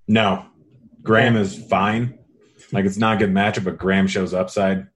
No, 0.07 0.47
Graham 1.03 1.37
is 1.37 1.67
fine. 1.69 2.19
Like 2.73 2.85
it's 2.85 2.97
not 2.97 3.17
a 3.17 3.19
good 3.19 3.35
matchup, 3.35 3.65
but 3.65 3.79
Graham 3.79 4.07
shows 4.07 4.33
upside. 4.33 4.87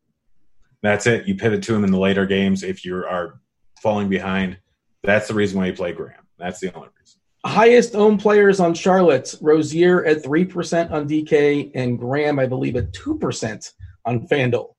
That's 0.82 1.06
it. 1.06 1.26
You 1.26 1.34
pivot 1.34 1.62
to 1.64 1.74
him 1.74 1.84
in 1.84 1.90
the 1.90 1.98
later 1.98 2.26
games 2.26 2.62
if 2.62 2.84
you 2.84 2.96
are 2.96 3.40
falling 3.82 4.08
behind. 4.08 4.58
That's 5.02 5.28
the 5.28 5.34
reason 5.34 5.58
why 5.58 5.66
you 5.66 5.72
play 5.72 5.92
Graham. 5.92 6.26
That's 6.38 6.60
the 6.60 6.74
only 6.74 6.88
reason. 6.98 7.20
Highest 7.44 7.94
owned 7.94 8.20
players 8.20 8.60
on 8.60 8.74
Charlotte: 8.74 9.34
Rozier 9.40 10.04
at 10.04 10.22
three 10.22 10.44
percent 10.44 10.90
on 10.92 11.08
DK 11.08 11.70
and 11.74 11.98
Graham, 11.98 12.38
I 12.38 12.46
believe, 12.46 12.76
at 12.76 12.92
two 12.92 13.18
percent 13.18 13.72
on 14.04 14.26
FanDuel. 14.28 14.74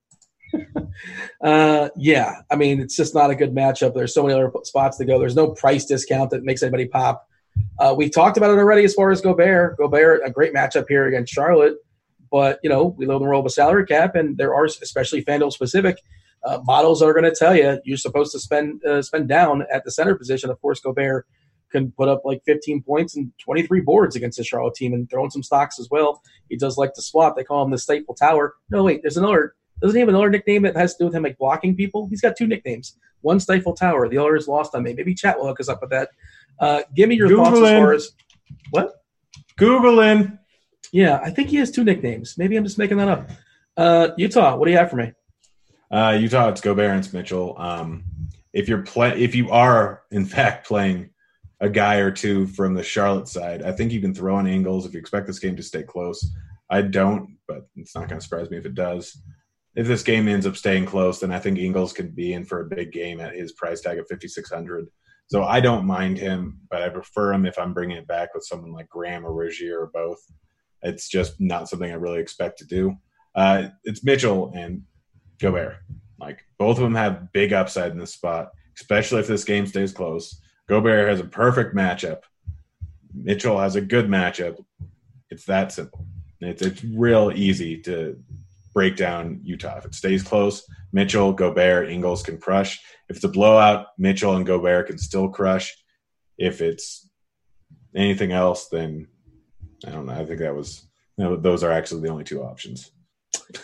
Uh, 1.42 1.90
yeah, 1.96 2.36
I 2.52 2.56
mean, 2.56 2.80
it's 2.80 2.96
just 2.96 3.16
not 3.16 3.32
a 3.32 3.36
good 3.36 3.56
matchup. 3.56 3.96
There's 3.96 4.14
so 4.14 4.22
many 4.22 4.36
other 4.36 4.52
spots 4.64 4.98
to 4.98 5.06
go. 5.06 5.18
There's 5.18 5.36
no 5.36 5.50
price 5.50 5.86
discount 5.86 6.30
that 6.30 6.44
makes 6.44 6.62
anybody 6.62 6.86
pop. 6.86 7.28
Uh, 7.80 7.96
we 7.98 8.10
talked 8.10 8.38
about 8.38 8.52
it 8.52 8.60
already 8.60 8.84
as 8.84 8.94
far 8.94 9.10
as 9.10 9.22
Gobert. 9.22 9.78
Gobert, 9.78 10.22
a 10.24 10.30
great 10.30 10.54
matchup 10.54 10.86
here 10.88 11.08
against 11.08 11.34
Charlotte, 11.34 11.78
but 12.30 12.60
you 12.62 12.70
know 12.70 12.94
we 12.98 13.08
live 13.08 13.16
in 13.16 13.24
the 13.24 13.28
world 13.28 13.46
of 13.46 13.48
a 13.48 13.54
salary 13.54 13.88
cap, 13.88 14.16
and 14.16 14.38
there 14.38 14.54
are 14.54 14.66
especially 14.66 15.24
FanDuel 15.26 15.52
specific 15.52 15.98
uh, 16.44 16.60
models 16.64 17.02
are 17.02 17.14
going 17.14 17.26
to 17.26 17.36
tell 17.36 17.56
you 17.56 17.80
you're 17.84 17.98
supposed 17.98 18.32
to 18.32 18.40
spend 18.40 18.84
uh, 18.86 19.02
spend 19.02 19.28
down 19.28 19.64
at 19.72 19.84
the 19.84 19.92
center 19.92 20.16
position. 20.16 20.50
Of 20.50 20.62
course, 20.62 20.80
Gobert 20.80 21.28
can 21.72 21.92
put 21.92 22.10
up 22.10 22.22
like 22.26 22.42
15 22.46 22.84
points 22.84 23.16
and 23.16 23.32
23 23.40 23.82
boards 23.82 24.16
against 24.16 24.38
the 24.38 24.44
Charlotte 24.44 24.76
team 24.76 24.94
and 24.94 25.10
throw 25.10 25.24
in 25.24 25.32
some 25.32 25.44
stocks 25.44 25.80
as 25.80 25.88
well. 25.90 26.22
He 26.50 26.58
does 26.58 26.78
like 26.78 26.94
to 26.96 27.02
swap. 27.02 27.36
They 27.36 27.44
call 27.44 27.64
him 27.64 27.72
the 27.72 27.78
Stifle 27.78 28.16
Tower. 28.16 28.56
No, 28.70 28.84
wait, 28.84 29.02
there's 29.02 29.18
another. 29.18 29.56
Doesn't 29.82 29.96
he 29.96 30.00
have 30.00 30.10
another 30.10 30.30
nickname 30.30 30.62
that 30.64 30.76
has 30.76 30.96
to 30.96 31.04
do 31.04 31.06
with 31.06 31.16
him 31.16 31.24
like 31.24 31.38
blocking 31.38 31.76
people? 31.76 32.08
He's 32.08 32.22
got 32.22 32.36
two 32.38 32.48
nicknames. 32.48 32.98
One 33.22 33.40
Stifle 33.40 33.74
Tower. 33.74 34.08
The 34.08 34.18
other 34.18 34.36
is 34.36 34.48
lost 34.48 34.76
on 34.76 34.84
me. 34.84 34.94
Maybe 34.94 35.14
chat 35.14 35.40
will 35.40 35.48
hook 35.48 35.60
us 35.60 35.70
up 35.70 35.82
with 35.82 35.90
that. 35.92 36.10
Uh, 36.60 36.82
give 36.96 37.10
me 37.10 37.16
your 37.16 37.30
thoughts 37.30 37.58
as 37.58 37.60
Googling. 37.60 37.80
far 37.80 37.94
as 37.94 38.12
what? 38.70 38.94
Googling. 39.60 40.40
Yeah, 40.92 41.20
I 41.24 41.30
think 41.30 41.50
he 41.50 41.58
has 41.58 41.72
two 41.72 41.84
nicknames. 41.84 42.38
Maybe 42.38 42.58
I'm 42.58 42.64
just 42.64 42.78
making 42.78 42.98
that 42.98 43.08
up. 43.08 43.30
Uh, 43.78 44.10
Utah, 44.18 44.56
what 44.56 44.66
do 44.66 44.72
you 44.72 44.78
have 44.78 44.90
for 44.90 44.98
me? 44.98 45.14
Uh, 45.90 46.18
Utah, 46.20 46.50
it's 46.50 46.62
Gobert 46.62 46.92
and 46.92 47.14
Mitchell. 47.14 47.56
Um, 47.58 48.04
if 48.54 48.68
you're 48.68 48.84
play, 48.84 49.20
if 49.20 49.34
you 49.34 49.50
are 49.52 50.04
in 50.12 50.26
fact 50.26 50.68
playing 50.68 51.10
a 51.60 51.70
guy 51.70 51.96
or 51.96 52.12
two 52.12 52.48
from 52.48 52.74
the 52.74 52.84
Charlotte 52.84 53.28
side, 53.28 53.62
I 53.64 53.72
think 53.72 53.92
you 53.92 54.02
can 54.02 54.14
throw 54.14 54.40
in 54.40 54.48
Ingles 54.48 54.86
if 54.86 54.94
you 54.94 55.00
expect 55.00 55.28
this 55.28 55.40
game 55.40 55.56
to 55.56 55.64
stay 55.64 55.84
close. 55.84 56.34
I 56.70 56.82
don't, 56.82 57.38
but 57.48 57.68
it's 57.76 57.96
not 57.96 58.08
going 58.08 58.20
to 58.20 58.24
surprise 58.24 58.50
me 58.50 58.58
if 58.58 58.66
it 58.66 58.76
does. 58.76 59.22
If 59.76 59.88
this 59.88 60.04
game 60.04 60.28
ends 60.28 60.46
up 60.46 60.58
staying 60.58 60.86
close, 60.86 61.20
then 61.20 61.32
I 61.32 61.40
think 61.40 61.58
Ingles 61.58 61.94
can 61.94 62.10
be 62.10 62.34
in 62.34 62.44
for 62.44 62.62
a 62.62 62.76
big 62.76 62.92
game 62.92 63.22
at 63.22 63.34
his 63.34 63.54
price 63.54 63.82
tag 63.82 64.00
of 64.00 64.08
5600. 64.08 64.88
So 65.28 65.44
I 65.44 65.62
don't 65.62 65.86
mind 65.86 66.18
him, 66.18 66.60
but 66.70 66.82
I 66.82 66.90
prefer 66.90 67.32
him 67.32 67.46
if 67.46 67.58
I'm 67.58 67.74
bringing 67.74 67.96
it 67.96 68.08
back 68.08 68.34
with 68.36 68.44
someone 68.44 68.74
like 68.74 68.90
Graham 68.90 69.26
or 69.26 69.34
Rozier 69.34 69.80
or 69.80 69.92
both. 69.94 70.20
It's 70.82 71.08
just 71.08 71.40
not 71.40 71.70
something 71.70 71.90
I 71.90 71.96
really 71.96 72.20
expect 72.20 72.60
to 72.60 72.66
do. 72.66 72.98
Uh, 73.34 73.70
it's 73.86 74.04
Mitchell 74.04 74.52
and 74.54 74.84
Gobert. 75.40 75.78
Like 76.20 76.46
both 76.60 76.78
of 76.78 76.84
them 76.84 76.96
have 76.96 77.32
big 77.32 77.54
upside 77.54 77.94
in 77.94 77.98
this 77.98 78.14
spot, 78.14 78.50
especially 78.78 79.22
if 79.22 79.28
this 79.28 79.46
game 79.46 79.66
stays 79.66 79.94
close. 79.94 80.42
Gobert 80.68 81.10
has 81.10 81.20
a 81.20 81.26
perfect 81.26 81.76
matchup. 81.76 82.24
Mitchell 83.14 83.60
has 83.60 83.76
a 83.76 83.82
good 83.82 84.08
matchup. 84.08 84.64
It's 85.30 85.46
that 85.46 85.72
simple. 85.72 86.06
It's 86.42 86.62
it's 86.62 86.84
real 86.84 87.32
easy 87.34 87.78
to 87.84 88.22
break 88.74 88.96
down 88.96 89.42
Utah. 89.44 89.78
If 89.78 89.86
it 89.86 89.96
stays 89.96 90.24
close, 90.24 90.64
Mitchell, 90.94 91.34
Gobert, 91.34 91.90
Ingles 91.90 92.24
can 92.24 92.38
crush. 92.38 92.80
If 93.10 93.18
it's 93.18 93.26
a 93.26 93.30
blowout, 93.30 93.88
Mitchell 93.98 94.36
and 94.36 94.46
Gobert 94.46 94.88
can 94.88 94.98
still 94.98 95.30
crush. 95.30 95.76
If 96.38 96.62
it's 96.62 97.10
anything 97.96 98.32
else, 98.32 98.70
then 98.70 99.08
I 99.86 99.92
don't 99.92 100.06
know. 100.06 100.14
I 100.14 100.26
think 100.26 100.40
that 100.40 100.56
was 100.56 100.88
you 101.18 101.26
know, 101.26 101.36
those 101.36 101.64
are 101.64 101.72
actually 101.72 102.02
the 102.02 102.10
only 102.10 102.24
two 102.24 102.42
options. 102.42 102.92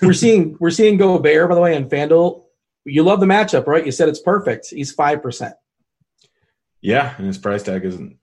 we're 0.01 0.13
seeing 0.13 0.57
we're 0.59 0.69
seeing 0.69 0.97
Gobert 0.97 1.49
by 1.49 1.55
the 1.55 1.61
way 1.61 1.75
on 1.75 1.89
FanDuel. 1.89 2.43
You 2.85 3.03
love 3.03 3.19
the 3.19 3.25
matchup, 3.25 3.67
right? 3.67 3.85
You 3.85 3.91
said 3.91 4.09
it's 4.09 4.21
perfect. 4.21 4.67
He's 4.69 4.91
five 4.91 5.21
percent. 5.21 5.55
Yeah, 6.81 7.13
and 7.17 7.25
his 7.25 7.37
price 7.37 7.63
tag 7.63 7.83
isn't 7.83 8.17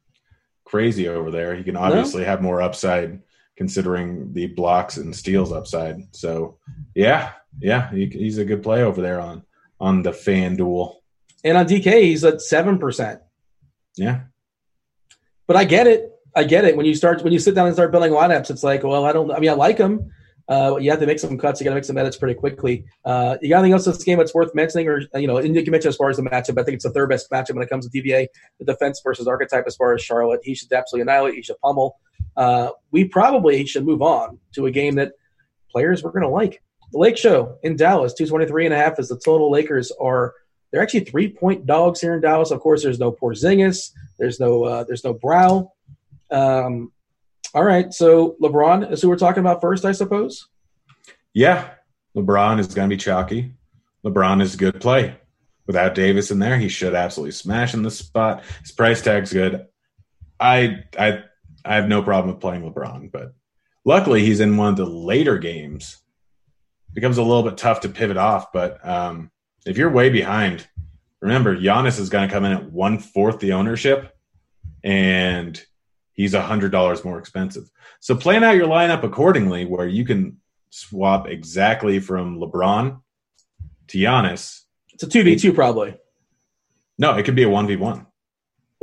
crazy 0.65 1.09
over 1.09 1.31
there. 1.31 1.55
He 1.55 1.65
can 1.65 1.77
obviously 1.77 2.25
have 2.25 2.41
more 2.41 2.63
upside 2.63 3.21
considering 3.57 4.33
the 4.33 4.47
blocks 4.49 4.97
and 4.97 5.15
steals 5.15 5.53
upside. 5.53 6.15
So, 6.15 6.59
yeah, 6.95 7.33
yeah, 7.61 7.91
he, 7.91 8.07
he's 8.07 8.39
a 8.39 8.45
good 8.45 8.63
play 8.63 8.83
over 8.83 9.01
there 9.01 9.21
on 9.21 9.45
on 9.81 10.03
the 10.03 10.13
fan 10.13 10.57
duel. 10.57 11.03
And 11.43 11.59
on 11.59 11.67
DK, 11.67 12.03
he's 12.03 12.25
at 12.25 12.41
seven 12.41 12.79
percent. 12.79 13.21
Yeah, 13.97 14.23
But 15.47 15.57
I 15.57 15.65
get 15.65 15.87
it. 15.87 16.11
I 16.35 16.43
get 16.43 16.65
it. 16.65 16.77
When 16.77 16.85
you 16.87 16.95
start 16.95 17.23
when 17.23 17.33
you 17.33 17.39
sit 17.39 17.55
down 17.55 17.67
and 17.67 17.75
start 17.77 17.93
building 17.93 18.13
lineups, 18.13 18.51
it's 18.51 18.65
like, 18.65 18.83
well, 18.83 19.05
I 19.05 19.13
don't. 19.13 19.31
I 19.31 19.39
mean, 19.39 19.51
I 19.51 19.55
like 19.55 19.79
him. 19.79 20.11
Uh, 20.47 20.77
you 20.79 20.91
have 20.91 21.01
to 21.01 21.07
make 21.07 21.19
some 21.19 21.39
cuts. 21.39 21.61
You 21.61 21.65
got 21.65 21.71
to 21.71 21.77
make 21.77 21.85
some 21.85 21.97
edits 21.97 22.19
pretty 22.19 22.35
quickly. 22.35 22.85
Uh, 23.05 23.39
you 23.41 23.49
got 23.49 23.61
anything 23.61 23.73
else 23.73 23.87
in 23.87 23.93
this 23.93 24.05
game 24.05 24.19
that's 24.19 24.35
worth 24.35 24.55
mentioning, 24.55 24.89
or 24.89 25.01
you 25.15 25.27
know, 25.27 25.39
and 25.39 25.55
you 25.55 25.63
can 25.63 25.71
mention 25.71 25.89
as 25.89 25.97
far 25.97 26.11
as 26.11 26.17
the 26.17 26.23
matchup. 26.23 26.59
I 26.61 26.65
think 26.65 26.75
it's 26.75 26.85
the 26.85 26.91
third 26.91 27.09
best 27.09 27.31
matchup 27.31 27.55
when 27.55 27.63
it 27.63 27.71
comes 27.71 27.89
to 27.89 28.03
DVA, 28.03 28.27
the 28.59 28.65
defense 28.65 29.01
versus 29.03 29.27
archetype. 29.27 29.65
As 29.67 29.77
far 29.77 29.95
as 29.95 30.03
Charlotte, 30.03 30.41
he 30.43 30.55
should 30.55 30.73
absolutely 30.73 31.03
annihilate. 31.03 31.35
He 31.35 31.43
should 31.43 31.59
pummel. 31.61 31.97
Uh, 32.37 32.71
we 32.91 33.05
probably 33.05 33.65
should 33.67 33.85
move 33.85 34.03
on 34.03 34.39
to 34.55 34.67
a 34.67 34.71
game 34.71 34.97
that 34.97 35.13
players 35.71 36.03
we're 36.03 36.11
going 36.11 36.23
to 36.23 36.29
like. 36.29 36.63
The 36.93 36.99
Lake 36.99 37.17
Show 37.17 37.59
in 37.63 37.77
Dallas, 37.77 38.15
two 38.15 38.27
twenty 38.27 38.47
three 38.47 38.65
and 38.65 38.75
a 38.75 38.77
half 38.77 38.99
is 38.99 39.09
the 39.09 39.19
total. 39.19 39.51
Lakers 39.51 39.93
are 40.01 40.35
they're 40.71 40.83
actually 40.83 41.05
three 41.05 41.29
point 41.29 41.67
dogs 41.67 42.01
here 42.01 42.15
in 42.15 42.21
Dallas. 42.21 42.51
Of 42.51 42.61
course, 42.61 42.83
there's 42.83 42.99
no 42.99 43.13
Porzingis, 43.13 43.91
there's 44.19 44.41
no 44.41 44.65
uh, 44.65 44.85
there's 44.85 45.05
no 45.05 45.15
Brow. 45.15 45.73
Um, 46.31 46.93
all 47.55 47.65
right, 47.65 47.93
so 47.93 48.37
LeBron 48.43 48.91
is 48.91 49.01
who 49.01 49.09
we're 49.09 49.17
talking 49.17 49.41
about 49.41 49.61
first, 49.61 49.85
I 49.85 49.93
suppose. 49.93 50.49
Yeah, 51.33 51.71
LeBron 52.17 52.59
is 52.59 52.75
going 52.75 52.89
to 52.91 52.97
be 52.97 53.01
chalky. 53.01 53.55
LeBron 54.05 54.43
is 54.43 54.55
a 54.55 54.59
good 54.59 54.81
play. 54.81 55.17
Without 55.67 55.95
Davis 55.95 56.31
in 56.31 56.39
there, 56.41 56.59
he 56.59 56.69
should 56.69 56.95
absolutely 56.95 57.33
smash 57.33 57.73
in 57.73 57.83
the 57.83 57.91
spot. 57.91 58.43
His 58.61 58.73
price 58.73 59.01
tag's 59.01 59.33
good. 59.33 59.67
I 60.39 60.85
I 60.99 61.23
I 61.65 61.77
have 61.77 61.89
no 61.89 62.03
problem 62.03 62.35
with 62.35 62.41
playing 62.41 62.63
LeBron, 62.63 63.11
but 63.11 63.35
luckily 63.85 64.25
he's 64.25 64.41
in 64.41 64.57
one 64.57 64.69
of 64.69 64.77
the 64.77 64.87
later 64.87 65.39
games. 65.39 65.99
It 66.89 66.95
becomes 66.95 67.19
a 67.19 67.23
little 67.23 67.43
bit 67.43 67.57
tough 67.57 67.81
to 67.81 67.89
pivot 67.89 68.17
off, 68.17 68.53
but 68.53 68.87
um, 68.87 69.31
if 69.67 69.79
you're 69.79 69.91
way 69.91 70.11
behind, 70.11 70.67
remember 71.21 71.57
Giannis 71.57 71.99
is 71.99 72.11
going 72.11 72.29
to 72.29 72.33
come 72.33 72.45
in 72.45 72.53
at 72.53 72.71
one 72.71 72.99
fourth 72.99 73.41
the 73.41 73.55
ownership, 73.55 74.15
and 74.83 75.61
he's 76.13 76.35
a 76.35 76.43
hundred 76.43 76.71
dollars 76.71 77.05
more 77.05 77.19
expensive. 77.19 77.71
So 78.01 78.15
plan 78.15 78.45
out 78.45 78.57
your 78.57 78.69
lineup 78.69 79.03
accordingly, 79.03 79.65
where 79.65 79.89
you 79.89 80.05
can 80.05 80.41
swap 80.71 81.29
exactly 81.29 81.99
from 81.99 82.39
LeBron 82.39 83.01
to 83.89 83.99
Giannis. 83.99 84.61
It's 84.93 85.03
a 85.03 85.09
two 85.09 85.25
v 85.25 85.37
two 85.37 85.53
probably. 85.53 85.97
No, 86.99 87.17
it 87.17 87.25
could 87.25 87.35
be 87.35 87.43
a 87.45 87.49
one 87.49 87.67
v 87.67 87.77
one. 87.77 88.07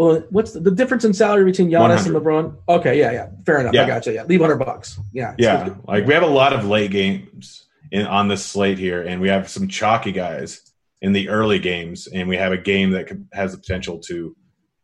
Well, 0.02 0.24
what's 0.32 0.54
the, 0.54 0.60
the 0.60 0.72
difference 0.72 1.06
in 1.06 1.14
salary 1.14 1.46
between 1.46 1.70
Giannis 1.70 2.08
and 2.08 2.16
LeBron? 2.16 2.58
Okay, 2.68 2.98
yeah, 2.98 3.12
yeah, 3.12 3.30
fair 3.46 3.60
enough. 3.60 3.76
Yeah. 3.76 3.84
I 3.84 3.88
got 3.88 4.08
you. 4.08 4.14
Yeah, 4.14 4.24
leave 4.24 4.42
hundred 4.42 4.58
bucks. 4.58 5.00
Yeah, 5.14 5.36
Yeah, 5.38 5.76
like 5.88 6.08
we 6.08 6.16
have 6.16 6.24
a 6.24 6.26
lot 6.26 6.54
of 6.54 6.66
late 6.66 6.90
games 6.90 7.68
in 7.92 8.08
on 8.08 8.28
this 8.28 8.44
slate 8.44 8.80
here, 8.80 9.04
and 9.04 9.22
we 9.22 9.30
have 9.30 9.48
some 9.48 9.68
chalky 9.68 10.12
guys 10.12 10.74
in 11.04 11.14
the 11.14 11.30
early 11.30 11.60
games, 11.60 12.08
and 12.08 12.28
we 12.28 12.36
have 12.36 12.52
a 12.52 12.58
game 12.58 12.90
that 12.94 13.12
has 13.32 13.52
the 13.52 13.60
potential 13.60 14.00
to 14.08 14.36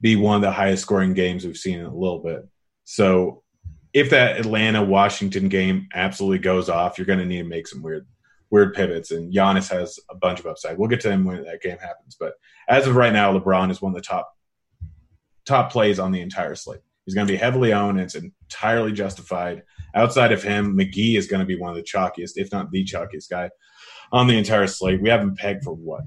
be 0.02 0.16
one 0.16 0.36
of 0.36 0.44
the 0.44 0.52
highest 0.52 0.84
scoring 0.84 1.16
games 1.16 1.44
we've 1.44 1.58
seen 1.58 1.80
in 1.80 1.88
a 1.88 1.96
little 1.96 2.20
bit. 2.20 2.48
So, 2.84 3.42
if 3.94 4.12
that 4.12 4.40
Atlanta 4.40 4.84
Washington 4.84 5.50
game 5.50 5.88
absolutely 5.96 6.38
goes 6.38 6.70
off, 6.70 7.00
you're 7.00 7.08
going 7.08 7.18
to 7.18 7.26
need 7.26 7.42
to 7.42 7.44
make 7.44 7.68
some 7.68 7.82
weird 7.82 8.06
weird 8.52 8.76
pivots, 8.76 9.10
and 9.10 9.34
Giannis 9.34 9.72
has 9.72 10.00
a 10.12 10.16
bunch 10.16 10.40
of 10.40 10.46
upside. 10.46 10.78
We'll 10.78 10.90
get 10.90 11.02
to 11.02 11.10
him 11.10 11.26
when 11.26 11.44
that 11.44 11.64
game 11.64 11.80
happens, 11.80 12.16
but 12.20 12.34
as 12.70 12.86
of 12.86 12.96
right 12.96 13.12
now, 13.12 13.36
LeBron 13.36 13.72
is 13.72 13.82
one 13.82 13.94
of 13.94 13.96
the 13.96 14.08
top 14.08 14.37
top 15.48 15.72
plays 15.72 15.98
on 15.98 16.12
the 16.12 16.22
entire 16.22 16.56
slate. 16.56 16.82
He's 17.06 17.16
going 17.16 17.26
to 17.26 17.34
be 17.34 17.38
heavily 17.38 17.74
owned. 17.74 17.98
And 17.98 18.06
it's 18.06 18.16
entirely 18.16 18.92
justified. 18.92 19.64
Outside 19.96 20.32
of 20.32 20.44
him, 20.44 20.78
McGee 20.78 21.18
is 21.18 21.28
going 21.28 21.40
to 21.40 21.46
be 21.46 21.58
one 21.58 21.70
of 21.70 21.76
the 21.78 21.84
chalkiest, 21.84 22.34
if 22.36 22.52
not 22.52 22.70
the 22.70 22.84
chalkiest 22.86 23.30
guy 23.30 23.50
on 24.12 24.28
the 24.28 24.38
entire 24.38 24.68
slate. 24.68 25.02
We 25.02 25.10
have 25.10 25.22
him 25.22 25.36
pegged 25.36 25.64
for 25.64 25.74
what 25.74 26.04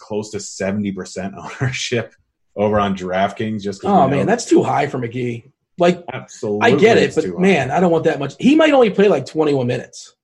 close 0.00 0.30
to 0.30 0.40
seventy 0.40 0.92
percent 0.92 1.34
ownership 1.60 2.14
over 2.56 2.78
on 2.78 2.96
DraftKings. 2.96 3.62
Just 3.62 3.84
Oh 3.84 4.08
man, 4.08 4.26
that's 4.26 4.44
too 4.44 4.62
high 4.62 4.86
for 4.86 4.98
McGee. 4.98 5.50
Like 5.78 6.04
absolutely 6.12 6.72
I 6.72 6.76
get 6.76 6.98
it, 6.98 7.14
but 7.14 7.38
man, 7.38 7.70
I 7.70 7.80
don't 7.80 7.90
want 7.90 8.04
that 8.04 8.18
much. 8.18 8.34
He 8.38 8.54
might 8.54 8.72
only 8.72 8.90
play 8.90 9.08
like 9.08 9.24
twenty 9.24 9.54
one 9.54 9.66
minutes. 9.66 10.14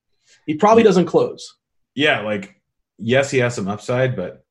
He 0.44 0.54
probably 0.54 0.82
doesn't 0.82 1.06
close. 1.06 1.56
yeah, 1.94 2.20
like 2.20 2.60
yes, 2.98 3.30
he 3.30 3.38
has 3.38 3.54
some 3.54 3.68
upside, 3.68 4.16
but 4.16 4.44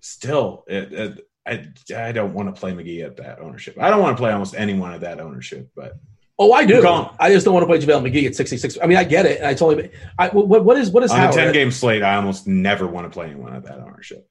still, 0.00 0.64
it, 0.68 0.92
it, 0.92 1.26
I 1.46 1.68
I 1.96 2.12
don't 2.12 2.34
want 2.34 2.54
to 2.54 2.58
play 2.58 2.72
McGee 2.72 3.04
at 3.04 3.16
that 3.18 3.38
ownership. 3.40 3.76
I 3.80 3.90
don't 3.90 4.02
want 4.02 4.16
to 4.16 4.20
play 4.20 4.32
almost 4.32 4.54
anyone 4.56 4.92
at 4.92 5.00
that 5.02 5.20
ownership, 5.20 5.70
but 5.74 5.98
Oh, 6.38 6.52
I 6.52 6.66
do. 6.66 6.86
I 7.18 7.30
just 7.30 7.46
don't 7.46 7.54
want 7.54 7.62
to 7.62 7.66
play 7.66 7.78
JaVale 7.78 8.10
McGee 8.10 8.26
at 8.26 8.34
sixty 8.34 8.58
six. 8.58 8.76
I 8.82 8.86
mean, 8.86 8.98
I 8.98 9.04
get 9.04 9.24
it, 9.24 9.42
I 9.42 9.54
totally. 9.54 9.90
I, 10.18 10.28
what, 10.28 10.64
what 10.64 10.76
is 10.76 10.90
what 10.90 11.02
is 11.02 11.10
on 11.10 11.28
a 11.28 11.32
ten 11.32 11.52
game 11.52 11.70
slate, 11.70 12.02
I 12.02 12.16
almost 12.16 12.46
never 12.46 12.86
want 12.86 13.06
to 13.06 13.10
play 13.10 13.26
anyone 13.26 13.54
at 13.54 13.64
that 13.64 13.78
ownership. 13.78 14.28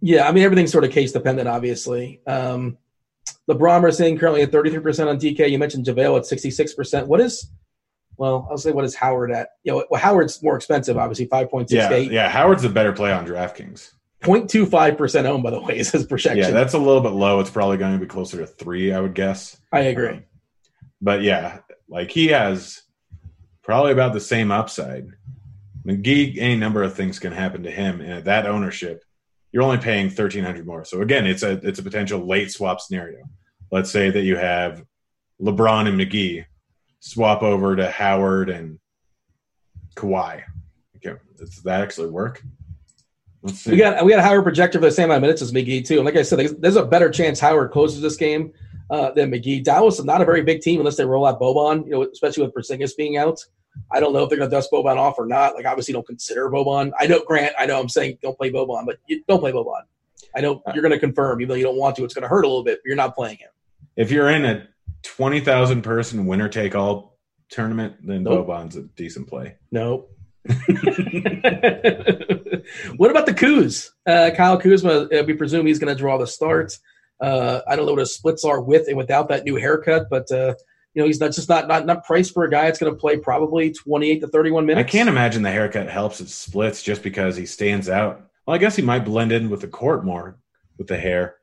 Yeah, 0.00 0.28
I 0.28 0.32
mean 0.32 0.42
everything's 0.44 0.72
sort 0.72 0.84
of 0.84 0.90
case 0.90 1.12
dependent, 1.12 1.48
obviously. 1.48 2.20
Um, 2.26 2.76
LeBron 3.48 3.82
we're 3.82 3.92
saying 3.92 4.18
currently 4.18 4.42
at 4.42 4.50
thirty 4.50 4.70
three 4.70 4.80
percent 4.80 5.08
on 5.08 5.18
DK. 5.18 5.48
You 5.48 5.58
mentioned 5.58 5.86
JaVale 5.86 6.18
at 6.18 6.26
sixty 6.26 6.50
six 6.50 6.74
percent. 6.74 7.06
What 7.06 7.20
is? 7.20 7.50
Well, 8.16 8.48
I'll 8.50 8.58
say 8.58 8.72
what 8.72 8.84
is 8.84 8.96
Howard 8.96 9.30
at? 9.30 9.50
You 9.62 9.72
know, 9.72 9.84
well, 9.90 10.00
Howard's 10.00 10.42
more 10.42 10.56
expensive, 10.56 10.98
obviously 10.98 11.26
five 11.26 11.50
point 11.50 11.70
six 11.70 11.88
Yeah, 11.88 11.96
yeah. 11.96 12.28
Howard's 12.28 12.64
a 12.64 12.68
better 12.68 12.92
play 12.92 13.12
on 13.12 13.24
DraftKings. 13.24 13.92
0.25 14.22 14.98
percent 14.98 15.26
owned, 15.26 15.42
by 15.42 15.50
the 15.50 15.60
way, 15.60 15.78
is 15.78 15.90
his 15.90 16.04
projection. 16.04 16.38
Yeah, 16.38 16.50
that's 16.50 16.74
a 16.74 16.78
little 16.78 17.00
bit 17.00 17.12
low. 17.12 17.40
It's 17.40 17.50
probably 17.50 17.76
going 17.76 17.92
to 17.92 17.98
be 17.98 18.06
closer 18.06 18.38
to 18.38 18.46
three, 18.46 18.92
I 18.92 19.00
would 19.00 19.14
guess. 19.14 19.56
I 19.72 19.80
agree. 19.80 20.08
Um, 20.08 20.24
but 21.00 21.22
yeah, 21.22 21.60
like 21.88 22.10
he 22.10 22.28
has 22.28 22.82
probably 23.62 23.92
about 23.92 24.12
the 24.12 24.20
same 24.20 24.50
upside. 24.50 25.08
McGee, 25.86 26.36
any 26.38 26.56
number 26.56 26.82
of 26.82 26.94
things 26.94 27.18
can 27.18 27.32
happen 27.32 27.62
to 27.62 27.70
him, 27.70 28.00
and 28.00 28.12
at 28.12 28.24
that 28.24 28.46
ownership, 28.46 29.04
you're 29.52 29.62
only 29.62 29.78
paying 29.78 30.10
thirteen 30.10 30.44
hundred 30.44 30.66
more. 30.66 30.84
So 30.84 31.00
again, 31.00 31.26
it's 31.26 31.42
a 31.42 31.52
it's 31.66 31.78
a 31.78 31.82
potential 31.82 32.26
late 32.26 32.50
swap 32.50 32.80
scenario. 32.80 33.20
Let's 33.70 33.90
say 33.90 34.10
that 34.10 34.22
you 34.22 34.36
have 34.36 34.84
LeBron 35.40 35.88
and 35.88 35.98
McGee 35.98 36.44
swap 37.00 37.42
over 37.42 37.76
to 37.76 37.90
Howard 37.90 38.50
and 38.50 38.78
Kawhi. 39.94 40.42
Okay, 40.96 41.18
does 41.36 41.62
that 41.62 41.80
actually 41.82 42.10
work? 42.10 42.42
Let's 43.48 43.60
see. 43.60 43.70
We 43.72 43.76
got 43.78 44.04
we 44.04 44.10
got 44.12 44.20
a 44.20 44.22
Howard 44.22 44.44
projector 44.44 44.78
for 44.78 44.84
the 44.86 44.92
same 44.92 45.06
amount 45.06 45.18
of 45.18 45.22
minutes 45.22 45.42
as 45.42 45.52
McGee 45.52 45.84
too. 45.86 45.96
And 45.96 46.04
like 46.04 46.16
I 46.16 46.22
said, 46.22 46.38
there's- 46.60 46.76
a 46.76 46.84
better 46.84 47.10
chance 47.10 47.40
Howard 47.40 47.70
closes 47.72 48.00
this 48.00 48.16
game 48.16 48.52
uh, 48.90 49.10
than 49.12 49.30
McGee. 49.30 49.62
Dallas 49.64 49.98
is 49.98 50.04
not 50.04 50.20
a 50.22 50.24
very 50.24 50.42
big 50.42 50.60
team 50.60 50.80
unless 50.80 50.96
they 50.96 51.04
roll 51.04 51.26
out 51.26 51.40
Boban. 51.40 51.84
You 51.86 51.90
know, 51.92 52.02
especially 52.02 52.44
with 52.44 52.54
Porzingis 52.54 52.96
being 52.96 53.16
out. 53.16 53.44
I 53.92 54.00
don't 54.00 54.12
know 54.12 54.22
if 54.24 54.28
they're 54.28 54.38
going 54.38 54.50
to 54.50 54.56
dust 54.56 54.70
Boban 54.72 54.96
off 54.96 55.18
or 55.18 55.26
not. 55.26 55.54
Like 55.54 55.64
obviously, 55.66 55.92
don't 55.94 56.06
consider 56.06 56.48
Boban. 56.50 56.90
I 56.98 57.06
know 57.06 57.20
Grant. 57.26 57.54
I 57.58 57.66
know 57.66 57.78
I'm 57.80 57.88
saying 57.88 58.18
don't 58.22 58.36
play 58.36 58.50
Boban, 58.50 58.86
but 58.86 58.96
you 59.06 59.22
don't 59.28 59.40
play 59.40 59.52
Boban. 59.52 59.82
I 60.34 60.40
know 60.40 60.62
you're 60.74 60.82
going 60.82 60.92
to 60.92 60.98
confirm, 60.98 61.40
even 61.40 61.48
though 61.48 61.54
you 61.54 61.64
don't 61.64 61.76
want 61.78 61.96
to. 61.96 62.04
It's 62.04 62.12
going 62.14 62.22
to 62.22 62.28
hurt 62.28 62.44
a 62.44 62.48
little 62.48 62.64
bit, 62.64 62.80
but 62.82 62.86
you're 62.88 62.96
not 62.96 63.14
playing 63.14 63.38
him. 63.38 63.48
if 63.96 64.10
you're 64.10 64.28
in 64.30 64.44
a 64.44 64.66
twenty 65.02 65.40
thousand 65.40 65.82
person 65.82 66.26
winner 66.26 66.48
take 66.48 66.74
all 66.74 67.18
tournament, 67.50 67.94
then 68.04 68.24
Nope. 68.24 68.46
Boban's 68.46 68.76
a 68.76 68.82
decent 68.82 69.28
play. 69.28 69.56
No. 69.70 70.06
what 72.96 73.10
about 73.10 73.26
the 73.26 73.34
Kuz? 73.34 73.90
Uh, 74.06 74.30
Kyle 74.34 74.58
Kuzma, 74.58 75.08
uh, 75.12 75.22
we 75.26 75.34
presume 75.34 75.66
he's 75.66 75.78
going 75.78 75.94
to 75.94 75.98
draw 75.98 76.16
the 76.16 76.26
starts. 76.26 76.80
Uh, 77.20 77.60
I 77.66 77.76
don't 77.76 77.86
know 77.86 77.92
what 77.92 78.00
his 78.00 78.14
splits 78.14 78.44
are 78.44 78.60
with 78.60 78.88
and 78.88 78.96
without 78.96 79.28
that 79.28 79.44
new 79.44 79.56
haircut, 79.56 80.06
but 80.08 80.30
uh, 80.30 80.54
you 80.94 81.02
know 81.02 81.06
he's 81.06 81.20
not 81.20 81.32
just 81.32 81.48
not 81.48 81.68
not 81.68 81.84
not 81.84 82.04
priced 82.04 82.32
for 82.32 82.44
a 82.44 82.50
guy 82.50 82.64
that's 82.64 82.78
going 82.78 82.92
to 82.92 82.98
play 82.98 83.18
probably 83.18 83.72
twenty 83.72 84.10
eight 84.10 84.20
to 84.20 84.28
thirty 84.28 84.50
one 84.50 84.64
minutes. 84.64 84.86
I 84.86 84.90
can't 84.90 85.08
imagine 85.08 85.42
the 85.42 85.50
haircut 85.50 85.88
helps 85.88 86.18
his 86.18 86.32
splits 86.32 86.82
just 86.82 87.02
because 87.02 87.36
he 87.36 87.44
stands 87.44 87.88
out. 87.88 88.30
Well, 88.46 88.54
I 88.54 88.58
guess 88.58 88.76
he 88.76 88.82
might 88.82 89.04
blend 89.04 89.32
in 89.32 89.50
with 89.50 89.60
the 89.60 89.68
court 89.68 90.04
more 90.04 90.38
with 90.78 90.86
the 90.86 90.96
hair, 90.96 91.36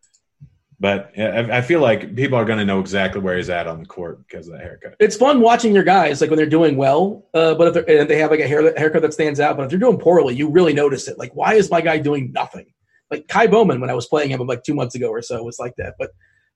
but 0.85 1.11
I, 1.17 1.57
I 1.57 1.61
feel 1.61 1.79
like 1.79 2.15
people 2.15 2.37
are 2.37 2.45
going 2.45 2.59
to 2.59 2.65
know 2.65 2.79
exactly 2.79 3.19
where 3.19 3.35
he's 3.35 3.49
at 3.49 3.65
on 3.65 3.79
the 3.79 3.87
court 3.87 4.19
because 4.19 4.47
of 4.47 4.53
that 4.53 4.61
haircut. 4.61 4.95
It's 4.99 5.15
fun 5.15 5.41
watching 5.41 5.73
your 5.73 5.83
guys 5.83 6.21
like 6.21 6.29
when 6.29 6.37
they're 6.37 6.45
doing 6.45 6.77
well, 6.77 7.25
uh, 7.33 7.55
but 7.55 7.69
if 7.69 7.73
they're, 7.73 8.01
and 8.01 8.07
they 8.07 8.19
have 8.19 8.29
like 8.29 8.39
a 8.39 8.47
hair 8.47 8.71
haircut 8.77 9.01
that 9.01 9.11
stands 9.11 9.39
out. 9.39 9.57
But 9.57 9.63
if 9.63 9.71
they're 9.71 9.79
doing 9.79 9.97
poorly, 9.97 10.35
you 10.35 10.47
really 10.47 10.73
notice 10.73 11.07
it. 11.07 11.17
Like, 11.17 11.35
why 11.35 11.55
is 11.55 11.71
my 11.71 11.81
guy 11.81 11.97
doing 11.97 12.31
nothing? 12.33 12.67
Like 13.09 13.27
Ky 13.27 13.47
Bowman 13.47 13.81
when 13.81 13.89
I 13.89 13.95
was 13.95 14.05
playing 14.05 14.29
him 14.29 14.45
like 14.45 14.61
two 14.61 14.75
months 14.75 14.93
ago 14.93 15.09
or 15.09 15.23
so 15.23 15.41
was 15.41 15.57
like 15.57 15.73
that. 15.77 15.95
But 15.97 16.11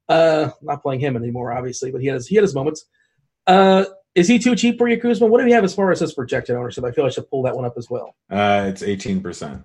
uh, 0.09 0.51
not 0.61 0.83
playing 0.83 0.99
him 0.99 1.17
anymore, 1.17 1.51
obviously. 1.51 1.89
But 1.89 2.01
he 2.01 2.07
has 2.09 2.27
he 2.27 2.35
had 2.35 2.43
his 2.43 2.53
moments. 2.53 2.85
Uh, 3.47 3.85
is 4.13 4.27
he 4.27 4.37
too 4.37 4.55
cheap 4.55 4.77
for 4.77 4.87
you, 4.87 5.01
Kuzma? 5.01 5.25
What 5.25 5.39
do 5.39 5.45
we 5.45 5.53
have 5.53 5.63
as 5.63 5.73
far 5.73 5.91
as 5.91 6.01
his 6.01 6.13
projected 6.13 6.55
ownership? 6.55 6.83
I 6.83 6.91
feel 6.91 7.07
I 7.07 7.09
should 7.09 7.27
pull 7.31 7.41
that 7.43 7.55
one 7.55 7.65
up 7.65 7.79
as 7.79 7.89
well. 7.89 8.15
Uh, 8.29 8.67
it's 8.69 8.83
eighteen 8.83 9.21
percent. 9.21 9.63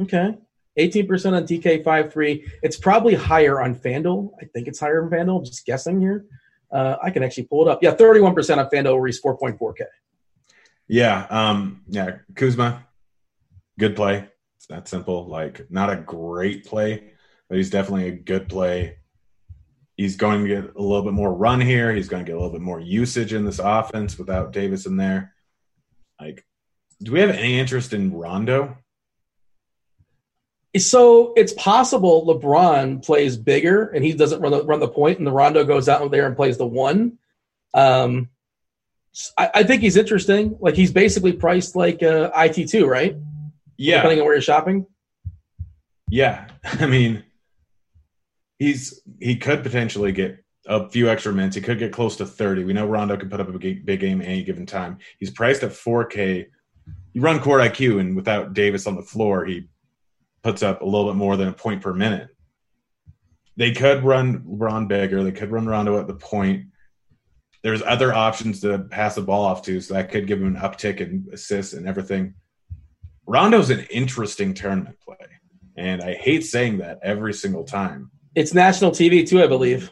Okay. 0.00 0.38
18% 0.78 1.32
on 1.32 1.46
DK53. 1.46 2.50
It's 2.62 2.76
probably 2.76 3.14
higher 3.14 3.60
on 3.60 3.74
FanDuel. 3.74 4.30
I 4.40 4.46
think 4.46 4.68
it's 4.68 4.80
higher 4.80 5.04
on 5.04 5.10
FanDuel. 5.10 5.38
I'm 5.38 5.44
just 5.44 5.66
guessing 5.66 6.00
here. 6.00 6.24
Uh, 6.70 6.96
I 7.02 7.10
can 7.10 7.22
actually 7.22 7.44
pull 7.44 7.66
it 7.66 7.70
up. 7.70 7.82
Yeah, 7.82 7.94
31% 7.94 8.58
on 8.58 8.70
FanDuel 8.70 8.98
where 8.98 9.06
he's 9.06 9.20
4.4K. 9.20 9.84
Yeah, 10.86 11.26
um, 11.28 11.82
yeah, 11.88 12.18
Kuzma, 12.34 12.86
good 13.78 13.94
play. 13.94 14.26
It's 14.56 14.66
that 14.66 14.88
simple. 14.88 15.26
Like, 15.28 15.70
not 15.70 15.90
a 15.90 15.96
great 15.96 16.64
play, 16.64 17.12
but 17.48 17.58
he's 17.58 17.70
definitely 17.70 18.08
a 18.08 18.12
good 18.12 18.48
play. 18.48 18.96
He's 19.96 20.16
going 20.16 20.44
to 20.44 20.48
get 20.48 20.76
a 20.76 20.82
little 20.82 21.02
bit 21.02 21.12
more 21.12 21.34
run 21.34 21.60
here. 21.60 21.92
He's 21.92 22.08
going 22.08 22.24
to 22.24 22.26
get 22.26 22.36
a 22.36 22.40
little 22.40 22.52
bit 22.52 22.62
more 22.62 22.80
usage 22.80 23.32
in 23.32 23.44
this 23.44 23.58
offense 23.58 24.16
without 24.16 24.52
Davis 24.52 24.86
in 24.86 24.96
there. 24.96 25.34
Like, 26.20 26.44
do 27.02 27.12
we 27.12 27.20
have 27.20 27.30
any 27.30 27.58
interest 27.58 27.92
in 27.92 28.12
Rondo? 28.12 28.76
So 30.76 31.32
it's 31.34 31.52
possible 31.54 32.26
LeBron 32.26 33.04
plays 33.04 33.36
bigger 33.36 33.86
and 33.86 34.04
he 34.04 34.12
doesn't 34.12 34.40
run 34.40 34.52
the, 34.52 34.64
run 34.64 34.80
the 34.80 34.88
point, 34.88 35.18
and 35.18 35.26
the 35.26 35.32
Rondo 35.32 35.64
goes 35.64 35.88
out 35.88 36.10
there 36.10 36.26
and 36.26 36.36
plays 36.36 36.58
the 36.58 36.66
one. 36.66 37.18
Um, 37.72 38.28
I, 39.36 39.50
I 39.54 39.62
think 39.62 39.82
he's 39.82 39.96
interesting. 39.96 40.56
Like 40.60 40.74
he's 40.74 40.92
basically 40.92 41.32
priced 41.32 41.74
like 41.74 42.02
uh, 42.02 42.30
IT 42.36 42.68
two, 42.68 42.86
right? 42.86 43.16
Yeah, 43.76 43.96
Depending 43.96 44.20
on 44.20 44.24
where 44.26 44.34
you're 44.34 44.42
shopping. 44.42 44.86
Yeah, 46.10 46.48
I 46.64 46.86
mean, 46.86 47.24
he's 48.58 49.00
he 49.20 49.36
could 49.36 49.62
potentially 49.62 50.12
get 50.12 50.44
a 50.66 50.88
few 50.90 51.08
extra 51.08 51.32
minutes. 51.32 51.56
He 51.56 51.62
could 51.62 51.78
get 51.78 51.92
close 51.92 52.16
to 52.16 52.26
thirty. 52.26 52.64
We 52.64 52.74
know 52.74 52.86
Rondo 52.86 53.16
can 53.16 53.30
put 53.30 53.40
up 53.40 53.48
a 53.48 53.58
big, 53.58 53.86
big 53.86 54.00
game 54.00 54.20
any 54.20 54.44
given 54.44 54.66
time. 54.66 54.98
He's 55.18 55.30
priced 55.30 55.62
at 55.62 55.72
four 55.72 56.04
K. 56.04 56.48
You 57.14 57.22
run 57.22 57.40
court 57.40 57.62
IQ, 57.62 58.00
and 58.00 58.14
without 58.14 58.52
Davis 58.52 58.86
on 58.86 58.96
the 58.96 59.02
floor, 59.02 59.44
he 59.44 59.68
puts 60.42 60.62
up 60.62 60.82
a 60.82 60.84
little 60.84 61.06
bit 61.06 61.16
more 61.16 61.36
than 61.36 61.48
a 61.48 61.52
point 61.52 61.82
per 61.82 61.92
minute. 61.92 62.28
they 63.56 63.72
could 63.72 64.04
run 64.04 64.42
Ron 64.46 64.86
bigger. 64.86 65.24
They 65.24 65.32
could 65.32 65.50
run 65.50 65.66
Rondo 65.66 65.98
at 65.98 66.06
the 66.06 66.14
point. 66.14 66.66
There's 67.64 67.82
other 67.82 68.14
options 68.14 68.60
to 68.60 68.78
pass 68.78 69.16
the 69.16 69.22
ball 69.22 69.44
off 69.44 69.62
to, 69.62 69.80
so 69.80 69.94
that 69.94 70.12
could 70.12 70.28
give 70.28 70.40
him 70.40 70.54
an 70.54 70.62
uptick 70.62 71.00
in 71.00 71.26
assists 71.32 71.72
and 71.72 71.88
everything. 71.88 72.34
Rondo's 73.26 73.70
an 73.70 73.84
interesting 73.90 74.54
tournament 74.54 74.96
play, 75.00 75.16
and 75.76 76.00
I 76.00 76.14
hate 76.14 76.44
saying 76.44 76.78
that 76.78 77.00
every 77.02 77.34
single 77.34 77.64
time. 77.64 78.12
It's 78.36 78.54
national 78.54 78.92
TV 78.92 79.26
too, 79.28 79.42
I 79.42 79.48
believe. 79.48 79.90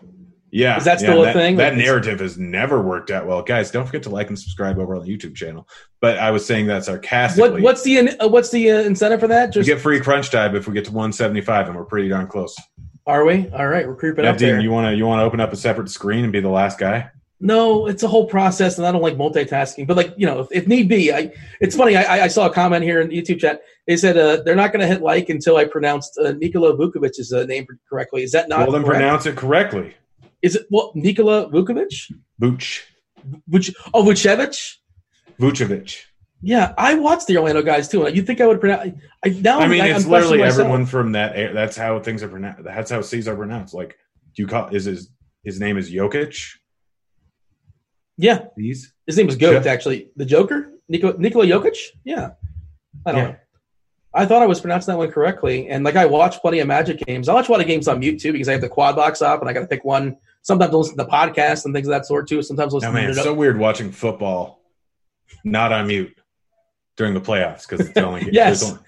Yeah, 0.50 0.76
Is 0.76 0.84
that 0.84 1.00
yeah, 1.00 1.08
still 1.08 1.22
a 1.22 1.26
that, 1.26 1.34
thing? 1.34 1.56
That 1.56 1.76
narrative 1.76 2.20
has 2.20 2.38
never 2.38 2.80
worked 2.80 3.10
out 3.10 3.26
well, 3.26 3.42
guys. 3.42 3.70
Don't 3.70 3.84
forget 3.84 4.04
to 4.04 4.10
like 4.10 4.28
and 4.28 4.38
subscribe 4.38 4.78
over 4.78 4.94
on 4.94 5.04
the 5.04 5.16
YouTube 5.16 5.34
channel. 5.34 5.68
But 6.00 6.18
I 6.18 6.30
was 6.30 6.46
saying 6.46 6.66
that 6.68 6.84
sarcastically. 6.84 7.50
What 7.50 7.62
what's 7.62 7.82
the 7.82 8.16
uh, 8.18 8.28
what's 8.28 8.50
the 8.50 8.70
uh, 8.70 8.80
incentive 8.80 9.20
for 9.20 9.28
that? 9.28 9.48
we 9.48 9.52
Just 9.54 9.66
get 9.66 9.80
free 9.80 10.00
crunch 10.00 10.30
time 10.30 10.54
if 10.54 10.68
we 10.68 10.74
get 10.74 10.84
to 10.84 10.92
175, 10.92 11.68
and 11.68 11.76
we're 11.76 11.84
pretty 11.84 12.08
darn 12.08 12.28
close. 12.28 12.56
are 13.06 13.24
we? 13.24 13.48
All 13.50 13.66
right, 13.66 13.86
we're 13.86 13.96
creeping 13.96 14.24
Now, 14.24 14.30
up 14.30 14.38
there. 14.38 14.56
Dean, 14.56 14.62
you 14.62 14.70
want 14.70 14.86
to 14.86 14.96
you 14.96 15.04
want 15.04 15.20
to 15.20 15.24
open 15.24 15.40
up 15.40 15.52
a 15.52 15.56
separate 15.56 15.90
screen 15.90 16.22
and 16.22 16.32
be 16.32 16.40
the 16.40 16.48
last 16.48 16.78
guy? 16.78 17.10
No, 17.38 17.86
it's 17.86 18.02
a 18.02 18.08
whole 18.08 18.26
process, 18.26 18.78
and 18.78 18.86
I 18.86 18.92
don't 18.92 19.02
like 19.02 19.16
multitasking. 19.16 19.86
But 19.86 19.96
like 19.96 20.14
you 20.16 20.26
know, 20.26 20.40
if, 20.40 20.48
if 20.52 20.68
need 20.68 20.88
be, 20.88 21.12
I. 21.12 21.32
It's 21.60 21.76
funny. 21.76 21.96
I, 21.96 22.24
I 22.24 22.28
saw 22.28 22.46
a 22.46 22.52
comment 22.52 22.82
here 22.82 23.00
in 23.00 23.08
the 23.08 23.20
YouTube 23.20 23.40
chat. 23.40 23.60
They 23.86 23.96
said 23.96 24.16
uh, 24.16 24.42
they're 24.42 24.56
not 24.56 24.72
going 24.72 24.80
to 24.80 24.86
hit 24.86 25.02
like 25.02 25.28
until 25.28 25.56
I 25.56 25.66
pronounced 25.66 26.18
uh, 26.18 26.32
Nikola 26.32 26.74
Vukovic's 26.76 27.32
uh, 27.32 27.44
name 27.44 27.66
correctly. 27.90 28.22
Is 28.22 28.32
that 28.32 28.48
not? 28.48 28.60
well, 28.60 28.72
then 28.72 28.84
correct? 28.84 29.00
pronounce 29.00 29.26
it 29.26 29.36
correctly. 29.36 29.94
Is 30.46 30.54
it 30.54 30.66
what 30.70 30.94
Nikola 30.94 31.50
Vukovic? 31.50 32.12
Vuch, 32.40 32.82
Vuc- 33.50 33.74
oh, 33.92 34.04
Vucevic. 34.04 34.56
Vucevic. 35.40 35.98
Yeah, 36.40 36.72
I 36.78 36.94
watched 36.94 37.26
the 37.26 37.36
Orlando 37.38 37.62
guys 37.62 37.88
too. 37.88 38.08
You 38.12 38.22
think 38.22 38.40
I 38.40 38.46
would 38.46 38.60
pronounce? 38.60 38.92
I 39.24 39.28
now. 39.30 39.58
I 39.58 39.66
mean, 39.66 39.80
I, 39.80 39.88
it's 39.88 40.04
I'm 40.04 40.10
literally 40.12 40.38
myself. 40.38 40.60
everyone 40.60 40.86
from 40.86 41.12
that. 41.12 41.34
That's 41.52 41.76
how 41.76 41.98
things 41.98 42.22
are 42.22 42.28
pronounced. 42.28 42.62
That's 42.62 42.90
how 42.90 43.00
C's 43.00 43.26
are 43.26 43.34
pronounced. 43.34 43.74
Like, 43.74 43.98
do 44.36 44.42
you 44.42 44.46
call 44.46 44.68
is 44.68 44.84
his 44.84 45.10
his 45.42 45.58
name 45.58 45.76
is 45.78 45.90
Jokic? 45.90 46.38
Yeah, 48.18 48.44
These 48.56 48.92
his 49.06 49.16
name 49.16 49.26
was 49.26 49.36
Goat. 49.36 49.66
Actually, 49.66 50.10
the 50.16 50.24
Joker, 50.24 50.72
Nikola, 50.88 51.18
Nikola 51.18 51.46
Jokic. 51.46 51.76
Yeah, 52.04 52.30
I 53.04 53.12
don't 53.12 53.20
Yeah. 53.20 53.26
know. 53.28 53.36
I 54.14 54.24
thought 54.24 54.40
I 54.42 54.46
was 54.46 54.60
pronouncing 54.60 54.92
that 54.92 54.98
one 54.98 55.10
correctly, 55.10 55.68
and 55.68 55.84
like 55.84 55.96
I 55.96 56.06
watch 56.06 56.40
plenty 56.40 56.60
of 56.60 56.66
Magic 56.68 56.98
games. 57.00 57.28
I 57.28 57.34
watch 57.34 57.48
a 57.48 57.52
lot 57.52 57.60
of 57.60 57.66
games 57.66 57.88
on 57.88 57.98
mute 57.98 58.18
too 58.20 58.32
because 58.32 58.48
I 58.48 58.52
have 58.52 58.62
the 58.62 58.68
quad 58.68 58.94
box 58.96 59.20
up, 59.20 59.40
and 59.40 59.50
I 59.50 59.52
got 59.52 59.60
to 59.60 59.66
pick 59.66 59.84
one. 59.84 60.16
Sometimes 60.46 60.72
I 60.72 60.76
listen 60.76 60.96
to 60.96 61.04
podcasts 61.06 61.64
and 61.64 61.74
things 61.74 61.88
of 61.88 61.90
that 61.90 62.06
sort 62.06 62.28
too. 62.28 62.40
Sometimes 62.40 62.72
I 62.72 62.76
listen 62.76 62.90
Oh 62.90 62.92
man, 62.92 63.10
it's 63.10 63.20
so 63.20 63.34
weird 63.34 63.58
watching 63.58 63.90
football 63.90 64.62
not 65.42 65.72
on 65.72 65.88
mute 65.88 66.16
during 66.96 67.14
the 67.14 67.20
playoffs 67.20 67.68
because 67.68 67.88
it's 67.88 67.98
only 67.98 68.28
Yes. 68.32 68.62
only- 68.62 68.78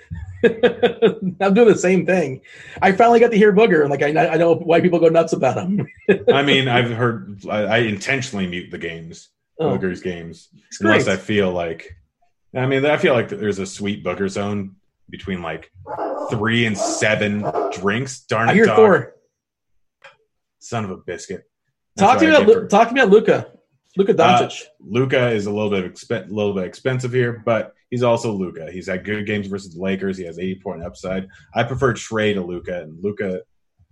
I'm 1.40 1.52
doing 1.54 1.66
the 1.66 1.74
same 1.76 2.06
thing. 2.06 2.42
I 2.80 2.92
finally 2.92 3.18
got 3.18 3.32
to 3.32 3.36
hear 3.36 3.52
Booger. 3.52 3.80
and 3.80 3.90
Like 3.90 4.02
I, 4.04 4.10
I 4.28 4.36
know 4.36 4.54
why 4.54 4.80
people 4.80 5.00
go 5.00 5.08
nuts 5.08 5.32
about 5.32 5.56
him. 5.56 5.84
I 6.32 6.42
mean, 6.42 6.68
I've 6.68 6.92
heard 6.92 7.44
I, 7.50 7.62
I 7.64 7.78
intentionally 7.78 8.46
mute 8.46 8.70
the 8.70 8.78
games, 8.78 9.30
Oh. 9.58 9.76
Booger's 9.76 10.00
games, 10.00 10.50
unless. 10.80 11.08
I 11.08 11.16
feel 11.16 11.50
like. 11.50 11.96
I 12.54 12.66
mean, 12.66 12.86
I 12.86 12.98
feel 12.98 13.14
like 13.14 13.30
there's 13.30 13.58
a 13.58 13.66
sweet 13.66 14.04
Booger 14.04 14.28
zone 14.30 14.76
between 15.10 15.42
like 15.42 15.72
three 16.30 16.66
and 16.66 16.78
seven 16.78 17.44
drinks. 17.72 18.20
Darn 18.20 18.48
it, 18.48 18.52
I 18.52 18.54
hear 18.54 18.66
dog. 18.66 18.76
Thor. 18.76 19.14
Son 20.58 20.84
of 20.84 20.90
a 20.90 20.96
biscuit. 20.96 21.42
Talk 21.98 22.18
to 22.18 22.26
me 22.26 22.34
about 22.34 22.46
for- 22.52 22.66
talk 22.68 22.88
to 22.88 22.94
me 22.94 23.00
about 23.00 23.12
Luka. 23.12 23.52
Luka 23.96 24.12
Uh, 24.12 24.48
Luka 24.80 25.30
is 25.30 25.46
a 25.46 25.50
little 25.50 25.70
bit 25.70 25.84
expen- 25.92 26.30
little 26.30 26.54
bit 26.54 26.64
expensive 26.64 27.12
here, 27.12 27.42
but 27.44 27.72
he's 27.90 28.02
also 28.02 28.32
Luka. 28.32 28.70
He's 28.70 28.86
had 28.86 29.04
good 29.04 29.26
games 29.26 29.46
versus 29.48 29.74
the 29.74 29.80
Lakers. 29.82 30.16
He 30.18 30.24
has 30.24 30.38
80 30.38 30.60
point 30.60 30.84
upside. 30.84 31.26
I 31.54 31.64
prefer 31.64 31.94
Trae 31.94 32.34
to 32.34 32.42
Luka, 32.42 32.82
and 32.82 33.02
Luka 33.02 33.42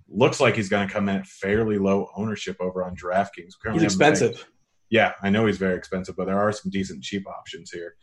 looks 0.08 0.38
like 0.38 0.54
he's 0.54 0.68
going 0.68 0.86
to 0.86 0.92
come 0.92 1.08
in 1.08 1.16
at 1.16 1.26
fairly 1.26 1.78
low 1.78 2.10
ownership 2.16 2.56
over 2.60 2.84
on 2.84 2.94
DraftKings. 2.94 3.54
Currently 3.60 3.82
He's 3.82 3.92
expensive. 3.92 4.46
Yeah, 4.90 5.14
I 5.22 5.30
know 5.30 5.46
he's 5.46 5.58
very 5.58 5.76
expensive, 5.76 6.14
but 6.16 6.26
there 6.26 6.38
are 6.38 6.52
some 6.52 6.70
decent 6.70 7.02
cheap 7.02 7.26
options 7.26 7.72
here. 7.72 7.96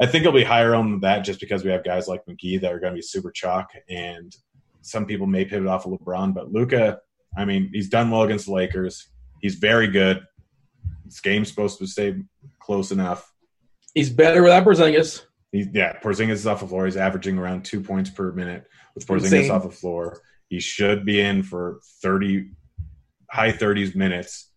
I 0.00 0.06
think 0.06 0.22
he'll 0.22 0.32
be 0.32 0.42
higher 0.44 0.74
on 0.74 0.98
that 1.00 1.20
just 1.20 1.38
because 1.38 1.62
we 1.64 1.70
have 1.70 1.84
guys 1.84 2.08
like 2.08 2.24
McGee 2.26 2.60
that 2.62 2.72
are 2.72 2.80
going 2.80 2.92
to 2.92 2.96
be 2.96 3.02
super 3.02 3.30
chalk, 3.30 3.70
and 3.88 4.34
some 4.80 5.06
people 5.06 5.26
may 5.28 5.44
pivot 5.44 5.68
off 5.68 5.86
of 5.86 5.92
LeBron. 5.92 6.34
But 6.34 6.50
Luka, 6.50 6.98
I 7.36 7.44
mean, 7.44 7.70
he's 7.72 7.88
done 7.88 8.10
well 8.10 8.22
against 8.22 8.46
the 8.46 8.52
Lakers. 8.52 9.08
He's 9.40 9.54
very 9.54 9.88
good. 9.88 10.20
This 11.04 11.20
game's 11.20 11.48
supposed 11.48 11.78
to 11.78 11.86
stay 11.86 12.16
close 12.60 12.90
enough. 12.90 13.32
He's 13.94 14.10
better 14.10 14.42
without 14.42 14.64
Porzingis. 14.64 15.24
He's, 15.52 15.68
yeah, 15.72 15.98
Porzingis 16.00 16.32
is 16.32 16.46
off 16.46 16.60
the 16.60 16.66
floor. 16.66 16.84
He's 16.84 16.96
averaging 16.96 17.38
around 17.38 17.64
two 17.64 17.80
points 17.80 18.10
per 18.10 18.32
minute 18.32 18.66
with 18.94 19.06
Porzingis 19.06 19.24
Insane. 19.24 19.50
off 19.50 19.62
the 19.62 19.70
floor. 19.70 20.20
He 20.48 20.60
should 20.60 21.04
be 21.04 21.20
in 21.20 21.42
for 21.42 21.80
thirty, 22.02 22.50
high 23.30 23.52
thirties 23.52 23.94
minutes. 23.94 24.50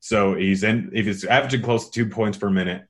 So 0.00 0.34
he's 0.34 0.62
in. 0.64 0.90
If 0.94 1.06
he's 1.06 1.24
averaging 1.24 1.62
close 1.62 1.88
to 1.88 1.90
two 1.92 2.08
points 2.08 2.38
per 2.38 2.50
minute, 2.50 2.84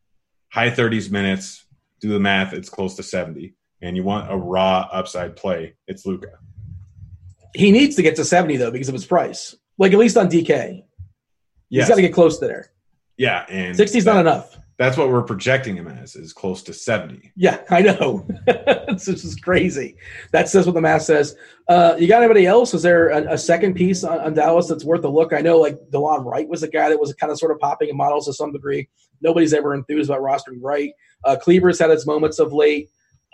high 0.52 0.70
thirties 0.70 1.10
minutes. 1.10 1.64
Do 2.00 2.08
the 2.08 2.20
math. 2.20 2.52
It's 2.52 2.68
close 2.68 2.96
to 2.96 3.02
seventy. 3.02 3.54
And 3.80 3.96
you 3.96 4.04
want 4.04 4.30
a 4.30 4.36
raw 4.36 4.88
upside 4.92 5.36
play. 5.36 5.74
It's 5.88 6.06
Luka. 6.06 6.28
He 7.54 7.70
needs 7.70 7.96
to 7.96 8.02
get 8.02 8.16
to 8.16 8.24
70 8.24 8.56
though 8.56 8.70
because 8.70 8.88
of 8.88 8.94
his 8.94 9.04
price. 9.06 9.54
Like 9.78 9.92
at 9.92 9.98
least 9.98 10.16
on 10.16 10.28
DK. 10.28 10.82
Yes. 11.68 11.84
He's 11.84 11.88
got 11.88 11.96
to 11.96 12.02
get 12.02 12.12
close 12.12 12.38
to 12.38 12.46
there. 12.46 12.70
yeah, 13.16 13.46
and 13.48 13.76
60 13.76 13.98
is 13.98 14.04
that- 14.04 14.14
not 14.14 14.20
enough. 14.20 14.56
That's 14.78 14.96
what 14.96 15.10
we're 15.10 15.22
projecting 15.22 15.76
him 15.76 15.86
as. 15.86 16.16
Is 16.16 16.32
close 16.32 16.62
to 16.64 16.72
seventy. 16.72 17.30
Yeah, 17.36 17.60
I 17.70 17.82
know. 17.82 18.26
this 18.46 19.06
is 19.06 19.36
crazy. 19.36 19.96
That 20.32 20.48
says 20.48 20.66
what 20.66 20.74
the 20.74 20.80
math 20.80 21.02
says. 21.02 21.36
Uh, 21.68 21.94
you 21.98 22.08
got 22.08 22.20
anybody 22.22 22.46
else? 22.46 22.74
Is 22.74 22.82
there 22.82 23.10
a, 23.10 23.34
a 23.34 23.38
second 23.38 23.74
piece 23.74 24.02
on, 24.02 24.18
on 24.18 24.34
Dallas 24.34 24.66
that's 24.66 24.84
worth 24.84 25.04
a 25.04 25.08
look? 25.08 25.32
I 25.34 25.40
know 25.40 25.58
like 25.58 25.78
DeLon 25.92 26.24
Wright 26.24 26.48
was 26.48 26.64
a 26.64 26.68
guy 26.68 26.88
that 26.88 26.98
was 26.98 27.12
kind 27.14 27.30
of 27.30 27.38
sort 27.38 27.52
of 27.52 27.60
popping 27.60 27.90
in 27.90 27.96
models 27.96 28.24
to 28.26 28.32
some 28.32 28.50
degree. 28.50 28.88
Nobody's 29.20 29.52
ever 29.52 29.72
enthused 29.74 30.10
about 30.10 30.22
rostering 30.22 30.58
Wright. 30.60 30.92
Uh, 31.22 31.36
Kleber's 31.40 31.78
had 31.78 31.90
its 31.90 32.06
moments 32.06 32.40
of 32.40 32.52
late. 32.52 32.88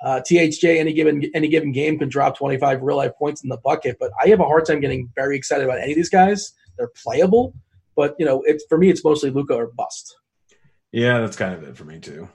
Uh, 0.04 0.20
THJ 0.20 0.78
any 0.78 0.92
given 0.92 1.28
any 1.34 1.48
given 1.48 1.72
game 1.72 1.98
can 1.98 2.08
drop 2.08 2.38
25 2.38 2.82
real 2.82 2.96
life 2.96 3.12
points 3.18 3.42
in 3.42 3.48
the 3.48 3.58
bucket, 3.58 3.96
but 3.98 4.12
I 4.22 4.28
have 4.28 4.40
a 4.40 4.44
hard 4.44 4.64
time 4.64 4.80
getting 4.80 5.10
very 5.14 5.36
excited 5.36 5.64
about 5.64 5.80
any 5.80 5.92
of 5.92 5.96
these 5.96 6.08
guys. 6.08 6.52
They're 6.76 6.92
playable, 7.02 7.54
but 7.96 8.14
you 8.18 8.24
know, 8.24 8.42
it's 8.46 8.64
for 8.68 8.78
me, 8.78 8.90
it's 8.90 9.04
mostly 9.04 9.30
Luka 9.30 9.54
or 9.54 9.66
bust. 9.66 10.16
Yeah, 10.92 11.20
that's 11.20 11.36
kind 11.36 11.52
of 11.52 11.62
it 11.64 11.76
for 11.76 11.84
me 11.84 11.98
too. 11.98 12.28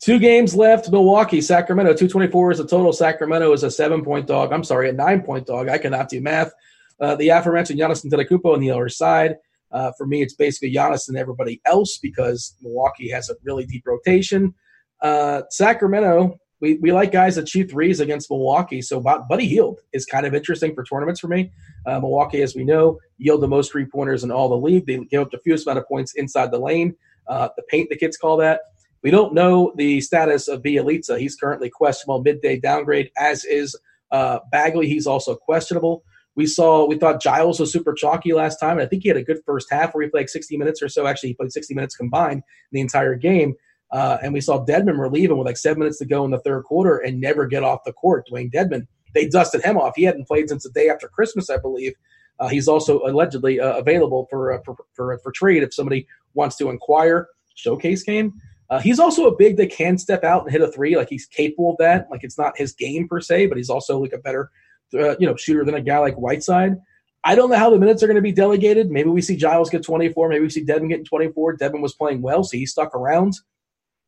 Two 0.00 0.18
games 0.18 0.54
left. 0.54 0.90
Milwaukee, 0.90 1.40
Sacramento, 1.40 1.90
224 1.92 2.52
is 2.52 2.58
the 2.58 2.66
total. 2.66 2.92
Sacramento 2.92 3.52
is 3.52 3.62
a 3.62 3.70
seven 3.70 4.04
point 4.04 4.26
dog. 4.26 4.52
I'm 4.52 4.64
sorry, 4.64 4.88
a 4.88 4.92
nine 4.92 5.22
point 5.22 5.46
dog. 5.46 5.68
I 5.68 5.78
cannot 5.78 6.08
do 6.08 6.20
math. 6.20 6.52
Uh, 7.00 7.16
the 7.16 7.28
aforementioned 7.28 7.78
Giannis 7.78 8.04
Antetokounmpo 8.04 8.54
on 8.54 8.60
the 8.60 8.70
other 8.70 8.88
side. 8.88 9.36
Uh, 9.72 9.90
for 9.96 10.06
me, 10.06 10.22
it's 10.22 10.34
basically 10.34 10.72
Giannis 10.72 11.08
and 11.08 11.16
everybody 11.16 11.60
else 11.64 11.98
because 11.98 12.56
Milwaukee 12.62 13.10
has 13.10 13.30
a 13.30 13.34
really 13.42 13.64
deep 13.64 13.84
rotation. 13.86 14.54
Uh, 15.00 15.42
Sacramento, 15.50 16.38
we, 16.62 16.78
we 16.80 16.92
like 16.92 17.10
guys 17.10 17.34
that 17.34 17.48
shoot 17.48 17.68
threes 17.68 17.98
against 17.98 18.30
Milwaukee. 18.30 18.80
So 18.80 19.00
Buddy 19.00 19.48
Hield 19.48 19.80
is 19.92 20.06
kind 20.06 20.24
of 20.24 20.32
interesting 20.32 20.74
for 20.74 20.84
tournaments 20.84 21.18
for 21.18 21.26
me. 21.26 21.50
Uh, 21.84 21.98
Milwaukee, 21.98 22.40
as 22.40 22.54
we 22.54 22.62
know, 22.62 23.00
yield 23.18 23.42
the 23.42 23.48
most 23.48 23.72
three 23.72 23.84
pointers 23.84 24.22
in 24.22 24.30
all 24.30 24.48
the 24.48 24.56
league. 24.56 24.86
They 24.86 24.98
give 24.98 25.22
up 25.22 25.32
the 25.32 25.38
fewest 25.38 25.66
amount 25.66 25.80
of 25.80 25.88
points 25.88 26.14
inside 26.14 26.52
the 26.52 26.60
lane. 26.60 26.94
Uh, 27.26 27.48
the 27.56 27.64
paint, 27.64 27.90
the 27.90 27.96
kids 27.96 28.16
call 28.16 28.36
that. 28.36 28.60
We 29.02 29.10
don't 29.10 29.34
know 29.34 29.72
the 29.76 30.00
status 30.00 30.46
of 30.46 30.62
Bjelica. 30.62 31.18
He's 31.18 31.34
currently 31.34 31.68
questionable, 31.68 32.22
midday 32.22 32.60
downgrade, 32.60 33.10
as 33.18 33.44
is 33.44 33.76
uh, 34.12 34.38
Bagley. 34.52 34.86
He's 34.86 35.08
also 35.08 35.34
questionable. 35.34 36.04
We 36.36 36.46
saw, 36.46 36.86
we 36.86 36.96
thought 36.96 37.20
Giles 37.20 37.58
was 37.58 37.72
super 37.72 37.92
chalky 37.92 38.32
last 38.32 38.58
time, 38.58 38.78
and 38.78 38.82
I 38.82 38.86
think 38.86 39.02
he 39.02 39.08
had 39.08 39.18
a 39.18 39.24
good 39.24 39.40
first 39.44 39.66
half 39.68 39.94
where 39.94 40.04
he 40.04 40.10
played 40.10 40.30
60 40.30 40.56
minutes 40.56 40.80
or 40.80 40.88
so. 40.88 41.08
Actually, 41.08 41.30
he 41.30 41.34
played 41.34 41.52
60 41.52 41.74
minutes 41.74 41.96
combined 41.96 42.38
in 42.38 42.42
the 42.70 42.80
entire 42.80 43.16
game. 43.16 43.54
Uh, 43.92 44.16
and 44.22 44.32
we 44.32 44.40
saw 44.40 44.64
Dedmon 44.64 44.98
relieving 44.98 45.36
with 45.36 45.46
like 45.46 45.58
seven 45.58 45.80
minutes 45.80 45.98
to 45.98 46.06
go 46.06 46.24
in 46.24 46.30
the 46.30 46.40
third 46.40 46.64
quarter 46.64 46.96
and 46.98 47.20
never 47.20 47.46
get 47.46 47.62
off 47.62 47.84
the 47.84 47.92
court. 47.92 48.26
Dewayne 48.26 48.50
Dedmon, 48.50 48.86
they 49.14 49.28
dusted 49.28 49.62
him 49.62 49.76
off. 49.76 49.92
He 49.94 50.04
hadn't 50.04 50.26
played 50.26 50.48
since 50.48 50.62
the 50.62 50.70
day 50.70 50.88
after 50.88 51.08
Christmas, 51.08 51.50
I 51.50 51.58
believe. 51.58 51.92
Uh, 52.40 52.48
he's 52.48 52.68
also 52.68 53.00
allegedly 53.00 53.60
uh, 53.60 53.76
available 53.76 54.26
for, 54.30 54.52
uh, 54.52 54.58
for, 54.64 54.76
for 54.94 55.18
for 55.18 55.32
trade 55.32 55.62
if 55.62 55.74
somebody 55.74 56.06
wants 56.34 56.56
to 56.56 56.70
inquire. 56.70 57.28
Showcase 57.54 58.02
game. 58.02 58.32
Uh, 58.70 58.80
he's 58.80 58.98
also 58.98 59.26
a 59.26 59.36
big 59.36 59.58
that 59.58 59.70
can 59.70 59.98
step 59.98 60.24
out 60.24 60.44
and 60.44 60.50
hit 60.50 60.62
a 60.62 60.72
three. 60.72 60.96
Like 60.96 61.10
he's 61.10 61.26
capable 61.26 61.72
of 61.72 61.76
that. 61.78 62.08
Like 62.10 62.24
it's 62.24 62.38
not 62.38 62.56
his 62.56 62.72
game 62.72 63.06
per 63.06 63.20
se, 63.20 63.46
but 63.46 63.58
he's 63.58 63.68
also 63.68 63.98
like 63.98 64.14
a 64.14 64.18
better, 64.18 64.50
uh, 64.94 65.14
you 65.18 65.26
know, 65.26 65.36
shooter 65.36 65.64
than 65.64 65.74
a 65.74 65.82
guy 65.82 65.98
like 65.98 66.14
Whiteside. 66.14 66.78
I 67.22 67.34
don't 67.34 67.50
know 67.50 67.58
how 67.58 67.70
the 67.70 67.78
minutes 67.78 68.02
are 68.02 68.06
going 68.06 68.16
to 68.16 68.22
be 68.22 68.32
delegated. 68.32 68.90
Maybe 68.90 69.10
we 69.10 69.20
see 69.20 69.36
Giles 69.36 69.70
get 69.70 69.84
24. 69.84 70.30
Maybe 70.30 70.42
we 70.42 70.50
see 70.50 70.64
Devin 70.64 70.88
getting 70.88 71.04
24. 71.04 71.56
Devin 71.56 71.82
was 71.82 71.94
playing 71.94 72.22
well, 72.22 72.42
so 72.42 72.56
he 72.56 72.66
stuck 72.66 72.94
around. 72.94 73.34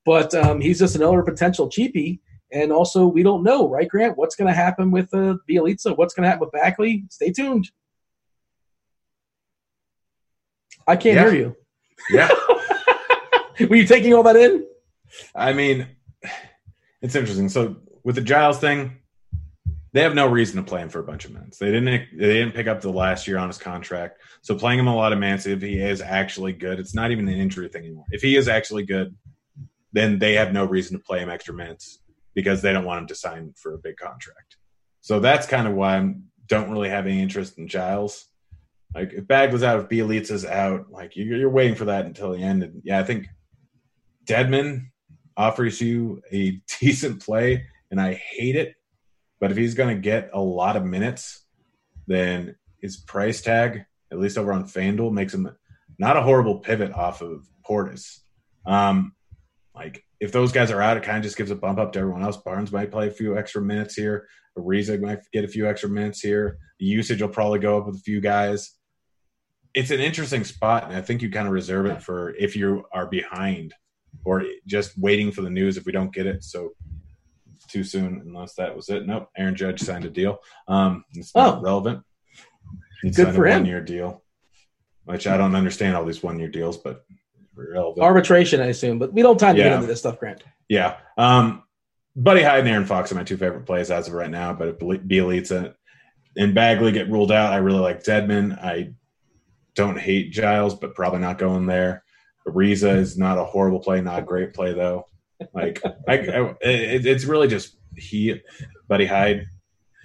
But 0.05 0.35
um, 0.35 0.61
he's 0.61 0.79
just 0.79 0.97
another 0.97 1.23
potential 1.23 1.69
cheapie. 1.69 2.21
And 2.53 2.71
also, 2.71 3.07
we 3.07 3.23
don't 3.23 3.43
know, 3.43 3.69
right, 3.69 3.89
Grant? 3.89 4.17
What's 4.17 4.37
going 4.37 4.49
to 4.49 4.55
happen 4.55 4.91
with 4.91 5.13
uh, 5.13 5.37
Bjelica? 5.49 5.97
What's 5.97 6.15
going 6.15 6.23
to 6.25 6.29
happen 6.29 6.41
with 6.41 6.53
Bagley? 6.53 7.05
Stay 7.11 7.33
tuned. 7.33 7.69
I 10.87 10.97
can't 10.97 11.17
Yeah. 11.17 11.31
hear 11.31 11.35
you. 11.35 11.57
Yeah. 12.11 12.29
Were 13.69 13.77
you 13.77 13.87
taking 13.87 14.13
all 14.15 14.23
that 14.25 14.37
in? 14.37 14.67
I 15.35 15.53
mean, 15.53 15.87
it's 17.01 17.15
interesting. 17.15 17.49
So 17.49 17.77
with 18.03 18.17
the 18.17 18.21
Giles 18.21 18.59
thing, 18.59 18.99
they 19.93 20.03
have 20.03 20.15
no 20.15 20.27
reason 20.29 20.57
to 20.57 20.63
play 20.69 20.81
him 20.83 20.89
for 20.89 20.99
a 20.99 21.05
bunch 21.05 21.25
of 21.25 21.33
minutes. 21.33 21.57
They 21.59 21.71
didn't 21.71 21.87
they 21.87 22.35
didn't 22.35 22.53
pick 22.53 22.67
up 22.67 22.81
the 22.81 22.91
last 22.91 23.29
year 23.29 23.39
on 23.39 23.47
his 23.49 23.59
contract. 23.59 24.21
So 24.43 24.57
playing 24.57 24.81
him 24.81 24.89
a 24.89 24.95
lot 24.95 25.13
of 25.13 25.21
minutes, 25.21 25.47
if 25.47 25.63
he 25.63 25.79
is 25.81 26.01
actually 26.01 26.53
good, 26.53 26.81
it's 26.81 26.95
not 26.95 27.13
even 27.13 27.29
an 27.29 27.35
injury 27.35 27.69
thing 27.69 27.85
anymore. 27.85 28.05
If 28.11 28.21
he 28.21 28.37
is 28.37 28.49
actually 28.49 28.85
good, 28.85 29.15
then 29.95 30.19
they 30.19 30.35
have 30.35 30.53
no 30.53 30.65
reason 30.65 30.99
to 30.99 31.03
play 31.03 31.21
him 31.21 31.31
extra 31.31 31.55
minutes 31.55 32.01
because 32.35 32.61
they 32.61 32.73
don't 32.73 32.85
want 32.85 33.01
him 33.01 33.07
to 33.07 33.15
sign 33.15 33.55
for 33.57 33.75
a 33.75 33.79
big 33.79 33.97
contract. 33.97 34.57
So 35.01 35.21
that's 35.21 35.47
kind 35.47 35.69
of 35.69 35.75
why 35.75 35.97
I 35.97 36.15
don't 36.49 36.71
really 36.71 36.89
have 36.89 37.07
any 37.07 37.23
interest 37.23 37.59
in 37.59 37.69
Giles. 37.69 38.27
Like 38.93 39.13
if 39.13 39.27
Bagley's 39.29 39.63
out, 39.63 39.81
if 39.81 39.89
Bjelica's 39.89 40.45
out, 40.45 40.91
like 40.91 41.17
you're, 41.17 41.39
you're 41.39 41.49
waiting 41.49 41.77
for 41.77 41.87
that 41.87 42.07
until 42.07 42.33
the 42.33 42.43
end. 42.43 42.65
And 42.65 42.83
yeah, 42.85 42.99
I 42.99 43.05
think 43.05 43.29
Dedmon 44.25 44.87
offers 45.37 45.81
you 45.81 46.23
a 46.33 46.61
decent 46.81 47.23
play, 47.25 47.67
and 47.91 48.01
I 48.01 48.15
hate 48.15 48.57
it. 48.57 48.75
But 49.39 49.53
if 49.53 49.57
he's 49.57 49.75
going 49.75 49.95
to 49.95 50.01
get 50.01 50.31
a 50.33 50.41
lot 50.41 50.77
of 50.77 50.85
minutes, 50.85 51.45
then 52.09 52.57
his 52.81 52.97
price 52.97 53.43
tag, 53.43 53.85
at 54.11 54.19
least 54.19 54.39
over 54.39 54.53
on 54.53 54.65
FanDuel, 54.65 55.13
makes 55.13 55.35
him 55.35 55.55
not 55.99 56.17
a 56.17 56.23
horrible 56.23 56.59
pivot 56.59 56.93
off 56.93 57.23
of 57.23 57.47
Portis. 57.69 58.21
Um, 58.67 59.15
like 59.75 60.03
if 60.21 60.33
those 60.33 60.53
guys 60.53 60.71
are 60.71 60.81
out, 60.81 60.97
it 60.97 61.03
kind 61.03 61.19
of 61.19 61.25
just 61.25 61.37
gives 61.37 61.51
a 61.51 61.57
bump 61.57 61.79
up 61.79 61.93
to 61.93 61.99
everyone 61.99 62.23
else. 62.23 62.37
Barnes 62.37 62.73
might 62.73 62.91
play 62.91 63.09
a 63.09 63.11
few 63.11 63.37
extra 63.37 63.61
minutes 63.61 63.95
here. 63.95 64.29
Ariza 64.57 65.01
might 65.01 65.19
get 65.33 65.45
a 65.45 65.49
few 65.49 65.69
extra 65.69 65.89
minutes 65.89 66.21
here. 66.21 66.59
The 66.79 66.87
usage 66.87 67.21
will 67.21 67.29
probably 67.29 67.59
go 67.59 67.79
up 67.79 67.87
with 67.87 67.97
a 67.97 68.01
few 68.01 68.21
guys. 68.21 68.73
It's 69.75 69.91
an 69.91 69.99
interesting 70.01 70.45
spot, 70.45 70.85
and 70.85 70.95
I 70.97 71.01
think 71.01 71.21
you 71.23 71.31
kind 71.31 71.49
of 71.49 71.53
reserve 71.53 71.87
it 71.87 72.01
for 72.01 72.35
if 72.37 72.55
you 72.55 72.85
are 72.93 73.07
behind 73.09 73.75
or 74.25 74.45
just 74.67 74.97
waiting 74.97 75.33
for 75.33 75.43
the 75.43 75.51
news 75.51 75.77
if 75.77 75.85
we 75.87 75.91
don't 75.93 76.15
get 76.15 76.27
it. 76.27 76.45
So 76.45 76.71
too 77.69 77.83
soon, 77.83 78.23
unless 78.25 78.55
that 78.55 78.77
was 78.77 78.89
it. 78.89 79.05
Nope. 79.07 79.29
Aaron 79.37 79.57
Judge 79.57 79.81
signed 79.81 80.05
a 80.05 80.11
deal. 80.11 80.39
Um, 80.69 81.05
it's 81.15 81.35
not 81.35 81.59
Oh. 81.59 81.63
relevant. 81.63 82.05
He 83.03 83.11
Good 83.11 83.25
signed 83.25 83.35
for 83.37 83.47
a 83.47 83.51
him. 83.53 83.63
one 83.63 83.67
year 83.67 83.81
deal, 83.81 84.23
which 85.05 85.27
I 85.27 85.37
don't 85.37 85.57
understand 85.57 85.97
all 85.97 86.05
these 86.05 86.23
one 86.23 86.39
year 86.39 86.49
deals, 86.49 86.77
but 86.79 87.05
relevant. 87.57 88.05
Arbitration, 88.05 88.61
I 88.61 88.67
assume, 88.67 88.99
but 88.99 89.13
we 89.13 89.23
don't 89.23 89.41
have 89.41 89.49
time 89.49 89.57
to 89.57 89.63
get 89.63 89.73
into 89.73 89.87
this 89.87 90.01
stuff, 90.01 90.19
Grant. 90.19 90.43
Yeah. 90.69 90.97
Um, 91.17 91.63
Buddy 92.17 92.43
Hyde 92.43 92.61
and 92.61 92.69
Aaron 92.69 92.87
Fox 92.87 93.11
are 93.11 93.17
my 93.17 93.25
two 93.25 93.37
favorite 93.37 93.67
plays 93.67 93.91
as 93.91 94.09
of 94.09 94.15
right 94.15 94.31
now. 94.31 94.53
But 94.53 94.69
if 94.69 94.79
Bjelica 94.79 95.75
and 96.37 96.55
Bagley 96.55 96.93
get 96.93 97.11
ruled 97.11 97.33
out, 97.33 97.53
I 97.53 97.57
really 97.57 97.81
like 97.81 98.05
Dedmon. 98.05 98.57
I 98.63 98.95
don't 99.75 99.99
hate 99.99 100.33
Giles, 100.33 100.75
but 100.75 100.95
probably 100.95 101.21
not 101.21 101.39
going 101.39 101.67
there. 101.67 102.05
Ariza 102.47 102.97
is 102.97 103.17
not 103.17 103.39
a 103.39 103.45
horrible 103.45 103.81
play, 103.81 104.01
not 104.01 104.21
a 104.21 104.23
great 104.23 104.55
play 104.55 104.75
though. 104.75 105.07
Like 105.53 105.83
I, 106.09 106.19
I 106.19 106.55
it, 106.61 107.07
it's 107.07 107.25
really 107.25 107.49
just 107.49 107.77
he, 107.97 108.41
Buddy 108.89 109.07
Hyde, 109.07 109.47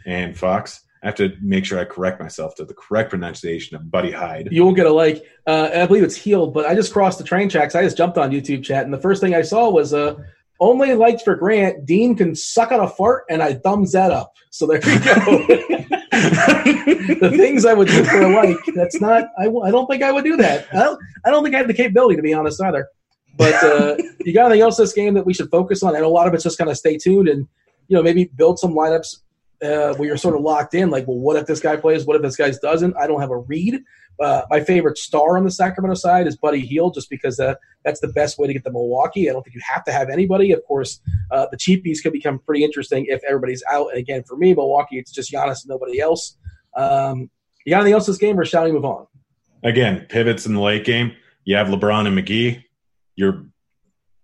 and 0.05 0.37
Fox. 0.37 0.81
I 1.01 1.07
have 1.07 1.15
to 1.15 1.33
make 1.41 1.65
sure 1.65 1.79
I 1.79 1.85
correct 1.85 2.19
myself 2.19 2.55
to 2.55 2.65
the 2.65 2.73
correct 2.73 3.09
pronunciation 3.09 3.75
of 3.77 3.89
Buddy 3.89 4.11
Hyde. 4.11 4.49
You 4.51 4.65
won't 4.65 4.75
get 4.75 4.85
a 4.85 4.91
like. 4.91 5.23
Uh, 5.47 5.69
I 5.73 5.85
believe 5.85 6.03
it's 6.03 6.15
healed, 6.15 6.53
but 6.53 6.65
I 6.65 6.75
just 6.75 6.91
crossed 6.91 7.17
the 7.17 7.23
train 7.23 7.47
tracks. 7.47 7.73
I 7.73 7.83
just 7.83 7.95
jumped 7.95 8.17
on 8.17 8.31
YouTube 8.31 8.63
chat, 8.63 8.83
and 8.83 8.93
the 8.93 8.99
first 8.99 9.21
thing 9.21 9.33
I 9.33 9.41
saw 9.41 9.69
was 9.69 9.93
uh, 9.93 10.15
only 10.59 10.93
liked 10.95 11.21
for 11.21 11.35
Grant. 11.35 11.85
Dean 11.85 12.15
can 12.15 12.35
suck 12.35 12.73
on 12.73 12.81
a 12.81 12.87
fart, 12.87 13.23
and 13.29 13.41
I 13.41 13.53
thumbs 13.53 13.93
that 13.93 14.11
up. 14.11 14.33
So 14.49 14.67
there 14.67 14.77
you 14.77 14.99
go. 14.99 15.15
the 16.11 17.33
things 17.37 17.65
I 17.65 17.73
would 17.73 17.87
do 17.87 18.03
for 18.03 18.21
a 18.21 18.27
like. 18.27 18.57
That's 18.75 18.99
not. 18.99 19.29
I, 19.37 19.45
I 19.45 19.71
don't 19.71 19.87
think 19.87 20.03
I 20.03 20.11
would 20.11 20.25
do 20.25 20.35
that. 20.37 20.67
I 20.73 20.83
don't. 20.83 20.99
I 21.25 21.31
don't 21.31 21.43
think 21.43 21.55
I 21.55 21.59
have 21.59 21.67
the 21.67 21.73
capability 21.73 22.17
to 22.17 22.21
be 22.21 22.33
honest 22.33 22.61
either. 22.61 22.89
But 23.37 23.63
uh, 23.63 23.95
you 24.25 24.33
got 24.33 24.47
anything 24.47 24.63
else 24.63 24.75
this 24.75 24.91
game 24.91 25.13
that 25.13 25.25
we 25.25 25.33
should 25.33 25.49
focus 25.49 25.81
on? 25.81 25.95
And 25.95 26.03
a 26.03 26.09
lot 26.09 26.27
of 26.27 26.33
it's 26.33 26.43
just 26.43 26.57
kind 26.57 26.69
of 26.69 26.77
stay 26.77 26.97
tuned 26.97 27.29
and 27.29 27.47
you 27.87 27.95
know 27.95 28.03
maybe 28.03 28.25
build 28.35 28.59
some 28.59 28.73
lineups 28.73 29.19
uh, 29.61 29.93
where 29.95 30.07
you're 30.07 30.17
sort 30.17 30.35
of 30.35 30.41
locked 30.41 30.73
in. 30.73 30.89
Like, 30.89 31.07
well, 31.07 31.17
what 31.17 31.35
if 31.35 31.45
this 31.45 31.59
guy 31.59 31.75
plays? 31.75 32.05
What 32.05 32.15
if 32.15 32.21
this 32.21 32.35
guy 32.35 32.51
doesn't? 32.61 32.95
I 32.97 33.07
don't 33.07 33.21
have 33.21 33.31
a 33.31 33.37
read. 33.37 33.81
Uh, 34.19 34.41
my 34.49 34.59
favorite 34.59 34.97
star 34.97 35.37
on 35.37 35.45
the 35.45 35.51
Sacramento 35.51 35.95
side 35.95 36.27
is 36.27 36.35
Buddy 36.35 36.59
Hield, 36.59 36.93
just 36.93 37.09
because 37.09 37.39
uh, 37.39 37.55
that's 37.85 38.01
the 38.01 38.09
best 38.09 38.37
way 38.37 38.47
to 38.47 38.53
get 38.53 38.63
the 38.63 38.71
Milwaukee. 38.71 39.29
I 39.29 39.33
don't 39.33 39.43
think 39.43 39.55
you 39.55 39.61
have 39.65 39.83
to 39.85 39.91
have 39.91 40.09
anybody. 40.09 40.51
Of 40.51 40.63
course, 40.65 40.99
uh, 41.31 41.47
the 41.51 41.57
cheapies 41.57 42.03
could 42.03 42.11
become 42.13 42.39
pretty 42.39 42.63
interesting 42.63 43.05
if 43.07 43.21
everybody's 43.27 43.63
out. 43.71 43.89
And 43.91 43.97
again, 43.97 44.23
for 44.23 44.35
me, 44.35 44.53
Milwaukee, 44.53 44.99
it's 44.99 45.11
just 45.11 45.31
Giannis 45.31 45.63
and 45.63 45.69
nobody 45.69 46.01
else. 46.01 46.37
Um, 46.75 47.29
you 47.65 47.71
got 47.71 47.81
anything 47.81 47.93
else 47.93 48.07
this 48.07 48.17
game, 48.17 48.39
or 48.39 48.45
shall 48.45 48.65
we 48.65 48.71
move 48.71 48.85
on? 48.85 49.07
again, 49.63 50.05
pivots 50.09 50.45
in 50.45 50.53
the 50.53 50.61
late 50.61 50.85
game. 50.85 51.13
You 51.43 51.55
have 51.55 51.67
LeBron 51.67 52.07
and 52.07 52.17
McGee. 52.17 52.63
You're 53.15 53.45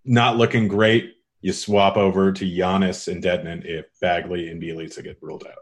not 0.04 0.38
looking 0.38 0.68
great. 0.68 1.15
You 1.46 1.54
swap 1.54 1.96
over 1.96 2.32
to 2.32 2.44
Giannis 2.44 3.08
and 3.08 3.24
Dedmon 3.24 3.64
if 3.66 3.86
Bagley 4.02 4.50
and 4.50 4.60
Bjelica 4.60 5.04
get 5.04 5.20
ruled 5.22 5.46
out. 5.46 5.60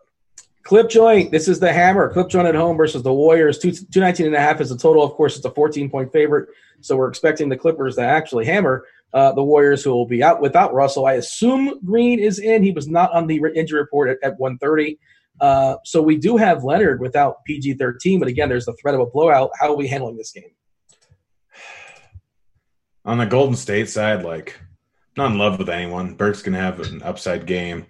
Clip 0.64 0.90
joint. 0.90 1.30
This 1.30 1.50
is 1.50 1.60
the 1.60 1.74
hammer. 1.74 2.10
Clip 2.10 2.30
joint 2.30 2.48
at 2.48 2.56
home 2.56 2.78
versus 2.78 3.04
the 3.04 3.12
Warriors. 3.12 3.60
Two, 3.60 3.72
219 3.72 4.28
and 4.28 4.34
a 4.34 4.40
half 4.40 4.62
is 4.62 4.70
the 4.70 4.78
total. 4.78 5.04
Of 5.04 5.12
course, 5.12 5.36
it's 5.36 5.44
a 5.44 5.52
14 5.52 5.90
point 5.90 6.14
favorite. 6.14 6.48
So 6.80 6.96
we're 6.96 7.10
expecting 7.10 7.50
the 7.50 7.58
Clippers 7.58 7.98
to 7.98 8.02
actually 8.02 8.46
hammer 8.46 8.86
uh, 9.14 9.34
the 9.34 9.44
Warriors, 9.44 9.84
who 9.84 9.92
will 9.92 10.06
be 10.06 10.24
out 10.24 10.40
without 10.40 10.74
Russell. 10.74 11.06
I 11.06 11.16
assume 11.16 11.78
Green 11.84 12.18
is 12.18 12.40
in. 12.40 12.64
He 12.64 12.72
was 12.72 12.88
not 12.88 13.12
on 13.12 13.28
the 13.28 13.42
injury 13.54 13.82
report 13.82 14.10
at, 14.10 14.20
at 14.24 14.40
130. 14.40 14.98
Uh, 15.42 15.76
so 15.84 16.02
we 16.02 16.16
do 16.16 16.38
have 16.38 16.64
Leonard 16.64 17.02
without 17.02 17.44
PG 17.44 17.74
13. 17.74 18.20
But 18.20 18.30
again, 18.30 18.48
there's 18.48 18.68
the 18.68 18.76
threat 18.82 18.96
of 18.96 19.02
a 19.02 19.06
blowout. 19.08 19.52
How 19.60 19.68
are 19.68 19.76
we 19.76 19.90
handling 19.90 20.16
this 20.16 20.32
game? 20.32 20.46
On 23.04 23.18
the 23.18 23.26
Golden 23.26 23.58
State 23.58 23.90
side, 23.90 24.24
like, 24.24 24.58
not 25.18 25.32
in 25.32 25.38
love 25.38 25.58
with 25.58 25.70
anyone. 25.70 26.16
Burke's 26.16 26.42
going 26.42 26.54
to 26.54 26.60
have 26.60 26.80
an 26.80 27.02
upside 27.04 27.46
game. 27.46 27.86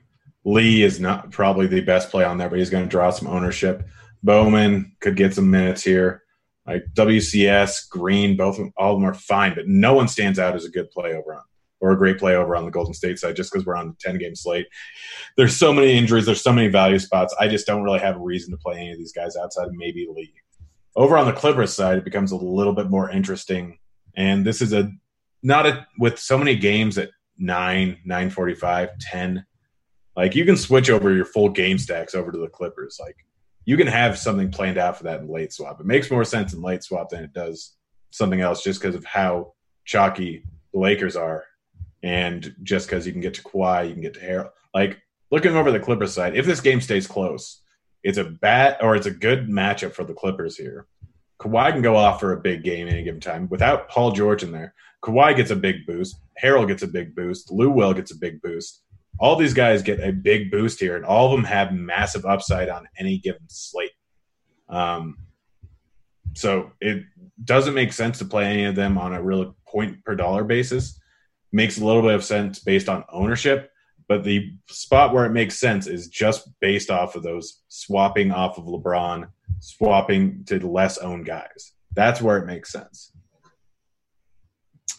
Lee 0.45 0.83
is 0.83 0.99
not 0.99 1.31
probably 1.31 1.67
the 1.67 1.81
best 1.81 2.09
play 2.09 2.23
on 2.23 2.37
there, 2.37 2.49
but 2.49 2.59
he's 2.59 2.69
going 2.69 2.83
to 2.83 2.89
draw 2.89 3.09
some 3.09 3.27
ownership. 3.27 3.87
Bowman 4.23 4.95
could 4.99 5.15
get 5.15 5.33
some 5.33 5.49
minutes 5.49 5.83
here. 5.83 6.23
Like 6.67 6.85
WCS, 6.93 7.89
Green, 7.89 8.37
both 8.37 8.55
of 8.55 8.65
them, 8.65 8.73
all 8.77 8.93
of 8.93 8.99
them 8.99 9.09
are 9.09 9.13
fine, 9.13 9.53
but 9.55 9.67
no 9.67 9.93
one 9.93 10.07
stands 10.07 10.39
out 10.39 10.55
as 10.55 10.65
a 10.65 10.69
good 10.69 10.89
play 10.91 11.13
over 11.13 11.33
on 11.33 11.41
or 11.83 11.91
a 11.91 11.97
great 11.97 12.17
play 12.17 12.33
over 12.33 12.55
on 12.55 12.63
the 12.63 12.71
Golden 12.71 12.93
State 12.93 13.19
side 13.19 13.35
just 13.35 13.51
because 13.51 13.65
we're 13.65 13.75
on 13.75 13.89
the 13.89 13.95
10 13.99 14.17
game 14.17 14.35
slate. 14.35 14.67
There's 15.35 15.57
so 15.57 15.73
many 15.73 15.97
injuries, 15.97 16.25
there's 16.25 16.41
so 16.41 16.53
many 16.53 16.69
value 16.69 16.97
spots. 16.97 17.35
I 17.37 17.49
just 17.49 17.67
don't 17.67 17.83
really 17.83 17.99
have 17.99 18.15
a 18.15 18.19
reason 18.19 18.51
to 18.51 18.57
play 18.57 18.77
any 18.77 18.93
of 18.93 18.97
these 18.97 19.11
guys 19.11 19.35
outside 19.35 19.67
of 19.67 19.73
maybe 19.73 20.07
Lee. 20.09 20.33
Over 20.95 21.17
on 21.17 21.25
the 21.25 21.33
Clippers 21.33 21.73
side, 21.73 21.97
it 21.97 22.05
becomes 22.05 22.31
a 22.31 22.37
little 22.37 22.71
bit 22.71 22.89
more 22.89 23.09
interesting. 23.09 23.79
And 24.15 24.45
this 24.45 24.61
is 24.61 24.71
a 24.71 24.89
not 25.43 25.67
a 25.67 25.85
with 25.99 26.17
so 26.17 26.37
many 26.37 26.55
games 26.55 26.97
at 26.97 27.11
9, 27.37 27.99
945, 28.05 28.89
10. 28.99 29.45
Like 30.15 30.35
you 30.35 30.45
can 30.45 30.57
switch 30.57 30.89
over 30.89 31.13
your 31.13 31.25
full 31.25 31.49
game 31.49 31.77
stacks 31.77 32.15
over 32.15 32.31
to 32.31 32.37
the 32.37 32.47
Clippers. 32.47 32.97
Like 32.99 33.17
you 33.65 33.77
can 33.77 33.87
have 33.87 34.17
something 34.17 34.51
planned 34.51 34.77
out 34.77 34.97
for 34.97 35.03
that 35.03 35.21
in 35.21 35.27
late 35.27 35.51
swap. 35.51 35.79
It 35.79 35.85
makes 35.85 36.09
more 36.09 36.23
sense 36.23 36.53
in 36.53 36.61
late 36.61 36.83
swap 36.83 37.09
than 37.09 37.23
it 37.23 37.33
does 37.33 37.75
something 38.11 38.41
else 38.41 38.63
just 38.63 38.81
because 38.81 38.95
of 38.95 39.05
how 39.05 39.53
chalky 39.85 40.43
the 40.73 40.79
Lakers 40.79 41.15
are. 41.15 41.43
And 42.03 42.55
just 42.63 42.87
because 42.87 43.05
you 43.05 43.11
can 43.11 43.21
get 43.21 43.33
to 43.35 43.43
Kawhi, 43.43 43.87
you 43.87 43.93
can 43.93 44.01
get 44.01 44.13
to 44.15 44.19
Harrell. 44.19 44.49
Like 44.73 45.01
looking 45.31 45.55
over 45.55 45.71
the 45.71 45.79
Clippers 45.79 46.13
side, 46.13 46.35
if 46.35 46.45
this 46.45 46.61
game 46.61 46.81
stays 46.81 47.07
close, 47.07 47.61
it's 48.03 48.17
a 48.17 48.25
bat 48.25 48.77
or 48.81 48.95
it's 48.95 49.07
a 49.07 49.11
good 49.11 49.47
matchup 49.47 49.93
for 49.93 50.03
the 50.03 50.13
Clippers 50.13 50.57
here. 50.57 50.87
Kawhi 51.39 51.71
can 51.71 51.81
go 51.81 51.95
off 51.95 52.19
for 52.19 52.33
a 52.33 52.39
big 52.39 52.63
game 52.63 52.87
any 52.87 53.03
given 53.03 53.19
time 53.19 53.47
without 53.49 53.89
Paul 53.89 54.11
George 54.11 54.43
in 54.43 54.51
there. 54.51 54.73
Kawhi 55.03 55.35
gets 55.35 55.51
a 55.51 55.55
big 55.55 55.85
boost. 55.85 56.15
Harrell 56.41 56.67
gets 56.67 56.83
a 56.83 56.87
big 56.87 57.15
boost. 57.15 57.51
Lou 57.51 57.69
Will 57.69 57.93
gets 57.93 58.11
a 58.11 58.17
big 58.17 58.41
boost. 58.41 58.81
All 59.19 59.35
these 59.35 59.53
guys 59.53 59.83
get 59.83 59.99
a 59.99 60.11
big 60.11 60.49
boost 60.49 60.79
here, 60.79 60.95
and 60.95 61.05
all 61.05 61.27
of 61.27 61.31
them 61.33 61.43
have 61.43 61.73
massive 61.73 62.25
upside 62.25 62.69
on 62.69 62.87
any 62.97 63.19
given 63.19 63.43
slate. 63.47 63.91
Um, 64.69 65.17
so 66.33 66.71
it 66.81 67.03
doesn't 67.43 67.75
make 67.75 67.93
sense 67.93 68.17
to 68.19 68.25
play 68.25 68.45
any 68.45 68.65
of 68.65 68.75
them 68.75 68.97
on 68.97 69.13
a 69.13 69.21
real 69.21 69.55
point 69.67 70.03
per 70.03 70.15
dollar 70.15 70.43
basis. 70.43 70.99
Makes 71.51 71.77
a 71.77 71.85
little 71.85 72.01
bit 72.01 72.15
of 72.15 72.23
sense 72.23 72.59
based 72.59 72.89
on 72.89 73.03
ownership, 73.11 73.69
but 74.07 74.23
the 74.23 74.53
spot 74.67 75.13
where 75.13 75.25
it 75.25 75.31
makes 75.31 75.59
sense 75.59 75.85
is 75.85 76.07
just 76.07 76.49
based 76.59 76.89
off 76.89 77.15
of 77.15 77.23
those 77.23 77.61
swapping 77.67 78.31
off 78.31 78.57
of 78.57 78.65
LeBron, 78.65 79.27
swapping 79.59 80.43
to 80.45 80.59
less 80.67 80.97
owned 80.97 81.25
guys. 81.25 81.73
That's 81.93 82.21
where 82.21 82.37
it 82.37 82.45
makes 82.45 82.71
sense. 82.71 83.11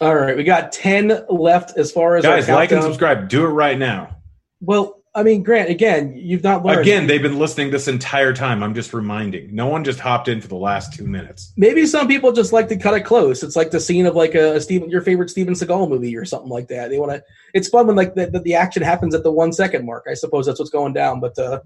All 0.00 0.14
right, 0.14 0.36
we 0.36 0.44
got 0.44 0.72
10 0.72 1.26
left 1.28 1.78
as 1.78 1.92
far 1.92 2.16
as 2.16 2.24
Guys, 2.24 2.48
like 2.48 2.72
and 2.72 2.82
subscribe. 2.82 3.28
Do 3.28 3.44
it 3.44 3.50
right 3.50 3.78
now. 3.78 4.16
Well, 4.60 5.00
I 5.16 5.22
mean, 5.22 5.44
Grant, 5.44 5.70
again, 5.70 6.14
you've 6.16 6.42
not 6.42 6.64
learned. 6.64 6.80
Again, 6.80 7.06
they've 7.06 7.22
been 7.22 7.38
listening 7.38 7.70
this 7.70 7.86
entire 7.86 8.32
time. 8.32 8.64
I'm 8.64 8.74
just 8.74 8.92
reminding. 8.92 9.54
No 9.54 9.68
one 9.68 9.84
just 9.84 10.00
hopped 10.00 10.26
in 10.26 10.40
for 10.40 10.48
the 10.48 10.56
last 10.56 10.92
two 10.92 11.06
minutes. 11.06 11.52
maybe 11.56 11.86
some 11.86 12.08
people 12.08 12.32
just 12.32 12.52
like 12.52 12.66
to 12.68 12.76
cut 12.76 12.94
it 12.94 13.02
close. 13.02 13.44
It's 13.44 13.54
like 13.54 13.70
the 13.70 13.78
scene 13.78 14.06
of 14.06 14.16
like 14.16 14.34
a, 14.34 14.60
Steven, 14.60 14.90
your 14.90 15.02
favorite 15.02 15.30
Steven 15.30 15.54
Seagal 15.54 15.88
movie 15.88 16.16
or 16.16 16.24
something 16.24 16.50
like 16.50 16.66
that. 16.68 16.90
They 16.90 16.98
want 16.98 17.12
to. 17.12 17.22
It's 17.52 17.68
fun 17.68 17.86
when 17.86 17.94
like 17.94 18.16
the, 18.16 18.26
the, 18.26 18.40
the 18.40 18.54
action 18.56 18.82
happens 18.82 19.14
at 19.14 19.22
the 19.22 19.30
one 19.30 19.52
second 19.52 19.86
mark. 19.86 20.06
I 20.10 20.14
suppose 20.14 20.46
that's 20.46 20.58
what's 20.58 20.72
going 20.72 20.94
down. 20.94 21.20
But 21.20 21.38
uh, 21.38 21.60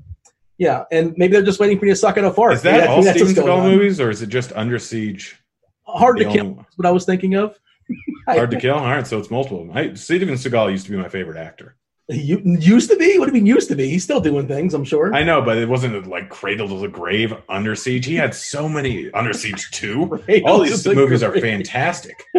yeah, 0.58 0.84
and 0.90 1.14
maybe 1.16 1.32
they're 1.32 1.42
just 1.42 1.60
waiting 1.60 1.78
for 1.78 1.86
you 1.86 1.92
to 1.92 1.96
suck 1.96 2.16
in 2.16 2.24
a 2.24 2.32
fart. 2.32 2.54
Is 2.54 2.62
that 2.62 2.80
Maybe 2.80 2.86
all 2.88 3.02
Steven 3.02 3.28
Seagal 3.28 3.62
movies, 3.62 4.00
or 4.00 4.10
is 4.10 4.22
it 4.22 4.28
just 4.28 4.52
Under 4.52 4.78
Siege? 4.78 5.40
Hard 5.86 6.18
to 6.18 6.24
kill. 6.24 6.54
That's 6.54 6.76
what 6.76 6.86
I 6.86 6.90
was 6.90 7.04
thinking 7.04 7.34
of. 7.34 7.58
Hard 8.26 8.50
to 8.50 8.60
kill. 8.60 8.74
All 8.74 8.84
right, 8.84 9.06
so 9.06 9.18
it's 9.18 9.30
multiple. 9.30 9.70
I, 9.72 9.94
Steven 9.94 10.28
Seagal 10.34 10.70
used 10.72 10.84
to 10.86 10.90
be 10.90 10.98
my 10.98 11.08
favorite 11.08 11.38
actor. 11.38 11.76
You 12.10 12.40
used 12.44 12.90
to 12.90 12.96
be? 12.96 13.18
What 13.18 13.26
do 13.26 13.30
you 13.36 13.42
mean 13.42 13.46
used 13.46 13.68
to 13.68 13.76
be? 13.76 13.88
He's 13.88 14.02
still 14.02 14.20
doing 14.20 14.48
things, 14.48 14.72
I'm 14.74 14.84
sure. 14.84 15.14
I 15.14 15.22
know, 15.22 15.42
but 15.42 15.58
it 15.58 15.68
wasn't 15.68 16.06
like 16.06 16.30
Cradle 16.30 16.68
to 16.68 16.78
the 16.80 16.88
Grave, 16.88 17.34
Under 17.48 17.74
Siege. 17.74 18.06
He 18.06 18.16
had 18.16 18.34
so 18.34 18.68
many 18.68 19.10
Under 19.12 19.32
Siege 19.34 19.70
two. 19.70 20.18
All 20.44 20.60
these 20.60 20.84
the 20.84 20.94
movies 20.94 21.22
are 21.22 21.38
fantastic. 21.38 22.24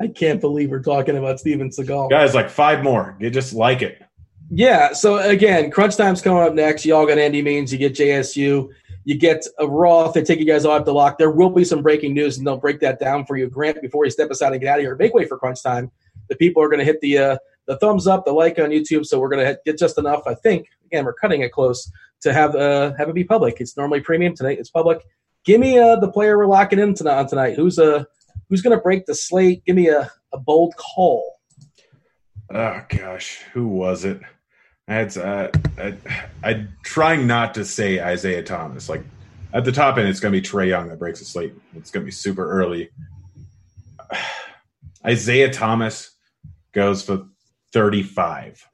I 0.00 0.08
can't 0.14 0.42
believe 0.42 0.70
we're 0.70 0.82
talking 0.82 1.16
about 1.16 1.40
Steven 1.40 1.70
Seagal. 1.70 2.10
Guys, 2.10 2.34
like 2.34 2.50
five 2.50 2.84
more. 2.84 3.16
You 3.18 3.30
just 3.30 3.54
like 3.54 3.80
it. 3.80 4.02
Yeah. 4.50 4.92
So 4.92 5.18
again, 5.18 5.70
crunch 5.70 5.96
time's 5.96 6.20
coming 6.20 6.42
up 6.42 6.54
next. 6.54 6.84
Y'all 6.84 7.06
got 7.06 7.18
Andy 7.18 7.40
Means. 7.40 7.72
You 7.72 7.78
get 7.78 7.94
JSU. 7.94 8.68
You 9.04 9.14
get 9.16 9.46
a. 9.58 9.64
If 9.64 10.12
they 10.12 10.22
take 10.22 10.40
you 10.40 10.44
guys 10.44 10.64
off 10.64 10.84
the 10.84 10.92
lock, 10.92 11.18
there 11.18 11.30
will 11.30 11.50
be 11.50 11.64
some 11.64 11.82
breaking 11.82 12.14
news, 12.14 12.36
and 12.36 12.46
they'll 12.46 12.58
break 12.58 12.80
that 12.80 12.98
down 12.98 13.24
for 13.24 13.36
you. 13.36 13.48
Grant, 13.48 13.80
before 13.80 14.04
you 14.04 14.10
step 14.10 14.30
aside 14.30 14.52
and 14.52 14.60
get 14.60 14.68
out 14.68 14.78
of 14.78 14.82
here, 14.82 14.96
make 14.96 15.14
way 15.14 15.24
for 15.24 15.38
crunch 15.38 15.62
time. 15.62 15.90
The 16.28 16.36
people 16.36 16.62
are 16.62 16.68
going 16.68 16.80
to 16.80 16.84
hit 16.84 17.00
the 17.00 17.16
uh, 17.16 17.38
the 17.66 17.78
thumbs 17.78 18.06
up, 18.06 18.24
the 18.24 18.32
like 18.32 18.58
on 18.58 18.70
YouTube. 18.70 19.06
So 19.06 19.20
we're 19.20 19.30
going 19.30 19.46
to 19.46 19.58
get 19.64 19.78
just 19.78 19.98
enough. 19.98 20.22
I 20.26 20.34
think. 20.34 20.66
Again, 20.86 21.04
we're 21.04 21.14
cutting 21.14 21.42
it 21.42 21.52
close 21.52 21.90
to 22.22 22.32
have 22.32 22.56
uh, 22.56 22.92
have 22.98 23.08
it 23.08 23.14
be 23.14 23.24
public. 23.24 23.60
It's 23.60 23.76
normally 23.76 24.00
premium 24.00 24.34
tonight. 24.34 24.58
It's 24.58 24.70
public. 24.70 25.00
Give 25.44 25.60
me 25.60 25.78
uh, 25.78 25.96
the 25.96 26.10
player 26.10 26.36
we're 26.36 26.46
locking 26.46 26.80
in 26.80 26.94
tonight. 26.94 27.28
Tonight. 27.28 27.54
Who's 27.54 27.78
uh 27.78 28.04
who's 28.48 28.62
going 28.62 28.76
to 28.76 28.82
break 28.82 29.06
the 29.06 29.14
slate? 29.14 29.64
Give 29.64 29.76
me 29.76 29.88
a, 29.88 30.10
a 30.32 30.38
bold 30.38 30.74
call. 30.76 31.38
Oh 32.52 32.82
gosh, 32.88 33.42
who 33.52 33.68
was 33.68 34.04
it? 34.04 34.20
Had 34.90 35.16
uh, 35.16 35.48
I, 35.78 35.94
I'm 36.42 36.76
trying 36.82 37.28
not 37.28 37.54
to 37.54 37.64
say 37.64 38.00
Isaiah 38.00 38.42
Thomas. 38.42 38.88
Like 38.88 39.04
at 39.52 39.64
the 39.64 39.70
top 39.70 39.98
end, 39.98 40.08
it's 40.08 40.18
going 40.18 40.34
to 40.34 40.40
be 40.40 40.44
Trae 40.44 40.66
Young 40.66 40.88
that 40.88 40.98
breaks 40.98 41.20
the 41.20 41.24
slate. 41.24 41.54
It's 41.76 41.92
going 41.92 42.02
to 42.02 42.06
be 42.06 42.10
super 42.10 42.50
early. 42.50 42.90
Isaiah 45.06 45.52
Thomas 45.52 46.10
goes 46.72 47.02
for 47.02 47.26
35, 47.72 48.66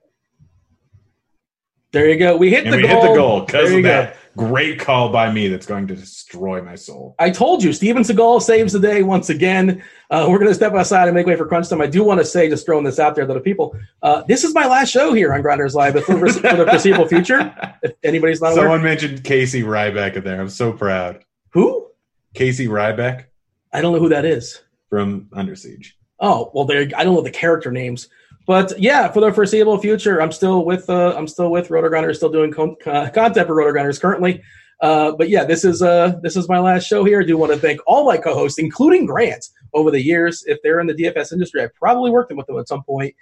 There 1.92 2.08
you 2.08 2.18
go. 2.18 2.34
We 2.38 2.48
hit 2.50 2.64
and 2.64 2.72
the 2.72 2.78
we 2.78 2.82
goal. 2.84 3.02
hit 3.02 3.08
the 3.10 3.14
goal 3.14 3.40
because 3.42 3.70
of 3.70 3.76
you 3.76 3.82
that 3.82 4.14
go. 4.14 4.20
Great 4.36 4.78
call 4.78 5.08
by 5.08 5.32
me. 5.32 5.48
That's 5.48 5.66
going 5.66 5.86
to 5.88 5.96
destroy 5.96 6.62
my 6.62 6.74
soul. 6.74 7.14
I 7.18 7.30
told 7.30 7.64
you, 7.64 7.72
Steven 7.72 8.02
Seagal 8.02 8.42
saves 8.42 8.72
the 8.72 8.78
day 8.78 9.02
once 9.02 9.30
again. 9.30 9.82
Uh, 10.10 10.26
we're 10.28 10.38
going 10.38 10.50
to 10.50 10.54
step 10.54 10.74
aside 10.74 11.08
and 11.08 11.14
make 11.14 11.26
way 11.26 11.34
for 11.36 11.46
crunch 11.46 11.68
time. 11.68 11.80
I 11.80 11.86
do 11.86 12.04
want 12.04 12.20
to 12.20 12.24
say, 12.24 12.48
just 12.48 12.66
throwing 12.66 12.84
this 12.84 12.98
out 12.98 13.14
there, 13.14 13.26
to 13.26 13.34
the 13.34 13.40
people, 13.40 13.76
uh, 14.02 14.22
this 14.28 14.44
is 14.44 14.54
my 14.54 14.66
last 14.66 14.90
show 14.90 15.12
here 15.12 15.32
on 15.34 15.42
Grinders 15.42 15.74
Live 15.74 15.94
for, 15.94 16.02
for 16.02 16.30
the 16.30 16.66
foreseeable 16.70 17.08
future. 17.08 17.52
If 17.82 17.94
anybody's 18.04 18.40
not 18.40 18.52
aware, 18.52 18.64
Someone 18.64 18.82
mentioned 18.82 19.24
Casey 19.24 19.62
Ryback 19.62 20.16
in 20.16 20.22
there. 20.24 20.40
I'm 20.40 20.48
so 20.48 20.72
proud. 20.72 21.24
who? 21.50 21.88
Casey 22.34 22.68
Ryback 22.68 23.24
I 23.72 23.80
don't 23.80 23.92
know 23.92 23.98
who 24.00 24.10
that 24.10 24.24
is. 24.24 24.62
from 24.88 25.28
Under 25.32 25.56
Siege. 25.56 25.96
Oh 26.18 26.50
well, 26.54 26.64
there. 26.64 26.88
I 26.96 27.04
don't 27.04 27.14
know 27.14 27.20
the 27.20 27.30
character 27.30 27.70
names, 27.70 28.08
but 28.46 28.78
yeah, 28.78 29.10
for 29.10 29.20
the 29.20 29.32
foreseeable 29.32 29.78
future, 29.78 30.22
I'm 30.22 30.32
still 30.32 30.64
with. 30.64 30.88
Uh, 30.88 31.14
I'm 31.16 31.26
still 31.26 31.50
with 31.50 31.68
RotoGrinders, 31.68 32.16
still 32.16 32.30
doing 32.30 32.52
con- 32.52 32.76
uh, 32.86 33.10
content 33.10 33.46
for 33.46 33.56
RotoGrinders 33.56 34.00
currently. 34.00 34.42
Uh, 34.80 35.12
but 35.12 35.28
yeah, 35.28 35.44
this 35.44 35.64
is 35.64 35.82
uh, 35.82 36.14
this 36.22 36.36
is 36.36 36.48
my 36.48 36.58
last 36.58 36.86
show 36.86 37.04
here. 37.04 37.20
I 37.20 37.24
do 37.24 37.36
want 37.36 37.52
to 37.52 37.58
thank 37.58 37.80
all 37.86 38.04
my 38.04 38.16
co-hosts, 38.16 38.58
including 38.58 39.06
Grant, 39.06 39.46
over 39.74 39.90
the 39.90 40.02
years. 40.02 40.44
If 40.46 40.58
they're 40.62 40.80
in 40.80 40.86
the 40.86 40.94
DFS 40.94 41.32
industry, 41.32 41.62
I 41.62 41.68
probably 41.74 42.10
worked 42.10 42.32
with 42.34 42.46
them 42.46 42.58
at 42.58 42.68
some 42.68 42.84
point. 42.84 43.14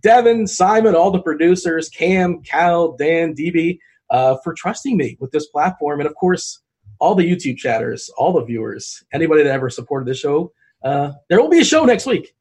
Devin, 0.00 0.46
Simon, 0.46 0.94
all 0.94 1.10
the 1.10 1.20
producers, 1.20 1.88
Cam, 1.88 2.42
Cal, 2.42 2.92
Dan, 2.92 3.34
DB, 3.34 3.80
uh, 4.10 4.36
for 4.44 4.54
trusting 4.54 4.96
me 4.96 5.16
with 5.20 5.32
this 5.32 5.46
platform, 5.46 6.00
and 6.00 6.08
of 6.08 6.14
course, 6.14 6.60
all 7.00 7.14
the 7.14 7.28
YouTube 7.28 7.56
chatters, 7.56 8.08
all 8.16 8.32
the 8.32 8.44
viewers, 8.44 9.02
anybody 9.12 9.42
that 9.42 9.52
ever 9.52 9.68
supported 9.68 10.06
this 10.06 10.18
show. 10.18 10.52
Uh, 10.84 11.12
there 11.28 11.40
will 11.40 11.48
be 11.48 11.60
a 11.60 11.64
show 11.64 11.84
next 11.84 12.06
week. 12.06 12.34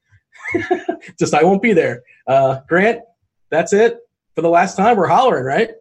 Just 1.19 1.33
I 1.33 1.43
won't 1.43 1.61
be 1.61 1.73
there. 1.73 2.03
Uh, 2.27 2.61
Grant, 2.67 3.01
that's 3.49 3.73
it 3.73 3.99
for 4.35 4.41
the 4.41 4.49
last 4.49 4.75
time. 4.75 4.97
We're 4.97 5.07
hollering, 5.07 5.45
right? 5.45 5.71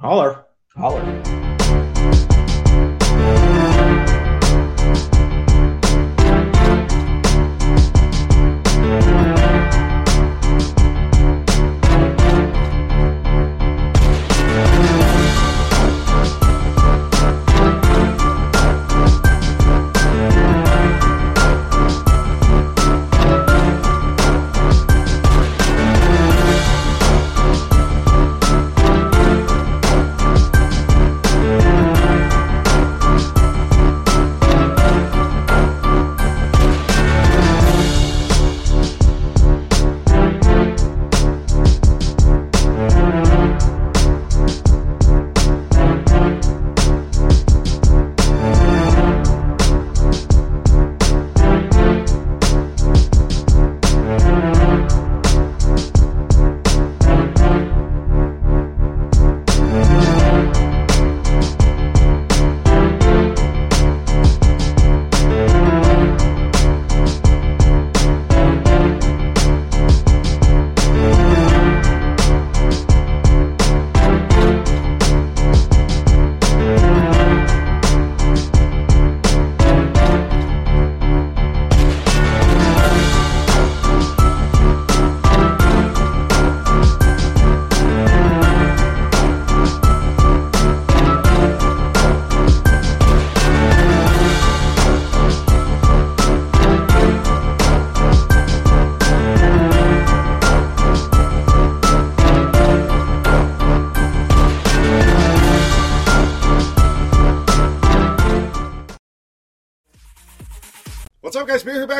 Holler. 0.00 0.44
Holler. 0.74 1.51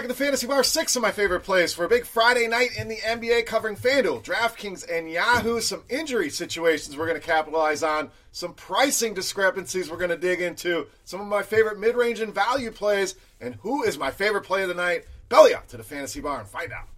Back 0.02 0.10
at 0.10 0.16
the 0.16 0.24
Fantasy 0.24 0.48
Bar. 0.48 0.64
Six 0.64 0.96
of 0.96 1.02
my 1.02 1.12
favorite 1.12 1.44
plays 1.44 1.72
for 1.72 1.84
a 1.84 1.88
big 1.88 2.04
Friday 2.04 2.48
night 2.48 2.70
in 2.76 2.88
the 2.88 2.96
NBA 2.96 3.46
covering 3.46 3.76
FanDuel, 3.76 4.24
DraftKings, 4.24 4.84
and 4.90 5.08
Yahoo. 5.08 5.60
Some 5.60 5.84
injury 5.88 6.28
situations 6.28 6.96
we're 6.96 7.06
going 7.06 7.20
to 7.20 7.24
capitalize 7.24 7.84
on, 7.84 8.10
some 8.32 8.52
pricing 8.54 9.14
discrepancies 9.14 9.88
we're 9.88 9.98
going 9.98 10.10
to 10.10 10.16
dig 10.16 10.40
into, 10.40 10.88
some 11.04 11.20
of 11.20 11.28
my 11.28 11.44
favorite 11.44 11.78
mid 11.78 11.94
range 11.94 12.18
and 12.18 12.34
value 12.34 12.72
plays, 12.72 13.14
and 13.40 13.54
who 13.60 13.84
is 13.84 13.96
my 13.96 14.10
favorite 14.10 14.42
play 14.42 14.62
of 14.62 14.68
the 14.68 14.74
night. 14.74 15.04
Belly 15.28 15.54
up 15.54 15.68
to 15.68 15.76
the 15.76 15.84
Fantasy 15.84 16.20
Bar 16.20 16.40
and 16.40 16.48
find 16.48 16.72
out. 16.72 16.88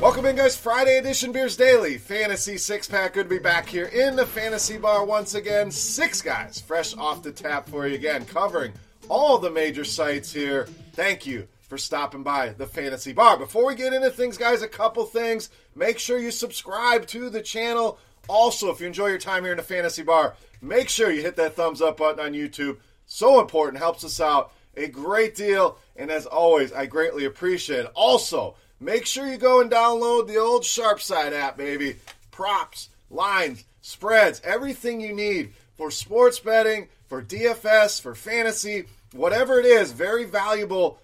Welcome 0.00 0.26
in, 0.26 0.34
guys. 0.36 0.56
Friday 0.56 0.98
edition 0.98 1.30
Beers 1.30 1.56
Daily 1.56 1.98
Fantasy 1.98 2.58
Six 2.58 2.88
Pack. 2.88 3.14
Good 3.14 3.24
to 3.24 3.28
be 3.28 3.38
back 3.38 3.66
here 3.66 3.86
in 3.86 4.16
the 4.16 4.26
Fantasy 4.26 4.76
Bar 4.76 5.04
once 5.06 5.34
again. 5.34 5.70
Six 5.70 6.20
guys 6.20 6.60
fresh 6.60 6.96
off 6.96 7.22
the 7.22 7.30
tap 7.30 7.68
for 7.68 7.86
you 7.86 7.94
again, 7.94 8.26
covering 8.26 8.72
all 9.08 9.38
the 9.38 9.50
major 9.50 9.84
sites 9.84 10.32
here. 10.32 10.66
Thank 10.94 11.26
you 11.26 11.46
for 11.60 11.78
stopping 11.78 12.24
by 12.24 12.50
the 12.50 12.66
Fantasy 12.66 13.12
Bar. 13.12 13.38
Before 13.38 13.64
we 13.64 13.76
get 13.76 13.92
into 13.92 14.10
things, 14.10 14.36
guys, 14.36 14.62
a 14.62 14.68
couple 14.68 15.04
things. 15.04 15.48
Make 15.76 16.00
sure 16.00 16.18
you 16.18 16.32
subscribe 16.32 17.06
to 17.06 17.30
the 17.30 17.40
channel. 17.40 17.98
Also, 18.28 18.70
if 18.70 18.80
you 18.80 18.88
enjoy 18.88 19.06
your 19.06 19.18
time 19.18 19.44
here 19.44 19.52
in 19.52 19.58
the 19.58 19.62
Fantasy 19.62 20.02
Bar, 20.02 20.34
make 20.60 20.88
sure 20.88 21.10
you 21.10 21.22
hit 21.22 21.36
that 21.36 21.54
thumbs 21.54 21.80
up 21.80 21.98
button 21.98 22.24
on 22.24 22.32
YouTube. 22.32 22.78
So 23.06 23.40
important, 23.40 23.78
helps 23.78 24.04
us 24.04 24.20
out 24.20 24.52
a 24.76 24.88
great 24.88 25.36
deal. 25.36 25.78
And 25.96 26.10
as 26.10 26.26
always, 26.26 26.72
I 26.72 26.86
greatly 26.86 27.24
appreciate 27.26 27.86
it. 27.86 27.92
Also, 27.94 28.56
make 28.84 29.06
sure 29.06 29.26
you 29.26 29.38
go 29.38 29.60
and 29.60 29.70
download 29.70 30.26
the 30.26 30.36
old 30.36 30.62
Sharpside 30.62 31.32
app, 31.32 31.56
baby. 31.56 31.96
Props, 32.30 32.90
lines, 33.10 33.64
spreads, 33.80 34.40
everything 34.44 35.00
you 35.00 35.14
need 35.14 35.54
for 35.76 35.90
sports 35.90 36.38
betting, 36.38 36.88
for 37.08 37.22
DFS, 37.22 38.00
for 38.00 38.14
fantasy, 38.14 38.84
whatever 39.12 39.58
it 39.58 39.66
is, 39.66 39.92
very 39.92 40.24
valuable 40.24 40.98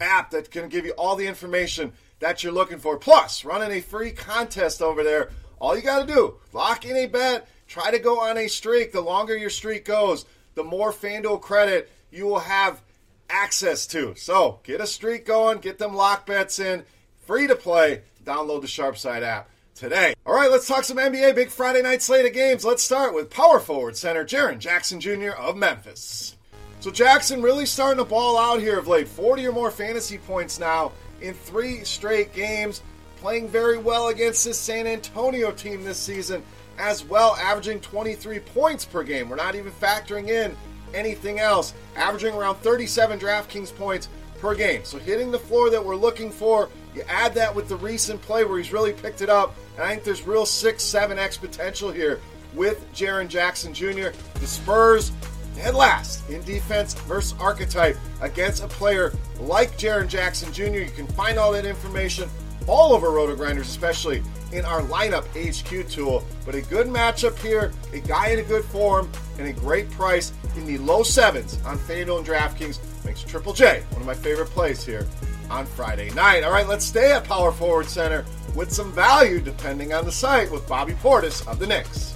app 0.00 0.30
that 0.30 0.50
can 0.50 0.68
give 0.68 0.86
you 0.86 0.92
all 0.92 1.16
the 1.16 1.26
information 1.26 1.92
that 2.20 2.42
you're 2.42 2.52
looking 2.52 2.78
for. 2.78 2.98
Plus, 2.98 3.44
running 3.44 3.76
a 3.76 3.80
free 3.80 4.10
contest 4.10 4.80
over 4.80 5.02
there. 5.04 5.30
All 5.58 5.76
you 5.76 5.82
got 5.82 6.06
to 6.06 6.14
do, 6.14 6.34
lock 6.52 6.84
in 6.84 6.96
a 6.96 7.06
bet, 7.06 7.48
try 7.66 7.90
to 7.90 7.98
go 7.98 8.20
on 8.20 8.36
a 8.36 8.48
streak. 8.48 8.92
The 8.92 9.00
longer 9.00 9.36
your 9.36 9.50
streak 9.50 9.84
goes, 9.84 10.24
the 10.54 10.64
more 10.64 10.92
FanDuel 10.92 11.40
credit 11.40 11.90
you 12.10 12.26
will 12.26 12.40
have 12.40 12.82
access 13.28 13.86
to. 13.88 14.14
So 14.16 14.60
get 14.62 14.80
a 14.80 14.86
streak 14.86 15.26
going, 15.26 15.58
get 15.58 15.78
them 15.78 15.94
lock 15.94 16.26
bets 16.26 16.58
in, 16.58 16.84
free 17.26 17.46
to 17.48 17.56
play. 17.56 18.02
Download 18.24 18.60
the 18.60 18.66
Sharpside 18.66 19.22
app 19.22 19.48
today. 19.74 20.14
All 20.24 20.34
right, 20.34 20.50
let's 20.50 20.66
talk 20.66 20.84
some 20.84 20.96
NBA. 20.96 21.34
Big 21.34 21.50
Friday 21.50 21.82
night 21.82 22.02
slate 22.02 22.24
of 22.24 22.32
games. 22.32 22.64
Let's 22.64 22.82
start 22.82 23.14
with 23.14 23.30
power 23.30 23.60
forward 23.60 23.96
center 23.96 24.24
Jaren 24.24 24.58
Jackson 24.58 25.00
Jr. 25.00 25.30
of 25.30 25.56
Memphis. 25.56 26.36
So 26.80 26.90
Jackson 26.90 27.42
really 27.42 27.66
starting 27.66 27.98
to 27.98 28.08
ball 28.08 28.38
out 28.38 28.60
here 28.60 28.78
of 28.78 28.86
late. 28.86 29.08
40 29.08 29.46
or 29.46 29.52
more 29.52 29.70
fantasy 29.70 30.18
points 30.18 30.58
now 30.58 30.92
in 31.20 31.34
three 31.34 31.84
straight 31.84 32.32
games. 32.32 32.82
Playing 33.18 33.48
very 33.48 33.78
well 33.78 34.08
against 34.08 34.44
this 34.44 34.58
San 34.58 34.86
Antonio 34.86 35.50
team 35.50 35.84
this 35.84 35.98
season 35.98 36.42
as 36.78 37.02
well, 37.04 37.34
averaging 37.36 37.80
23 37.80 38.38
points 38.40 38.84
per 38.84 39.02
game. 39.02 39.28
We're 39.28 39.36
not 39.36 39.54
even 39.54 39.72
factoring 39.72 40.28
in 40.28 40.54
anything 40.94 41.40
else, 41.40 41.72
averaging 41.96 42.34
around 42.34 42.56
37 42.56 43.18
DraftKings 43.18 43.74
points 43.74 44.08
per 44.38 44.54
game. 44.54 44.84
So 44.84 44.98
hitting 44.98 45.30
the 45.30 45.38
floor 45.38 45.70
that 45.70 45.84
we're 45.84 45.96
looking 45.96 46.30
for. 46.30 46.68
You 46.96 47.02
add 47.08 47.34
that 47.34 47.54
with 47.54 47.68
the 47.68 47.76
recent 47.76 48.22
play 48.22 48.44
where 48.44 48.56
he's 48.56 48.72
really 48.72 48.94
picked 48.94 49.20
it 49.20 49.28
up, 49.28 49.54
and 49.74 49.84
I 49.84 49.90
think 49.90 50.02
there's 50.02 50.26
real 50.26 50.46
6 50.46 50.82
7x 50.82 51.38
potential 51.38 51.92
here 51.92 52.20
with 52.54 52.90
Jaren 52.94 53.28
Jackson 53.28 53.74
Jr. 53.74 54.08
The 54.40 54.46
Spurs 54.46 55.12
dead 55.54 55.74
last 55.74 56.26
in 56.30 56.42
defense 56.44 56.94
versus 56.94 57.38
archetype 57.38 57.98
against 58.22 58.64
a 58.64 58.66
player 58.66 59.12
like 59.38 59.76
Jaren 59.76 60.08
Jackson 60.08 60.50
Jr. 60.54 60.78
You 60.78 60.90
can 60.90 61.06
find 61.08 61.38
all 61.38 61.52
that 61.52 61.66
information 61.66 62.30
all 62.66 62.94
over 62.94 63.08
RotoGrinders, 63.08 63.60
especially 63.60 64.22
in 64.54 64.64
our 64.64 64.80
lineup 64.80 65.26
HQ 65.36 65.90
tool. 65.90 66.24
But 66.46 66.54
a 66.54 66.62
good 66.62 66.86
matchup 66.86 67.38
here, 67.40 67.74
a 67.92 68.00
guy 68.00 68.28
in 68.28 68.38
a 68.38 68.42
good 68.42 68.64
form, 68.64 69.10
and 69.38 69.46
a 69.46 69.52
great 69.52 69.90
price 69.90 70.32
in 70.56 70.64
the 70.64 70.78
low 70.78 71.02
sevens 71.02 71.58
on 71.66 71.76
FanDuel 71.76 72.18
and 72.18 72.26
DraftKings 72.26 72.78
makes 73.04 73.22
Triple 73.22 73.52
J 73.52 73.82
one 73.90 74.00
of 74.00 74.06
my 74.06 74.14
favorite 74.14 74.48
plays 74.48 74.82
here 74.82 75.06
on 75.50 75.66
Friday 75.66 76.10
night. 76.10 76.44
All 76.44 76.52
right, 76.52 76.68
let's 76.68 76.84
stay 76.84 77.12
at 77.12 77.24
power 77.24 77.52
forward 77.52 77.86
center 77.86 78.24
with 78.54 78.72
some 78.72 78.92
value 78.92 79.40
depending 79.40 79.92
on 79.92 80.04
the 80.04 80.12
site 80.12 80.50
with 80.50 80.66
Bobby 80.68 80.94
Portis 80.94 81.46
of 81.46 81.58
the 81.58 81.66
Knicks. 81.66 82.14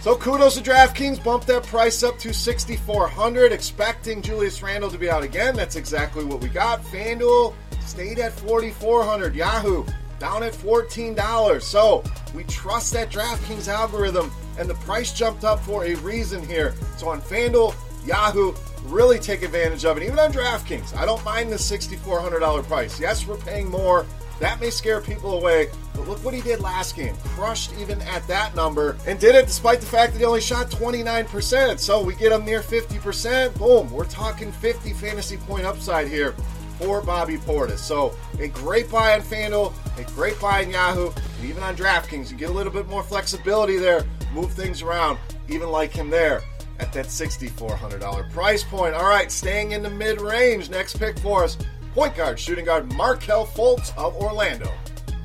So 0.00 0.14
kudos 0.16 0.56
to 0.56 0.60
DraftKings, 0.60 1.24
bumped 1.24 1.46
that 1.46 1.62
price 1.62 2.02
up 2.02 2.18
to 2.18 2.34
6,400, 2.34 3.52
expecting 3.52 4.20
Julius 4.20 4.62
Randle 4.62 4.90
to 4.90 4.98
be 4.98 5.08
out 5.08 5.22
again. 5.22 5.56
That's 5.56 5.76
exactly 5.76 6.24
what 6.24 6.42
we 6.42 6.48
got. 6.48 6.82
FanDuel 6.84 7.54
stayed 7.80 8.18
at 8.18 8.32
4,400. 8.32 9.34
Yahoo 9.34 9.84
down 10.18 10.42
at 10.42 10.52
$14. 10.52 11.62
So 11.62 12.04
we 12.34 12.44
trust 12.44 12.92
that 12.92 13.10
DraftKings 13.10 13.68
algorithm, 13.68 14.30
and 14.58 14.68
the 14.68 14.74
price 14.74 15.12
jumped 15.12 15.44
up 15.44 15.60
for 15.60 15.84
a 15.84 15.94
reason 15.96 16.46
here. 16.46 16.74
So 16.96 17.08
on 17.08 17.20
FanDuel, 17.20 17.74
Yahoo, 18.06 18.54
really 18.84 19.18
take 19.18 19.42
advantage 19.42 19.84
of 19.84 19.96
it. 19.96 20.02
Even 20.02 20.18
on 20.18 20.32
DraftKings, 20.32 20.96
I 20.96 21.04
don't 21.04 21.24
mind 21.24 21.50
the 21.50 21.56
$6,400 21.56 22.62
price. 22.64 23.00
Yes, 23.00 23.26
we're 23.26 23.36
paying 23.36 23.70
more 23.70 24.06
that 24.40 24.60
may 24.60 24.70
scare 24.70 25.00
people 25.00 25.38
away, 25.38 25.68
but 25.94 26.08
look 26.08 26.22
what 26.24 26.34
he 26.34 26.40
did 26.40 26.60
last 26.60 26.96
game. 26.96 27.16
Crushed 27.24 27.72
even 27.78 28.00
at 28.02 28.26
that 28.26 28.54
number, 28.54 28.96
and 29.06 29.18
did 29.18 29.34
it 29.34 29.46
despite 29.46 29.80
the 29.80 29.86
fact 29.86 30.12
that 30.12 30.18
he 30.18 30.24
only 30.24 30.40
shot 30.40 30.70
29%. 30.70 31.78
So 31.78 32.02
we 32.02 32.14
get 32.16 32.32
him 32.32 32.44
near 32.44 32.60
50%. 32.60 33.56
Boom, 33.58 33.90
we're 33.92 34.04
talking 34.06 34.50
50 34.50 34.92
fantasy 34.94 35.36
point 35.36 35.64
upside 35.64 36.08
here 36.08 36.32
for 36.78 37.00
Bobby 37.00 37.36
Portis. 37.36 37.78
So 37.78 38.14
a 38.40 38.48
great 38.48 38.90
buy 38.90 39.14
on 39.14 39.20
FanDuel, 39.20 39.72
a 39.98 40.04
great 40.12 40.40
buy 40.40 40.64
on 40.64 40.70
Yahoo, 40.70 41.10
and 41.10 41.48
even 41.48 41.62
on 41.62 41.76
DraftKings. 41.76 42.30
You 42.30 42.36
get 42.36 42.50
a 42.50 42.52
little 42.52 42.72
bit 42.72 42.88
more 42.88 43.04
flexibility 43.04 43.76
there, 43.76 44.04
move 44.32 44.52
things 44.52 44.82
around, 44.82 45.18
even 45.48 45.70
like 45.70 45.92
him 45.92 46.10
there 46.10 46.42
at 46.78 46.92
that 46.92 47.06
$6,400 47.06 48.30
price 48.30 48.64
point. 48.64 48.94
All 48.94 49.08
right, 49.08 49.30
staying 49.30 49.72
in 49.72 49.82
the 49.82 49.90
mid 49.90 50.20
range. 50.20 50.70
Next 50.70 50.98
pick 50.98 51.18
for 51.18 51.44
us 51.44 51.56
point 51.94 52.16
guard, 52.16 52.38
shooting 52.38 52.64
guard 52.64 52.92
Markelle 52.94 53.46
Fultz 53.46 53.96
of 53.96 54.16
Orlando. 54.16 54.70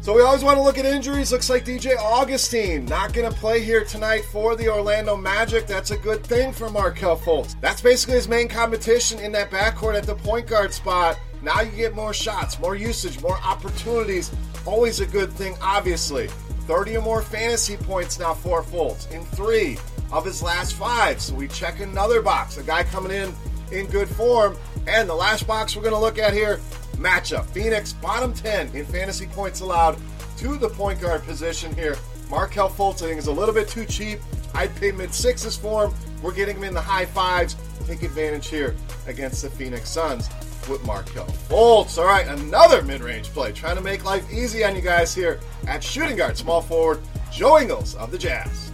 So 0.01 0.13
we 0.15 0.21
always 0.21 0.43
want 0.43 0.57
to 0.57 0.63
look 0.63 0.77
at 0.77 0.85
injuries. 0.85 1.31
Looks 1.31 1.49
like 1.49 1.65
DJ 1.65 1.97
Augustin 1.97 2.85
not 2.85 3.11
going 3.13 3.29
to 3.29 3.37
play 3.37 3.61
here 3.61 3.83
tonight 3.83 4.23
for 4.31 4.55
the 4.55 4.69
Orlando 4.69 5.17
Magic. 5.17 5.67
That's 5.67 5.91
a 5.91 5.97
good 5.97 6.23
thing 6.23 6.53
for 6.53 6.69
Markelle 6.69 7.17
Fultz. 7.17 7.59
That's 7.59 7.81
basically 7.81 8.15
his 8.15 8.27
main 8.27 8.47
competition 8.47 9.19
in 9.19 9.31
that 9.33 9.51
backcourt 9.51 9.95
at 9.95 10.05
the 10.05 10.15
point 10.15 10.47
guard 10.47 10.73
spot. 10.73 11.19
Now 11.41 11.61
you 11.61 11.71
get 11.71 11.95
more 11.95 12.13
shots, 12.13 12.59
more 12.59 12.75
usage, 12.75 13.21
more 13.21 13.37
opportunities. 13.43 14.31
Always 14.65 14.99
a 14.99 15.05
good 15.05 15.33
thing, 15.33 15.55
obviously. 15.61 16.27
30 16.67 16.97
or 16.97 17.01
more 17.01 17.21
fantasy 17.21 17.75
points 17.75 18.19
now 18.19 18.33
for 18.33 18.63
Fultz 18.63 19.11
in 19.11 19.25
three 19.25 19.77
of 20.11 20.25
his 20.25 20.41
last 20.41 20.73
five. 20.73 21.21
So 21.21 21.35
we 21.35 21.47
check 21.47 21.79
another 21.79 22.21
box. 22.21 22.57
A 22.57 22.63
guy 22.63 22.83
coming 22.83 23.11
in 23.11 23.33
in 23.71 23.85
good 23.87 24.07
form 24.07 24.57
and 24.87 25.07
the 25.07 25.15
last 25.15 25.45
box 25.45 25.75
we're 25.75 25.83
going 25.83 25.93
to 25.93 25.99
look 25.99 26.17
at 26.17 26.33
here 26.33 26.59
matchup 26.99 27.45
Phoenix, 27.45 27.93
bottom 27.93 28.33
10 28.33 28.75
in 28.75 28.85
fantasy 28.85 29.27
points 29.27 29.61
allowed 29.61 29.97
to 30.37 30.57
the 30.57 30.69
point 30.69 30.99
guard 31.01 31.23
position 31.23 31.73
here. 31.75 31.95
Markelle 32.29 32.69
Fultz, 32.69 33.01
I 33.01 33.07
think, 33.07 33.17
is 33.17 33.27
a 33.27 33.31
little 33.31 33.53
bit 33.53 33.67
too 33.67 33.85
cheap. 33.85 34.19
I'd 34.53 34.75
pay 34.75 34.91
mid 34.91 35.13
sixes 35.13 35.55
for 35.55 35.85
him. 35.85 35.93
We're 36.21 36.33
getting 36.33 36.57
him 36.57 36.63
in 36.63 36.73
the 36.73 36.81
high 36.81 37.05
fives. 37.05 37.55
Take 37.85 38.03
advantage 38.03 38.47
here 38.47 38.75
against 39.07 39.41
the 39.41 39.49
Phoenix 39.49 39.89
Suns 39.89 40.29
with 40.69 40.85
Markelle 40.85 41.25
Fultz. 41.25 41.97
All 41.97 42.05
right, 42.05 42.27
another 42.27 42.83
mid 42.83 43.01
range 43.01 43.29
play. 43.29 43.51
Trying 43.51 43.77
to 43.77 43.81
make 43.81 44.05
life 44.05 44.31
easy 44.31 44.63
on 44.63 44.75
you 44.75 44.81
guys 44.81 45.15
here 45.15 45.39
at 45.67 45.83
shooting 45.83 46.17
guard, 46.17 46.37
small 46.37 46.61
forward, 46.61 46.99
Joe 47.31 47.59
Ingles 47.59 47.95
of 47.95 48.11
the 48.11 48.17
Jazz. 48.17 48.68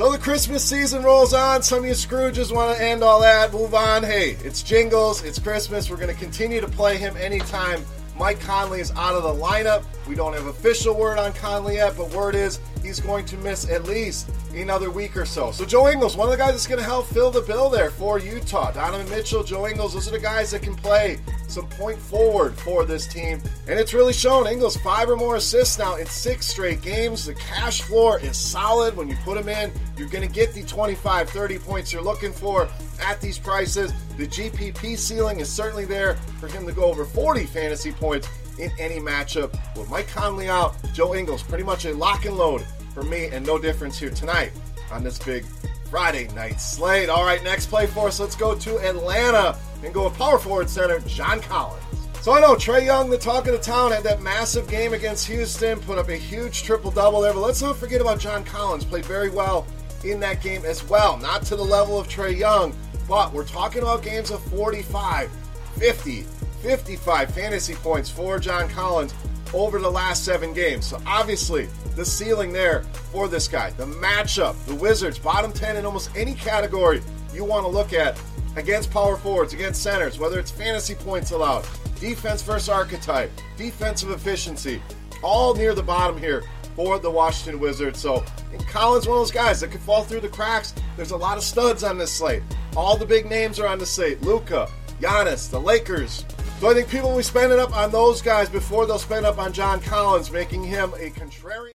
So 0.00 0.10
the 0.10 0.16
Christmas 0.16 0.64
season 0.64 1.02
rolls 1.02 1.34
on. 1.34 1.62
Some 1.62 1.80
of 1.80 1.84
you 1.84 1.90
Scrooges 1.90 2.50
want 2.50 2.74
to 2.74 2.82
end 2.82 3.04
all 3.04 3.20
that, 3.20 3.52
move 3.52 3.74
on. 3.74 4.02
Hey, 4.02 4.30
it's 4.42 4.62
Jingles, 4.62 5.22
it's 5.22 5.38
Christmas. 5.38 5.90
We're 5.90 5.98
going 5.98 6.08
to 6.08 6.18
continue 6.18 6.58
to 6.62 6.68
play 6.68 6.96
him 6.96 7.14
anytime 7.18 7.84
Mike 8.16 8.40
Conley 8.40 8.80
is 8.80 8.90
out 8.92 9.14
of 9.14 9.24
the 9.24 9.28
lineup. 9.28 9.84
We 10.10 10.16
don't 10.16 10.32
have 10.32 10.46
official 10.46 10.96
word 10.96 11.18
on 11.18 11.32
Conley 11.34 11.76
yet, 11.76 11.96
but 11.96 12.12
word 12.12 12.34
is 12.34 12.58
he's 12.82 12.98
going 12.98 13.24
to 13.26 13.36
miss 13.36 13.70
at 13.70 13.84
least 13.84 14.28
another 14.52 14.90
week 14.90 15.16
or 15.16 15.24
so. 15.24 15.52
So 15.52 15.64
Joe 15.64 15.88
Ingles, 15.88 16.16
one 16.16 16.26
of 16.26 16.32
the 16.32 16.36
guys 16.36 16.50
that's 16.50 16.66
going 16.66 16.80
to 16.80 16.84
help 16.84 17.06
fill 17.06 17.30
the 17.30 17.42
bill 17.42 17.70
there 17.70 17.92
for 17.92 18.18
Utah. 18.18 18.72
Donovan 18.72 19.08
Mitchell, 19.08 19.44
Joe 19.44 19.68
Ingles, 19.68 19.94
those 19.94 20.08
are 20.08 20.10
the 20.10 20.18
guys 20.18 20.50
that 20.50 20.62
can 20.62 20.74
play 20.74 21.20
some 21.46 21.68
point 21.68 21.96
forward 21.96 22.58
for 22.58 22.84
this 22.84 23.06
team. 23.06 23.40
And 23.68 23.78
it's 23.78 23.94
really 23.94 24.12
shown. 24.12 24.48
Ingles, 24.48 24.76
five 24.78 25.08
or 25.08 25.16
more 25.16 25.36
assists 25.36 25.78
now 25.78 25.94
in 25.94 26.06
six 26.06 26.46
straight 26.46 26.82
games. 26.82 27.26
The 27.26 27.34
cash 27.34 27.82
floor 27.82 28.18
is 28.18 28.36
solid. 28.36 28.96
When 28.96 29.08
you 29.08 29.16
put 29.24 29.38
him 29.38 29.48
in, 29.48 29.70
you're 29.96 30.08
going 30.08 30.26
to 30.26 30.34
get 30.34 30.52
the 30.52 30.64
25, 30.64 31.30
30 31.30 31.58
points 31.60 31.92
you're 31.92 32.02
looking 32.02 32.32
for 32.32 32.68
at 33.00 33.20
these 33.20 33.38
prices. 33.38 33.92
The 34.16 34.26
GPP 34.26 34.98
ceiling 34.98 35.38
is 35.38 35.48
certainly 35.48 35.84
there 35.84 36.16
for 36.40 36.48
him 36.48 36.66
to 36.66 36.72
go 36.72 36.84
over 36.84 37.04
40 37.04 37.44
fantasy 37.44 37.92
points 37.92 38.28
in 38.60 38.70
any 38.78 38.98
matchup. 38.98 39.52
With 39.76 39.90
Mike 39.90 40.08
Conley 40.08 40.48
out, 40.48 40.74
Joe 40.92 41.14
Ingles 41.14 41.42
pretty 41.42 41.64
much 41.64 41.84
a 41.84 41.94
lock 41.94 42.24
and 42.26 42.36
load 42.36 42.64
for 42.94 43.02
me, 43.02 43.26
and 43.26 43.46
no 43.46 43.58
difference 43.58 43.98
here 43.98 44.10
tonight 44.10 44.52
on 44.90 45.02
this 45.02 45.18
big 45.18 45.44
Friday 45.90 46.28
night 46.34 46.60
slate. 46.60 47.08
All 47.08 47.24
right, 47.24 47.42
next 47.42 47.66
play 47.66 47.86
for 47.86 48.08
us. 48.08 48.20
Let's 48.20 48.36
go 48.36 48.54
to 48.54 48.78
Atlanta 48.78 49.58
and 49.84 49.92
go 49.92 50.04
with 50.04 50.16
power 50.16 50.38
forward 50.38 50.70
center 50.70 51.00
John 51.00 51.40
Collins. 51.40 51.82
So 52.22 52.32
I 52.32 52.40
know 52.40 52.54
Trae 52.54 52.84
Young, 52.84 53.08
the 53.08 53.16
talk 53.16 53.46
of 53.46 53.54
the 53.54 53.58
town, 53.58 53.92
had 53.92 54.02
that 54.02 54.20
massive 54.20 54.68
game 54.68 54.92
against 54.92 55.26
Houston, 55.26 55.80
put 55.80 55.96
up 55.96 56.10
a 56.10 56.16
huge 56.16 56.62
triple 56.64 56.90
double 56.90 57.22
there. 57.22 57.32
But 57.32 57.40
let's 57.40 57.62
not 57.62 57.76
forget 57.76 58.00
about 58.00 58.20
John 58.20 58.44
Collins. 58.44 58.84
Played 58.84 59.06
very 59.06 59.30
well 59.30 59.66
in 60.04 60.20
that 60.20 60.42
game 60.42 60.64
as 60.66 60.86
well. 60.86 61.16
Not 61.16 61.42
to 61.44 61.56
the 61.56 61.62
level 61.62 61.98
of 61.98 62.08
Trae 62.08 62.36
Young, 62.36 62.74
but 63.08 63.32
we're 63.32 63.46
talking 63.46 63.80
about 63.80 64.02
games 64.02 64.30
of 64.30 64.42
45, 64.44 65.30
50, 65.76 66.26
55 66.62 67.34
fantasy 67.34 67.74
points 67.74 68.10
for 68.10 68.38
John 68.38 68.68
Collins 68.68 69.14
over 69.52 69.78
the 69.78 69.90
last 69.90 70.24
seven 70.24 70.52
games. 70.52 70.86
So 70.86 71.00
obviously, 71.06 71.68
the 71.96 72.04
ceiling 72.04 72.52
there 72.52 72.82
for 73.12 73.28
this 73.28 73.48
guy. 73.48 73.70
The 73.70 73.86
matchup, 73.86 74.62
the 74.66 74.74
Wizards, 74.74 75.18
bottom 75.18 75.52
10 75.52 75.76
in 75.76 75.84
almost 75.84 76.10
any 76.16 76.34
category 76.34 77.02
you 77.32 77.44
want 77.44 77.64
to 77.64 77.70
look 77.70 77.92
at 77.92 78.20
against 78.56 78.90
power 78.90 79.16
forwards, 79.16 79.52
against 79.52 79.82
centers, 79.82 80.18
whether 80.18 80.38
it's 80.38 80.50
fantasy 80.50 80.94
points 80.94 81.30
allowed, 81.30 81.66
defense 82.00 82.42
versus 82.42 82.68
archetype, 82.68 83.30
defensive 83.56 84.10
efficiency, 84.10 84.82
all 85.22 85.54
near 85.54 85.74
the 85.74 85.82
bottom 85.82 86.18
here 86.18 86.44
for 86.74 86.98
the 86.98 87.10
Washington 87.10 87.60
Wizards. 87.60 88.00
So, 88.00 88.24
and 88.52 88.66
Collins, 88.66 89.06
one 89.06 89.18
of 89.18 89.20
those 89.20 89.30
guys 89.30 89.60
that 89.60 89.70
could 89.70 89.80
fall 89.80 90.02
through 90.02 90.20
the 90.20 90.28
cracks. 90.28 90.74
There's 90.96 91.10
a 91.10 91.16
lot 91.16 91.36
of 91.36 91.44
studs 91.44 91.84
on 91.84 91.98
this 91.98 92.12
slate. 92.12 92.42
All 92.76 92.96
the 92.96 93.06
big 93.06 93.26
names 93.26 93.58
are 93.60 93.66
on 93.66 93.78
the 93.78 93.86
slate. 93.86 94.22
Luka, 94.22 94.68
Giannis, 95.00 95.50
the 95.50 95.60
Lakers. 95.60 96.24
So 96.60 96.68
I 96.68 96.74
think 96.74 96.90
people 96.90 97.08
will 97.08 97.16
be 97.16 97.22
spending 97.22 97.58
up 97.58 97.74
on 97.74 97.90
those 97.90 98.20
guys 98.20 98.50
before 98.50 98.84
they'll 98.84 98.98
spend 98.98 99.24
up 99.24 99.38
on 99.38 99.50
John 99.50 99.80
Collins, 99.80 100.30
making 100.30 100.62
him 100.62 100.92
a 100.98 101.08
contrarian. 101.08 101.70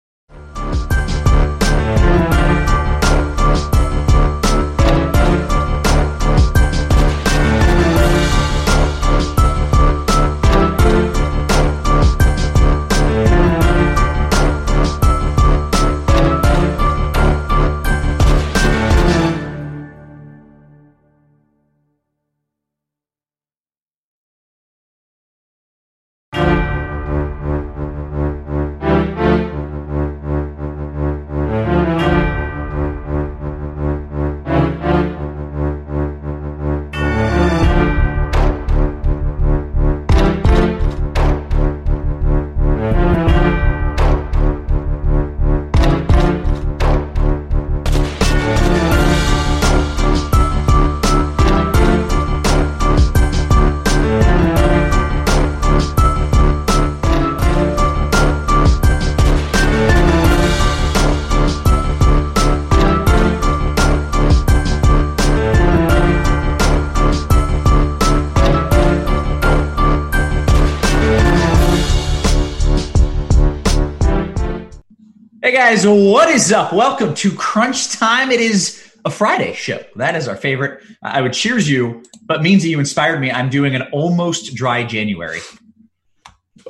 Hey 75.53 75.59
guys, 75.59 75.85
what 75.85 76.29
is 76.29 76.51
up? 76.51 76.73
Welcome 76.73 77.13
to 77.13 77.31
Crunch 77.31 77.91
Time. 77.91 78.31
It 78.31 78.41
is 78.41 78.91
a 79.05 79.11
Friday 79.11 79.53
show. 79.53 79.83
That 79.97 80.15
is 80.15 80.27
our 80.27 80.35
favorite. 80.35 80.81
I 81.03 81.21
would 81.21 81.33
cheers 81.33 81.69
you, 81.69 82.01
but 82.23 82.41
means 82.41 82.63
that 82.63 82.69
you 82.69 82.79
inspired 82.79 83.19
me. 83.19 83.29
I'm 83.29 83.51
doing 83.51 83.75
an 83.75 83.83
almost 83.91 84.55
dry 84.55 84.83
January. 84.83 85.41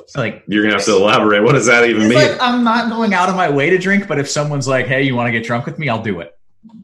So 0.06 0.20
like 0.20 0.44
You're 0.48 0.64
gonna 0.64 0.74
have 0.74 0.84
to 0.84 0.96
elaborate. 0.96 1.42
What 1.44 1.52
does 1.52 1.64
that 1.64 1.88
even 1.88 2.08
mean? 2.10 2.18
like 2.18 2.36
I'm 2.42 2.62
not 2.62 2.90
going 2.90 3.14
out 3.14 3.30
of 3.30 3.36
my 3.36 3.48
way 3.48 3.70
to 3.70 3.78
drink, 3.78 4.06
but 4.06 4.18
if 4.18 4.28
someone's 4.28 4.68
like, 4.68 4.86
"Hey, 4.86 5.00
you 5.00 5.16
want 5.16 5.28
to 5.28 5.32
get 5.32 5.44
drunk 5.44 5.64
with 5.64 5.78
me?" 5.78 5.88
I'll 5.88 6.02
do 6.02 6.20
it. 6.20 6.36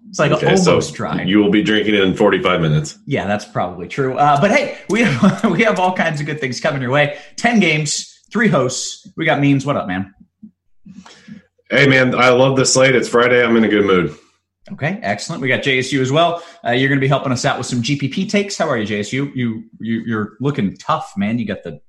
It's 0.09 0.18
like 0.18 0.32
Okay, 0.32 0.56
so 0.56 0.70
almost 0.70 0.94
dry. 0.94 1.20
You 1.24 1.36
will 1.36 1.51
be 1.51 1.62
drinking 1.62 1.97
it 1.97 2.01
in 2.01 2.16
45 2.16 2.62
minutes. 2.62 2.98
Yeah, 3.05 3.27
that's 3.27 3.44
probably 3.44 3.89
true. 3.89 4.16
Uh, 4.16 4.40
but 4.40 4.51
hey, 4.51 4.78
we 4.89 5.02
have 5.02 5.44
we 5.52 5.64
have 5.64 5.78
all 5.78 5.94
kinds 5.94 6.18
of 6.18 6.24
good 6.24 6.40
things 6.40 6.60
coming 6.60 6.81
your 6.81 6.93
way. 6.93 7.18
Ten 7.36 7.60
games, 7.60 8.22
three 8.32 8.48
hosts. 8.48 9.06
We 9.18 9.27
got 9.27 9.39
means. 9.39 9.66
What 9.66 9.77
up, 9.77 9.86
man? 9.86 10.14
Hey, 11.71 11.87
man, 11.87 12.17
I 12.17 12.31
love 12.31 12.57
this 12.57 12.75
slate. 12.75 12.97
It's 12.97 13.09
Friday. 13.09 13.45
I'm 13.45 13.57
in 13.57 13.63
a 13.63 13.69
good 13.69 13.85
mood. 13.85 14.17
Okay, 14.73 14.99
excellent. 15.03 15.41
We 15.41 15.47
got 15.47 15.61
JSU 15.61 16.01
as 16.01 16.11
well. 16.11 16.43
Uh, 16.67 16.73
you're 16.73 16.89
going 16.89 16.99
to 16.99 17.05
be 17.05 17.07
helping 17.07 17.31
us 17.31 17.45
out 17.45 17.59
with 17.59 17.67
some 17.69 17.81
GPP 17.81 18.29
takes. 18.29 18.59
How 18.59 18.69
are 18.69 18.77
you, 18.77 18.87
JSU? 18.87 19.33
You 19.37 19.65
you 19.79 20.01
you're 20.01 20.37
looking 20.41 20.77
tough, 20.77 21.13
man. 21.17 21.39
You 21.39 21.47
got 21.47 21.63
the, 21.63 21.81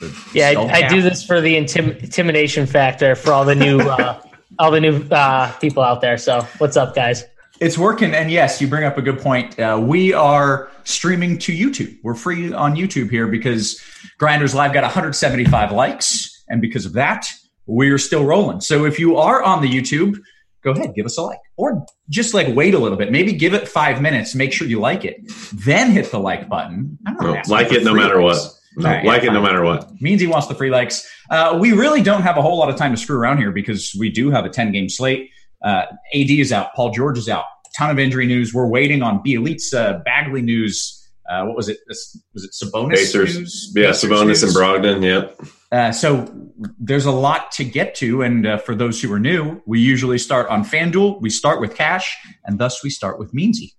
the 0.00 0.12
Yeah, 0.34 0.54
I, 0.58 0.86
I 0.86 0.88
do 0.88 1.02
this 1.02 1.24
for 1.24 1.40
the 1.40 1.54
intim- 1.54 2.02
intimidation 2.02 2.66
factor 2.66 3.14
for 3.14 3.32
all 3.32 3.44
the 3.44 3.54
new 3.54 3.78
uh, 3.78 4.20
all 4.58 4.72
the 4.72 4.80
new 4.80 5.04
uh, 5.10 5.52
people 5.58 5.84
out 5.84 6.00
there. 6.00 6.18
So, 6.18 6.40
what's 6.58 6.76
up, 6.76 6.96
guys? 6.96 7.24
It's 7.60 7.78
working, 7.78 8.14
and 8.14 8.28
yes, 8.28 8.60
you 8.60 8.66
bring 8.66 8.82
up 8.82 8.98
a 8.98 9.02
good 9.02 9.20
point. 9.20 9.56
Uh, 9.56 9.80
we 9.80 10.12
are 10.12 10.68
streaming 10.82 11.38
to 11.38 11.56
YouTube. 11.56 11.96
We're 12.02 12.16
free 12.16 12.52
on 12.52 12.74
YouTube 12.74 13.08
here 13.08 13.28
because 13.28 13.80
Grinders 14.18 14.52
Live 14.52 14.72
got 14.72 14.82
175 14.82 15.70
likes, 15.70 16.42
and 16.48 16.60
because 16.60 16.86
of 16.86 16.94
that, 16.94 17.28
we're 17.66 17.98
still 17.98 18.24
rolling. 18.24 18.60
So 18.60 18.84
if 18.84 18.98
you 18.98 19.16
are 19.16 19.42
on 19.42 19.62
the 19.62 19.68
YouTube, 19.68 20.18
go 20.62 20.72
ahead, 20.72 20.94
give 20.94 21.06
us 21.06 21.18
a 21.18 21.22
like, 21.22 21.40
or 21.56 21.84
just 22.08 22.34
like 22.34 22.54
wait 22.54 22.74
a 22.74 22.78
little 22.78 22.98
bit. 22.98 23.12
Maybe 23.12 23.32
give 23.32 23.54
it 23.54 23.68
five 23.68 24.00
minutes, 24.00 24.34
make 24.34 24.52
sure 24.52 24.66
you 24.66 24.80
like 24.80 25.04
it, 25.04 25.20
then 25.52 25.90
hit 25.90 26.10
the 26.10 26.18
like 26.18 26.48
button. 26.48 26.98
No, 27.20 27.40
like 27.48 27.72
it 27.72 27.84
no 27.84 27.94
matter 27.94 28.22
likes. 28.22 28.44
what. 28.44 28.52
No, 28.74 28.88
right, 28.88 29.04
like 29.04 29.22
yeah, 29.22 29.30
it 29.30 29.32
no 29.34 29.42
matter 29.42 29.62
what. 29.62 30.00
Means 30.00 30.20
he 30.20 30.26
wants 30.26 30.46
the 30.46 30.54
free 30.54 30.70
likes. 30.70 31.06
Uh, 31.30 31.58
we 31.60 31.72
really 31.72 32.02
don't 32.02 32.22
have 32.22 32.38
a 32.38 32.42
whole 32.42 32.58
lot 32.58 32.70
of 32.70 32.76
time 32.76 32.90
to 32.92 32.96
screw 32.96 33.18
around 33.18 33.36
here 33.38 33.52
because 33.52 33.94
we 33.98 34.10
do 34.10 34.30
have 34.30 34.46
a 34.46 34.48
10 34.48 34.72
game 34.72 34.88
slate. 34.88 35.28
Uh, 35.62 35.82
AD 36.14 36.30
is 36.30 36.52
out. 36.52 36.72
Paul 36.74 36.90
George 36.90 37.18
is 37.18 37.28
out. 37.28 37.44
Ton 37.76 37.90
of 37.90 37.98
injury 37.98 38.26
news. 38.26 38.52
We're 38.54 38.66
waiting 38.66 39.02
on 39.02 39.22
Bjelica's 39.22 39.74
uh, 39.74 40.00
Bagley 40.04 40.40
news. 40.42 40.98
Uh, 41.30 41.44
what 41.44 41.56
was 41.56 41.68
it? 41.68 41.78
Was 41.86 42.44
it 42.44 42.50
Sabonis 42.52 42.94
Pacers. 42.96 43.38
news? 43.38 43.72
Yeah, 43.74 43.88
Pacers 43.88 44.10
Sabonis 44.10 44.42
and? 44.42 44.52
Brogdon. 44.52 45.02
Yep. 45.02 45.40
Uh, 45.72 45.90
so 45.90 46.30
there's 46.78 47.06
a 47.06 47.10
lot 47.10 47.50
to 47.52 47.64
get 47.64 47.94
to, 47.94 48.20
and 48.22 48.46
uh, 48.46 48.58
for 48.58 48.74
those 48.74 49.00
who 49.00 49.10
are 49.10 49.18
new, 49.18 49.60
we 49.64 49.80
usually 49.80 50.18
start 50.18 50.46
on 50.50 50.62
FanDuel. 50.64 51.18
We 51.22 51.30
start 51.30 51.62
with 51.62 51.74
cash, 51.74 52.14
and 52.44 52.58
thus 52.58 52.84
we 52.84 52.90
start 52.90 53.18
with 53.18 53.32
Meansy. 53.32 53.72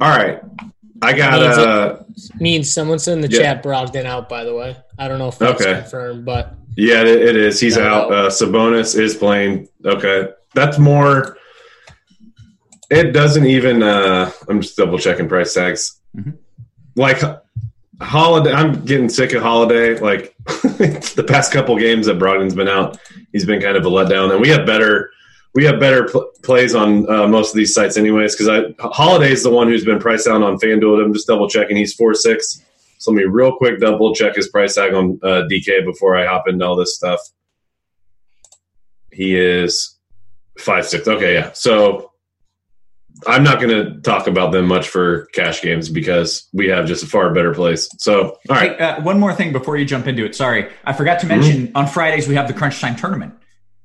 All 0.00 0.08
right. 0.16 0.40
I 1.02 1.12
got 1.12 1.32
Means 1.40 1.58
uh 1.58 2.04
Means 2.40 2.70
someone 2.72 2.98
said 3.00 3.14
in 3.14 3.20
the 3.20 3.28
Yeah. 3.28 3.38
chat 3.40 3.62
Brogdon 3.64 4.04
out. 4.06 4.28
By 4.28 4.44
the 4.44 4.54
way, 4.54 4.76
I 4.98 5.08
don't 5.08 5.18
know 5.18 5.28
if 5.28 5.38
that's 5.38 5.60
Okay. 5.60 5.80
confirmed, 5.80 6.24
but 6.24 6.54
yeah, 6.76 7.00
it, 7.02 7.08
it 7.08 7.36
is. 7.36 7.60
He's 7.60 7.76
No, 7.76 7.82
out. 7.84 8.12
Uh 8.12 8.28
Sabonis 8.30 8.96
is 8.98 9.14
playing. 9.16 9.68
Okay. 9.84 10.28
That's 10.54 10.78
more 10.78 11.36
it 12.90 13.12
doesn't 13.12 13.44
even 13.46 13.82
uh 13.82 14.30
I'm 14.48 14.60
just 14.62 14.76
double 14.76 14.98
checking 14.98 15.28
price 15.28 15.52
tags. 15.52 16.00
Mhm. 16.16 16.38
Like 16.96 17.20
holiday 18.00 18.52
I'm 18.52 18.84
getting 18.84 19.08
sick 19.08 19.32
of 19.32 19.42
holiday. 19.42 19.98
Like 19.98 20.36
the 20.46 21.24
past 21.26 21.52
couple 21.52 21.76
games 21.78 22.06
that 22.06 22.18
Brogdon's 22.18 22.54
been 22.54 22.68
out, 22.68 22.98
he's 23.32 23.46
been 23.46 23.60
kind 23.60 23.76
of 23.76 23.84
a 23.84 23.90
letdown. 23.90 24.32
And 24.32 24.40
we 24.40 24.48
have 24.48 24.66
better 24.66 25.10
we 25.54 25.64
have 25.64 25.78
better 25.78 26.08
pl- 26.08 26.30
plays 26.42 26.74
on 26.74 27.08
uh, 27.08 27.28
most 27.28 27.50
of 27.50 27.56
these 27.56 27.72
sites, 27.72 27.96
anyways. 27.96 28.36
Because 28.36 28.74
Holiday 28.80 29.30
is 29.30 29.44
the 29.44 29.50
one 29.50 29.68
who's 29.68 29.84
been 29.84 30.00
priced 30.00 30.26
down 30.26 30.42
on 30.42 30.58
FanDuel. 30.58 31.04
I'm 31.04 31.12
just 31.12 31.28
double 31.28 31.48
checking. 31.48 31.76
He's 31.76 31.94
four 31.94 32.14
six. 32.14 32.62
So 32.98 33.10
let 33.10 33.18
me 33.18 33.24
real 33.24 33.56
quick 33.56 33.80
double 33.80 34.14
check 34.14 34.34
his 34.34 34.48
price 34.48 34.74
tag 34.74 34.94
on 34.94 35.18
uh, 35.22 35.42
DK 35.50 35.84
before 35.84 36.16
I 36.16 36.26
hop 36.26 36.48
into 36.48 36.64
all 36.64 36.76
this 36.76 36.96
stuff. 36.96 37.20
He 39.12 39.36
is 39.38 39.96
five 40.58 40.86
six. 40.86 41.06
Okay, 41.06 41.34
yeah. 41.34 41.52
So 41.52 42.12
I'm 43.26 43.44
not 43.44 43.60
going 43.60 43.70
to 43.70 44.00
talk 44.00 44.26
about 44.26 44.52
them 44.52 44.66
much 44.66 44.88
for 44.88 45.26
cash 45.26 45.62
games 45.62 45.88
because 45.88 46.48
we 46.52 46.68
have 46.68 46.86
just 46.86 47.04
a 47.04 47.06
far 47.06 47.32
better 47.32 47.54
place. 47.54 47.88
So 47.98 48.38
all 48.48 48.56
right, 48.56 48.76
Hey, 48.76 48.84
uh, 48.84 49.02
one 49.02 49.20
more 49.20 49.32
thing 49.34 49.52
before 49.52 49.76
you 49.76 49.84
jump 49.84 50.06
into 50.06 50.24
it. 50.24 50.34
Sorry, 50.34 50.70
I 50.84 50.92
forgot 50.92 51.20
to 51.20 51.26
mention 51.26 51.70
on 51.74 51.86
Fridays 51.86 52.26
we 52.26 52.34
have 52.34 52.48
the 52.48 52.54
Crunch 52.54 52.80
Time 52.80 52.96
tournament. 52.96 53.34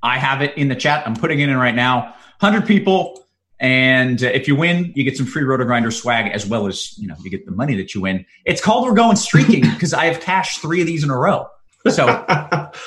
I 0.02 0.18
have 0.18 0.42
it 0.42 0.56
in 0.56 0.68
the 0.68 0.74
chat. 0.74 1.06
I'm 1.06 1.14
putting 1.14 1.40
it 1.40 1.48
in 1.48 1.56
right 1.56 1.74
now. 1.74 2.14
Hundred 2.40 2.66
people, 2.66 3.26
and 3.60 4.22
uh, 4.22 4.28
if 4.28 4.48
you 4.48 4.56
win, 4.56 4.92
you 4.96 5.04
get 5.04 5.16
some 5.16 5.26
free 5.26 5.42
RotoGrinder 5.42 5.92
swag 5.92 6.32
as 6.32 6.46
well 6.46 6.66
as 6.66 6.96
you 6.98 7.06
know 7.06 7.14
you 7.22 7.30
get 7.30 7.44
the 7.46 7.52
money 7.52 7.76
that 7.76 7.94
you 7.94 8.00
win. 8.00 8.26
It's 8.44 8.60
called 8.60 8.84
We're 8.84 8.94
Going 8.94 9.16
Streaking 9.16 9.60
because 9.74 9.92
I 9.94 10.06
have 10.06 10.20
cashed 10.20 10.60
three 10.60 10.80
of 10.80 10.86
these 10.86 11.04
in 11.04 11.10
a 11.10 11.16
row. 11.16 11.46
So 11.88 12.06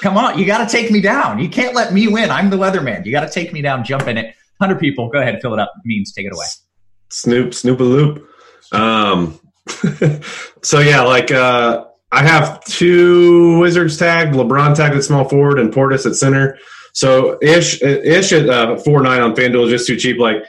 come 0.02 0.18
on, 0.18 0.38
you 0.38 0.46
got 0.46 0.68
to 0.68 0.72
take 0.72 0.92
me 0.92 1.02
down. 1.02 1.40
You 1.40 1.50
can't 1.50 1.74
let 1.74 1.94
me 1.94 2.08
win. 2.08 2.30
I'm 2.30 2.50
the 2.50 2.58
weatherman. 2.58 3.06
You 3.06 3.12
got 3.12 3.22
to 3.22 3.30
take 3.32 3.52
me 3.54 3.62
down. 3.62 3.84
Jump 3.84 4.08
in 4.08 4.18
it. 4.18 4.36
Hundred 4.62 4.80
people. 4.80 5.10
Go 5.10 5.20
ahead, 5.20 5.34
and 5.34 5.42
fill 5.42 5.54
it 5.54 5.60
up. 5.60 5.74
Means 5.84 6.14
take 6.14 6.26
it 6.26 6.34
away. 6.34 6.46
Snoop, 7.10 7.54
Snoop 7.54 7.80
a 7.80 7.84
loop. 7.84 8.28
Um, 8.72 9.40
so 10.62 10.80
yeah, 10.80 11.02
like 11.02 11.32
uh, 11.32 11.86
I 12.12 12.24
have 12.24 12.64
two 12.66 13.60
Wizards 13.60 13.98
tagged, 13.98 14.36
LeBron 14.36 14.76
tagged 14.76 14.96
at 14.96 15.04
small 15.04 15.28
forward, 15.28 15.60
and 15.60 15.74
Portis 15.74 16.06
at 16.06 16.16
center. 16.16 16.58
So 16.94 17.38
ish, 17.42 17.82
ish 17.82 18.32
at 18.34 18.50
uh, 18.50 18.78
four 18.78 19.02
nine 19.02 19.22
on 19.22 19.36
FanDuel 19.36 19.66
is 19.66 19.72
just 19.72 19.88
too 19.88 19.98
cheap. 19.98 20.20
Like 20.20 20.44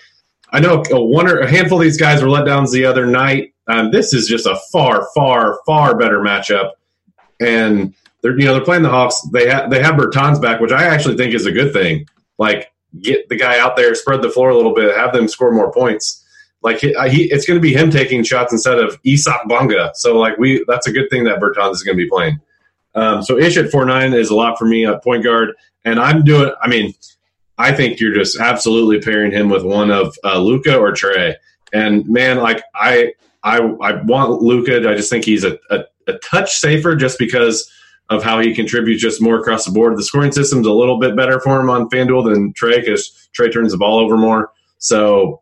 I 0.51 0.60
know 0.60 0.82
a 0.90 1.02
one 1.02 1.26
or 1.26 1.40
a 1.40 1.51
handful 1.51 1.78
of 1.78 1.85
these 1.85 1.97
guys 1.97 2.22
were 2.22 2.31
let 2.31 2.47
downs 2.47 2.70
the 2.70 2.85
other 2.85 3.06
night. 3.06 3.55
Um, 3.66 3.90
this 3.90 4.12
is 4.12 4.28
just 4.28 4.47
a 4.47 4.59
far, 4.70 5.09
far, 5.14 5.59
far 5.64 5.97
better 5.97 6.20
matchup, 6.20 6.72
and 7.40 7.94
they're 8.22 8.39
you 8.39 8.44
know 8.44 8.55
they're 8.55 8.64
playing 8.64 8.82
the 8.82 8.90
Hawks. 8.90 9.20
They 9.32 9.48
have 9.48 9.70
they 9.70 9.82
have 9.82 9.94
Bertans 9.94 10.40
back, 10.40 10.60
which 10.60 10.72
I 10.72 10.85
actually 10.85 11.16
think 11.16 11.35
is 11.35 11.47
a 11.47 11.52
good 11.52 11.72
thing. 11.72 12.06
Like 12.39 12.70
get 13.00 13.28
the 13.28 13.36
guy 13.36 13.58
out 13.58 13.76
there, 13.76 13.94
spread 13.94 14.22
the 14.22 14.30
floor 14.30 14.50
a 14.50 14.56
little 14.56 14.74
bit, 14.74 14.96
have 14.96 15.12
them 15.12 15.28
score 15.28 15.52
more 15.52 15.72
points 15.72 16.24
like 16.64 16.78
he, 16.78 16.90
it's 16.90 17.46
going 17.46 17.58
to 17.58 17.62
be 17.62 17.74
him 17.74 17.90
taking 17.90 18.24
shots 18.24 18.50
instead 18.50 18.78
of 18.78 18.98
Isaac 19.06 19.42
Bonga. 19.46 19.92
So 19.94 20.18
like 20.18 20.38
we 20.38 20.64
that's 20.66 20.88
a 20.88 20.92
good 20.92 21.10
thing 21.10 21.24
that 21.24 21.38
Bertans 21.38 21.72
is 21.72 21.82
going 21.82 21.96
to 21.96 22.02
be 22.02 22.08
playing. 22.08 22.40
Um, 22.94 23.22
so 23.22 23.38
Ish 23.38 23.58
at 23.58 23.70
four 23.70 23.84
nine 23.84 24.14
is 24.14 24.30
a 24.30 24.34
lot 24.34 24.58
for 24.58 24.64
me 24.64 24.86
at 24.86 25.04
point 25.04 25.22
guard, 25.22 25.50
and 25.84 26.00
I'm 26.00 26.24
doing. 26.24 26.50
I 26.62 26.68
mean, 26.68 26.94
I 27.58 27.70
think 27.72 28.00
you're 28.00 28.14
just 28.14 28.40
absolutely 28.40 28.98
pairing 29.00 29.30
him 29.30 29.50
with 29.50 29.62
one 29.62 29.90
of 29.90 30.16
uh, 30.24 30.38
Luka 30.38 30.76
or 30.76 30.92
Trae. 30.92 31.34
And 31.74 32.08
man, 32.08 32.38
like 32.38 32.62
I 32.74 33.12
I 33.42 33.58
I 33.58 34.02
want 34.02 34.40
Luka. 34.40 34.88
I 34.88 34.94
just 34.94 35.10
think 35.10 35.26
he's 35.26 35.44
a, 35.44 35.58
a, 35.70 35.84
a 36.08 36.14
touch 36.18 36.54
safer 36.54 36.96
just 36.96 37.18
because 37.18 37.70
of 38.10 38.22
how 38.22 38.40
he 38.40 38.55
contributes 38.55 39.01
just 39.01 39.22
more 39.22 39.39
across 39.39 39.64
the 39.64 39.72
board. 39.72 39.97
The 39.97 40.05
scoring 40.05 40.32
system's 40.32 40.66
a 40.66 40.72
little 40.72 40.98
bit 40.98 41.16
better 41.16 41.40
for 41.40 41.60
him 41.60 41.70
on 41.70 41.89
FanDuel 41.89 42.32
than 42.32 42.52
Trae 42.52 42.81
because 42.81 43.28
Trae 43.39 43.52
turns 43.52 43.72
the 43.72 43.78
ball 43.78 43.98
over 43.98 44.16
more. 44.16 44.52
So 44.78 45.40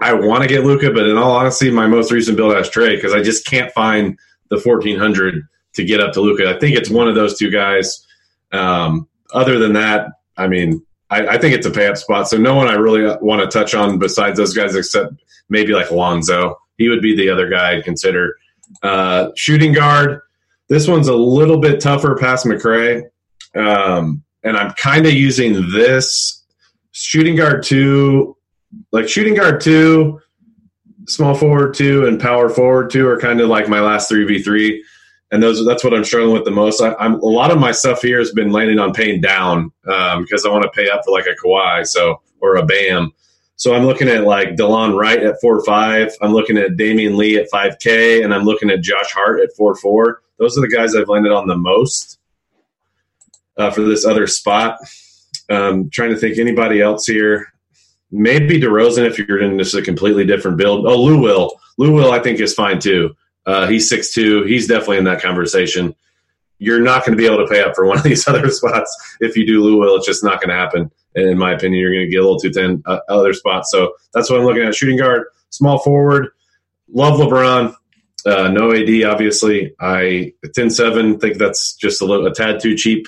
I 0.00 0.12
want 0.12 0.42
to 0.42 0.48
get 0.48 0.64
Luka, 0.64 0.90
but 0.90 1.06
in 1.06 1.16
all 1.16 1.32
honesty, 1.32 1.70
my 1.70 1.86
most 1.86 2.10
recent 2.10 2.36
build 2.36 2.54
has 2.54 2.68
Trae 2.68 2.96
because 2.96 3.14
I 3.14 3.22
just 3.22 3.46
can't 3.46 3.72
find 3.72 4.18
the 4.50 4.56
1400 4.56 5.42
to 5.74 5.84
get 5.84 6.00
up 6.00 6.12
to 6.14 6.20
Luka. 6.20 6.48
I 6.48 6.58
think 6.58 6.76
it's 6.76 6.90
one 6.90 7.08
of 7.08 7.14
those 7.14 7.38
two 7.38 7.50
guys. 7.50 8.04
Um, 8.52 9.08
other 9.32 9.58
than 9.58 9.72
that, 9.74 10.08
I 10.36 10.48
mean, 10.48 10.84
I, 11.10 11.26
I 11.28 11.38
think 11.38 11.54
it's 11.54 11.66
a 11.66 11.70
pay 11.70 11.86
up 11.86 11.96
spot. 11.96 12.28
So 12.28 12.36
no 12.36 12.54
one 12.54 12.68
I 12.68 12.74
really 12.74 13.16
want 13.20 13.42
to 13.42 13.58
touch 13.58 13.74
on 13.74 13.98
besides 13.98 14.38
those 14.38 14.54
guys, 14.54 14.74
except 14.74 15.14
maybe 15.48 15.72
like 15.72 15.90
Lonzo. 15.90 16.56
He 16.78 16.88
would 16.88 17.02
be 17.02 17.16
the 17.16 17.30
other 17.30 17.48
guy 17.48 17.76
I'd 17.76 17.84
consider. 17.84 18.36
Uh, 18.82 19.30
shooting 19.36 19.72
guard. 19.72 20.20
This 20.68 20.88
one's 20.88 21.08
a 21.08 21.14
little 21.14 21.60
bit 21.60 21.80
tougher 21.80 22.16
past 22.16 22.46
McRae. 22.46 23.04
Um, 23.54 24.22
and 24.42 24.56
I'm 24.56 24.72
kind 24.72 25.06
of 25.06 25.12
using 25.12 25.70
this 25.70 26.44
shooting 26.92 27.36
guard 27.36 27.62
two, 27.62 28.36
like 28.92 29.08
shooting 29.08 29.34
guard 29.34 29.60
two, 29.60 30.20
small 31.06 31.34
forward 31.34 31.74
two, 31.74 32.06
and 32.06 32.20
power 32.20 32.48
forward 32.48 32.90
two 32.90 33.06
are 33.08 33.18
kind 33.18 33.40
of 33.40 33.48
like 33.48 33.68
my 33.68 33.80
last 33.80 34.08
three 34.08 34.24
v 34.24 34.42
three, 34.42 34.84
and 35.30 35.42
those 35.42 35.64
that's 35.64 35.84
what 35.84 35.94
I'm 35.94 36.04
struggling 36.04 36.34
with 36.34 36.44
the 36.44 36.50
most. 36.50 36.80
I, 36.80 36.94
I'm 36.94 37.14
a 37.14 37.26
lot 37.26 37.50
of 37.50 37.58
my 37.58 37.72
stuff 37.72 38.02
here 38.02 38.18
has 38.18 38.32
been 38.32 38.52
landing 38.52 38.78
on 38.78 38.92
paying 38.92 39.20
down 39.20 39.72
um, 39.86 40.22
because 40.22 40.44
I 40.44 40.50
want 40.50 40.62
to 40.64 40.70
pay 40.70 40.88
up 40.88 41.02
for 41.04 41.12
like 41.12 41.26
a 41.26 41.34
Kawhi, 41.44 41.86
so 41.86 42.20
or 42.40 42.56
a 42.56 42.66
Bam. 42.66 43.12
So 43.56 43.74
I'm 43.74 43.84
looking 43.84 44.08
at 44.08 44.24
like 44.24 44.50
Delon 44.50 44.98
Wright 44.98 45.22
at 45.22 45.40
four 45.40 45.64
five. 45.64 46.10
I'm 46.20 46.32
looking 46.32 46.58
at 46.58 46.72
Damion 46.72 47.16
Lee 47.16 47.38
at 47.38 47.50
five 47.50 47.78
K, 47.78 48.22
and 48.22 48.34
I'm 48.34 48.44
looking 48.44 48.70
at 48.70 48.82
Josh 48.82 49.10
Hart 49.12 49.40
at 49.40 49.50
four 49.56 49.74
four. 49.76 50.22
Those 50.38 50.56
are 50.58 50.60
the 50.60 50.68
guys 50.68 50.94
I've 50.94 51.08
landed 51.08 51.32
on 51.32 51.46
the 51.46 51.56
most 51.56 52.18
uh, 53.56 53.70
for 53.70 53.82
this 53.82 54.04
other 54.04 54.26
spot. 54.26 54.78
Um, 55.48 55.90
trying 55.90 56.10
to 56.10 56.16
think 56.16 56.38
anybody 56.38 56.80
else 56.80 57.06
here. 57.06 57.52
Maybe 58.10 58.60
DeRozan 58.60 59.06
if 59.06 59.18
you're 59.18 59.40
in 59.42 59.58
just 59.58 59.74
a 59.74 59.82
completely 59.82 60.24
different 60.24 60.56
build. 60.56 60.86
Oh, 60.86 61.00
Lou 61.02 61.20
Will. 61.20 61.52
Lou 61.78 61.92
Will 61.92 62.12
I 62.12 62.18
think 62.18 62.40
is 62.40 62.54
fine 62.54 62.78
too. 62.78 63.14
Uh, 63.46 63.66
he's 63.66 63.88
six 63.88 64.12
two. 64.12 64.42
He's 64.44 64.66
definitely 64.66 64.98
in 64.98 65.04
that 65.04 65.22
conversation. 65.22 65.94
you're 66.58 66.80
not 66.80 67.04
going 67.04 67.16
to 67.16 67.20
be 67.20 67.26
able 67.26 67.44
to 67.44 67.52
pay 67.52 67.62
up 67.62 67.74
for 67.74 67.86
one 67.86 67.98
of 67.98 68.02
these 68.04 68.26
other 68.32 68.50
spots 68.50 69.16
if 69.20 69.36
you 69.36 69.46
do 69.46 69.62
Lou 69.62 69.78
Will. 69.78 69.96
It's 69.96 70.06
just 70.06 70.24
not 70.24 70.40
going 70.40 70.50
to 70.50 70.56
happen. 70.56 70.90
And 71.14 71.28
in 71.28 71.38
my 71.38 71.52
opinion, 71.52 71.80
you're 71.80 71.92
going 71.92 72.06
to 72.06 72.10
get 72.10 72.18
a 72.18 72.22
little 72.22 72.38
too 72.38 72.52
thin 72.52 72.82
uh, 72.86 72.98
other 73.08 73.32
spots. 73.32 73.70
So 73.70 73.94
that's 74.12 74.30
what 74.30 74.38
I'm 74.38 74.46
looking 74.46 74.62
at. 74.62 74.74
Shooting 74.74 74.98
guard, 74.98 75.24
small 75.50 75.78
forward. 75.78 76.28
Love 76.92 77.18
LeBron. 77.18 77.74
Uh, 78.26 78.48
no 78.48 78.72
AD, 78.72 79.04
obviously. 79.04 79.72
I 79.80 80.32
10 80.54 80.70
7 80.70 81.18
think 81.20 81.38
that's 81.38 81.74
just 81.76 82.02
a 82.02 82.04
little 82.04 82.26
a 82.26 82.34
tad 82.34 82.60
too 82.60 82.76
cheap. 82.76 83.06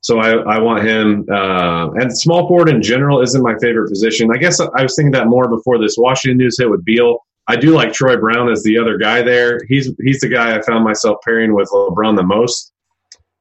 So 0.00 0.20
I, 0.20 0.54
I 0.54 0.58
want 0.60 0.84
him. 0.84 1.26
Uh, 1.30 1.90
and 1.94 2.16
small 2.16 2.46
forward 2.48 2.68
in 2.68 2.80
general 2.80 3.20
isn't 3.20 3.42
my 3.42 3.56
favorite 3.60 3.88
position. 3.88 4.30
I 4.32 4.38
guess 4.38 4.60
I 4.60 4.82
was 4.82 4.94
thinking 4.94 5.12
that 5.12 5.26
more 5.26 5.48
before 5.48 5.78
this 5.78 5.96
Washington 5.98 6.38
news 6.38 6.58
hit 6.58 6.70
with 6.70 6.84
Beal. 6.84 7.18
I 7.48 7.56
do 7.56 7.72
like 7.72 7.92
Troy 7.92 8.16
Brown 8.16 8.48
as 8.48 8.62
the 8.62 8.78
other 8.78 8.98
guy 8.98 9.22
there. 9.22 9.60
He's 9.68 9.92
he's 10.02 10.20
the 10.20 10.28
guy 10.28 10.56
I 10.56 10.62
found 10.62 10.84
myself 10.84 11.18
pairing 11.24 11.54
with 11.54 11.68
LeBron 11.70 12.16
the 12.16 12.22
most. 12.22 12.72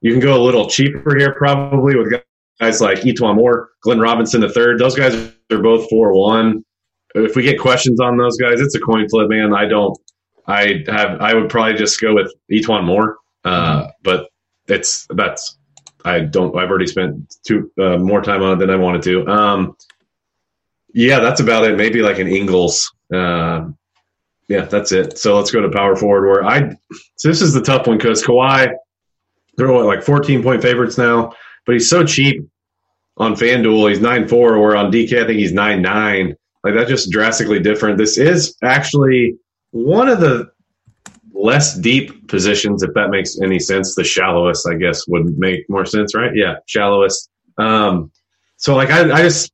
You 0.02 0.12
can 0.12 0.20
go 0.20 0.40
a 0.40 0.44
little 0.44 0.68
cheaper 0.68 1.16
here, 1.18 1.34
probably 1.34 1.96
with 1.96 2.14
guys 2.60 2.82
like 2.82 3.00
E'Twaun 3.00 3.36
Moore, 3.36 3.70
Glenn 3.82 4.00
Robinson 4.00 4.42
the 4.42 4.50
third. 4.50 4.80
Those 4.80 4.96
guys 4.96 5.16
are 5.52 5.62
both 5.62 5.90
four 5.90 6.14
one. 6.14 6.64
If 7.16 7.36
we 7.36 7.44
get 7.44 7.60
questions 7.60 8.00
on 8.00 8.18
those 8.18 8.38
guys, 8.38 8.60
it's 8.60 8.76
a 8.76 8.80
coin 8.80 9.08
flip, 9.10 9.30
man. 9.30 9.54
I 9.54 9.66
don't. 9.66 9.98
I 10.48 10.84
have. 10.88 11.22
I 11.22 11.34
would 11.34 11.50
probably 11.50 11.74
just 11.76 12.00
go 12.00 12.14
with 12.14 12.34
E'Twaun 12.52 12.84
Moore, 12.84 13.18
uh, 13.44 13.90
but 14.04 14.30
it's 14.68 15.08
that's. 15.10 15.58
I 16.04 16.20
don't. 16.20 16.56
I've 16.56 16.70
already 16.70 16.88
spent 16.88 17.36
two 17.44 17.72
uh, 17.80 17.98
more 17.98 18.22
time 18.22 18.44
on 18.44 18.54
it 18.54 18.60
than 18.60 18.70
I 18.70 18.76
wanted 18.76 19.02
to. 19.04 19.28
Um, 19.28 19.78
yeah, 20.94 21.20
that's 21.20 21.42
about 21.42 21.66
it. 21.66 21.78
Maybe 21.78 22.02
like 22.02 22.20
an 22.20 22.28
Ingles. 22.28 22.94
Uh, 23.12 23.70
yeah, 24.48 24.66
that's 24.66 24.92
it. 24.92 25.18
So 25.18 25.36
let's 25.36 25.52
go 25.52 25.62
to 25.62 25.70
power 25.70 25.96
forward. 25.96 26.28
Where 26.28 26.46
I 26.46 26.76
so 27.16 27.28
this 27.28 27.42
is 27.42 27.54
the 27.54 27.62
tough 27.62 27.88
one 27.88 27.98
because 27.98 28.24
Kawhi, 28.24 28.72
they're 29.58 29.72
what, 29.72 29.86
like 29.86 30.04
14 30.04 30.44
point 30.44 30.62
favorites 30.62 30.98
now, 30.98 31.34
but 31.66 31.74
he's 31.74 31.90
so 31.90 32.04
cheap 32.04 32.48
on 33.18 33.34
FanDuel. 33.34 33.90
He's 33.90 34.00
nine 34.00 34.28
four, 34.28 34.56
or 34.56 34.76
on 34.76 34.92
DK, 34.92 35.24
I 35.24 35.26
think 35.26 35.40
he's 35.40 35.54
nine 35.54 35.82
nine. 35.82 36.36
Like 36.64 36.76
that's 36.76 36.90
just 36.90 37.12
drastically 37.12 37.60
different. 37.60 37.98
This 37.98 38.18
is 38.18 38.56
actually 38.64 39.38
one 39.76 40.08
of 40.08 40.22
the 40.22 40.50
less 41.34 41.78
deep 41.78 42.30
positions, 42.30 42.82
if 42.82 42.94
that 42.94 43.10
makes 43.10 43.42
any 43.42 43.60
sense. 43.60 43.94
The 43.94 44.06
shallowest, 44.06 44.66
I 44.66 44.76
guess, 44.76 45.06
would 45.10 45.38
make 45.38 45.70
more 45.70 45.86
sense, 45.86 46.16
right? 46.16 46.32
Yeah, 46.34 46.56
shallowest. 46.66 47.30
Um, 47.58 48.10
so 48.56 48.74
like 48.74 48.90
I, 48.90 49.12
I 49.12 49.22
just 49.22 49.52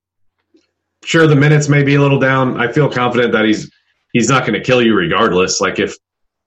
sure 1.03 1.25
the 1.25 1.35
minutes 1.35 1.69
may 1.69 1.81
be 1.81 1.95
a 1.95 2.01
little 2.01 2.19
down. 2.19 2.61
I 2.61 2.71
feel 2.71 2.87
confident 2.87 3.33
that 3.33 3.45
he's 3.45 3.71
he's 4.13 4.29
not 4.29 4.45
going 4.45 4.53
to 4.53 4.63
kill 4.63 4.83
you 4.83 4.93
regardless. 4.93 5.59
Like 5.59 5.79
if 5.79 5.97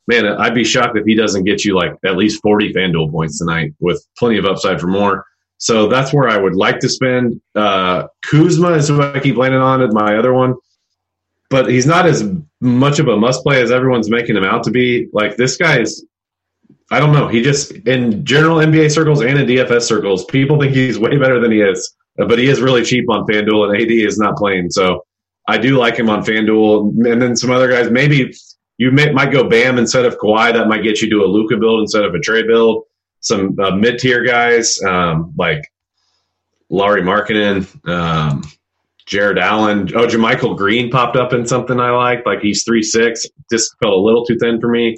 man, 0.07 0.25
I'd 0.25 0.55
be 0.55 0.63
shocked 0.63 0.97
if 0.97 1.05
he 1.05 1.17
doesn't 1.17 1.43
get 1.43 1.65
you 1.65 1.75
like 1.75 1.95
at 2.05 2.17
least 2.17 2.41
40 2.43 2.73
FanDuel 2.73 3.11
points 3.11 3.41
tonight 3.41 3.75
with 3.81 4.07
plenty 4.17 4.39
of 4.39 4.45
upside 4.45 4.81
for 4.81 4.87
more. 4.87 5.25
So 5.59 5.89
that's 5.89 6.13
where 6.13 6.29
I 6.29 6.37
would 6.37 6.55
like 6.55 6.79
to 6.81 6.89
spend. 6.89 7.41
Uh, 7.57 8.07
Kuzma 8.25 8.73
is 8.73 8.87
who 8.87 9.03
I 9.03 9.19
keep 9.19 9.37
landing 9.37 9.61
on 9.61 9.83
at 9.83 9.93
my 9.93 10.17
other 10.17 10.33
one, 10.33 10.55
but 11.51 11.69
he's 11.69 11.87
not 11.87 12.07
as 12.07 12.29
much 12.61 12.99
of 12.99 13.09
a 13.09 13.17
must 13.17 13.43
play 13.43 13.63
as 13.63 13.71
everyone's 13.71 14.11
making 14.11 14.37
him 14.37 14.45
out 14.45 14.63
to 14.65 14.71
be. 14.71 15.09
Like 15.13 15.37
this 15.37 15.57
guy 15.57 15.81
is, 15.81 16.07
I 16.91 16.99
don't 16.99 17.13
know. 17.13 17.29
He 17.29 17.43
just 17.43 17.73
in 17.73 18.25
general 18.25 18.59
NBA 18.59 18.93
circles 18.93 19.23
and 19.23 19.39
in 19.39 19.47
DFS 19.47 19.83
circles, 19.83 20.25
people 20.25 20.59
think 20.61 20.75
he's 20.75 20.99
way 20.99 21.17
better 21.17 21.41
than 21.41 21.53
he 21.53 21.61
is, 21.61 21.95
but 22.17 22.39
he 22.39 22.49
is 22.49 22.61
really 22.61 22.85
cheap 22.85 23.09
on 23.11 23.27
FanDuel 23.27 23.73
and 23.73 23.83
AD 23.83 23.91
is 23.91 24.19
not 24.19 24.37
playing. 24.37 24.71
So 24.71 25.05
I 25.47 25.59
do 25.59 25.77
like 25.79 25.97
him 25.97 26.09
on 26.09 26.25
FanDuel, 26.25 27.07
and 27.11 27.21
then 27.21 27.37
some 27.37 27.51
other 27.51 27.71
guys. 27.71 27.91
Maybe 27.91 28.33
you 28.79 28.91
may, 28.91 29.13
might 29.13 29.31
go 29.31 29.49
Bam 29.49 29.79
instead 29.79 30.07
of 30.07 30.17
Kawhi. 30.17 30.53
That 30.53 30.69
might 30.69 30.83
get 30.83 31.03
you 31.03 31.11
to 31.11 31.25
a 31.25 31.27
Luka 31.27 31.57
build 31.57 31.81
instead 31.81 32.05
of 32.05 32.15
a 32.15 32.19
Trae 32.19 32.47
build. 32.47 32.85
Some 33.21 33.59
uh, 33.61 33.71
mid 33.73 33.99
tier 33.99 34.25
guys 34.25 34.83
um, 34.83 35.35
like 35.37 35.71
Lauri 36.71 37.03
Markkanen, 37.03 37.89
um, 37.89 38.43
Jarrett 39.07 39.39
Allen. 39.39 39.91
Oh, 39.95 40.07
JaMychal 40.07 40.57
Green 40.57 40.91
popped 40.91 41.17
up 41.17 41.33
in 41.33 41.47
something 41.47 41.79
I 41.79 41.91
like. 41.91 42.25
Like 42.25 42.41
he's 42.41 42.65
three 42.65 42.83
six. 42.83 43.27
Just 43.51 43.75
felt 43.83 43.95
a 43.95 44.01
little 44.01 44.25
too 44.25 44.37
thin 44.39 44.61
for 44.61 44.69
me. 44.69 44.97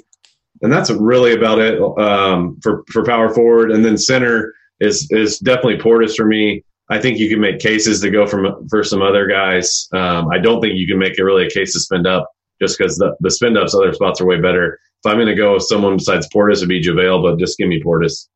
And 0.61 0.71
that's 0.71 0.89
really 0.89 1.33
about 1.33 1.59
it 1.59 1.79
um, 1.99 2.57
for 2.63 2.83
for 2.91 3.03
power 3.03 3.33
forward. 3.33 3.71
And 3.71 3.83
then 3.83 3.97
center 3.97 4.53
is 4.79 5.07
is 5.11 5.39
definitely 5.39 5.77
Portis 5.77 6.15
for 6.15 6.25
me. 6.25 6.63
I 6.89 6.99
think 6.99 7.19
you 7.19 7.29
can 7.29 7.41
make 7.41 7.59
cases 7.59 7.99
to 8.01 8.09
go 8.09 8.25
from 8.25 8.67
for 8.69 8.83
some 8.83 9.01
other 9.01 9.27
guys. 9.27 9.87
Um, 9.93 10.29
I 10.29 10.37
don't 10.37 10.61
think 10.61 10.75
you 10.75 10.87
can 10.87 10.97
make 10.97 11.17
it 11.17 11.23
really 11.23 11.45
a 11.45 11.49
case 11.49 11.73
to 11.73 11.79
spend 11.79 12.07
up 12.07 12.31
just 12.61 12.77
because 12.77 12.95
the, 12.97 13.15
the 13.19 13.29
spend 13.29 13.57
ups 13.57 13.75
other 13.75 13.93
spots 13.93 14.21
are 14.21 14.25
way 14.25 14.39
better. 14.39 14.79
If 15.03 15.11
I'm 15.11 15.17
going 15.17 15.27
to 15.27 15.35
go 15.35 15.53
with 15.53 15.63
someone 15.63 15.97
besides 15.97 16.27
Portis, 16.33 16.57
it'd 16.57 16.69
be 16.69 16.81
JaVale, 16.81 17.21
but 17.21 17.39
just 17.39 17.57
give 17.57 17.67
me 17.67 17.81
Portis. 17.83 18.27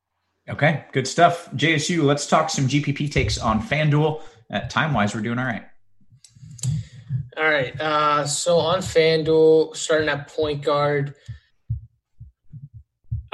Okay, 0.49 0.83
good 0.91 1.07
stuff. 1.07 1.49
JSU, 1.51 2.03
let's 2.03 2.27
talk 2.27 2.49
some 2.49 2.67
GPP 2.67 3.11
takes 3.11 3.37
on 3.37 3.61
FanDuel. 3.61 4.21
At 4.51 4.69
time 4.69 4.93
wise, 4.93 5.15
we're 5.15 5.21
doing 5.21 5.39
all 5.39 5.45
right. 5.45 5.63
All 7.37 7.49
right. 7.49 7.79
Uh, 7.79 8.27
so 8.27 8.57
on 8.57 8.79
FanDuel, 8.79 9.75
starting 9.75 10.09
at 10.09 10.27
point 10.27 10.63
guard, 10.63 11.15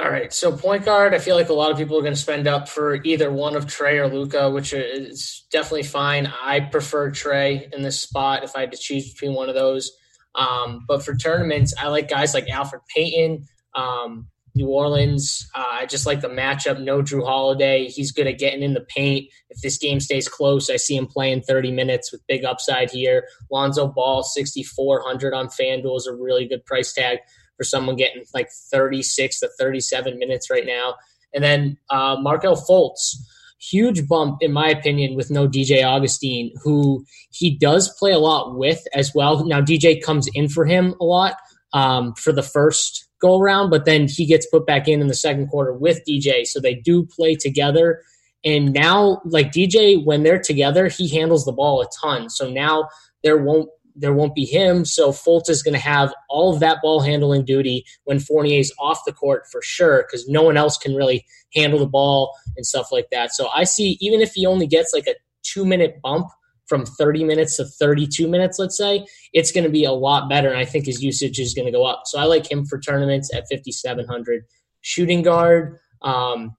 all 0.00 0.10
right. 0.10 0.32
So 0.32 0.56
point 0.56 0.84
guard, 0.84 1.12
I 1.12 1.18
feel 1.18 1.34
like 1.34 1.48
a 1.48 1.54
lot 1.54 1.72
of 1.72 1.76
people 1.76 1.98
are 1.98 2.02
going 2.02 2.14
to 2.14 2.20
spend 2.20 2.46
up 2.46 2.68
for 2.68 3.02
either 3.02 3.32
one 3.32 3.56
of 3.56 3.66
Trae 3.66 3.98
or 3.98 4.06
Luka, 4.06 4.48
which 4.48 4.72
is 4.72 5.44
definitely 5.50 5.82
fine. 5.82 6.32
I 6.40 6.60
prefer 6.60 7.10
Trae 7.10 7.74
in 7.74 7.82
this 7.82 8.00
spot 8.00 8.44
if 8.44 8.54
I 8.54 8.60
had 8.60 8.70
to 8.70 8.78
choose 8.78 9.12
between 9.12 9.34
one 9.34 9.48
of 9.48 9.56
those. 9.56 9.90
Um, 10.36 10.84
but 10.86 11.04
for 11.04 11.16
tournaments, 11.16 11.74
I 11.76 11.88
like 11.88 12.08
guys 12.08 12.32
like 12.32 12.46
Elfrid 12.46 12.82
Payton, 12.94 13.46
um, 13.74 14.28
New 14.58 14.68
Orleans. 14.68 15.48
Uh, 15.54 15.64
I 15.70 15.86
just 15.86 16.04
like 16.04 16.20
the 16.20 16.28
matchup. 16.28 16.80
No 16.80 17.00
Jrue 17.00 17.24
Holiday. 17.24 17.86
He's 17.86 18.12
good 18.12 18.26
at 18.26 18.38
getting 18.38 18.62
in 18.62 18.74
the 18.74 18.80
paint. 18.80 19.30
If 19.48 19.62
this 19.62 19.78
game 19.78 20.00
stays 20.00 20.28
close, 20.28 20.68
I 20.68 20.76
see 20.76 20.96
him 20.96 21.06
playing 21.06 21.42
30 21.42 21.72
minutes 21.72 22.12
with 22.12 22.26
big 22.26 22.44
upside 22.44 22.90
here. 22.90 23.24
Lonzo 23.50 23.88
Ball, 23.88 24.22
6,400 24.22 25.32
on 25.32 25.46
FanDuel 25.48 25.96
is 25.96 26.06
a 26.06 26.14
really 26.14 26.46
good 26.46 26.64
price 26.66 26.92
tag 26.92 27.18
for 27.56 27.64
someone 27.64 27.96
getting 27.96 28.24
like 28.34 28.50
36 28.50 29.40
to 29.40 29.48
37 29.58 30.18
minutes 30.18 30.50
right 30.50 30.66
now. 30.66 30.96
And 31.34 31.42
then 31.42 31.78
uh, 31.90 32.16
Markelle 32.20 32.56
Fultz, 32.56 33.16
huge 33.60 34.06
bump 34.08 34.38
in 34.40 34.52
my 34.52 34.68
opinion 34.68 35.16
with 35.16 35.30
no 35.30 35.48
DJ 35.48 35.84
Augustin, 35.84 36.52
who 36.62 37.04
he 37.30 37.56
does 37.56 37.92
play 37.98 38.12
a 38.12 38.18
lot 38.18 38.56
with 38.56 38.82
as 38.94 39.12
well. 39.14 39.44
Now 39.46 39.60
DJ 39.60 40.02
comes 40.02 40.28
in 40.34 40.48
for 40.48 40.64
him 40.64 40.94
a 41.00 41.04
lot 41.04 41.36
um, 41.72 42.14
for 42.14 42.32
the 42.32 42.42
first 42.42 43.07
go 43.20 43.40
around, 43.40 43.70
but 43.70 43.84
then 43.84 44.08
he 44.08 44.26
gets 44.26 44.46
put 44.46 44.66
back 44.66 44.88
in 44.88 45.00
in 45.00 45.08
the 45.08 45.14
second 45.14 45.48
quarter 45.48 45.72
with 45.72 46.00
DJ, 46.08 46.46
so 46.46 46.60
they 46.60 46.74
do 46.74 47.04
play 47.04 47.34
together. 47.34 48.02
And 48.44 48.72
now, 48.72 49.20
like 49.24 49.50
DJ, 49.50 50.02
when 50.04 50.22
they're 50.22 50.40
together, 50.40 50.88
he 50.88 51.08
handles 51.08 51.44
the 51.44 51.52
ball 51.52 51.80
a 51.82 51.86
ton. 52.00 52.30
So 52.30 52.48
now 52.48 52.88
there 53.22 53.36
won't 53.36 53.68
there 53.98 54.14
won't 54.14 54.34
be 54.34 54.44
him. 54.44 54.84
So 54.84 55.10
Fultz 55.10 55.50
is 55.50 55.62
going 55.62 55.74
to 55.74 55.80
have 55.80 56.14
all 56.28 56.54
of 56.54 56.60
that 56.60 56.78
ball 56.82 57.00
handling 57.00 57.44
duty 57.44 57.84
when 58.04 58.20
Fournier's 58.20 58.72
off 58.78 59.00
the 59.04 59.12
court 59.12 59.42
for 59.50 59.60
sure, 59.60 60.04
because 60.06 60.28
no 60.28 60.42
one 60.42 60.56
else 60.56 60.78
can 60.78 60.94
really 60.94 61.26
handle 61.54 61.80
the 61.80 61.86
ball 61.86 62.32
and 62.56 62.64
stuff 62.64 62.92
like 62.92 63.08
that. 63.10 63.34
So 63.34 63.48
I 63.54 63.64
see 63.64 63.98
even 64.00 64.20
if 64.20 64.32
he 64.34 64.46
only 64.46 64.68
gets 64.68 64.94
like 64.94 65.08
a 65.08 65.16
two 65.42 65.64
minute 65.64 66.00
bump 66.00 66.28
from 66.68 66.84
30 66.84 67.24
minutes 67.24 67.56
to 67.56 67.64
32 67.64 68.28
minutes, 68.28 68.58
let's 68.58 68.76
say, 68.76 69.06
it's 69.32 69.50
going 69.52 69.64
to 69.64 69.70
be 69.70 69.84
a 69.84 69.92
lot 69.92 70.28
better. 70.28 70.48
And 70.48 70.58
I 70.58 70.64
think 70.64 70.86
his 70.86 71.02
usage 71.02 71.38
is 71.38 71.54
going 71.54 71.66
to 71.66 71.72
go 71.72 71.84
up. 71.84 72.02
So 72.06 72.18
I 72.18 72.24
like 72.24 72.50
him 72.50 72.66
for 72.66 72.78
tournaments 72.78 73.32
at 73.34 73.46
5,700. 73.50 74.44
Shooting 74.82 75.22
guard, 75.22 75.78
um, 76.02 76.56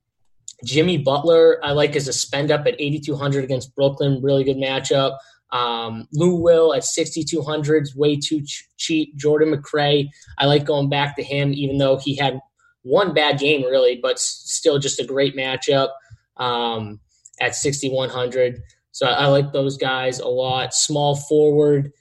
Jimmy 0.66 0.98
Butler, 0.98 1.60
I 1.64 1.72
like 1.72 1.96
as 1.96 2.08
a 2.08 2.14
spend 2.14 2.52
up 2.52 2.68
at 2.68 2.76
8,200 2.80 3.44
against 3.44 3.74
Brooklyn. 3.76 4.22
Really 4.22 4.44
good 4.44 4.58
matchup. 4.58 5.18
Um, 5.52 6.08
Lou 6.14 6.36
Will 6.36 6.74
at 6.74 6.84
6,200 6.84 7.84
is 7.84 7.96
way 7.96 8.18
too 8.18 8.42
ch- 8.44 8.68
cheap. 8.78 9.16
Jordan 9.16 9.54
McRae, 9.54 10.10
I 10.38 10.46
like 10.46 10.66
going 10.66 10.90
back 10.90 11.16
to 11.16 11.24
him, 11.24 11.54
even 11.54 11.78
though 11.78 11.98
he 11.98 12.16
had 12.16 12.40
one 12.84 13.14
bad 13.14 13.40
game, 13.40 13.64
really, 13.64 14.00
but 14.02 14.20
still 14.20 14.80
just 14.80 15.00
a 15.00 15.06
great 15.06 15.36
matchup 15.36 15.90
um, 16.38 17.00
at 17.40 17.56
6,100. 17.56 18.62
So 18.92 19.08
I, 19.08 19.24
I, 19.24 19.26
like 19.28 19.54
those 19.54 19.78
guys 19.78 20.20
a 20.20 20.28
lot. 20.28 20.74
Small 20.74 21.16
forward, 21.16 21.92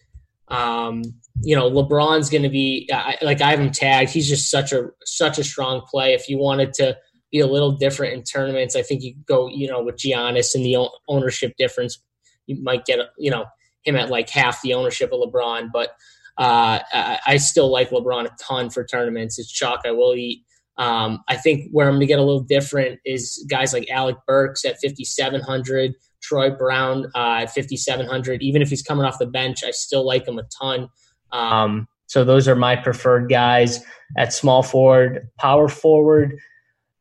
um, 0.48 1.02
you 1.42 1.54
know, 1.54 1.70
LeBron's 1.70 2.30
going 2.30 2.42
to 2.42 2.48
be 2.48 2.88
I, 2.92 3.16
like 3.22 3.40
I 3.40 3.50
have 3.50 3.60
him 3.60 3.70
tagged. 3.70 4.10
He's 4.10 4.28
just 4.28 4.50
such 4.50 4.72
a 4.72 4.88
such 5.04 5.38
a 5.38 5.44
strong 5.44 5.82
play. 5.82 6.14
If 6.14 6.28
you 6.28 6.38
wanted 6.38 6.72
to 6.74 6.96
be 7.30 7.40
a 7.40 7.46
little 7.46 7.72
different 7.72 8.14
in 8.14 8.22
tournaments, 8.22 8.74
I 8.74 8.82
think 8.82 9.02
you 9.02 9.14
go, 9.26 9.48
you 9.48 9.68
know, 9.68 9.82
with 9.82 9.96
Giannis 9.96 10.54
and 10.54 10.64
the 10.64 10.88
ownership 11.08 11.52
difference 11.58 11.98
you 12.48 12.60
might 12.62 12.84
get 12.84 12.98
you 13.16 13.30
know 13.30 13.44
him 13.84 13.94
at 13.94 14.10
like 14.10 14.28
half 14.28 14.60
the 14.62 14.74
ownership 14.74 15.12
of 15.12 15.20
LeBron, 15.20 15.68
but 15.72 15.90
uh, 16.38 16.80
I, 16.92 17.18
I, 17.26 17.36
still 17.36 17.70
like 17.70 17.90
LeBron 17.90 18.26
a 18.26 18.30
ton 18.40 18.70
for 18.70 18.84
tournaments. 18.84 19.38
It's 19.38 19.50
chalk 19.50 19.80
I 19.84 19.90
will 19.90 20.14
eat. 20.14 20.44
Um, 20.76 21.24
I 21.26 21.36
think 21.36 21.68
where 21.72 21.88
I'm 21.88 21.94
going 21.94 22.00
to 22.00 22.06
get 22.06 22.20
a 22.20 22.22
little 22.22 22.42
different 22.42 23.00
is 23.04 23.44
guys 23.50 23.72
like 23.72 23.90
Alec 23.90 24.16
Burks 24.24 24.64
at 24.64 24.80
5,700, 24.80 25.94
Troy 26.28 26.50
Brown 26.50 27.06
uh, 27.14 27.40
at 27.42 27.54
5,700. 27.54 28.42
Even 28.42 28.60
if 28.60 28.68
he's 28.68 28.82
coming 28.82 29.06
off 29.06 29.18
the 29.18 29.26
bench, 29.26 29.64
I 29.64 29.70
still 29.70 30.04
like 30.06 30.28
him 30.28 30.38
a 30.38 30.44
ton. 30.60 30.88
Um, 31.32 31.88
so 32.06 32.24
those 32.24 32.46
are 32.48 32.54
my 32.54 32.76
preferred 32.76 33.30
guys 33.30 33.80
at 34.16 34.32
small 34.32 34.62
forward, 34.62 35.28
power 35.38 35.68
forward. 35.68 36.38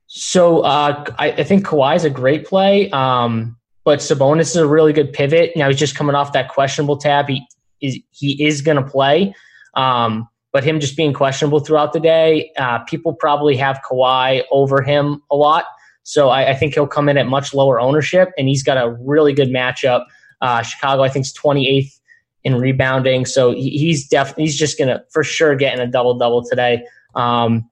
So 0.07 0.61
uh, 0.61 1.05
I, 1.19 1.31
I 1.31 1.43
think 1.43 1.67
is 1.95 2.05
a 2.05 2.09
great 2.09 2.45
play, 2.45 2.89
um, 2.91 3.57
but 3.83 3.99
Sabonis 3.99 4.41
is 4.41 4.55
a 4.55 4.67
really 4.67 4.93
good 4.93 5.11
pivot. 5.11 5.51
Now 5.55 5.67
he's 5.67 5.79
just 5.79 5.95
coming 5.95 6.15
off 6.15 6.33
that 6.33 6.49
questionable 6.49 6.97
tab. 6.97 7.27
He 7.27 7.45
is 7.81 7.99
he 8.11 8.43
is 8.43 8.61
going 8.61 8.77
to 8.77 8.89
play, 8.89 9.35
um, 9.75 10.27
but 10.53 10.63
him 10.63 10.79
just 10.79 10.95
being 10.95 11.13
questionable 11.13 11.59
throughout 11.59 11.93
the 11.93 11.99
day, 11.99 12.51
uh, 12.57 12.79
people 12.79 13.13
probably 13.13 13.57
have 13.57 13.81
Kawhi 13.89 14.43
over 14.51 14.81
him 14.81 15.21
a 15.29 15.35
lot. 15.35 15.65
So 16.07 16.29
I, 16.29 16.51
I, 16.51 16.53
think 16.53 16.73
he'll 16.73 16.87
come 16.87 17.09
in 17.09 17.17
at 17.17 17.27
much 17.27 17.53
lower 17.53 17.81
ownership, 17.81 18.29
and 18.37 18.47
he's 18.47 18.63
got 18.63 18.77
a 18.77 18.91
really 19.01 19.33
good 19.33 19.49
matchup. 19.49 20.05
Uh, 20.39 20.61
Chicago, 20.61 21.03
I 21.03 21.09
think, 21.09 21.25
is 21.25 21.33
28th 21.33 21.99
in 22.45 22.55
rebounding, 22.55 23.25
so 23.25 23.51
he, 23.51 23.71
he's 23.71 24.07
definitely 24.07 24.45
he's 24.45 24.57
just 24.57 24.77
to 24.77 25.03
for 25.11 25.21
sure 25.21 25.53
get 25.57 25.73
in 25.73 25.81
a 25.81 25.91
double 25.91 26.17
double 26.17 26.45
today. 26.45 26.81
Um, 27.13 27.69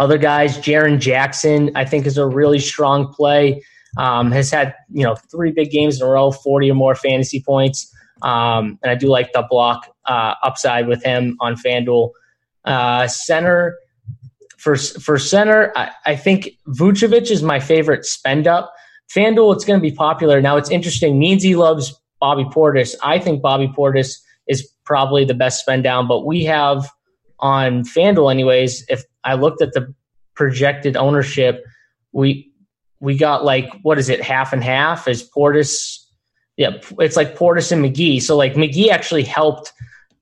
other 0.00 0.18
guys, 0.18 0.58
Jaren 0.58 0.98
Jackson, 0.98 1.70
I 1.76 1.84
think 1.84 2.04
is 2.04 2.18
a 2.18 2.26
really 2.26 2.58
strong 2.58 3.12
play. 3.12 3.62
Um, 3.96 4.32
has 4.32 4.50
had 4.50 4.74
you 4.90 5.04
know 5.04 5.14
three 5.14 5.52
big 5.52 5.70
games 5.70 6.00
in 6.00 6.06
a 6.06 6.10
row, 6.10 6.32
40 6.32 6.68
or 6.68 6.74
more 6.74 6.96
fantasy 6.96 7.44
points, 7.46 7.94
um, 8.22 8.76
and 8.82 8.90
I 8.90 8.96
do 8.96 9.06
like 9.06 9.32
the 9.32 9.46
block 9.48 9.86
uh, 10.06 10.34
upside 10.42 10.88
with 10.88 11.04
him 11.04 11.36
on 11.38 11.54
FanDuel. 11.54 12.10
Uh, 12.64 13.06
center 13.06 13.76
for 14.62 14.76
for 14.76 15.18
center, 15.18 15.72
I, 15.74 15.90
I 16.06 16.14
think 16.14 16.50
Vucevic 16.68 17.32
is 17.32 17.42
my 17.42 17.58
favorite 17.58 18.04
spend 18.04 18.46
up. 18.46 18.72
FanDuel, 19.12 19.56
it's 19.56 19.64
going 19.64 19.78
to 19.78 19.82
be 19.82 19.94
popular 19.94 20.40
now. 20.40 20.56
It's 20.56 20.70
interesting. 20.70 21.20
Meansy 21.20 21.56
loves 21.56 22.00
Bobby 22.20 22.44
Portis. 22.44 22.94
I 23.02 23.18
think 23.18 23.42
Bobby 23.42 23.66
Portis 23.66 24.14
is 24.46 24.70
probably 24.84 25.24
the 25.24 25.34
best 25.34 25.60
spend 25.60 25.82
down, 25.82 26.06
but 26.06 26.24
we 26.24 26.44
have 26.44 26.88
on 27.40 27.82
FanDuel, 27.82 28.30
anyways. 28.30 28.84
If 28.88 29.02
I 29.24 29.34
looked 29.34 29.62
at 29.62 29.72
the 29.72 29.92
projected 30.36 30.96
ownership, 30.96 31.64
we 32.12 32.52
we 33.00 33.16
got 33.18 33.44
like 33.44 33.68
what 33.82 33.98
is 33.98 34.08
it, 34.08 34.22
half 34.22 34.52
and 34.52 34.62
half? 34.62 35.08
As 35.08 35.28
Portis, 35.28 35.98
yeah, 36.56 36.78
it's 37.00 37.16
like 37.16 37.36
Portis 37.36 37.72
and 37.72 37.84
McGee. 37.84 38.22
So 38.22 38.36
like 38.36 38.54
McGee 38.54 38.90
actually 38.90 39.24
helped 39.24 39.72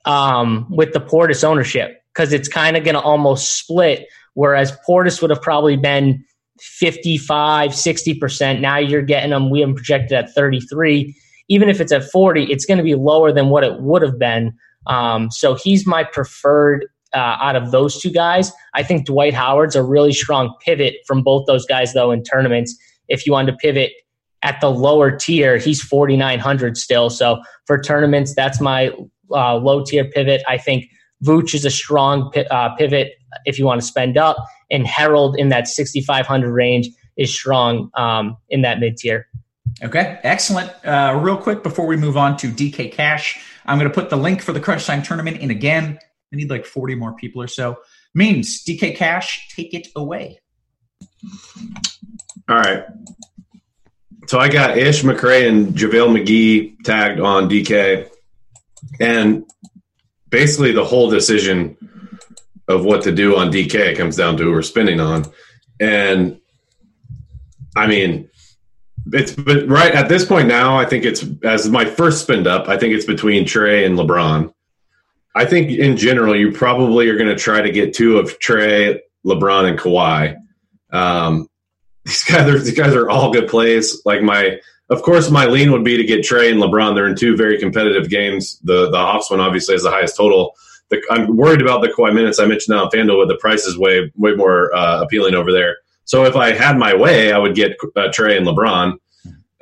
um, 0.06 0.66
with 0.70 0.94
the 0.94 1.00
Portis 1.00 1.44
ownership 1.44 2.02
because 2.14 2.32
it's 2.32 2.48
kind 2.48 2.78
of 2.78 2.84
going 2.84 2.94
to 2.94 3.00
almost 3.02 3.58
split 3.58 4.08
whereas 4.34 4.76
Portis 4.88 5.20
would 5.20 5.30
have 5.30 5.42
probably 5.42 5.76
been 5.76 6.24
55, 6.60 7.70
60%. 7.70 8.60
Now 8.60 8.78
you're 8.78 9.02
getting 9.02 9.30
them, 9.30 9.50
we 9.50 9.60
have 9.60 9.74
projected 9.74 10.12
at 10.12 10.32
33. 10.34 11.14
Even 11.48 11.68
if 11.68 11.80
it's 11.80 11.92
at 11.92 12.04
40, 12.04 12.44
it's 12.44 12.64
going 12.64 12.78
to 12.78 12.84
be 12.84 12.94
lower 12.94 13.32
than 13.32 13.48
what 13.48 13.64
it 13.64 13.80
would 13.80 14.02
have 14.02 14.18
been. 14.18 14.52
Um, 14.86 15.30
so 15.30 15.54
he's 15.54 15.86
my 15.86 16.04
preferred 16.04 16.86
uh, 17.12 17.36
out 17.40 17.56
of 17.56 17.70
those 17.70 18.00
two 18.00 18.10
guys. 18.10 18.52
I 18.74 18.82
think 18.82 19.06
Dwight 19.06 19.34
Howard's 19.34 19.74
a 19.74 19.82
really 19.82 20.12
strong 20.12 20.54
pivot 20.64 20.96
from 21.06 21.22
both 21.22 21.46
those 21.46 21.66
guys, 21.66 21.92
though, 21.92 22.12
in 22.12 22.22
tournaments. 22.22 22.76
If 23.08 23.26
you 23.26 23.32
want 23.32 23.48
to 23.48 23.56
pivot 23.56 23.92
at 24.42 24.60
the 24.60 24.70
lower 24.70 25.10
tier, 25.10 25.58
he's 25.58 25.82
4,900 25.82 26.76
still. 26.76 27.10
So 27.10 27.40
for 27.66 27.80
tournaments, 27.80 28.34
that's 28.34 28.60
my 28.60 28.90
uh, 29.32 29.56
low 29.56 29.84
tier 29.84 30.04
pivot. 30.04 30.42
I 30.48 30.56
think 30.56 30.86
Vooch 31.24 31.54
is 31.54 31.64
a 31.64 31.70
strong 31.70 32.32
uh, 32.50 32.74
pivot 32.76 33.12
if 33.44 33.58
you 33.58 33.64
want 33.64 33.80
to 33.80 33.86
spend 33.86 34.16
up, 34.16 34.36
and 34.70 34.86
Harrell 34.86 35.36
in 35.36 35.48
that 35.48 35.68
6,500 35.68 36.52
range 36.52 36.88
is 37.16 37.34
strong 37.34 37.90
um, 37.94 38.36
in 38.48 38.62
that 38.62 38.80
mid 38.80 38.96
tier. 38.96 39.26
Okay, 39.82 40.18
excellent. 40.22 40.70
Uh, 40.84 41.18
real 41.22 41.36
quick 41.36 41.62
before 41.62 41.86
we 41.86 41.96
move 41.96 42.16
on 42.16 42.36
to 42.38 42.48
DK 42.48 42.92
Cash, 42.92 43.40
I'm 43.66 43.78
going 43.78 43.90
to 43.90 43.94
put 43.94 44.10
the 44.10 44.16
link 44.16 44.42
for 44.42 44.52
the 44.52 44.60
Crunch 44.60 44.86
Time 44.86 45.02
tournament 45.02 45.38
in 45.38 45.50
again. 45.50 45.98
I 46.32 46.36
need 46.36 46.50
like 46.50 46.66
40 46.66 46.94
more 46.96 47.14
people 47.14 47.42
or 47.42 47.48
so. 47.48 47.78
Means 48.14 48.64
DK 48.64 48.96
Cash, 48.96 49.48
take 49.54 49.72
it 49.74 49.88
away. 49.96 50.40
All 52.48 52.56
right. 52.56 52.84
So 54.26 54.38
I 54.38 54.48
got 54.48 54.76
Ish 54.76 55.02
McRae 55.02 55.48
and 55.48 55.74
JaVale 55.74 56.24
McGee 56.24 56.84
tagged 56.84 57.20
on 57.20 57.48
DK. 57.48 58.08
And 59.00 59.44
basically 60.30 60.72
the 60.72 60.84
whole 60.84 61.10
decision 61.10 61.76
of 62.70 62.84
what 62.84 63.02
to 63.02 63.12
do 63.12 63.36
on 63.36 63.50
DK 63.50 63.74
It 63.74 63.98
comes 63.98 64.16
down 64.16 64.36
to 64.36 64.44
who 64.44 64.52
we're 64.52 64.62
spending 64.62 65.00
on. 65.00 65.26
And 65.80 66.40
I 67.76 67.86
mean, 67.86 68.30
it's 69.12 69.32
but 69.32 69.66
right 69.66 69.92
at 69.92 70.08
this 70.08 70.24
point 70.24 70.48
now, 70.48 70.76
I 70.78 70.84
think 70.84 71.04
it's 71.04 71.24
as 71.42 71.68
my 71.68 71.84
first 71.84 72.22
spend 72.22 72.46
up, 72.46 72.68
I 72.68 72.76
think 72.76 72.94
it's 72.94 73.06
between 73.06 73.44
Trae 73.44 73.84
and 73.84 73.98
LeBron. 73.98 74.52
I 75.34 75.44
think 75.44 75.70
in 75.70 75.96
general, 75.96 76.36
you 76.36 76.52
probably 76.52 77.08
are 77.08 77.16
going 77.16 77.28
to 77.28 77.36
try 77.36 77.60
to 77.60 77.70
get 77.70 77.94
two 77.94 78.18
of 78.18 78.38
Trae, 78.40 78.98
LeBron, 79.24 79.70
and 79.70 79.78
Kawhi. 79.78 80.36
Um, 80.92 81.48
these 82.04 82.24
guys 82.24 82.48
are 82.48 82.58
these 82.58 82.76
guys 82.76 82.94
are 82.94 83.08
all 83.08 83.32
good 83.32 83.48
plays. 83.48 84.02
Like 84.04 84.22
my, 84.22 84.58
of 84.90 85.02
course, 85.02 85.30
my 85.30 85.46
lean 85.46 85.72
would 85.72 85.84
be 85.84 85.96
to 85.96 86.04
get 86.04 86.24
Trae 86.24 86.50
and 86.50 86.60
LeBron. 86.60 86.94
They're 86.94 87.06
in 87.06 87.16
two 87.16 87.36
very 87.36 87.58
competitive 87.58 88.10
games. 88.10 88.58
The 88.64 88.90
the 88.90 88.98
Hawks 88.98 89.30
one 89.30 89.40
obviously 89.40 89.74
has 89.74 89.82
the 89.82 89.90
highest 89.90 90.16
total 90.16 90.54
the, 90.90 91.00
I'm 91.10 91.36
worried 91.36 91.62
about 91.62 91.82
the 91.82 91.88
Kawhi 91.88 92.12
minutes 92.12 92.38
I 92.38 92.46
mentioned 92.46 92.76
now 92.76 92.84
on 92.84 92.90
FanDuel, 92.90 93.22
but 93.22 93.28
the 93.32 93.38
price 93.38 93.64
is 93.64 93.78
way 93.78 94.12
way 94.16 94.34
more 94.34 94.74
uh, 94.74 95.02
appealing 95.02 95.34
over 95.34 95.52
there. 95.52 95.78
So 96.04 96.24
if 96.24 96.34
I 96.34 96.52
had 96.52 96.76
my 96.76 96.94
way, 96.94 97.32
I 97.32 97.38
would 97.38 97.54
get 97.54 97.76
uh, 97.96 98.08
Trae 98.08 98.36
and 98.36 98.46
LeBron, 98.46 98.98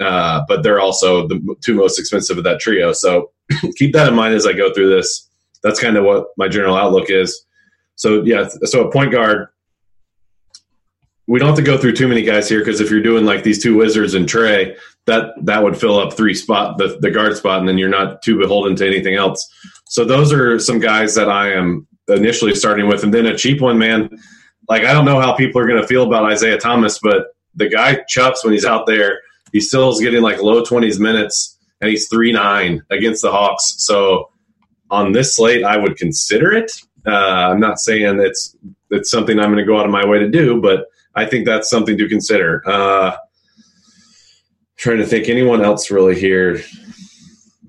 uh, 0.01 0.45
but 0.49 0.63
they're 0.63 0.81
also 0.81 1.29
the 1.29 1.57
two 1.63 1.75
most 1.75 1.99
expensive 1.99 2.39
of 2.39 2.45
that 2.45 2.61
trio. 2.61 2.93
So 2.93 3.33
keep 3.77 3.93
that 3.93 4.09
in 4.09 4.15
mind 4.15 4.35
as 4.35 4.47
I 4.47 4.55
go 4.55 4.73
through 4.73 4.89
this. 4.89 5.29
That's 5.63 5.81
kind 5.81 5.97
of 5.97 6.05
what 6.05 6.29
my 6.37 6.49
general 6.49 6.77
outlook 6.77 7.11
is. 7.11 7.45
So 7.97 8.23
yeah, 8.23 8.49
so 8.65 8.89
a 8.89 8.93
point 8.93 9.13
guard. 9.13 9.49
We 11.27 11.39
don't 11.39 11.49
have 11.49 11.57
to 11.57 11.63
go 11.63 11.77
through 11.77 11.93
too 11.93 12.09
many 12.09 12.23
guys 12.23 12.49
here 12.49 12.61
because 12.61 12.81
if 12.81 12.91
you're 12.91 13.03
doing 13.03 13.27
like 13.27 13.43
these 13.43 13.63
two 13.63 13.77
Wizards 13.77 14.15
and 14.15 14.27
Trae, 14.27 14.79
that 15.05 15.35
that 15.45 15.63
would 15.63 15.77
fill 15.77 15.99
up 15.99 16.15
three 16.15 16.33
spot 16.33 16.79
the, 16.79 16.97
the 17.01 17.11
guard 17.11 17.37
spot, 17.37 17.59
and 17.59 17.69
then 17.69 17.77
you're 17.77 17.91
not 17.91 18.23
too 18.23 18.39
beholden 18.39 18.77
to 18.77 18.87
anything 18.87 19.17
else. 19.17 19.47
So 19.89 20.05
those 20.05 20.33
are 20.33 20.59
some 20.59 20.79
guys 20.79 21.15
that 21.15 21.29
I 21.29 21.53
am 21.53 21.87
initially 22.09 22.55
starting 22.55 22.87
with, 22.87 23.05
and 23.05 23.13
then 23.13 23.27
a 23.27 23.37
cheap 23.37 23.61
one, 23.61 23.79
man. 23.79 24.11
Like 24.69 24.85
I 24.85 24.93
don't 24.93 25.05
know 25.05 25.21
how 25.21 25.35
people 25.35 25.61
are 25.61 25.67
going 25.67 25.81
to 25.81 25.87
feel 25.87 26.05
about 26.05 26.25
Isaiah 26.25 26.59
Thomas, 26.59 26.99
but 26.99 27.29
the 27.55 27.69
guy 27.69 28.03
chucks 28.09 28.45
when 28.45 28.53
he's 28.53 28.67
out 28.67 28.87
there. 28.87 29.21
He 29.53 29.61
still 29.61 29.91
is 29.91 30.01
getting 30.01 30.23
like 30.23 30.43
low 30.43 30.63
twenties 30.65 31.01
minutes, 31.01 31.59
and 31.81 31.91
he's 31.91 32.09
three 32.09 32.33
nine 32.33 32.83
against 32.91 33.23
the 33.23 33.31
Hawks. 33.31 33.75
So 33.79 34.31
on 34.91 35.13
this 35.13 35.37
slate, 35.37 35.65
I 35.65 35.77
would 35.77 35.97
consider 35.97 36.53
it. 36.53 36.71
Uh, 37.07 37.51
I'm 37.51 37.61
not 37.61 37.79
saying 37.79 38.21
it's 38.21 38.57
it's 38.91 39.11
something 39.11 39.39
I'm 39.39 39.51
going 39.53 39.57
to 39.57 39.65
go 39.65 39.79
out 39.79 39.87
of 39.87 39.91
my 39.91 40.07
way 40.07 40.19
to 40.19 40.29
do, 40.29 40.61
but 40.61 40.87
I 41.15 41.25
think 41.25 41.47
that's 41.47 41.71
something 41.71 41.97
to 41.97 42.09
consider. 42.09 42.63
Uh, 42.67 43.17
trying 44.77 44.99
to 44.99 45.07
think 45.07 45.29
anyone 45.29 45.65
else 45.65 45.91
really 45.91 46.19
here 46.19 46.63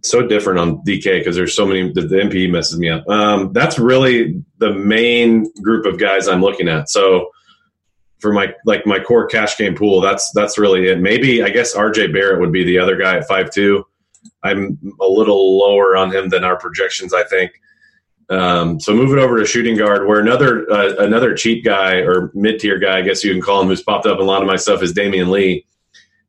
so 0.04 0.26
different 0.26 0.60
on 0.60 0.78
DK 0.80 1.20
because 1.20 1.36
there's 1.36 1.56
so 1.56 1.66
many. 1.66 1.92
The, 1.92 2.02
the 2.02 2.16
MP 2.18 2.50
messes 2.50 2.80
me 2.80 2.90
up. 2.90 3.08
Um, 3.08 3.54
that's 3.54 3.80
really 3.80 4.44
the 4.58 4.74
main 4.74 5.52
group 5.62 5.86
of 5.86 6.00
guys 6.00 6.28
I'm 6.28 6.42
looking 6.42 6.68
at. 6.68 6.90
So 6.90 7.30
for 8.20 8.34
my 8.34 8.54
like 8.66 8.86
my 8.86 9.00
core 9.00 9.28
cash 9.28 9.58
game 9.58 9.76
pool, 9.76 10.02
that's 10.02 10.32
that's 10.34 10.58
really 10.58 10.88
it. 10.88 11.00
Maybe 11.00 11.44
I 11.44 11.50
guess 11.50 11.76
RJ 11.76 12.14
Barrett 12.14 12.40
would 12.40 12.52
be 12.52 12.64
the 12.64 12.80
other 12.80 12.98
guy 12.98 13.18
at 13.18 13.28
five 13.28 13.52
two. 13.52 13.86
I'm 14.44 14.78
a 15.02 15.08
little 15.08 15.58
lower 15.58 15.96
on 15.96 16.14
him 16.14 16.30
than 16.30 16.44
our 16.44 16.58
projections. 16.58 17.14
I 17.14 17.24
think. 17.24 17.52
Um, 18.30 18.80
so 18.80 18.94
move 18.94 19.12
it 19.12 19.18
over 19.18 19.40
to 19.40 19.46
shooting 19.46 19.76
guard, 19.76 20.06
where 20.08 20.20
another 20.20 20.70
uh, 20.72 20.96
another 21.00 21.34
cheap 21.34 21.66
guy 21.66 21.96
or 21.96 22.32
mid 22.36 22.60
tier 22.60 22.78
guy, 22.78 23.00
I 23.00 23.02
guess 23.02 23.24
you 23.24 23.34
can 23.34 23.42
call 23.42 23.62
him, 23.62 23.68
who's 23.68 23.82
popped 23.82 24.06
up 24.06 24.20
in 24.20 24.24
a 24.24 24.28
lot 24.28 24.42
of 24.42 24.48
my 24.48 24.56
stuff 24.56 24.84
is 24.84 24.94
Damion 24.94 25.30
Lee 25.30 25.66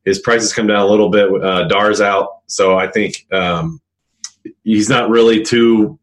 his 0.05 0.19
prices 0.19 0.53
come 0.53 0.67
down 0.67 0.81
a 0.81 0.87
little 0.87 1.09
bit. 1.09 1.29
Uh, 1.31 1.67
Dar's 1.67 2.01
out, 2.01 2.39
so 2.47 2.77
I 2.77 2.87
think 2.87 3.25
um, 3.31 3.81
he's 4.63 4.89
not 4.89 5.09
really 5.09 5.43
too. 5.43 5.99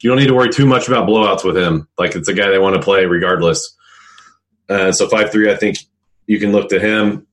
You 0.00 0.10
don't 0.10 0.18
need 0.18 0.26
to 0.26 0.34
worry 0.34 0.50
too 0.50 0.66
much 0.66 0.88
about 0.88 1.08
blowouts 1.08 1.44
with 1.44 1.56
him. 1.56 1.88
Like 1.96 2.14
it's 2.14 2.28
a 2.28 2.34
guy 2.34 2.50
they 2.50 2.58
want 2.58 2.74
to 2.76 2.82
play 2.82 3.04
regardless. 3.06 3.76
Uh, 4.68 4.92
so 4.92 5.08
five 5.08 5.30
three, 5.30 5.50
I 5.50 5.56
think 5.56 5.78
you 6.26 6.38
can 6.38 6.52
look 6.52 6.70
to 6.70 6.80
him. 6.80 7.26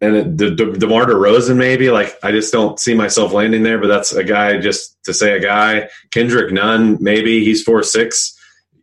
And 0.00 0.38
the 0.38 0.50
De- 0.50 0.78
DeMar 0.78 1.04
DeRozan, 1.06 1.56
maybe 1.56 1.90
like 1.90 2.16
I 2.22 2.32
just 2.32 2.52
don't 2.52 2.80
see 2.80 2.94
myself 2.94 3.32
landing 3.32 3.62
there, 3.62 3.78
but 3.78 3.88
that's 3.88 4.12
a 4.12 4.24
guy 4.24 4.58
just 4.58 5.02
to 5.04 5.12
say 5.12 5.36
a 5.36 5.40
guy. 5.40 5.90
Kendrick 6.10 6.52
Nunn, 6.52 6.96
maybe 7.00 7.44
he's 7.44 7.62
four 7.62 7.82
six. 7.82 8.36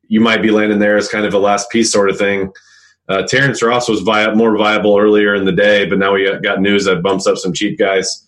You 0.08 0.22
might 0.22 0.42
be 0.42 0.52
landing 0.52 0.80
there 0.80 0.96
as 0.96 1.10
kind 1.10 1.26
of 1.26 1.34
a 1.34 1.40
last 1.40 1.70
piece 1.72 1.92
sort 1.92 2.10
of 2.10 2.18
thing. 2.18 2.54
Uh, 3.10 3.24
Terrence 3.24 3.62
Ross 3.62 3.88
was 3.88 4.02
vi- 4.02 4.34
more 4.34 4.58
viable 4.58 4.98
earlier 4.98 5.36
in 5.36 5.46
the 5.46 5.52
day, 5.52 5.86
but 5.88 5.98
now 5.98 6.14
we 6.14 6.30
got 6.42 6.62
news 6.62 6.86
that 6.86 7.02
bumps 7.02 7.26
up 7.26 7.38
some 7.38 7.54
cheap 7.54 7.78
guys. 7.80 8.26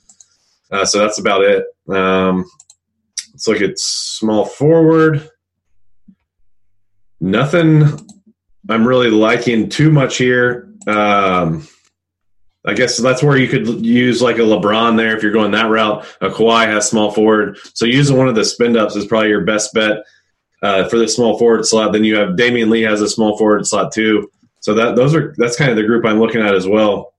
Uh, 0.72 0.86
so 0.86 1.00
that's 1.00 1.20
about 1.20 1.42
it. 1.42 1.66
Um, 1.90 2.46
let's 3.34 3.48
look 3.48 3.62
at 3.62 3.78
small 3.78 4.46
forward. 4.46 5.30
Nothing 7.20 8.00
I'm 8.70 8.88
really 8.88 9.10
liking 9.10 9.68
too 9.68 9.92
much 9.92 10.18
here. 10.18 10.72
Um, 10.88 11.68
I 12.66 12.74
guess 12.74 12.98
that's 12.98 13.24
where 13.24 13.38
you 13.38 13.48
could 13.48 13.86
use 13.86 14.22
like 14.22 14.38
a 14.38 14.42
LeBron 14.42 14.96
there 14.96 15.16
if 15.18 15.24
you're 15.24 15.32
going 15.32 15.52
that 15.52 15.70
route. 15.70 16.06
A 16.22 16.30
Kawhi 16.30 16.68
has 16.68 16.88
small 16.90 17.12
forward, 17.12 17.58
so 17.74 17.86
using 17.86 18.18
one 18.18 18.28
of 18.28 18.36
the 18.36 18.46
spin 18.46 18.78
ups 18.78 18.96
is 18.96 19.06
probably 19.06 19.30
your 19.30 19.44
best 19.44 19.74
bet 19.74 20.04
uh, 20.62 20.88
for 20.88 21.00
the 21.00 21.08
small 21.08 21.40
forward 21.40 21.66
slot. 21.66 21.94
Then 21.94 22.04
you 22.04 22.16
have 22.18 22.36
Damion 22.36 22.70
Lee 22.70 22.82
has 22.82 23.02
a 23.02 23.10
small 23.10 23.38
forward 23.38 23.66
slot 23.66 23.92
too. 23.92 24.30
So 24.70 24.76
that 24.76 24.96
those 24.96 25.16
are 25.16 25.34
that's 25.36 25.56
kind 25.56 25.72
of 25.72 25.78
the 25.78 25.84
group 25.84 26.06
I'm 26.06 26.20
looking 26.20 26.42
at 26.42 26.54
as 26.54 26.68
well. 26.68 27.16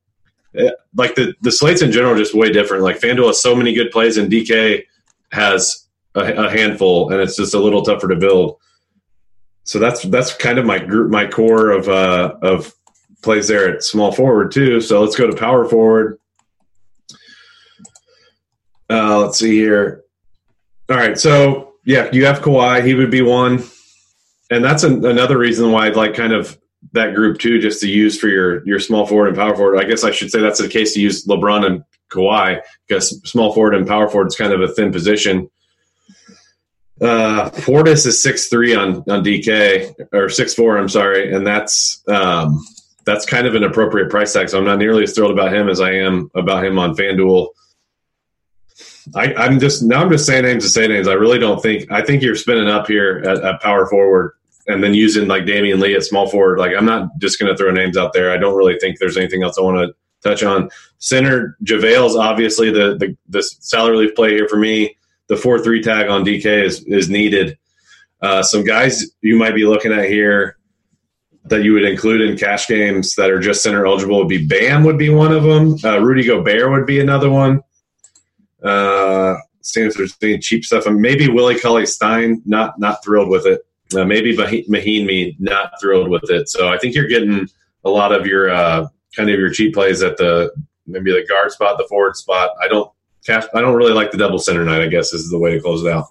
Eh, 0.57 0.71
Like 0.95 1.17
the 1.17 1.35
the 1.41 1.51
slates 1.51 1.83
in 1.83 1.91
general 1.91 2.15
are 2.15 2.17
just 2.17 2.33
way 2.33 2.53
different. 2.53 2.85
Like 2.85 3.01
FanDuel 3.01 3.27
has 3.27 3.43
so 3.43 3.57
many 3.57 3.75
good 3.75 3.91
plays, 3.91 4.19
and 4.19 4.31
DK 4.31 4.85
has 5.33 5.89
a, 6.15 6.21
a 6.21 6.49
handful, 6.49 7.11
and 7.11 7.21
it's 7.21 7.35
just 7.35 7.55
a 7.55 7.59
little 7.59 7.83
tougher 7.83 8.07
to 8.07 8.15
build. 8.15 8.59
So 9.65 9.81
that's 9.81 10.05
that's 10.05 10.33
kind 10.37 10.61
of 10.61 10.65
my 10.65 10.79
group, 10.79 11.11
my 11.11 11.27
core 11.27 11.71
of 11.71 11.89
uh, 11.89 12.37
of 12.41 12.73
plays 13.21 13.49
there 13.49 13.69
at 13.69 13.83
small 13.83 14.13
forward 14.13 14.53
too. 14.53 14.81
So 14.81 15.03
let's 15.03 15.17
go 15.17 15.27
to 15.29 15.37
power 15.37 15.65
forward. 15.65 16.21
Uh, 18.89 19.19
let's 19.23 19.41
see 19.41 19.57
here. 19.57 20.05
All 20.89 20.97
right, 20.97 21.19
so 21.19 21.73
yeah, 21.85 22.09
you 22.13 22.27
have 22.27 22.43
Kawhi. 22.43 22.87
He 22.87 22.95
would 22.95 23.11
be 23.11 23.23
one, 23.23 23.65
and 24.53 24.65
that's 24.65 24.85
an, 24.85 25.05
another 25.05 25.37
reason 25.37 25.73
why 25.73 25.87
I'd 25.87 25.97
like 25.97 26.15
kind 26.15 26.33
of 26.33 26.57
that 26.93 27.15
group 27.15 27.39
too, 27.39 27.61
just 27.61 27.81
to 27.81 27.89
use 27.89 28.19
for 28.19 28.29
your 28.29 28.67
your 28.67 28.81
small 28.81 29.07
forward 29.07 29.29
and 29.29 29.37
power 29.37 29.55
forward. 29.55 29.79
I 29.79 29.85
guess 29.85 30.05
I 30.05 30.11
should 30.11 30.31
say 30.31 30.41
that's 30.41 30.61
the 30.61 30.69
case 30.69 30.95
to 30.95 31.01
use 31.01 31.27
LeBron 31.27 31.65
and 31.67 31.85
Kawhi 32.11 32.61
because 32.87 33.21
small 33.29 33.53
forward 33.53 33.75
and 33.75 33.87
power 33.87 34.09
forward 34.09 34.29
is 34.29 34.37
kind 34.37 34.53
of 34.53 34.61
a 34.61 34.69
thin 34.69 34.93
position. 34.93 35.51
Uh, 37.01 37.49
Portis 37.51 38.07
is 38.07 38.23
six 38.23 38.49
three 38.49 38.75
on 38.75 38.97
on 39.09 39.25
DK 39.25 39.95
or 40.13 40.29
six 40.29 40.55
four. 40.55 40.77
I'm 40.77 40.89
sorry, 40.89 41.33
and 41.33 41.47
that's 41.47 42.03
um, 42.09 42.63
that's 43.07 43.25
kind 43.25 43.47
of 43.47 43.55
an 43.55 43.65
appropriate 43.65 44.11
price 44.11 44.33
tag. 44.33 44.49
So 44.49 44.59
I'm 44.59 44.65
not 44.65 44.79
nearly 44.79 45.05
as 45.05 45.15
thrilled 45.15 45.31
about 45.31 45.53
him 45.53 45.69
as 45.69 45.81
I 45.81 45.93
am 45.93 46.31
about 46.35 46.65
him 46.65 46.79
on 46.79 46.95
FanDuel. 46.95 47.49
I, 49.15 49.35
I'm 49.35 49.59
just 49.59 49.83
now. 49.83 50.03
I'm 50.03 50.11
just 50.11 50.27
saying 50.27 50.45
names 50.45 50.65
to 50.65 50.71
say 50.71 50.87
names. 50.87 51.09
I 51.09 51.15
really 51.15 51.39
don't 51.39 51.63
think. 51.63 51.91
I 51.91 52.03
think 52.03 52.23
you're 52.23 52.37
spinning 52.37 52.69
up 52.69 52.87
here 52.87 53.23
at, 53.25 53.43
at 53.43 53.63
power 53.63 53.87
forward, 53.87 54.35
and 54.71 54.83
then 54.83 54.95
using 54.95 55.29
like 55.29 55.45
Damion 55.45 55.81
Lee 55.81 55.95
at 55.95 56.05
small 56.05 56.29
forward. 56.29 56.59
Like 56.59 56.73
I'm 56.77 56.85
not 56.85 57.09
just 57.19 57.39
going 57.39 57.51
to 57.51 57.57
throw 57.57 57.71
names 57.71 57.97
out 57.97 58.13
there. 58.13 58.33
I 58.33 58.37
don't 58.37 58.57
really 58.57 58.79
think 58.79 58.99
there's 58.99 59.17
anything 59.17 59.43
else 59.43 59.59
I 59.59 59.63
want 59.63 59.79
to 59.79 59.95
touch 60.23 60.43
on. 60.43 60.71
Center 60.99 61.57
JaVale's 61.65 62.17
obviously 62.17 62.71
the 62.71 62.97
the 62.99 63.17
the 63.29 63.43
salary 63.43 63.93
relief 63.93 64.15
play 64.15 64.31
here 64.31 64.49
for 64.49 64.57
me. 64.57 64.97
The 65.29 65.37
four 65.37 65.59
three 65.59 65.83
tag 65.83 66.09
on 66.09 66.25
DK 66.25 66.65
is 66.65 66.85
is 66.85 67.09
needed. 67.09 67.57
Uh, 68.23 68.43
some 68.43 68.65
guys 68.65 69.05
you 69.23 69.37
might 69.37 69.55
be 69.55 69.65
looking 69.65 69.93
at 69.93 70.09
here 70.09 70.57
that 71.45 71.63
you 71.63 71.73
would 71.73 71.85
include 71.85 72.21
in 72.21 72.37
cash 72.37 72.69
games 72.69 73.15
that 73.15 73.31
are 73.31 73.41
just 73.41 73.63
center 73.63 73.87
eligible 73.87 74.19
would 74.19 74.29
be 74.29 74.47
Bam 74.47 74.85
would 74.85 74.99
be 74.99 75.09
one 75.09 75.33
of 75.33 75.43
them. 75.43 75.77
Uh, 75.83 76.01
Rudy 76.01 76.25
Gobert 76.25 76.71
would 76.71 76.87
be 76.87 77.01
another 77.01 77.31
one. 77.31 77.63
Uh, 78.63 79.37
seeing 79.63 79.87
if 79.87 79.95
there's 79.95 80.17
any 80.23 80.39
cheap 80.39 80.65
stuff, 80.65 80.87
and 80.87 81.01
maybe 81.01 81.29
Willie 81.29 81.59
Cauley-Stein. 81.59 82.43
Not 82.45 82.79
not 82.79 83.03
thrilled 83.03 83.29
with 83.29 83.47
it. 83.47 83.63
Uh, 83.95 84.05
maybe 84.05 84.37
Mahi- 84.37 84.67
Mahinmi 84.69 85.37
not 85.39 85.73
thrilled 85.81 86.09
with 86.09 86.31
it. 86.31 86.49
So 86.49 86.69
I 86.69 86.79
think 86.79 86.95
you're 86.95 87.09
getting 87.09 87.49
a 87.85 87.91
lot 87.91 88.13
of 88.13 88.27
your 88.27 88.51
uh, 88.51 88.87
kind 89.17 89.31
of 89.31 89.39
your 89.39 89.51
cheap 89.51 89.75
plays 89.75 90.03
at 90.03 90.17
the 90.17 90.53
maybe 90.87 91.13
the 91.13 91.27
guard 91.27 91.51
spot, 91.53 91.79
the 91.79 91.87
forward 91.89 92.17
spot. 92.17 92.51
I 92.63 92.69
don't 92.69 92.91
cash. 93.27 93.45
I 93.55 93.61
don't 93.61 93.77
really 93.77 93.93
like 93.93 94.11
the 94.11 94.19
double 94.19 94.39
center 94.39 94.65
night. 94.65 94.81
I 94.81 94.87
guess 94.87 95.13
is 95.13 95.31
the 95.31 95.39
way 95.39 95.53
to 95.53 95.61
close 95.61 95.85
it 95.85 95.93
out. 95.93 96.07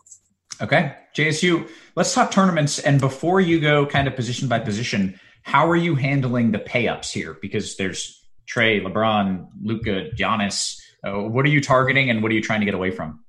Okay, 0.62 0.94
JSU. 1.16 1.68
Let's 1.96 2.14
talk 2.14 2.32
tournaments. 2.32 2.80
And 2.80 3.00
before 3.00 3.40
you 3.40 3.60
go, 3.60 3.86
kind 3.86 4.08
of 4.08 4.16
position 4.16 4.48
by 4.48 4.60
position, 4.60 5.20
how 5.44 5.70
are 5.70 5.76
you 5.76 5.96
handling 5.96 6.52
the 6.52 6.60
pay 6.60 6.88
ups 6.88 7.12
here? 7.12 7.38
Because 7.42 7.78
there's 7.78 8.26
Trae, 8.48 8.82
LeBron, 8.84 9.48
Luka, 9.62 10.10
Giannis. 10.16 10.78
Uh, 11.04 11.24
what 11.30 11.46
are 11.46 11.50
you 11.50 11.62
targeting, 11.62 12.10
and 12.10 12.22
what 12.22 12.32
are 12.32 12.36
you 12.36 12.42
trying 12.42 12.60
to 12.60 12.66
get 12.66 12.76
away 12.76 12.92
from? 12.92 13.24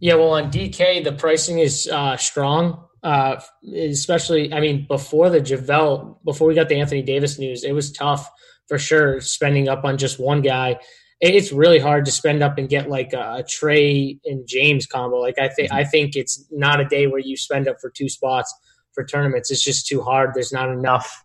Yeah, 0.00 0.14
well, 0.14 0.32
on 0.32 0.50
DK, 0.50 1.04
the 1.04 1.12
pricing 1.12 1.58
is 1.58 1.88
uh, 1.88 2.16
strong. 2.16 2.84
Uh, 3.02 3.40
especially, 3.74 4.52
I 4.52 4.60
mean, 4.60 4.86
before 4.86 5.28
the 5.28 5.40
JaVale, 5.40 6.18
before 6.24 6.46
we 6.46 6.54
got 6.54 6.68
the 6.68 6.78
Anthony 6.78 7.02
Davis 7.02 7.38
news, 7.38 7.64
it 7.64 7.72
was 7.72 7.90
tough 7.90 8.30
for 8.68 8.78
sure 8.78 9.20
spending 9.20 9.68
up 9.68 9.84
on 9.84 9.98
just 9.98 10.20
one 10.20 10.40
guy. 10.40 10.78
It's 11.20 11.52
really 11.52 11.78
hard 11.78 12.04
to 12.04 12.12
spend 12.12 12.42
up 12.42 12.58
and 12.58 12.68
get 12.68 12.88
like 12.88 13.12
a, 13.12 13.38
a 13.38 13.42
Trae 13.42 14.18
and 14.24 14.46
James 14.46 14.86
combo. 14.86 15.18
Like 15.18 15.38
I 15.38 15.48
think, 15.48 15.72
I 15.72 15.84
think 15.84 16.16
it's 16.16 16.44
not 16.50 16.80
a 16.80 16.84
day 16.84 17.06
where 17.06 17.20
you 17.20 17.36
spend 17.36 17.68
up 17.68 17.76
for 17.80 17.90
two 17.90 18.08
spots 18.08 18.52
for 18.92 19.04
tournaments. 19.04 19.50
It's 19.50 19.62
just 19.62 19.86
too 19.86 20.02
hard. 20.02 20.30
There's 20.34 20.52
not 20.52 20.68
enough. 20.68 21.24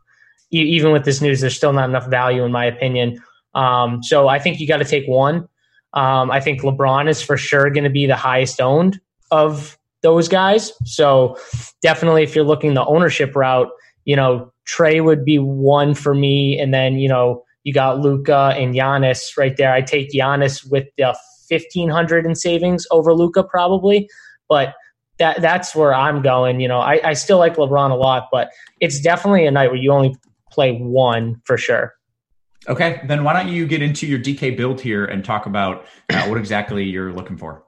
Even 0.50 0.92
with 0.92 1.04
this 1.04 1.22
news, 1.22 1.42
there's 1.42 1.56
still 1.56 1.74
not 1.74 1.90
enough 1.90 2.08
value, 2.08 2.44
in 2.44 2.52
my 2.52 2.66
opinion. 2.66 3.22
Um, 3.54 4.02
so 4.02 4.28
I 4.28 4.40
think 4.40 4.60
you 4.60 4.68
got 4.68 4.78
to 4.78 4.86
take 4.86 5.08
one. 5.08 5.48
Um, 5.94 6.32
I 6.32 6.40
think 6.40 6.62
LeBron 6.62 7.10
is 7.10 7.22
for 7.22 7.38
sure 7.38 7.70
going 7.70 7.84
to 7.84 7.90
be 7.90 8.06
the 8.06 8.16
highest 8.16 8.62
owned 8.62 9.00
of 9.32 9.78
those 10.08 10.30
guys. 10.30 10.72
So 10.86 11.38
definitely, 11.82 12.24
if 12.24 12.34
you're 12.34 12.46
looking 12.46 12.76
the 12.76 12.86
ownership 12.86 13.36
route, 13.36 13.68
you 14.06 14.16
know 14.16 14.54
Trae 14.66 15.04
would 15.04 15.26
be 15.26 15.38
one 15.38 15.94
for 15.94 16.16
me, 16.16 16.58
and 16.58 16.74
then 16.74 16.98
you 16.98 17.10
know 17.10 17.44
you 17.66 17.74
got 17.74 18.00
Luka 18.00 18.54
and 18.56 18.74
Giannis 18.74 19.38
right 19.38 19.58
there. 19.58 19.74
I 19.74 19.82
take 19.82 20.12
Giannis 20.14 20.70
with 20.72 20.86
the 20.98 21.14
fifteen 21.50 21.90
hundred 21.90 22.26
in 22.26 22.36
savings 22.36 22.88
over 22.90 23.14
Luka 23.14 23.44
probably, 23.44 24.10
but 24.48 24.76
that 25.20 25.42
that's 25.42 25.76
where 25.76 25.94
I'm 25.94 26.22
going. 26.22 26.62
You 26.62 26.70
know, 26.70 26.80
I, 26.80 27.02
I 27.04 27.14
still 27.14 27.38
like 27.38 27.58
LeBron 27.58 27.92
a 27.92 27.96
lot, 27.96 28.30
but 28.32 28.50
it's 28.80 29.02
definitely 29.02 29.46
a 29.46 29.52
night 29.52 29.68
where 29.68 29.80
you 29.80 29.92
only 29.92 30.16
play 30.50 30.78
one 30.78 31.42
for 31.44 31.58
sure. 31.58 31.94
Okay, 32.70 33.02
then 33.08 33.26
why 33.26 33.34
don't 33.34 33.50
you 33.50 33.68
get 33.68 33.82
into 33.82 34.08
your 34.08 34.20
DK 34.20 34.56
build 34.56 34.80
here 34.80 35.04
and 35.04 35.24
talk 35.24 35.46
about 35.46 35.86
uh, 36.10 36.26
what 36.28 36.38
exactly 36.38 36.86
you're 36.86 37.12
looking 37.12 37.38
for? 37.38 37.67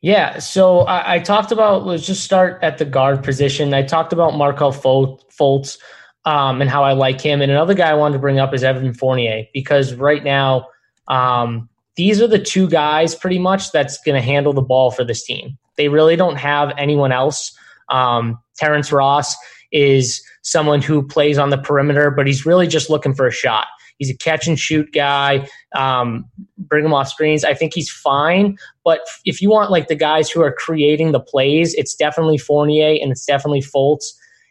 Yeah, 0.00 0.38
so 0.38 0.80
I, 0.80 1.14
I 1.14 1.18
talked 1.18 1.50
about 1.50 1.84
let's 1.84 2.06
just 2.06 2.22
start 2.22 2.58
at 2.62 2.78
the 2.78 2.84
guard 2.84 3.24
position. 3.24 3.74
I 3.74 3.82
talked 3.82 4.12
about 4.12 4.36
Markelle 4.36 4.72
Fultz 4.72 5.78
um, 6.24 6.60
and 6.60 6.70
how 6.70 6.84
I 6.84 6.92
like 6.92 7.20
him, 7.20 7.42
and 7.42 7.50
another 7.50 7.74
guy 7.74 7.90
I 7.90 7.94
wanted 7.94 8.14
to 8.14 8.20
bring 8.20 8.38
up 8.38 8.54
is 8.54 8.62
Evan 8.62 8.94
Fournier 8.94 9.44
because 9.52 9.94
right 9.94 10.22
now 10.22 10.68
um, 11.08 11.68
these 11.96 12.22
are 12.22 12.28
the 12.28 12.38
two 12.38 12.68
guys 12.68 13.16
pretty 13.16 13.40
much 13.40 13.72
that's 13.72 13.98
going 14.02 14.14
to 14.14 14.22
handle 14.22 14.52
the 14.52 14.62
ball 14.62 14.92
for 14.92 15.02
this 15.02 15.24
team. 15.24 15.58
They 15.76 15.88
really 15.88 16.14
don't 16.14 16.36
have 16.36 16.72
anyone 16.78 17.10
else. 17.10 17.52
Um, 17.88 18.38
Terrence 18.56 18.92
Ross 18.92 19.34
is 19.72 20.22
someone 20.42 20.80
who 20.80 21.02
plays 21.02 21.38
on 21.38 21.50
the 21.50 21.58
perimeter, 21.58 22.10
but 22.10 22.26
he's 22.26 22.46
really 22.46 22.68
just 22.68 22.88
looking 22.88 23.14
for 23.14 23.26
a 23.26 23.32
shot. 23.32 23.66
He's 23.98 24.10
a 24.10 24.16
catch 24.16 24.46
and 24.46 24.58
shoot 24.58 24.92
guy. 24.92 25.48
Um, 25.76 26.24
bring 26.56 26.84
him 26.84 26.94
off 26.94 27.08
screens. 27.08 27.44
I 27.44 27.54
think 27.54 27.74
he's 27.74 27.90
fine. 27.90 28.56
But 28.84 29.00
if 29.24 29.42
you 29.42 29.50
want 29.50 29.70
like 29.70 29.88
the 29.88 29.96
guys 29.96 30.30
who 30.30 30.40
are 30.42 30.52
creating 30.52 31.12
the 31.12 31.20
plays, 31.20 31.74
it's 31.74 31.94
definitely 31.94 32.38
Fournier 32.38 32.96
and 33.02 33.10
it's 33.12 33.24
definitely 33.26 33.60
Fultz. 33.62 34.04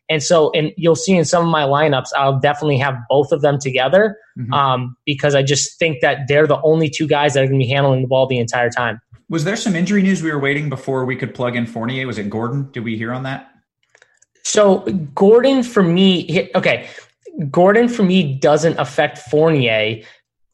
And 0.10 0.24
so, 0.24 0.52
and 0.52 0.72
you'll 0.78 0.96
see 0.96 1.14
in 1.18 1.26
some 1.26 1.44
of 1.46 1.52
my 1.52 1.64
lineups, 1.64 2.08
I'll 2.16 2.40
definitely 2.40 2.78
have 2.78 2.96
both 3.10 3.32
of 3.34 3.42
them 3.42 3.60
together 3.60 4.18
Mhm. 4.38 4.54
um, 4.54 4.96
because 5.06 5.36
I 5.36 5.44
just 5.44 5.78
think 5.80 6.00
that 6.02 6.28
they're 6.30 6.48
the 6.48 6.62
only 6.62 6.90
two 6.90 7.08
guys 7.08 7.34
that 7.34 7.44
are 7.44 7.48
going 7.48 7.60
to 7.60 7.66
be 7.66 7.70
handling 7.70 8.04
the 8.04 8.08
ball 8.08 8.26
the 8.28 8.38
entire 8.38 8.70
time. 8.70 9.02
Was 9.30 9.44
there 9.44 9.58
some 9.58 9.76
injury 9.76 10.02
news 10.02 10.24
we 10.24 10.32
were 10.32 10.40
waiting 10.40 10.70
before 10.70 11.04
we 11.04 11.18
could 11.18 11.36
plug 11.36 11.58
in 11.58 11.66
Fournier? 11.66 12.08
Was 12.08 12.18
it 12.18 12.30
Gordon? 12.30 12.70
Did 12.72 12.86
we 12.86 12.98
hear 12.98 13.12
on 13.12 13.24
that? 13.24 13.50
So 14.44 14.80
Gordon 15.14 15.62
for 15.64 15.84
me, 15.84 16.50
okay, 16.56 16.88
Gordon 17.52 17.88
for 17.88 18.04
me 18.04 18.36
doesn't 18.40 18.78
affect 18.80 19.18
Fournier 19.18 20.02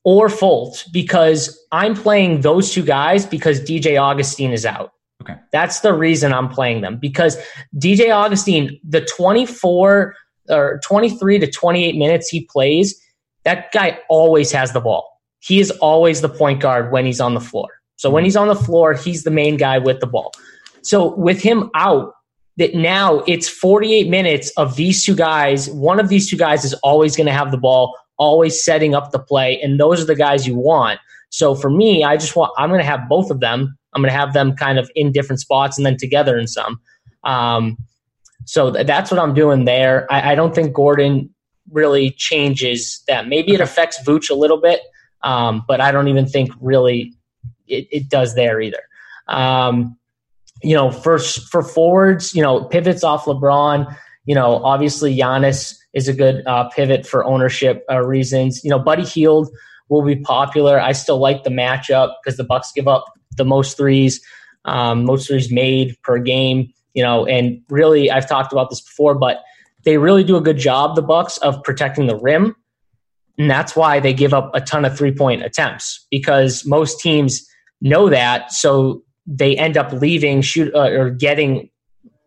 or 0.03 0.27
Fultz 0.27 0.91
because 0.91 1.57
I'm 1.71 1.95
playing 1.95 2.41
those 2.41 2.71
two 2.71 2.83
guys 2.83 3.25
because 3.25 3.61
DJ 3.61 3.99
Augustin 3.99 4.51
is 4.51 4.65
out. 4.65 4.91
Okay. 5.21 5.35
That's 5.51 5.79
the 5.79 5.93
reason 5.93 6.33
I'm 6.33 6.49
playing 6.49 6.81
them 6.81 6.97
because 6.97 7.37
DJ 7.77 8.13
Augustin, 8.13 8.77
the 8.83 9.01
24 9.01 10.15
or 10.49 10.81
23 10.83 11.39
to 11.39 11.49
28 11.49 11.95
minutes 11.95 12.27
he 12.27 12.45
plays, 12.45 12.99
that 13.45 13.71
guy 13.71 13.99
always 14.09 14.51
has 14.51 14.73
the 14.73 14.81
ball. 14.81 15.09
He 15.39 15.59
is 15.59 15.71
always 15.71 16.21
the 16.21 16.29
point 16.29 16.59
guard 16.59 16.91
when 16.91 17.05
he's 17.05 17.21
on 17.21 17.33
the 17.33 17.41
floor. 17.41 17.69
So 17.95 18.09
when 18.09 18.21
mm-hmm. 18.21 18.25
he's 18.25 18.35
on 18.35 18.47
the 18.49 18.55
floor, 18.55 18.93
he's 18.93 19.23
the 19.23 19.31
main 19.31 19.55
guy 19.55 19.77
with 19.77 20.01
the 20.01 20.07
ball. 20.07 20.33
So 20.81 21.15
with 21.15 21.41
him 21.41 21.69
out, 21.73 22.13
that 22.57 22.75
now 22.75 23.19
it's 23.27 23.49
48 23.49 24.09
minutes 24.09 24.51
of 24.57 24.75
these 24.75 25.03
two 25.03 25.15
guys. 25.15 25.69
One 25.71 25.99
of 25.99 26.09
these 26.09 26.29
two 26.29 26.37
guys 26.37 26.63
is 26.63 26.73
always 26.75 27.15
going 27.15 27.27
to 27.27 27.33
have 27.33 27.51
the 27.51 27.57
ball, 27.57 27.97
always 28.17 28.63
setting 28.63 28.93
up 28.93 29.11
the 29.11 29.19
play, 29.19 29.59
and 29.61 29.79
those 29.79 30.01
are 30.01 30.05
the 30.05 30.15
guys 30.15 30.47
you 30.47 30.55
want. 30.55 30.99
So 31.29 31.55
for 31.55 31.69
me, 31.69 32.03
I 32.03 32.15
just 32.15 32.35
want 32.35 32.51
I'm 32.57 32.69
going 32.69 32.81
to 32.81 32.85
have 32.85 33.09
both 33.09 33.31
of 33.31 33.39
them. 33.39 33.75
I'm 33.93 34.01
going 34.01 34.11
to 34.11 34.17
have 34.17 34.33
them 34.33 34.55
kind 34.55 34.77
of 34.77 34.89
in 34.95 35.11
different 35.11 35.39
spots 35.39 35.77
and 35.77 35.85
then 35.85 35.97
together 35.97 36.37
in 36.37 36.47
some. 36.47 36.79
Um, 37.23 37.77
so 38.45 38.71
th- 38.71 38.85
that's 38.85 39.09
what 39.11 39.19
I'm 39.19 39.33
doing 39.33 39.65
there. 39.65 40.11
I, 40.11 40.31
I 40.33 40.35
don't 40.35 40.53
think 40.53 40.73
Gordon 40.73 41.33
really 41.71 42.11
changes 42.11 43.01
that. 43.07 43.27
Maybe 43.27 43.53
it 43.53 43.61
affects 43.61 44.03
Vooch 44.03 44.29
a 44.29 44.35
little 44.35 44.59
bit, 44.59 44.81
um, 45.23 45.63
but 45.67 45.81
I 45.81 45.91
don't 45.91 46.07
even 46.07 46.27
think 46.27 46.51
really 46.59 47.13
it, 47.67 47.87
it 47.91 48.09
does 48.09 48.35
there 48.35 48.61
either. 48.61 48.81
Um, 49.27 49.97
you 50.63 50.73
know, 50.73 50.91
for 50.91 51.19
for 51.19 51.61
forwards, 51.61 52.33
you 52.33 52.41
know, 52.41 52.63
pivots 52.65 53.03
off 53.03 53.25
LeBron. 53.25 53.95
You 54.25 54.35
know, 54.35 54.63
obviously 54.63 55.15
Giannis 55.15 55.75
is 55.93 56.07
a 56.07 56.13
good 56.13 56.45
uh, 56.47 56.69
pivot 56.69 57.05
for 57.05 57.25
ownership 57.25 57.83
uh, 57.91 58.01
reasons. 58.01 58.63
You 58.63 58.69
know, 58.69 58.79
Buddy 58.79 59.03
Hield 59.03 59.49
will 59.89 60.03
be 60.03 60.15
popular. 60.15 60.79
I 60.79 60.93
still 60.93 61.19
like 61.19 61.43
the 61.43 61.49
matchup 61.49 62.13
because 62.23 62.37
the 62.37 62.43
Bucks 62.43 62.71
give 62.71 62.87
up 62.87 63.05
the 63.35 63.45
most 63.45 63.77
threes, 63.77 64.21
um, 64.65 65.05
most 65.05 65.27
threes 65.27 65.51
made 65.51 65.97
per 66.03 66.17
game. 66.19 66.71
You 66.93 67.03
know, 67.03 67.25
and 67.25 67.61
really, 67.69 68.09
I've 68.09 68.27
talked 68.27 68.53
about 68.53 68.69
this 68.69 68.81
before, 68.81 69.15
but 69.15 69.43
they 69.83 69.97
really 69.97 70.23
do 70.23 70.37
a 70.37 70.41
good 70.41 70.57
job, 70.57 70.95
the 70.95 71.01
Bucks, 71.01 71.37
of 71.39 71.61
protecting 71.63 72.07
the 72.07 72.15
rim. 72.15 72.55
And 73.37 73.49
that's 73.49 73.75
why 73.75 73.99
they 73.99 74.13
give 74.13 74.33
up 74.33 74.51
a 74.53 74.61
ton 74.61 74.85
of 74.85 74.95
three 74.95 75.11
point 75.11 75.43
attempts 75.43 76.05
because 76.11 76.65
most 76.65 76.99
teams 76.99 77.45
know 77.81 78.09
that. 78.09 78.51
So 78.51 79.03
they 79.25 79.55
end 79.57 79.77
up 79.77 79.91
leaving 79.93 80.41
shoot 80.41 80.73
uh, 80.73 80.89
or 80.89 81.09
getting 81.09 81.69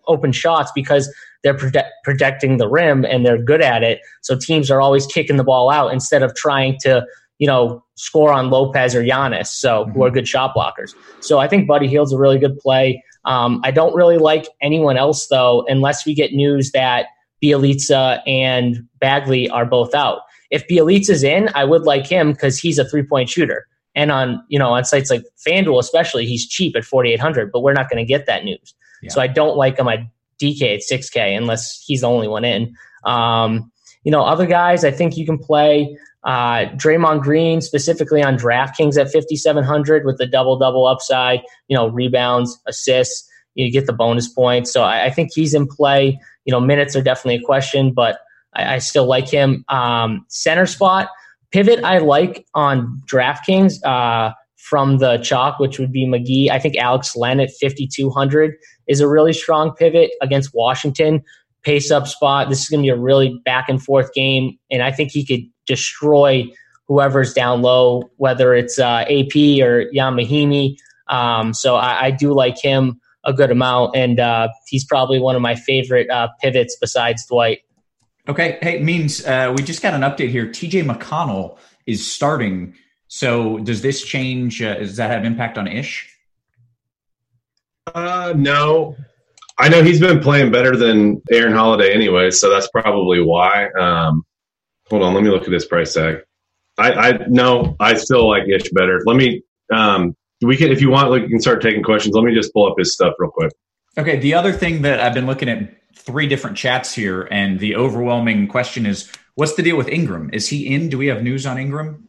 open 0.06 0.32
shots 0.32 0.70
because 0.74 1.12
they're 1.42 1.56
protect, 1.56 1.92
protecting 2.04 2.56
the 2.56 2.68
rim 2.68 3.04
and 3.04 3.24
they're 3.24 3.42
good 3.42 3.60
at 3.60 3.82
it. 3.82 4.00
So 4.22 4.36
teams 4.36 4.70
are 4.70 4.80
always 4.80 5.06
kicking 5.06 5.36
the 5.36 5.44
ball 5.44 5.70
out 5.70 5.92
instead 5.92 6.22
of 6.22 6.34
trying 6.34 6.78
to, 6.80 7.06
you 7.38 7.46
know, 7.46 7.84
score 7.96 8.32
on 8.32 8.50
Lopez 8.50 8.94
or 8.94 9.02
Giannis, 9.02 9.48
so 9.48 9.84
mm-hmm. 9.84 9.92
who 9.92 10.04
are 10.04 10.10
good 10.10 10.28
shot 10.28 10.54
blockers. 10.54 10.94
So 11.20 11.38
I 11.38 11.48
think 11.48 11.66
Buddy 11.66 11.88
Hield's 11.88 12.12
a 12.12 12.18
really 12.18 12.38
good 12.38 12.58
play. 12.58 13.02
Um, 13.24 13.60
I 13.64 13.70
don't 13.70 13.94
really 13.94 14.18
like 14.18 14.46
anyone 14.60 14.96
else 14.96 15.26
though, 15.26 15.64
unless 15.68 16.06
we 16.06 16.14
get 16.14 16.32
news 16.32 16.72
that 16.72 17.06
Bjelica 17.42 18.20
and 18.26 18.86
Bagley 19.00 19.48
are 19.50 19.66
both 19.66 19.94
out. 19.94 20.20
If 20.50 20.66
Bjelica's 20.68 21.22
in, 21.22 21.50
I 21.54 21.64
would 21.64 21.82
like 21.82 22.06
him 22.06 22.32
because 22.32 22.58
he's 22.58 22.78
a 22.78 22.88
three 22.88 23.02
point 23.02 23.28
shooter. 23.28 23.66
And 23.96 24.12
on 24.12 24.44
you 24.48 24.58
know 24.58 24.74
on 24.74 24.84
sites 24.84 25.10
like 25.10 25.24
FanDuel, 25.44 25.80
especially, 25.80 26.26
he's 26.26 26.46
cheap 26.46 26.76
at 26.76 26.84
forty 26.84 27.12
eight 27.12 27.20
hundred. 27.20 27.50
But 27.50 27.62
we're 27.62 27.72
not 27.72 27.90
going 27.90 28.04
to 28.04 28.08
get 28.08 28.26
that 28.26 28.44
news, 28.44 28.74
yeah. 29.02 29.10
so 29.10 29.20
I 29.20 29.26
don't 29.26 29.56
like 29.56 29.78
him 29.78 29.88
at 29.88 30.00
DK 30.40 30.76
at 30.76 30.82
six 30.82 31.10
K 31.10 31.34
unless 31.34 31.82
he's 31.84 32.02
the 32.02 32.08
only 32.08 32.28
one 32.28 32.44
in. 32.44 32.74
Um, 33.04 33.72
you 34.04 34.12
know, 34.12 34.22
other 34.22 34.46
guys, 34.46 34.84
I 34.84 34.90
think 34.90 35.16
you 35.16 35.26
can 35.26 35.38
play 35.38 35.96
uh, 36.24 36.66
Draymond 36.76 37.22
Green 37.22 37.60
specifically 37.60 38.22
on 38.22 38.36
DraftKings 38.36 38.98
at 38.98 39.10
fifty 39.10 39.36
seven 39.36 39.64
hundred 39.64 40.04
with 40.04 40.18
the 40.18 40.26
double 40.26 40.58
double 40.58 40.86
upside. 40.86 41.40
You 41.68 41.76
know, 41.76 41.88
rebounds, 41.88 42.60
assists, 42.66 43.28
you 43.54 43.70
get 43.70 43.86
the 43.86 43.92
bonus 43.92 44.28
points. 44.28 44.72
So 44.72 44.82
I, 44.82 45.06
I 45.06 45.10
think 45.10 45.30
he's 45.34 45.54
in 45.54 45.66
play. 45.66 46.20
You 46.44 46.52
know, 46.52 46.60
minutes 46.60 46.94
are 46.94 47.02
definitely 47.02 47.42
a 47.42 47.46
question, 47.46 47.92
but 47.92 48.18
I, 48.54 48.74
I 48.74 48.78
still 48.78 49.06
like 49.06 49.28
him. 49.28 49.64
Um, 49.68 50.24
center 50.28 50.66
spot, 50.66 51.08
pivot, 51.56 51.82
I 51.82 51.98
like 51.98 52.46
on 52.52 53.00
DraftKings 53.10 53.82
uh, 53.82 54.34
from 54.56 54.98
the 54.98 55.16
chalk, 55.16 55.58
which 55.58 55.78
would 55.78 55.90
be 55.90 56.06
McGee. 56.06 56.50
I 56.50 56.58
think 56.58 56.76
Alex 56.76 57.16
Len 57.16 57.40
at 57.40 57.48
5,200 57.58 58.54
is 58.88 59.00
a 59.00 59.08
really 59.08 59.32
strong 59.32 59.72
pivot 59.74 60.10
against 60.20 60.50
Washington. 60.52 61.22
Pace 61.62 61.90
up 61.90 62.06
spot. 62.06 62.50
This 62.50 62.60
is 62.60 62.68
going 62.68 62.80
to 62.80 62.86
be 62.86 62.90
a 62.90 63.00
really 63.00 63.40
back 63.46 63.70
and 63.70 63.82
forth 63.82 64.12
game, 64.12 64.58
and 64.70 64.82
I 64.82 64.92
think 64.92 65.12
he 65.12 65.24
could 65.24 65.40
destroy 65.66 66.44
whoever's 66.88 67.32
down 67.32 67.62
low, 67.62 68.02
whether 68.18 68.52
it's 68.52 68.78
uh, 68.78 69.06
AP 69.08 69.34
or 69.62 69.88
Ian 69.94 70.14
Mahinmi. 70.14 70.76
Um, 71.08 71.54
so 71.54 71.76
I, 71.76 72.06
I, 72.06 72.10
do 72.10 72.34
like 72.34 72.60
him 72.60 73.00
a 73.24 73.32
good 73.32 73.50
amount, 73.50 73.96
and 73.96 74.20
uh, 74.20 74.48
he's 74.66 74.84
probably 74.84 75.20
one 75.20 75.34
of 75.34 75.42
my 75.42 75.54
favorite 75.54 76.10
uh, 76.10 76.28
pivots 76.42 76.76
besides 76.78 77.24
Dwight. 77.26 77.60
Okay. 78.28 78.58
Hey, 78.60 78.76
it 78.76 78.82
means 78.82 79.24
uh, 79.24 79.52
we 79.56 79.62
just 79.62 79.82
got 79.82 79.94
an 79.94 80.00
update 80.00 80.30
here. 80.30 80.46
TJ 80.46 80.84
McConnell 80.84 81.58
is 81.86 82.10
starting. 82.10 82.74
So 83.08 83.58
does 83.58 83.82
this 83.82 84.02
change? 84.04 84.60
Uh, 84.60 84.74
does 84.78 84.96
that 84.96 85.10
have 85.10 85.24
impact 85.24 85.58
on 85.58 85.68
Ish? 85.68 86.12
Uh, 87.94 88.34
no. 88.36 88.96
I 89.58 89.68
know 89.68 89.82
he's 89.82 90.00
been 90.00 90.20
playing 90.20 90.50
better 90.50 90.76
than 90.76 91.22
Aaron 91.30 91.54
Holiday 91.54 91.94
anyway, 91.94 92.30
so 92.30 92.50
that's 92.50 92.68
probably 92.68 93.22
why. 93.22 93.68
Um, 93.78 94.24
hold 94.90 95.02
on, 95.02 95.14
let 95.14 95.22
me 95.22 95.30
look 95.30 95.44
at 95.44 95.50
this 95.50 95.64
price 95.64 95.94
tag. 95.94 96.16
I, 96.78 96.92
I 96.92 97.26
no, 97.28 97.74
I 97.80 97.94
still 97.94 98.28
like 98.28 98.48
Ish 98.48 98.70
better. 98.72 99.00
Let 99.06 99.16
me. 99.16 99.42
Um, 99.72 100.14
we 100.42 100.56
can, 100.56 100.70
if 100.70 100.82
you 100.82 100.90
want, 100.90 101.10
You 101.22 101.28
can 101.28 101.40
start 101.40 101.62
taking 101.62 101.82
questions. 101.82 102.14
Let 102.14 102.24
me 102.24 102.34
just 102.34 102.52
pull 102.52 102.70
up 102.70 102.78
his 102.78 102.92
stuff 102.92 103.14
real 103.18 103.30
quick. 103.30 103.52
Okay. 103.98 104.18
The 104.18 104.34
other 104.34 104.52
thing 104.52 104.82
that 104.82 105.00
I've 105.00 105.14
been 105.14 105.26
looking 105.26 105.48
at 105.48 105.74
three 105.94 106.28
different 106.28 106.56
chats 106.56 106.92
here, 106.92 107.28
and 107.30 107.58
the 107.58 107.76
overwhelming 107.76 108.48
question 108.48 108.86
is, 108.86 109.10
what's 109.34 109.54
the 109.54 109.62
deal 109.62 109.76
with 109.76 109.88
Ingram? 109.88 110.30
Is 110.32 110.48
he 110.48 110.74
in? 110.74 110.88
Do 110.88 110.98
we 110.98 111.06
have 111.06 111.22
news 111.22 111.46
on 111.46 111.58
Ingram? 111.58 112.08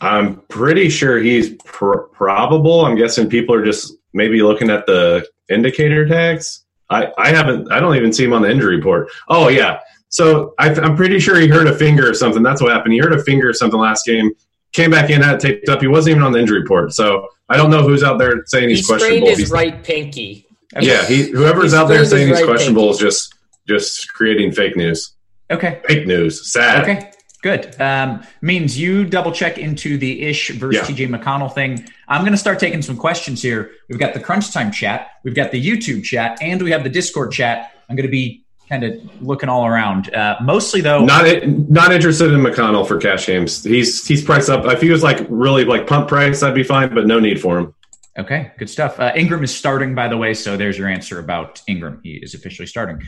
I'm 0.00 0.42
pretty 0.48 0.90
sure 0.90 1.18
he's 1.18 1.54
pr- 1.64 2.08
probable. 2.12 2.84
I'm 2.84 2.96
guessing 2.96 3.28
people 3.28 3.54
are 3.54 3.64
just 3.64 3.94
maybe 4.12 4.42
looking 4.42 4.70
at 4.70 4.86
the 4.86 5.26
indicator 5.48 6.06
tags. 6.06 6.64
I, 6.90 7.12
I 7.18 7.30
haven't. 7.30 7.70
I 7.72 7.80
don't 7.80 7.96
even 7.96 8.12
see 8.12 8.24
him 8.24 8.32
on 8.32 8.42
the 8.42 8.50
injury 8.50 8.76
report. 8.76 9.08
Oh 9.28 9.48
yeah. 9.48 9.80
So 10.08 10.54
I, 10.58 10.70
am 10.70 10.96
pretty 10.96 11.18
sure 11.18 11.38
he 11.38 11.48
hurt 11.48 11.66
a 11.66 11.76
finger 11.76 12.08
or 12.08 12.14
something. 12.14 12.42
That's 12.42 12.62
what 12.62 12.72
happened. 12.72 12.94
He 12.94 12.98
hurt 12.98 13.12
a 13.12 13.22
finger 13.22 13.50
or 13.50 13.52
something 13.52 13.78
last 13.78 14.06
game. 14.06 14.30
Came 14.72 14.90
back 14.90 15.10
in, 15.10 15.20
had 15.20 15.36
it 15.36 15.40
taped 15.40 15.68
up. 15.68 15.80
He 15.80 15.86
wasn't 15.86 16.12
even 16.12 16.22
on 16.22 16.32
the 16.32 16.38
injury 16.38 16.60
report. 16.60 16.92
So 16.94 17.28
I 17.48 17.56
don't 17.56 17.70
know 17.70 17.82
who's 17.82 18.02
out 18.02 18.18
there 18.18 18.44
saying 18.46 18.68
he's 18.68 18.80
he 18.80 18.86
questionable. 18.86 19.26
Sprained 19.26 19.40
his 19.40 19.50
right 19.50 19.82
pinky. 19.82 20.46
Yeah, 20.80 21.06
he, 21.06 21.30
whoever's 21.30 21.72
out 21.72 21.86
there 21.86 22.04
saying 22.04 22.28
he's 22.28 22.44
questionable 22.44 22.90
is 22.90 22.98
just 22.98 23.34
just 23.66 24.12
creating 24.12 24.52
fake 24.52 24.76
news. 24.76 25.14
Okay. 25.50 25.80
Fake 25.86 26.06
news. 26.06 26.52
Sad. 26.52 26.82
Okay. 26.82 27.10
Good. 27.42 27.80
Um, 27.80 28.22
means 28.42 28.78
you 28.78 29.04
double 29.04 29.30
check 29.30 29.58
into 29.58 29.96
the 29.96 30.22
ish 30.22 30.50
versus 30.50 30.88
yeah. 30.88 31.06
TJ 31.06 31.22
McConnell 31.22 31.52
thing. 31.52 31.86
I'm 32.08 32.22
going 32.22 32.32
to 32.32 32.38
start 32.38 32.58
taking 32.58 32.82
some 32.82 32.96
questions 32.96 33.40
here. 33.40 33.70
We've 33.88 33.98
got 33.98 34.12
the 34.12 34.20
crunch 34.20 34.52
time 34.52 34.72
chat, 34.72 35.08
we've 35.22 35.36
got 35.36 35.52
the 35.52 35.64
YouTube 35.64 36.02
chat, 36.02 36.38
and 36.42 36.60
we 36.60 36.72
have 36.72 36.82
the 36.82 36.90
Discord 36.90 37.30
chat. 37.30 37.72
I'm 37.88 37.96
going 37.96 38.06
to 38.06 38.10
be 38.10 38.44
kind 38.68 38.84
of 38.84 39.22
looking 39.22 39.48
all 39.48 39.66
around. 39.66 40.12
Uh, 40.14 40.36
mostly 40.42 40.80
though, 40.80 41.04
not 41.04 41.46
not 41.46 41.92
interested 41.92 42.32
in 42.32 42.40
McConnell 42.40 42.86
for 42.86 42.98
cash 42.98 43.26
games. 43.26 43.64
He's 43.64 44.06
he's 44.06 44.22
priced 44.22 44.50
up. 44.50 44.64
If 44.66 44.80
he 44.80 44.90
was 44.90 45.02
like 45.02 45.24
really 45.28 45.64
like 45.64 45.86
pump 45.86 46.08
price, 46.08 46.42
I'd 46.42 46.54
be 46.54 46.62
fine, 46.62 46.94
but 46.94 47.06
no 47.06 47.18
need 47.18 47.40
for 47.40 47.58
him. 47.58 47.74
Okay, 48.18 48.50
good 48.58 48.68
stuff. 48.68 48.98
Uh, 48.98 49.12
Ingram 49.14 49.44
is 49.44 49.54
starting, 49.54 49.94
by 49.94 50.08
the 50.08 50.16
way, 50.16 50.34
so 50.34 50.56
there's 50.56 50.76
your 50.76 50.88
answer 50.88 51.20
about 51.20 51.62
Ingram. 51.68 52.00
He 52.02 52.14
is 52.14 52.34
officially 52.34 52.66
starting. 52.66 53.00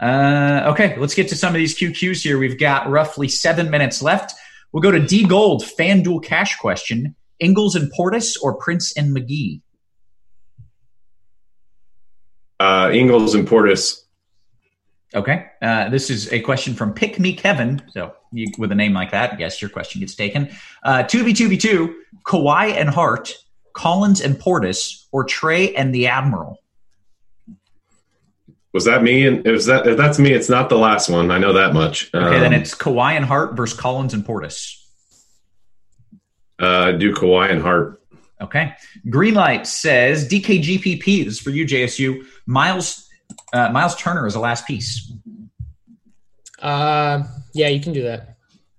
Uh, 0.00 0.62
okay, 0.68 0.96
let's 0.98 1.14
get 1.14 1.28
to 1.28 1.36
some 1.36 1.48
of 1.48 1.58
these 1.58 1.76
QQs 1.76 2.22
here. 2.22 2.38
We've 2.38 2.58
got 2.58 2.88
roughly 2.88 3.28
seven 3.28 3.70
minutes 3.70 4.02
left. 4.02 4.32
We'll 4.70 4.82
go 4.82 4.92
to 4.92 5.00
D 5.00 5.26
Gold 5.26 5.64
FanDuel 5.64 6.24
cash 6.24 6.56
question: 6.56 7.16
Ingles 7.40 7.74
and 7.74 7.92
Portis 7.92 8.36
or 8.40 8.54
Prince 8.54 8.96
and 8.96 9.14
McGee? 9.14 9.60
Uh, 12.60 12.90
Ingles 12.92 13.34
and 13.34 13.46
Portis. 13.48 14.01
Okay, 15.14 15.46
uh, 15.60 15.90
this 15.90 16.08
is 16.08 16.32
a 16.32 16.40
question 16.40 16.74
from 16.74 16.94
Pick 16.94 17.18
Me 17.18 17.34
Kevin. 17.34 17.82
So 17.90 18.14
you, 18.32 18.50
with 18.56 18.72
a 18.72 18.74
name 18.74 18.94
like 18.94 19.10
that, 19.10 19.38
yes, 19.38 19.60
your 19.60 19.68
question 19.68 20.00
gets 20.00 20.14
taken. 20.14 20.50
Uh, 20.82 21.02
two 21.02 21.22
v 21.22 21.32
two 21.32 21.48
v 21.48 21.56
two. 21.56 21.96
Kawhi 22.24 22.72
and 22.72 22.88
Hart 22.88 23.34
Collins 23.72 24.20
and 24.20 24.36
Portis, 24.36 25.06
or 25.12 25.26
Trae 25.26 25.72
and 25.76 25.94
the 25.94 26.06
Admiral? 26.06 26.58
Was 28.72 28.84
that 28.86 29.02
me? 29.02 29.26
And 29.26 29.46
if 29.46 29.64
that 29.66 29.86
if 29.86 29.96
that's 29.96 30.18
me, 30.18 30.32
it's 30.32 30.48
not 30.48 30.70
the 30.70 30.78
last 30.78 31.10
one. 31.10 31.30
I 31.30 31.38
know 31.38 31.52
that 31.52 31.74
much. 31.74 32.10
Okay, 32.14 32.36
um, 32.36 32.40
then 32.40 32.52
it's 32.52 32.74
Kawhi 32.74 33.12
and 33.12 33.24
Hart 33.24 33.54
versus 33.54 33.78
Collins 33.78 34.14
and 34.14 34.24
Portis. 34.24 34.78
Uh, 36.58 36.92
do 36.92 37.12
Kawhi 37.14 37.50
and 37.50 37.60
Hart. 37.60 38.00
Okay. 38.40 38.72
Greenlight 39.06 39.66
says 39.66 40.28
DKGPP. 40.28 41.24
This 41.24 41.34
is 41.34 41.40
for 41.40 41.50
you, 41.50 41.64
JSU. 41.64 42.24
Miles 42.46 43.01
uh, 43.52 43.70
Miles 43.70 43.94
Turner 43.96 44.26
is 44.26 44.34
the 44.34 44.40
last 44.40 44.66
piece. 44.66 45.12
Uh, 46.60 47.24
yeah, 47.52 47.68
you 47.68 47.80
can 47.80 47.92
do 47.92 48.02
that. 48.02 48.36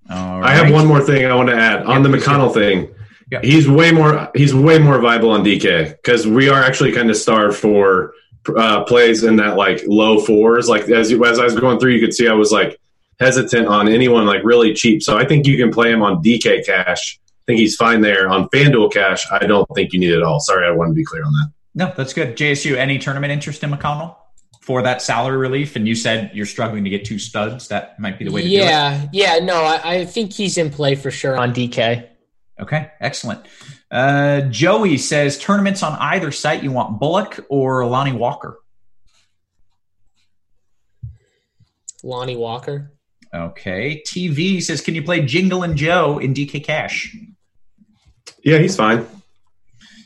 I 0.09 0.53
have 0.53 0.71
one 0.71 0.85
more 0.85 1.01
thing 1.01 1.25
I 1.25 1.33
want 1.33 1.49
to 1.49 1.55
add 1.55 1.83
on 1.85 2.03
the 2.03 2.09
McConnell 2.09 2.53
thing. 2.53 2.93
Yeah. 3.31 3.39
He's 3.41 3.67
way 3.67 3.91
more 3.91 4.29
he's 4.35 4.53
way 4.53 4.77
more 4.77 4.99
viable 4.99 5.31
on 5.31 5.43
DK 5.43 5.91
because 5.91 6.27
we 6.27 6.49
are 6.49 6.61
actually 6.61 6.91
kind 6.91 7.09
of 7.09 7.17
starved 7.17 7.57
for 7.57 8.13
uh, 8.55 8.83
plays 8.83 9.23
in 9.23 9.37
that 9.37 9.57
like 9.57 9.81
low 9.87 10.19
fours. 10.19 10.67
Like 10.69 10.89
as 10.89 11.09
you, 11.09 11.23
as 11.25 11.39
I 11.39 11.45
was 11.45 11.55
going 11.55 11.79
through, 11.79 11.91
you 11.91 12.05
could 12.05 12.13
see 12.13 12.27
I 12.27 12.33
was 12.33 12.51
like 12.51 12.79
hesitant 13.19 13.67
on 13.67 13.87
anyone 13.87 14.25
like 14.25 14.43
really 14.43 14.73
cheap. 14.73 15.01
So 15.01 15.17
I 15.17 15.25
think 15.25 15.47
you 15.47 15.57
can 15.57 15.71
play 15.71 15.91
him 15.91 16.01
on 16.01 16.21
DK 16.21 16.65
cash. 16.65 17.19
I 17.25 17.43
think 17.47 17.59
he's 17.59 17.75
fine 17.75 18.01
there 18.01 18.29
on 18.29 18.49
FanDuel 18.49 18.93
cash. 18.93 19.25
I 19.31 19.45
don't 19.45 19.67
think 19.75 19.93
you 19.93 19.99
need 19.99 20.11
it 20.11 20.17
at 20.17 20.23
all. 20.23 20.39
Sorry, 20.39 20.67
I 20.67 20.71
wanted 20.71 20.91
to 20.91 20.95
be 20.95 21.03
clear 21.03 21.25
on 21.25 21.31
that. 21.33 21.51
No, 21.75 21.93
that's 21.95 22.13
good. 22.13 22.37
JSU, 22.37 22.77
any 22.77 22.99
tournament 22.99 23.31
interest 23.31 23.63
in 23.63 23.71
McConnell? 23.71 24.15
For 24.63 24.81
that 24.81 25.01
salary 25.01 25.35
relief, 25.35 25.75
and 25.75 25.85
you 25.85 25.93
said 25.93 26.31
you're 26.33 26.45
struggling 26.45 26.85
to 26.85 26.89
get 26.89 27.03
two 27.03 27.19
studs. 27.19 27.67
That 27.67 27.99
might 27.99 28.17
be 28.17 28.23
the 28.23 28.31
way 28.31 28.43
to 28.43 28.47
yeah, 28.47 28.97
do 28.97 29.03
it. 29.03 29.09
Yeah, 29.11 29.35
yeah. 29.37 29.45
No, 29.45 29.55
I, 29.55 29.95
I, 29.95 30.05
think 30.05 30.31
he's 30.31 30.57
in 30.57 30.69
play 30.69 30.95
for 30.95 31.11
sure 31.11 31.35
on 31.35 31.53
DK. 31.53 32.07
Okay, 32.61 32.89
excellent. 33.01 33.45
Uh, 33.91 34.41
Joey 34.41 34.97
says 34.97 35.37
tournaments 35.37 35.83
on 35.83 35.97
either 35.99 36.31
site. 36.31 36.63
You 36.63 36.71
want 36.71 36.97
Bullock 36.97 37.45
or 37.49 37.85
Lonnie 37.85 38.13
Walker? 38.13 38.61
Lonnie 42.01 42.37
Walker. 42.37 42.93
Okay. 43.33 44.01
TV 44.07 44.63
says, 44.63 44.79
can 44.79 44.95
you 44.95 45.03
play 45.03 45.25
Jingle 45.25 45.63
and 45.63 45.75
Joe 45.75 46.19
in 46.19 46.33
DK 46.33 46.63
Cash? 46.63 47.17
Yeah, 48.43 48.59
he's 48.59 48.77
fine. 48.77 49.05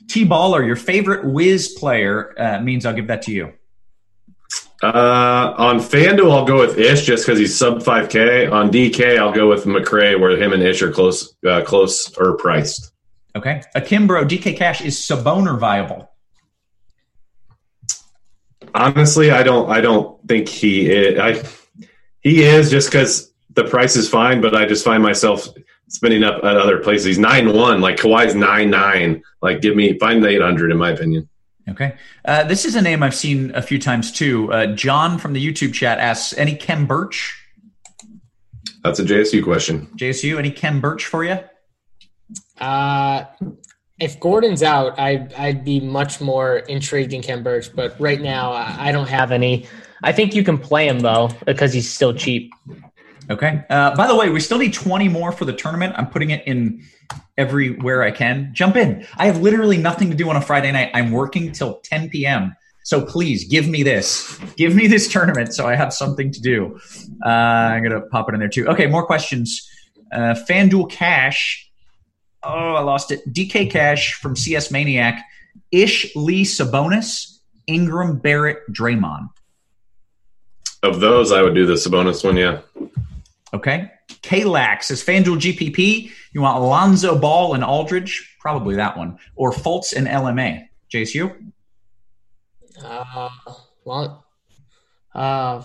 T 0.07 0.25
Baller, 0.25 0.65
your 0.65 0.75
favorite 0.75 1.25
Wiz 1.25 1.69
player 1.73 2.33
uh, 2.39 2.59
means 2.59 2.87
I'll 2.87 2.93
give 2.93 3.07
that 3.07 3.23
to 3.23 3.31
you. 3.31 3.53
Uh, 4.83 5.55
on 5.57 5.79
FanDuel, 5.79 6.31
I'll 6.31 6.45
go 6.45 6.59
with 6.59 6.77
Ish 6.77 7.05
just 7.05 7.25
because 7.25 7.39
he's 7.39 7.57
sub 7.57 7.79
5K. 7.79 8.51
On 8.51 8.69
DK, 8.69 9.17
I'll 9.17 9.33
go 9.33 9.49
with 9.49 9.65
McRae, 9.65 10.19
where 10.19 10.37
him 10.39 10.53
and 10.53 10.61
Ish 10.61 10.81
are 10.83 10.91
close, 10.91 11.35
uh, 11.47 11.63
close 11.63 12.15
or 12.17 12.37
priced. 12.37 12.91
Okay. 13.35 13.63
Akimbro, 13.75 14.27
DK 14.27 14.55
Cash 14.55 14.81
is 14.81 14.97
Saboner 14.97 15.59
viable? 15.59 16.11
honestly, 18.77 19.31
I 19.31 19.43
don't. 19.43 19.69
I 19.69 19.81
don't 19.81 20.25
think 20.27 20.47
he. 20.47 20.89
Is, 20.89 21.19
I 21.19 21.43
he 22.21 22.43
is 22.43 22.69
just 22.69 22.89
because 22.89 23.31
the 23.51 23.63
price 23.63 23.95
is 23.95 24.09
fine, 24.09 24.41
but 24.41 24.55
I 24.55 24.65
just 24.65 24.85
find 24.85 25.01
myself 25.01 25.47
spending 25.87 26.23
up 26.23 26.43
at 26.43 26.57
other 26.57 26.79
places. 26.79 27.05
He's 27.05 27.19
nine 27.19 27.53
one, 27.53 27.81
like 27.81 27.97
Kawhi's 27.97 28.35
nine 28.35 28.69
nine. 28.69 29.23
Like, 29.41 29.61
give 29.61 29.75
me 29.75 29.97
find 29.99 30.23
the 30.23 30.29
eight 30.29 30.41
hundred, 30.41 30.71
in 30.71 30.77
my 30.77 30.91
opinion. 30.91 31.27
Okay. 31.69 31.95
Uh, 32.25 32.43
this 32.43 32.65
is 32.65 32.75
a 32.75 32.81
name 32.81 33.03
I've 33.03 33.15
seen 33.15 33.53
a 33.53 33.61
few 33.61 33.79
times 33.79 34.11
too. 34.11 34.51
Uh, 34.51 34.67
John 34.67 35.17
from 35.17 35.33
the 35.33 35.45
YouTube 35.45 35.73
chat 35.73 35.99
asks, 35.99 36.37
any 36.37 36.55
Kem 36.55 36.85
Birch? 36.85 37.43
That's 38.83 38.99
a 38.99 39.03
JSU 39.03 39.43
question. 39.43 39.87
JSU, 39.97 40.37
any 40.37 40.51
Kem 40.51 40.79
Birch 40.79 41.05
for 41.05 41.25
you? 41.25 41.39
Uh, 42.59 43.25
if 43.99 44.19
Gordon's 44.19 44.63
out, 44.63 44.97
I'd, 44.99 45.33
I'd 45.33 45.65
be 45.65 45.79
much 45.79 46.21
more 46.21 46.57
intrigued 46.59 47.13
in 47.13 47.21
Kem 47.21 47.43
Birch, 47.43 47.75
but 47.75 47.99
right 47.99 48.21
now 48.21 48.51
I 48.51 48.89
I 48.89 48.91
don't 48.91 49.09
have 49.09 49.31
any. 49.31 49.67
I 50.03 50.11
think 50.11 50.35
you 50.35 50.43
can 50.43 50.57
play 50.57 50.87
him 50.87 50.99
though 50.99 51.29
because 51.45 51.73
he's 51.73 51.89
still 51.89 52.13
cheap. 52.13 52.53
Okay. 53.29 53.63
Uh, 53.69 53.95
by 53.95 54.07
the 54.07 54.15
way, 54.15 54.29
we 54.29 54.39
still 54.39 54.57
need 54.57 54.73
20 54.73 55.09
more 55.09 55.31
for 55.31 55.45
the 55.45 55.53
tournament. 55.53 55.93
I'm 55.97 56.07
putting 56.07 56.29
it 56.29 56.47
in 56.47 56.83
everywhere 57.37 58.03
I 58.03 58.11
can. 58.11 58.51
Jump 58.53 58.75
in. 58.75 59.05
I 59.17 59.25
have 59.25 59.41
literally 59.41 59.77
nothing 59.77 60.09
to 60.09 60.15
do 60.15 60.29
on 60.29 60.35
a 60.35 60.41
Friday 60.41 60.71
night. 60.71 60.91
I'm 60.93 61.11
working 61.11 61.51
till 61.51 61.79
10 61.81 62.09
p.m. 62.09 62.55
So 62.83 63.05
please 63.05 63.43
give 63.43 63.67
me 63.67 63.83
this. 63.83 64.39
Give 64.55 64.73
me 64.73 64.87
this 64.87 65.11
tournament 65.11 65.53
so 65.53 65.67
I 65.67 65.75
have 65.75 65.93
something 65.93 66.31
to 66.31 66.39
do. 66.39 66.79
Uh, 67.25 67.29
I'm 67.29 67.83
going 67.83 67.99
to 67.99 68.07
pop 68.07 68.29
it 68.29 68.33
in 68.33 68.39
there 68.39 68.49
too. 68.49 68.65
Okay, 68.69 68.87
more 68.87 69.05
questions. 69.05 69.69
Uh, 70.11 70.35
FanDuel 70.49 70.89
Cash. 70.89 71.69
Oh, 72.43 72.75
I 72.75 72.81
lost 72.81 73.11
it. 73.11 73.27
DK 73.33 73.69
Cash 73.69 74.13
from 74.13 74.37
CS 74.37 74.71
Maniac. 74.71 75.21
Ish 75.71 76.15
Lee 76.15 76.45
Sabonis. 76.45 77.39
Ingram 77.67 78.19
Barrett 78.19 78.59
Draymond. 78.71 79.27
Of 80.81 81.01
those, 81.01 81.33
I 81.33 81.41
would 81.41 81.55
do 81.55 81.65
the 81.65 81.73
Sabonis 81.73 82.23
one. 82.23 82.37
Yeah. 82.37 82.61
Okay. 83.53 83.89
Kalax 84.09 84.83
says 84.83 85.03
FanDuel 85.03 85.37
GPP. 85.39 86.11
You 86.33 86.41
want 86.41 86.57
Alonzo 86.57 87.17
Ball 87.17 87.53
and 87.53 87.63
Aldridge? 87.63 88.35
Probably 88.39 88.75
that 88.75 88.97
one. 88.97 89.17
Or 89.35 89.51
Fultz 89.51 89.93
and 89.95 90.07
LMA. 90.07 90.67
JSU? 90.93 91.51
Uh, 92.83 93.29
well, 93.85 94.25
uh, 95.15 95.63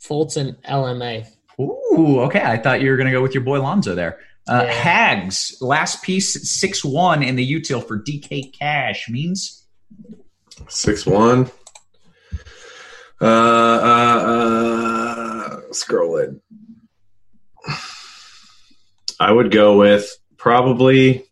Fultz 0.00 0.36
and 0.36 0.56
LMA. 0.62 1.26
Ooh, 1.60 2.20
okay. 2.20 2.42
I 2.42 2.56
thought 2.58 2.80
you 2.80 2.90
were 2.90 2.96
going 2.96 3.06
to 3.06 3.12
go 3.12 3.22
with 3.22 3.34
your 3.34 3.42
boy 3.44 3.60
Lonzo 3.60 3.94
there. 3.94 4.18
Uh, 4.48 4.62
Yeah. 4.64 4.72
Hags, 4.72 5.56
last 5.60 6.02
piece, 6.02 6.50
6 6.58 6.84
1 6.84 7.22
in 7.22 7.36
the 7.36 7.52
util 7.52 7.86
for 7.86 7.98
DK 7.98 8.52
Cash 8.58 9.08
means 9.08 9.62
Six 10.68 11.06
one. 11.06 11.50
Uh, 13.20 13.24
uh, 13.24 14.22
uh, 14.26 15.60
scroll 15.72 16.16
it. 16.16 16.30
I 19.22 19.30
would 19.30 19.50
go 19.50 19.78
with 19.78 20.10
probably. 20.36 21.24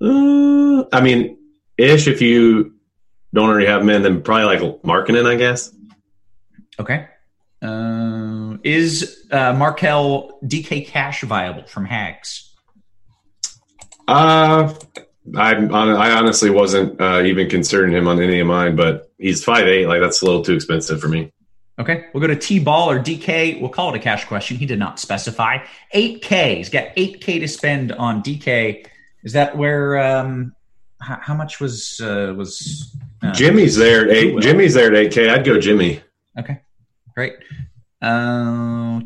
Uh, 0.00 0.84
I 0.92 1.00
mean, 1.00 1.38
ish. 1.76 2.06
If 2.06 2.20
you 2.20 2.74
don't 3.32 3.48
already 3.48 3.66
have 3.66 3.84
men, 3.84 4.02
then 4.02 4.22
probably 4.22 4.44
like 4.44 4.82
Markkanen, 4.82 5.26
I 5.26 5.36
guess. 5.36 5.72
okay. 6.78 7.08
Uh, 7.60 8.56
is 8.62 9.26
uh, 9.32 9.52
Markelle 9.52 10.38
DK 10.44 10.86
Cash 10.86 11.22
viable 11.22 11.66
from 11.66 11.86
Hags? 11.86 12.54
Uh, 14.06 14.74
I 15.36 15.54
I 15.54 16.12
honestly 16.12 16.50
wasn't 16.50 17.00
uh, 17.00 17.22
even 17.24 17.48
considering 17.48 17.92
him 17.92 18.06
on 18.06 18.20
any 18.20 18.40
of 18.40 18.46
mine, 18.46 18.76
but 18.76 19.10
he's 19.18 19.42
five 19.42 19.66
eight. 19.66 19.86
Like 19.86 20.00
that's 20.00 20.22
a 20.22 20.24
little 20.24 20.44
too 20.44 20.54
expensive 20.54 21.00
for 21.00 21.08
me. 21.08 21.32
Okay, 21.78 22.06
we'll 22.12 22.20
go 22.20 22.26
to 22.26 22.36
T 22.36 22.58
Ball 22.58 22.90
or 22.90 22.98
DK. 22.98 23.60
We'll 23.60 23.70
call 23.70 23.94
it 23.94 23.96
a 23.96 24.00
cash 24.00 24.24
question. 24.24 24.56
He 24.56 24.66
did 24.66 24.80
not 24.80 24.98
specify. 24.98 25.58
8K. 25.94 26.56
He's 26.56 26.70
got 26.70 26.88
8K 26.96 27.40
to 27.40 27.46
spend 27.46 27.92
on 27.92 28.22
DK. 28.22 28.86
Is 29.22 29.32
that 29.34 29.56
where? 29.56 29.98
Um, 29.98 30.54
how, 31.00 31.18
how 31.20 31.34
much 31.34 31.60
was 31.60 32.00
uh, 32.00 32.34
was 32.36 32.96
uh, 33.22 33.32
Jimmy's 33.32 33.76
there 33.76 34.08
at 34.08 34.10
eight. 34.10 34.40
Jimmy's 34.40 34.74
there 34.74 34.88
at 34.88 34.96
eight 34.96 35.12
K. 35.12 35.28
I'd 35.28 35.44
go 35.44 35.60
Jimmy. 35.60 36.02
Okay, 36.38 36.60
great. 37.14 37.34
Uh, 38.00 39.00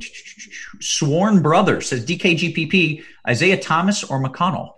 Sworn 0.81 1.43
Brother 1.43 1.81
says 1.81 2.05
DK 2.05 2.37
GPP 2.39 3.05
Isaiah 3.27 3.61
Thomas 3.61 4.05
or 4.05 4.23
McConnell. 4.23 4.75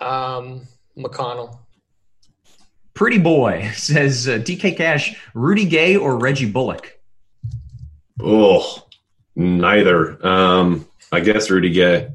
Um, 0.00 0.66
McConnell. 0.96 1.58
Pretty 2.94 3.18
Boy 3.18 3.70
says 3.74 4.28
uh, 4.28 4.32
DK 4.38 4.76
Cash 4.76 5.16
Rudy 5.34 5.64
Gay 5.64 5.96
or 5.96 6.18
Reggie 6.18 6.50
Bullock. 6.50 6.98
Oh, 8.20 8.86
neither. 9.36 10.24
Um, 10.26 10.86
I 11.12 11.20
guess 11.20 11.50
Rudy 11.50 11.70
Gay. 11.70 12.08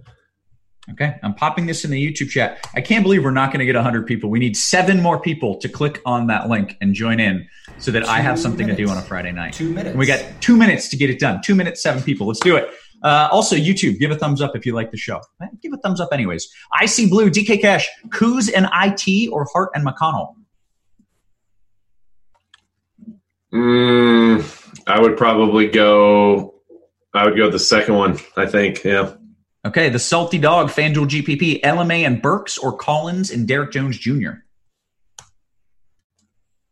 Okay, 0.94 1.16
I'm 1.22 1.36
popping 1.36 1.68
this 1.68 1.86
in 1.86 1.92
the 1.92 2.04
YouTube 2.04 2.30
chat. 2.32 2.66
I 2.74 2.82
can't 2.82 3.04
believe 3.04 3.24
we're 3.24 3.30
not 3.30 3.50
going 3.52 3.60
to 3.60 3.66
get 3.66 3.76
100 3.76 4.08
people. 4.08 4.32
We 4.32 4.40
need 4.40 4.58
seven 4.58 5.04
more 5.04 5.20
people 5.20 5.58
to 5.60 5.70
click 5.70 6.02
on 6.04 6.26
that 6.28 6.50
link 6.50 6.78
and 6.82 6.96
join 6.96 7.20
in 7.20 7.48
so 7.78 7.92
that 7.92 8.08
I 8.08 8.22
have 8.22 8.40
something 8.40 8.66
to 8.66 8.76
do 8.76 8.90
on 8.90 8.98
a 8.98 9.02
Friday 9.02 9.32
night. 9.32 9.54
Two 9.54 9.70
minutes. 9.72 9.96
we 9.96 10.08
got 10.08 10.26
two 10.42 10.58
minutes 10.58 10.90
to 10.90 10.98
get 10.98 11.12
it 11.12 11.20
done. 11.20 11.42
Two 11.44 11.54
minutes, 11.54 11.84
seven 11.84 12.02
people. 12.02 12.26
Let's 12.26 12.40
do 12.40 12.56
it. 12.56 12.72
Uh, 13.04 13.30
also, 13.32 13.56
YouTube, 13.56 14.00
give 14.00 14.10
a 14.10 14.16
thumbs 14.16 14.42
up 14.42 14.56
if 14.56 14.66
you 14.66 14.74
like 14.74 14.90
the 14.90 14.98
show. 14.98 15.22
Eh, 15.44 15.46
Give 15.62 15.72
a 15.74 15.78
thumbs 15.78 16.02
up, 16.02 16.10
anyways. 16.12 16.50
I 16.74 16.88
see 16.88 17.08
blue, 17.08 17.30
DK 17.30 17.62
Cash, 17.62 17.88
Kuz 18.08 18.50
and 18.54 18.68
IT, 18.74 19.30
or 19.32 19.46
Hart 19.54 19.70
and 19.76 19.86
McConnell. 19.86 20.34
Mm, 23.54 24.84
I 24.88 25.00
would 25.00 25.18
probably 25.18 25.68
go. 25.68 26.56
I 27.14 27.26
would 27.26 27.36
go 27.36 27.50
the 27.50 27.60
second 27.60 27.96
one. 27.96 28.20
I 28.38 28.46
think. 28.46 28.84
Yeah. 28.84 29.14
Okay, 29.66 29.90
the 29.90 30.00
Salty 30.00 30.38
Dog, 30.38 30.70
FanDuel 30.70 31.08
GPP, 31.08 31.62
LMA 31.62 32.06
and 32.06 32.22
Burks, 32.22 32.58
or 32.58 32.78
Collins 32.78 33.30
and 33.30 33.48
Derrick 33.48 33.72
Jones 33.72 33.98
Jr. 33.98 34.32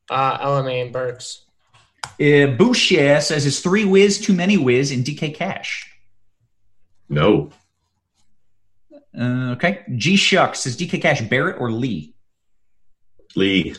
Uh, 0.09 0.37
LMA 0.37 0.83
and 0.83 0.93
Burks. 0.93 1.43
Uh, 2.19 2.47
Boucher 2.57 3.19
says, 3.19 3.45
is 3.45 3.59
three 3.59 3.83
whiz 3.83 4.19
too 4.19 4.33
many 4.33 4.57
whiz 4.57 4.91
in 4.91 5.03
DK 5.03 5.35
Cash? 5.35 5.91
No. 7.09 7.51
Uh, 9.17 9.51
okay. 9.51 9.83
G 9.95 10.15
Shucks 10.15 10.61
says 10.61 10.77
DK 10.77 11.01
Cash 11.01 11.21
Barrett 11.21 11.59
or 11.59 11.71
Lee? 11.71 12.15
Lee. 13.35 13.75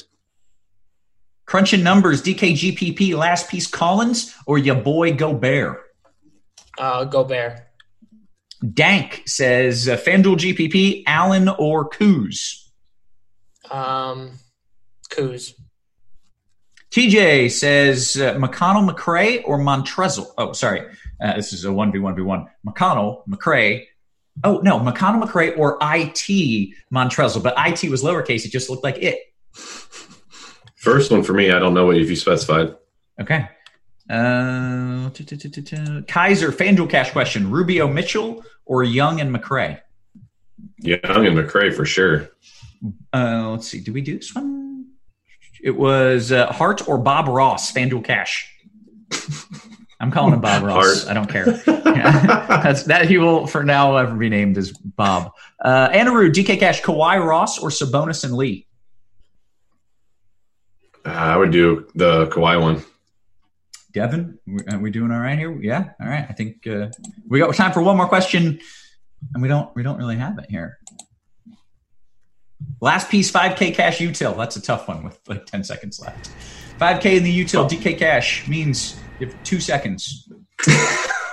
Crunching 1.48 1.82
numbers, 1.82 2.20
DK 2.20 2.52
GPP, 2.52 3.16
last 3.16 3.48
piece 3.48 3.66
Collins 3.66 4.34
or 4.44 4.58
your 4.58 4.74
boy 4.74 5.14
Gobert? 5.14 5.78
Uh, 6.76 7.04
Gobert. 7.04 7.60
Dank 8.74 9.22
says 9.24 9.88
uh, 9.88 9.96
FanDuel 9.96 10.36
GPP, 10.36 11.04
Allen 11.06 11.48
or 11.48 11.88
Kuz? 11.88 12.68
Um, 13.70 14.32
Kuz. 15.08 15.54
TJ 16.90 17.50
says 17.50 18.18
uh, 18.18 18.34
McConnell, 18.34 18.86
McRae, 18.86 19.40
or 19.46 19.58
Montrezl. 19.58 20.26
Oh, 20.36 20.52
sorry. 20.52 20.82
Uh, 21.18 21.34
this 21.34 21.54
is 21.54 21.64
a 21.64 21.68
1v1v1. 21.68 22.46
McConnell, 22.66 23.26
McRae. 23.26 23.86
Oh, 24.44 24.58
no. 24.58 24.78
McConnell, 24.78 25.22
McRae, 25.22 25.56
or 25.56 25.78
IT 25.80 26.74
Montrezl. 26.92 27.42
But 27.42 27.54
IT 27.56 27.90
was 27.90 28.02
lowercase. 28.02 28.44
It 28.44 28.52
just 28.52 28.68
looked 28.68 28.84
like 28.84 28.98
it. 28.98 29.18
First 30.78 31.10
one 31.10 31.22
for 31.22 31.32
me. 31.32 31.50
I 31.50 31.58
don't 31.58 31.74
know 31.74 31.86
what 31.86 31.96
if 31.96 32.08
you 32.08 32.16
specified. 32.16 32.74
Okay. 33.20 33.48
Uh. 34.08 35.10
Kaiser, 35.10 36.52
FanDuel 36.52 36.88
cash 36.88 37.10
question. 37.10 37.50
Rubio 37.50 37.88
Mitchell 37.88 38.44
or 38.64 38.84
Young 38.84 39.20
and 39.20 39.34
McRae? 39.34 39.80
Young 40.78 41.26
and 41.26 41.36
McRae 41.36 41.74
for 41.74 41.84
sure. 41.84 42.30
Uh, 43.12 43.50
let's 43.50 43.66
see. 43.66 43.80
Did 43.80 43.92
we 43.92 44.00
do 44.00 44.18
this 44.18 44.34
one? 44.34 44.86
It 45.62 45.72
was 45.72 46.30
uh, 46.30 46.52
Hart 46.52 46.86
or 46.86 46.96
Bob 46.96 47.26
Ross, 47.26 47.72
FanDuel 47.72 48.04
cash. 48.04 48.54
I'm 50.00 50.12
calling 50.12 50.32
him 50.32 50.40
Bob 50.40 50.62
Ross. 50.62 51.02
Hart. 51.02 51.10
I 51.10 51.14
don't 51.14 51.28
care. 51.28 51.44
That's 51.66 52.84
that 52.84 53.08
he 53.08 53.18
will 53.18 53.48
for 53.48 53.64
now 53.64 53.96
ever 53.96 54.14
be 54.14 54.28
named 54.28 54.56
as 54.56 54.70
Bob. 54.70 55.32
Uh, 55.60 55.88
Anaru, 55.88 56.32
DK 56.32 56.60
Cash, 56.60 56.82
Kawhi 56.82 57.24
Ross 57.24 57.58
or 57.58 57.70
Sabonis 57.70 58.22
and 58.22 58.34
Lee? 58.34 58.67
Uh, 61.04 61.10
I 61.10 61.36
would 61.36 61.50
do 61.50 61.88
the 61.94 62.26
Kawhi 62.26 62.60
one. 62.60 62.84
Devin, 63.92 64.38
are 64.70 64.78
we 64.78 64.90
doing 64.90 65.10
all 65.10 65.20
right 65.20 65.38
here? 65.38 65.58
Yeah, 65.60 65.90
all 66.00 66.06
right. 66.06 66.26
I 66.28 66.32
think 66.32 66.66
uh, 66.66 66.88
we 67.26 67.38
got 67.38 67.54
time 67.54 67.72
for 67.72 67.82
one 67.82 67.96
more 67.96 68.06
question, 68.06 68.60
and 69.32 69.42
we 69.42 69.48
don't 69.48 69.74
we 69.74 69.82
don't 69.82 69.96
really 69.96 70.16
have 70.16 70.38
it 70.38 70.46
here. 70.50 70.78
Last 72.80 73.10
piece, 73.10 73.30
5K 73.32 73.74
cash 73.74 73.98
util. 73.98 74.36
That's 74.36 74.56
a 74.56 74.62
tough 74.62 74.88
one 74.88 75.04
with 75.04 75.18
like 75.26 75.46
10 75.46 75.64
seconds 75.64 76.00
left. 76.00 76.30
5K 76.78 77.16
in 77.16 77.24
the 77.24 77.44
util, 77.44 77.68
DK 77.68 77.98
cash 77.98 78.46
means 78.46 79.00
you 79.18 79.26
have 79.26 79.42
two 79.42 79.58
seconds. 79.58 80.30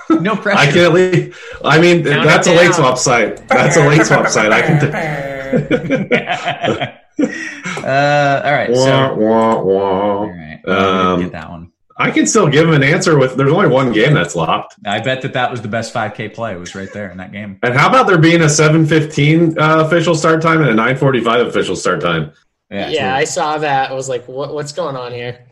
no 0.08 0.34
pressure. 0.42 0.58
I 0.58 0.66
can 0.66 0.78
at 0.78 0.92
least. 0.92 1.38
I 1.64 1.80
mean, 1.80 2.04
Count 2.04 2.24
that's 2.24 2.48
a 2.48 2.54
late 2.54 2.74
swap 2.74 2.98
site. 2.98 3.46
That's 3.48 3.76
a 3.76 3.88
late 3.88 4.04
swap 4.04 4.28
site. 4.28 4.50
I 4.50 4.62
can. 4.62 4.78
Uh, 7.76 8.42
all 8.44 8.52
right. 8.52 8.70
Wah, 8.70 8.84
So, 8.84 9.14
wah, 9.14 9.60
wah. 9.62 9.82
all 9.82 10.26
right. 10.28 10.60
Um, 10.66 11.20
get 11.20 11.32
that 11.32 11.50
one. 11.50 11.70
I 11.98 12.10
can 12.10 12.26
still 12.26 12.48
give 12.48 12.66
him 12.68 12.74
an 12.74 12.82
answer 12.82 13.16
with. 13.18 13.36
There's 13.36 13.52
only 13.52 13.68
one 13.68 13.92
game 13.92 14.12
that's 14.12 14.34
locked. 14.34 14.74
I 14.84 14.98
bet 15.00 15.22
that 15.22 15.34
that 15.34 15.50
was 15.50 15.62
the 15.62 15.68
best 15.68 15.94
5K 15.94 16.34
play. 16.34 16.54
It 16.54 16.58
was 16.58 16.74
right 16.74 16.92
there 16.92 17.10
in 17.10 17.18
that 17.18 17.32
game. 17.32 17.58
And 17.62 17.74
how 17.74 17.88
about 17.88 18.06
there 18.06 18.18
being 18.18 18.42
a 18.42 18.46
7:15 18.46 19.56
uh, 19.58 19.84
official 19.86 20.14
start 20.14 20.42
time 20.42 20.62
and 20.62 20.70
a 20.70 20.74
9:45 20.74 21.46
official 21.46 21.76
start 21.76 22.00
time? 22.00 22.32
Yeah, 22.70 23.14
I 23.14 23.24
saw 23.24 23.58
that. 23.58 23.90
I 23.90 23.94
was 23.94 24.08
like, 24.08 24.26
what, 24.26 24.52
what's 24.52 24.72
going 24.72 24.96
on 24.96 25.12
here? 25.12 25.46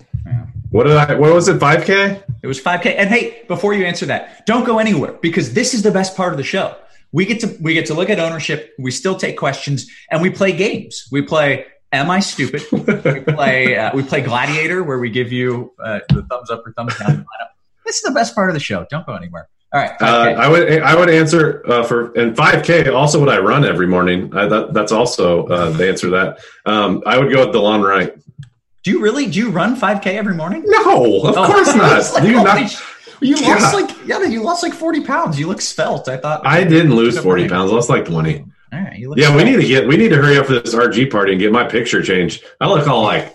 What 0.70 0.84
did 0.84 0.96
I? 0.96 1.14
What 1.14 1.32
was 1.32 1.46
it? 1.46 1.60
5K? 1.60 2.22
It 2.42 2.46
was 2.48 2.60
5K. 2.60 2.96
And 2.98 3.08
hey, 3.08 3.44
before 3.46 3.74
you 3.74 3.84
answer 3.84 4.06
that, 4.06 4.44
don't 4.44 4.64
go 4.64 4.78
anywhere 4.80 5.12
because 5.12 5.54
this 5.54 5.72
is 5.72 5.82
the 5.82 5.92
best 5.92 6.16
part 6.16 6.32
of 6.32 6.36
the 6.36 6.42
show. 6.42 6.74
We 7.14 7.24
get 7.24 7.38
to 7.40 7.56
we 7.60 7.72
get 7.74 7.86
to 7.86 7.94
look 7.94 8.10
at 8.10 8.18
ownership. 8.18 8.74
We 8.78 8.90
still 8.90 9.14
take 9.16 9.38
questions 9.38 9.88
and 10.10 10.20
we 10.20 10.30
play 10.30 10.52
games. 10.52 11.06
We 11.12 11.22
play 11.22 11.66
Am 11.92 12.10
I 12.10 12.18
stupid? 12.18 12.62
we 12.72 13.20
play 13.34 13.76
uh, 13.78 13.94
we 13.94 14.02
play 14.02 14.20
Gladiator 14.20 14.82
where 14.82 14.98
we 14.98 15.10
give 15.10 15.30
you 15.30 15.72
uh, 15.82 16.00
the 16.08 16.22
thumbs 16.24 16.50
up 16.50 16.66
or 16.66 16.72
thumbs 16.72 16.98
down. 16.98 17.18
lineup. 17.18 17.48
This 17.86 17.96
is 17.98 18.02
the 18.02 18.10
best 18.10 18.34
part 18.34 18.50
of 18.50 18.54
the 18.54 18.60
show. 18.60 18.84
Don't 18.90 19.06
go 19.06 19.14
anywhere. 19.14 19.48
All 19.72 19.80
right. 19.80 19.92
Uh, 20.00 20.26
5K. 20.26 20.34
I 20.36 20.48
would 20.48 20.82
I 20.82 20.94
would 20.96 21.08
answer 21.10 21.62
uh, 21.70 21.84
for 21.84 22.10
and 22.14 22.34
5K. 22.36 22.92
Also, 22.92 23.20
what 23.20 23.28
I 23.28 23.38
run 23.38 23.64
every 23.64 23.86
morning. 23.86 24.34
I, 24.36 24.46
that, 24.46 24.74
that's 24.74 24.90
also 24.90 25.46
uh, 25.46 25.70
the 25.70 25.88
answer 25.88 26.08
to 26.08 26.10
that. 26.16 26.38
Um, 26.66 27.02
I 27.06 27.16
would 27.18 27.30
go 27.32 27.46
with 27.46 27.54
Delon 27.54 27.88
Wright. 27.88 28.12
do 28.82 28.90
you 28.90 29.00
really 29.00 29.26
do 29.26 29.38
you 29.38 29.50
run 29.50 29.76
5K 29.76 30.06
every 30.06 30.34
morning? 30.34 30.64
No, 30.66 31.22
of 31.28 31.36
Oh, 31.38 31.46
course 31.46 31.74
not. 31.76 32.12
like, 32.14 32.24
You 32.24 32.42
not- 32.42 32.56
You 33.20 33.36
Yeah. 33.36 33.48
lost 33.56 33.74
like 33.74 33.90
yeah, 34.06 34.22
you 34.24 34.42
lost 34.42 34.62
like 34.62 34.72
40 34.74 35.02
pounds. 35.02 35.38
You 35.38 35.46
look 35.48 35.60
svelte. 35.60 36.08
I 36.08 36.16
thought 36.16 36.46
I 36.46 36.64
didn't 36.64 36.94
lose 36.94 37.18
40 37.18 37.48
pounds. 37.48 37.70
I 37.70 37.74
lost 37.74 37.88
like 37.88 38.04
20. 38.04 38.44
All 38.72 38.80
right, 38.80 38.98
you 38.98 39.08
look 39.08 39.18
Yeah, 39.18 39.34
we 39.36 39.44
need 39.44 39.56
to 39.56 39.66
get 39.66 39.86
we 39.86 39.96
need 39.96 40.08
to 40.10 40.16
hurry 40.16 40.36
up 40.38 40.46
for 40.46 40.54
this 40.54 40.74
RG 40.74 41.10
party 41.10 41.32
and 41.32 41.40
get 41.40 41.52
my 41.52 41.64
picture 41.64 42.02
changed. 42.02 42.44
I 42.60 42.68
look 42.68 42.86
all 42.88 43.02
like 43.02 43.34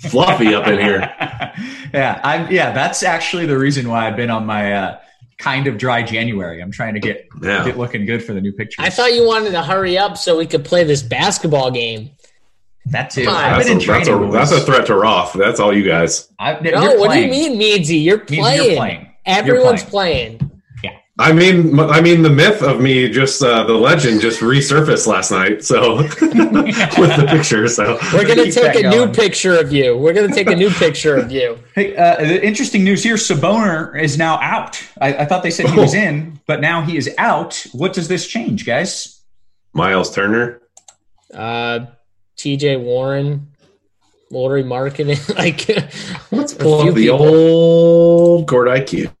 fluffy 0.00 0.54
up 0.54 0.66
in 0.66 0.78
here. 0.78 1.00
yeah, 1.94 2.20
I'm. 2.22 2.50
Yeah, 2.50 2.72
that's 2.72 3.02
actually 3.02 3.46
the 3.46 3.58
reason 3.58 3.88
why 3.88 4.06
I've 4.06 4.16
been 4.16 4.30
on 4.30 4.46
my 4.46 4.72
uh, 4.72 4.98
kind 5.38 5.66
of 5.66 5.76
dry 5.78 6.02
January. 6.02 6.60
I'm 6.62 6.70
trying 6.72 6.94
to 6.94 7.00
get 7.00 7.26
Yeah. 7.42 7.64
get 7.64 7.76
looking 7.78 8.06
good 8.06 8.22
for 8.24 8.32
the 8.32 8.40
new 8.40 8.52
picture. 8.52 8.80
I 8.82 8.90
thought 8.90 9.12
you 9.14 9.26
wanted 9.26 9.50
to 9.52 9.62
hurry 9.62 9.98
up 9.98 10.16
so 10.16 10.36
we 10.38 10.46
could 10.46 10.64
play 10.64 10.84
this 10.84 11.02
basketball 11.02 11.70
game. 11.70 12.10
that 12.86 13.10
too. 13.10 13.24
Come. 13.24 13.34
I've 13.34 13.58
been 13.64 13.78
a, 13.78 13.80
in 13.80 13.86
that's, 13.86 14.08
a, 14.08 14.28
that's 14.32 14.52
a 14.52 14.60
threat 14.60 14.86
to 14.86 14.94
Roth. 14.94 15.32
That's 15.32 15.58
all 15.60 15.76
you 15.76 15.82
guys. 15.84 16.28
I've, 16.38 16.62
No, 16.62 16.94
what 16.96 17.12
do 17.12 17.20
you 17.20 17.28
mean, 17.30 17.58
Meadsy? 17.58 18.02
You're 18.04 18.18
Meadsy, 18.20 18.38
playing. 18.38 18.64
you're 18.64 18.76
playing. 18.76 19.05
You're 19.26 19.36
Everyone's 19.36 19.84
playing. 19.84 20.38
playing. 20.38 20.46
I 21.18 21.32
mean, 21.32 21.80
I 21.80 22.02
mean, 22.02 22.20
the 22.20 22.28
myth 22.28 22.62
of 22.62 22.78
me 22.78 23.08
just 23.08 23.42
uh, 23.42 23.64
the 23.64 23.72
legend 23.72 24.20
just 24.20 24.40
resurfaced 24.40 25.06
last 25.06 25.30
night. 25.30 25.64
So 25.64 25.96
with 26.02 26.10
the 26.20 27.26
picture, 27.30 27.66
so 27.68 27.98
We're 28.12 28.26
gonna 28.26 28.52
take 28.52 28.74
that 28.74 28.84
a 28.84 28.90
new 28.90 29.08
picture 29.10 29.58
of 29.58 29.72
you. 29.72 29.96
We're 29.96 30.12
gonna 30.12 30.34
take 30.34 30.50
a 30.50 30.54
new 30.54 30.68
picture 30.84 31.16
of 31.16 31.32
you. 31.32 31.58
Hey, 31.74 31.96
uh, 31.96 32.16
the 32.16 32.44
interesting 32.44 32.84
news 32.84 33.02
here: 33.02 33.14
Saboner 33.14 33.98
is 33.98 34.18
now 34.18 34.38
out. 34.42 34.82
I, 35.00 35.14
I 35.14 35.24
thought 35.24 35.42
they 35.42 35.50
said 35.50 35.70
he 35.70 35.80
was 35.80 35.94
in, 35.94 36.38
but 36.46 36.60
now 36.60 36.82
he 36.82 36.98
is 36.98 37.08
out. 37.16 37.64
What 37.72 37.94
does 37.94 38.08
this 38.08 38.26
change, 38.26 38.66
guys? 38.66 39.22
Miles 39.72 40.14
Turner. 40.14 40.60
Uh, 41.32 41.86
T.J. 42.36 42.76
Warren, 42.76 43.55
Lori 44.30 44.62
marketing. 44.62 45.18
like, 45.36 45.68
Let's 46.30 46.52
a 46.52 46.56
pull 46.56 46.80
few 46.82 46.90
up 46.90 46.94
the 46.96 47.02
people. 47.02 47.26
old 47.26 48.48
court 48.48 48.68
IQ. 48.68 49.12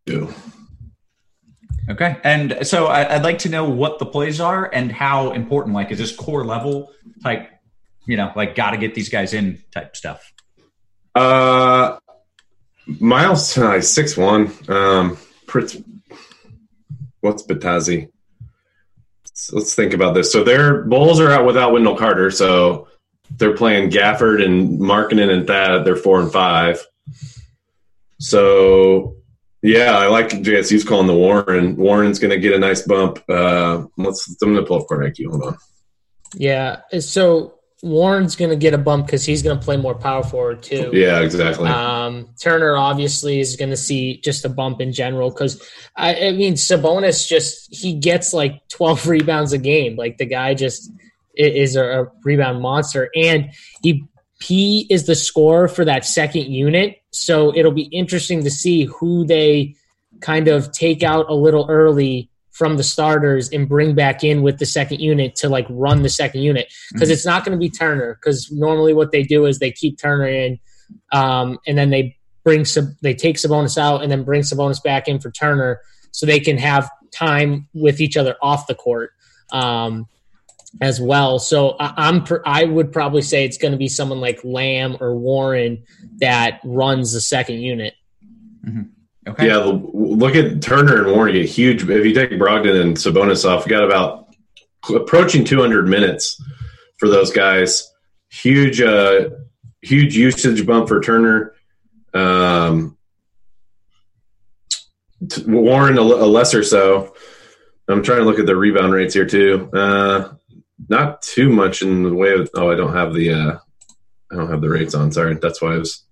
Okay, 1.88 2.16
and 2.24 2.66
so 2.66 2.86
I, 2.86 3.14
I'd 3.14 3.22
like 3.22 3.38
to 3.40 3.48
know 3.48 3.68
what 3.70 4.00
the 4.00 4.06
plays 4.06 4.40
are 4.40 4.68
and 4.72 4.90
how 4.90 5.32
important. 5.32 5.74
Like, 5.74 5.92
is 5.92 5.98
this 5.98 6.14
core 6.14 6.44
level 6.44 6.92
type? 7.22 7.48
You 8.06 8.16
know, 8.16 8.32
like 8.34 8.54
got 8.56 8.70
to 8.70 8.76
get 8.76 8.94
these 8.94 9.08
guys 9.08 9.32
in 9.34 9.62
type 9.72 9.96
stuff. 9.96 10.32
Uh, 11.14 11.98
Miles 12.86 13.56
uh, 13.56 13.80
six 13.80 14.16
one. 14.16 14.52
Um, 14.68 15.16
Prit- 15.46 15.82
what's 17.20 17.44
Bitadze? 17.44 18.08
Let's, 19.24 19.52
let's 19.52 19.74
think 19.74 19.92
about 19.92 20.14
this. 20.14 20.32
So 20.32 20.42
their 20.42 20.82
Bulls 20.82 21.20
are 21.20 21.30
out 21.30 21.46
without 21.46 21.72
Wendell 21.72 21.96
Carter, 21.96 22.30
so 22.32 22.88
they're 23.30 23.56
playing 23.56 23.90
Gafford 23.90 24.44
and 24.44 24.78
Markkanen 24.78 25.30
and 25.30 25.46
Thad. 25.46 25.84
They're 25.84 25.96
four 25.96 26.20
and 26.20 26.32
five. 26.32 26.84
So 28.18 29.16
yeah, 29.62 29.98
I 29.98 30.06
like 30.06 30.28
JSU's 30.30 30.84
calling 30.84 31.06
the 31.06 31.14
Warren. 31.14 31.76
Warren's 31.76 32.18
going 32.18 32.30
to 32.30 32.38
get 32.38 32.54
a 32.54 32.58
nice 32.58 32.82
bump. 32.82 33.22
Uh, 33.28 33.84
let's. 33.96 34.36
I'm 34.42 34.52
going 34.54 34.64
to 34.64 34.68
pull 34.68 34.82
up 34.82 34.88
IQ. 34.88 35.30
Hold 35.30 35.42
on. 35.44 35.58
yeah. 36.34 36.80
So 37.00 37.56
Warren's 37.82 38.36
gonna 38.36 38.56
get 38.56 38.72
a 38.72 38.78
bump 38.78 39.06
because 39.06 39.24
he's 39.24 39.42
gonna 39.42 39.60
play 39.60 39.76
more 39.76 39.94
power 39.94 40.22
forward 40.22 40.62
too. 40.62 40.90
Yeah, 40.94 41.20
exactly. 41.20 41.68
Um, 41.68 42.30
Turner 42.40 42.76
obviously 42.76 43.38
is 43.38 43.56
going 43.56 43.70
to 43.70 43.76
see 43.76 44.18
just 44.18 44.44
a 44.46 44.48
bump 44.48 44.80
in 44.80 44.92
general 44.92 45.30
because 45.30 45.62
I, 45.94 46.28
I 46.28 46.32
mean 46.32 46.54
Sabonis 46.54 47.28
just 47.28 47.74
he 47.74 47.94
gets 47.94 48.32
like 48.32 48.66
twelve 48.68 49.06
rebounds 49.08 49.52
a 49.52 49.58
game. 49.58 49.96
Like 49.96 50.16
the 50.16 50.24
guy 50.24 50.54
just 50.54 50.90
is 51.36 51.76
a, 51.76 52.06
rebound 52.24 52.60
monster, 52.60 53.10
and 53.14 53.50
he 53.82 54.04
he 54.40 54.86
is 54.90 55.06
the 55.06 55.14
scorer 55.14 55.68
for 55.68 55.84
that 55.84 56.04
second 56.04 56.52
unit. 56.52 56.98
So 57.10 57.54
it'll 57.56 57.72
be 57.72 57.84
interesting 57.84 58.44
to 58.44 58.50
see 58.50 58.84
who 58.84 59.24
they 59.24 59.74
kind 60.20 60.48
of 60.48 60.72
take 60.72 61.02
out 61.02 61.30
a 61.30 61.34
little 61.34 61.66
early 61.68 62.30
from 62.50 62.76
the 62.78 62.82
starters 62.82 63.50
and 63.50 63.68
bring 63.68 63.94
back 63.94 64.24
in 64.24 64.42
with 64.42 64.58
the 64.58 64.66
second 64.66 65.00
unit 65.00 65.36
to 65.36 65.48
like 65.48 65.66
run 65.68 66.02
the 66.02 66.08
second 66.08 66.40
unit. 66.40 66.72
Because 66.92 67.10
it's 67.10 67.26
not 67.26 67.44
going 67.44 67.58
to 67.58 67.60
be 67.60 67.70
Turner 67.70 68.14
because 68.14 68.50
normally 68.50 68.94
what 68.94 69.12
they 69.12 69.22
do 69.22 69.46
is 69.46 69.58
they 69.58 69.70
keep 69.70 69.98
Turner 69.98 70.26
in 70.26 70.58
um, 71.12 71.58
and 71.66 71.76
then 71.76 71.90
they 71.90 72.16
bring 72.44 72.64
some 72.64 72.96
they 73.02 73.14
take 73.14 73.36
Sabonis 73.36 73.76
out 73.76 74.02
and 74.02 74.10
then 74.10 74.24
bring 74.24 74.42
Sabonis 74.42 74.82
back 74.82 75.08
in 75.08 75.18
for 75.18 75.30
Turner 75.30 75.80
so 76.12 76.24
they 76.24 76.40
can 76.40 76.56
have 76.56 76.90
time 77.12 77.68
with 77.74 78.00
each 78.00 78.16
other 78.16 78.36
off 78.40 78.66
the 78.66 78.74
court. 78.74 79.10
Um, 79.52 80.06
as 80.80 81.00
well. 81.00 81.38
So 81.38 81.76
I, 81.80 81.94
I'm 81.96 82.24
I 82.44 82.64
would 82.64 82.92
probably 82.92 83.22
say 83.22 83.44
it's 83.44 83.58
going 83.58 83.72
to 83.72 83.78
be 83.78 83.88
someone 83.88 84.20
like 84.20 84.40
Lamb 84.44 84.96
or 85.00 85.16
Warren 85.16 85.84
that 86.18 86.60
runs 86.64 87.12
the 87.12 87.20
second 87.20 87.60
unit. 87.60 87.94
Okay. 89.28 89.48
Yeah, 89.48 89.72
look 89.92 90.36
at 90.36 90.62
Turner 90.62 91.02
and 91.04 91.12
Warren 91.12 91.34
get 91.34 91.46
huge. 91.48 91.82
If 91.82 92.06
you 92.06 92.14
take 92.14 92.30
Brogdon 92.30 92.80
and 92.80 92.96
Sabonis 92.96 93.48
off, 93.48 93.66
you 93.66 93.70
got 93.70 93.84
about 93.84 94.28
approaching 94.94 95.44
200 95.44 95.88
minutes 95.88 96.40
for 96.98 97.08
those 97.08 97.32
guys. 97.32 97.92
Huge, 98.30 98.80
uh, 98.80 99.30
huge 99.82 100.16
usage 100.16 100.64
bump 100.64 100.88
for 100.88 101.00
Turner. 101.00 101.54
Um, 102.14 102.96
t- 105.28 105.44
Warren 105.46 105.98
a, 105.98 106.02
l- 106.02 106.24
a 106.24 106.26
lesser 106.26 106.62
so. 106.62 107.14
I'm 107.88 108.02
trying 108.02 108.18
to 108.18 108.24
look 108.24 108.38
at 108.38 108.46
the 108.46 108.56
rebound 108.56 108.92
rates 108.92 109.14
here 109.14 109.26
too. 109.26 109.70
Uh, 109.72 110.34
not 110.88 111.22
too 111.22 111.48
much 111.48 111.82
in 111.82 112.02
the 112.02 112.14
way 112.14 112.32
of. 112.32 112.50
Oh, 112.54 112.70
I 112.70 112.74
don't 112.74 112.94
have 112.94 113.14
the. 113.14 113.32
Uh, 113.32 113.58
I 114.30 114.36
don't 114.36 114.50
have 114.50 114.60
the 114.60 114.68
rates 114.68 114.94
on. 114.94 115.12
Sorry, 115.12 115.34
that's 115.34 115.62
why 115.62 115.74
I 115.74 115.78
was. 115.78 116.04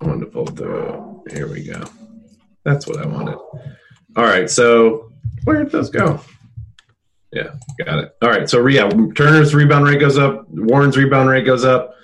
I 0.00 0.06
wanted 0.06 0.20
to 0.20 0.26
pull 0.26 0.44
the. 0.46 1.22
Here 1.32 1.48
we 1.48 1.64
go. 1.64 1.82
That's 2.64 2.86
what 2.86 2.98
I 2.98 3.06
wanted. 3.06 3.38
All 4.16 4.24
right, 4.24 4.48
so 4.48 5.12
where 5.44 5.62
did 5.62 5.70
those 5.70 5.90
go? 5.90 6.20
Yeah, 7.32 7.54
got 7.84 7.98
it. 7.98 8.16
All 8.22 8.30
right, 8.30 8.48
so 8.48 8.66
yeah, 8.66 8.88
Turner's 9.14 9.54
rebound 9.54 9.84
rate 9.84 10.00
goes 10.00 10.18
up. 10.18 10.46
Warren's 10.48 10.96
rebound 10.96 11.28
rate 11.28 11.44
goes 11.44 11.64
up. 11.64 11.94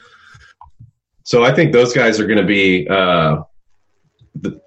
So 1.25 1.45
I 1.45 1.55
think 1.55 1.73
those 1.73 1.95
guys 1.95 2.21
are 2.21 2.27
going 2.27 2.39
to 2.39 2.45
be. 2.45 2.87
Uh, 2.89 3.43
the, 4.35 4.61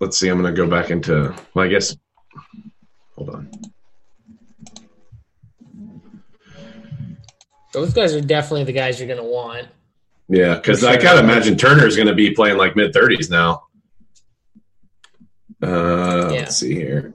let's 0.00 0.18
see. 0.18 0.28
I'm 0.28 0.40
going 0.40 0.54
to 0.54 0.56
go 0.56 0.68
back 0.68 0.90
into. 0.90 1.34
Well, 1.54 1.64
I 1.64 1.68
guess. 1.68 1.96
Hold 3.18 3.30
on. 3.30 3.50
Those 7.72 7.92
guys 7.92 8.14
are 8.14 8.20
definitely 8.20 8.64
the 8.64 8.72
guys 8.72 8.98
you're 9.00 9.08
going 9.08 9.18
to 9.20 9.24
want. 9.28 9.66
Yeah, 10.28 10.54
because 10.54 10.80
For 10.80 10.86
I 10.86 10.92
sure. 10.92 11.00
kind 11.02 11.18
of 11.18 11.24
imagine 11.24 11.56
Turner's 11.56 11.96
going 11.96 12.06
to 12.08 12.14
be 12.14 12.30
playing 12.32 12.58
like 12.58 12.76
mid 12.76 12.94
30s 12.94 13.28
now. 13.30 13.64
Uh, 15.62 16.30
Yeah. 16.32 16.38
Let's 16.40 16.56
see 16.56 16.74
here. 16.74 17.12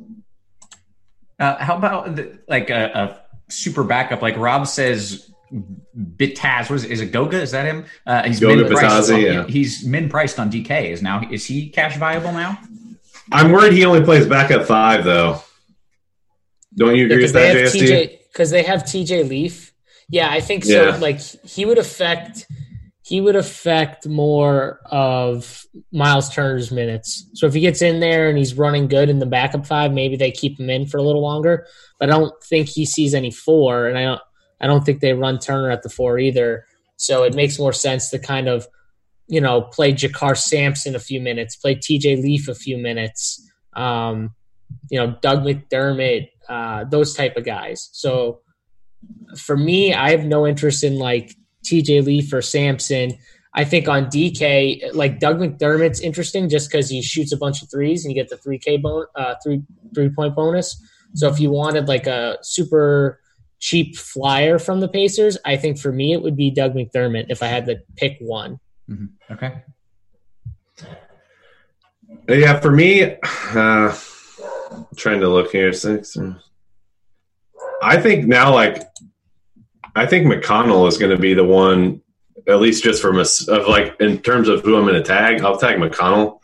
Uh, 1.39 1.55
how 1.63 1.77
about 1.77 2.15
the, 2.17 2.37
like 2.49 2.69
a, 2.69 2.91
a 3.47 3.51
super 3.51 3.83
backup? 3.83 4.21
Like 4.21 4.37
Rob 4.37 4.67
says, 4.67 5.31
Bitaz 5.95 6.69
was 6.69 6.83
is 6.83 6.99
it 7.01 7.11
Goga? 7.11 7.41
Is 7.41 7.51
that 7.51 7.65
him? 7.65 7.85
Uh, 8.05 8.23
he's 8.23 8.39
Goga 8.39 8.63
min 8.63 8.71
priced. 8.71 9.11
On- 9.11 9.21
yeah. 9.21 9.45
He's 9.47 9.85
min 9.85 10.09
priced 10.09 10.39
on 10.39 10.51
DK. 10.51 10.89
Is 10.89 11.01
now 11.01 11.21
is 11.31 11.45
he 11.45 11.69
cash 11.69 11.97
viable 11.97 12.31
now? 12.33 12.57
I'm 13.31 13.51
worried 13.51 13.73
he 13.73 13.85
only 13.85 14.03
plays 14.03 14.25
backup 14.27 14.65
five 14.67 15.03
though. 15.03 15.41
Don't 16.75 16.95
you 16.95 17.05
agree 17.05 17.17
because 17.17 17.33
with 17.33 17.41
they 17.41 17.63
that? 17.63 17.73
TJ 17.73 18.19
because 18.31 18.49
they 18.49 18.63
have 18.63 18.83
TJ 18.83 19.29
Leaf. 19.29 19.73
Yeah, 20.09 20.29
I 20.29 20.41
think 20.41 20.65
so. 20.65 20.89
Yeah. 20.89 20.95
Like 20.97 21.19
he 21.19 21.65
would 21.65 21.77
affect 21.77 22.47
he 23.03 23.19
would 23.19 23.35
affect 23.35 24.07
more 24.07 24.79
of 24.85 25.65
Miles 25.91 26.29
Turner's 26.29 26.71
minutes. 26.71 27.29
So 27.33 27.47
if 27.47 27.53
he 27.53 27.59
gets 27.59 27.81
in 27.81 27.99
there 27.99 28.29
and 28.29 28.37
he's 28.37 28.57
running 28.57 28.87
good 28.87 29.09
in 29.09 29.19
the 29.19 29.25
backup 29.25 29.67
five, 29.67 29.91
maybe 29.91 30.15
they 30.15 30.31
keep 30.31 30.59
him 30.59 30.69
in 30.69 30.87
for 30.87 30.97
a 30.97 31.03
little 31.03 31.21
longer. 31.21 31.67
But 31.99 32.09
I 32.09 32.13
don't 32.13 32.33
think 32.43 32.69
he 32.69 32.85
sees 32.85 33.13
any 33.13 33.29
four, 33.29 33.87
and 33.87 33.97
I 33.97 34.03
don't 34.03 34.21
I 34.61 34.67
don't 34.67 34.85
think 34.85 35.01
they 35.01 35.13
run 35.13 35.39
Turner 35.39 35.69
at 35.69 35.83
the 35.83 35.89
four 35.89 36.17
either. 36.17 36.65
So 36.95 37.23
it 37.23 37.35
makes 37.35 37.59
more 37.59 37.73
sense 37.73 38.09
to 38.11 38.19
kind 38.19 38.47
of, 38.47 38.65
you 39.27 39.41
know, 39.41 39.61
play 39.61 39.91
JaKarr 39.91 40.37
Sampson 40.37 40.95
a 40.95 40.99
few 40.99 41.19
minutes, 41.19 41.57
play 41.57 41.75
TJ 41.75 42.21
Leaf 42.21 42.47
a 42.47 42.55
few 42.55 42.77
minutes, 42.77 43.45
um, 43.75 44.33
you 44.89 44.97
know, 44.97 45.17
Doug 45.21 45.43
McDermott, 45.43 46.29
uh, 46.53 46.83
those 46.83 47.15
type 47.15 47.35
of 47.35 47.43
guys. 47.43 47.89
So 47.93 48.41
for 49.37 49.57
me, 49.57 49.93
I 49.93 50.11
have 50.11 50.25
no 50.25 50.45
interest 50.45 50.83
in 50.83 50.99
like 50.99 51.35
TJ 51.65 52.05
Leaf 52.05 52.31
or 52.31 52.41
Sampson. 52.41 53.17
I 53.55 53.63
think 53.63 53.87
on 53.87 54.05
DK, 54.05 54.93
like 54.93 55.19
Doug 55.19 55.39
McDermott's 55.39 55.99
interesting 55.99 56.49
just 56.49 56.69
because 56.69 56.89
he 56.89 57.01
shoots 57.01 57.31
a 57.31 57.37
bunch 57.37 57.61
of 57.63 57.71
threes 57.71 58.05
and 58.05 58.13
you 58.13 58.21
get 58.21 58.29
the 58.29 58.37
three 58.37 58.59
K 58.59 58.77
bon- 58.77 59.07
uh, 59.15 59.35
three 59.43 59.63
three 59.95 60.09
point 60.09 60.35
bonus. 60.35 60.79
So 61.15 61.27
if 61.27 61.39
you 61.39 61.49
wanted 61.49 61.87
like 61.87 62.07
a 62.07 62.37
super 62.41 63.19
cheap 63.59 63.95
flyer 63.95 64.59
from 64.59 64.79
the 64.79 64.87
Pacers, 64.87 65.37
I 65.45 65.57
think 65.57 65.79
for 65.79 65.91
me 65.91 66.13
it 66.13 66.21
would 66.21 66.35
be 66.35 66.51
Doug 66.51 66.73
McDermott 66.75 67.27
if 67.29 67.41
I 67.41 67.47
had 67.47 67.65
to 67.65 67.77
pick 67.95 68.17
one. 68.19 68.59
Mm-hmm. 68.89 69.33
Okay. 69.33 69.63
Yeah, 72.27 72.59
for 72.59 72.71
me, 72.71 73.17
uh, 73.55 73.95
trying 74.95 75.19
to 75.21 75.29
look 75.29 75.51
here. 75.51 75.73
Six. 75.73 76.17
I 77.81 77.97
think 77.97 78.25
now, 78.27 78.53
like, 78.53 78.81
I 79.95 80.05
think 80.05 80.27
McConnell 80.27 80.87
is 80.87 80.97
going 80.97 81.11
to 81.11 81.21
be 81.21 81.33
the 81.33 81.43
one, 81.43 82.01
at 82.47 82.59
least 82.59 82.83
just 82.83 83.01
from 83.01 83.17
a 83.17 83.25
of 83.47 83.67
like 83.67 83.95
in 83.99 84.19
terms 84.19 84.47
of 84.47 84.61
who 84.61 84.75
I'm 84.75 84.83
going 84.83 84.95
to 84.95 85.03
tag. 85.03 85.41
I'll 85.41 85.57
tag 85.57 85.77
McConnell, 85.77 86.39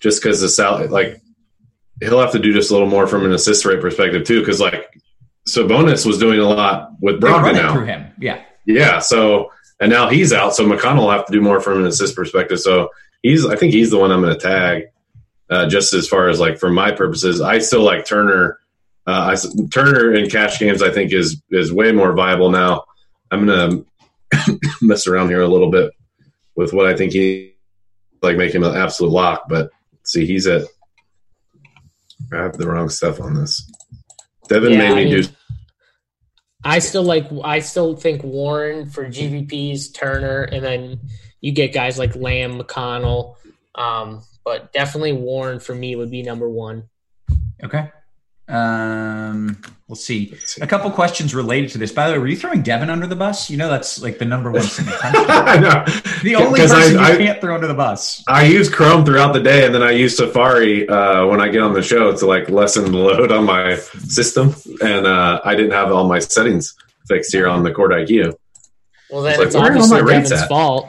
just 0.00 0.22
because 0.22 0.40
the 0.40 0.48
sal 0.48 0.86
like 0.88 1.20
he'll 2.00 2.20
have 2.20 2.32
to 2.32 2.38
do 2.38 2.52
just 2.52 2.70
a 2.70 2.74
little 2.74 2.88
more 2.88 3.06
from 3.06 3.24
an 3.24 3.32
assist 3.32 3.64
rate 3.64 3.80
perspective 3.80 4.24
too. 4.24 4.40
Because 4.40 4.60
like 4.60 4.86
Sabonis 5.48 6.06
was 6.06 6.18
doing 6.18 6.38
a 6.38 6.44
lot 6.44 6.92
with 7.00 7.20
Brogdon 7.20 7.54
now. 7.54 7.72
through 7.72 7.86
him. 7.86 8.12
Yeah. 8.20 8.42
Yeah. 8.66 9.00
So 9.00 9.50
and 9.80 9.90
now 9.90 10.08
he's 10.08 10.32
out, 10.32 10.54
so 10.54 10.64
McConnell 10.64 10.98
will 10.98 11.10
have 11.10 11.26
to 11.26 11.32
do 11.32 11.40
more 11.40 11.60
from 11.60 11.80
an 11.80 11.86
assist 11.86 12.14
perspective. 12.14 12.60
So 12.60 12.90
he's 13.22 13.46
I 13.46 13.56
think 13.56 13.72
he's 13.72 13.90
the 13.90 13.98
one 13.98 14.10
I'm 14.10 14.22
going 14.22 14.34
to 14.34 14.40
tag. 14.40 14.84
Uh, 15.50 15.66
just 15.66 15.94
as 15.94 16.06
far 16.08 16.28
as 16.28 16.38
like 16.38 16.58
for 16.58 16.68
my 16.70 16.90
purposes, 16.92 17.40
I 17.40 17.58
still 17.58 17.82
like 17.82 18.04
Turner. 18.06 18.58
Uh, 19.06 19.34
I 19.34 19.66
Turner 19.70 20.12
in 20.12 20.28
cash 20.28 20.58
games 20.58 20.82
I 20.82 20.90
think 20.90 21.12
is 21.12 21.40
is 21.50 21.72
way 21.72 21.92
more 21.92 22.12
viable 22.12 22.50
now. 22.50 22.84
I'm 23.30 23.46
gonna 23.46 23.82
mess 24.82 25.06
around 25.06 25.28
here 25.28 25.40
a 25.40 25.48
little 25.48 25.70
bit 25.70 25.92
with 26.54 26.72
what 26.74 26.86
I 26.86 26.94
think 26.96 27.12
he 27.12 27.54
like 28.20 28.36
make 28.36 28.54
him 28.54 28.64
an 28.64 28.76
absolute 28.76 29.10
lock, 29.12 29.44
but 29.48 29.70
see 30.04 30.26
he's 30.26 30.46
at 30.46 30.66
I 32.32 32.36
have 32.42 32.58
the 32.58 32.68
wrong 32.68 32.88
stuff 32.90 33.20
on 33.20 33.34
this. 33.34 33.70
Devin 34.48 34.72
Yeah, 34.72 34.78
made 34.78 34.90
I 34.90 34.94
me 34.94 35.04
mean- 35.04 35.22
do 35.22 35.28
I 36.64 36.80
still 36.80 37.04
like 37.04 37.26
I 37.44 37.60
still 37.60 37.94
think 37.96 38.22
Warren 38.24 38.90
for 38.90 39.06
GPPs, 39.06 39.94
Turner, 39.94 40.42
and 40.42 40.62
then 40.62 41.00
you 41.40 41.52
get 41.52 41.72
guys 41.72 41.98
like 41.98 42.16
Lamb, 42.16 42.58
McConnell. 42.60 43.36
Um, 43.76 44.22
but 44.48 44.72
definitely 44.72 45.12
Warren 45.12 45.60
for 45.60 45.74
me 45.74 45.94
would 45.94 46.10
be 46.10 46.22
number 46.22 46.48
one. 46.48 46.88
Okay. 47.62 47.90
Um, 48.48 49.60
let's 49.88 50.02
see. 50.06 50.34
A 50.62 50.66
couple 50.66 50.90
questions 50.90 51.34
related 51.34 51.70
to 51.72 51.78
this. 51.78 51.92
By 51.92 52.06
the 52.08 52.14
way, 52.14 52.18
were 52.18 52.26
you 52.28 52.36
throwing 52.36 52.62
Devin 52.62 52.88
under 52.88 53.06
the 53.06 53.14
bus? 53.14 53.50
You 53.50 53.58
know 53.58 53.68
that's 53.68 54.00
like 54.00 54.18
the 54.18 54.24
number 54.24 54.50
one 54.50 54.62
thing. 54.62 54.86
I 55.02 55.58
know. 55.58 55.84
The 56.22 56.36
only 56.36 56.60
'Cause 56.60 56.72
I- 56.72 56.76
person 56.76 56.92
you 56.94 57.00
I- 57.00 57.16
can't 57.18 57.40
throw 57.42 57.54
under 57.54 57.66
the 57.66 57.74
bus. 57.74 58.24
I 58.26 58.46
use 58.46 58.70
Chrome 58.70 59.04
throughout 59.04 59.34
the 59.34 59.40
day, 59.40 59.66
and 59.66 59.74
then 59.74 59.82
I 59.82 59.90
use 59.90 60.16
Safari 60.16 60.88
uh, 60.88 61.26
when 61.26 61.42
I 61.42 61.48
get 61.48 61.60
on 61.60 61.74
the 61.74 61.82
show 61.82 62.16
to 62.16 62.26
like 62.26 62.48
lessen 62.48 62.90
the 62.90 62.96
load 62.96 63.30
on 63.32 63.44
my 63.44 63.76
system. 63.76 64.54
And 64.80 65.06
uh, 65.06 65.42
I 65.44 65.54
didn't 65.54 65.72
have 65.72 65.92
all 65.92 66.08
my 66.08 66.18
settings 66.20 66.74
fixed 67.06 67.30
here 67.32 67.48
on 67.48 67.62
the 67.64 67.70
Cord 67.72 67.90
IQ. 67.90 68.34
Well, 69.10 69.22
then 69.22 69.34
It's 69.34 69.42
it's, 69.42 69.54
like, 69.54 69.62
where 69.64 69.72
are 69.72 69.76
all 69.76 69.82
obviously 69.84 70.06
Devin's 70.14 70.32
at? 70.32 70.48
fault. 70.48 70.88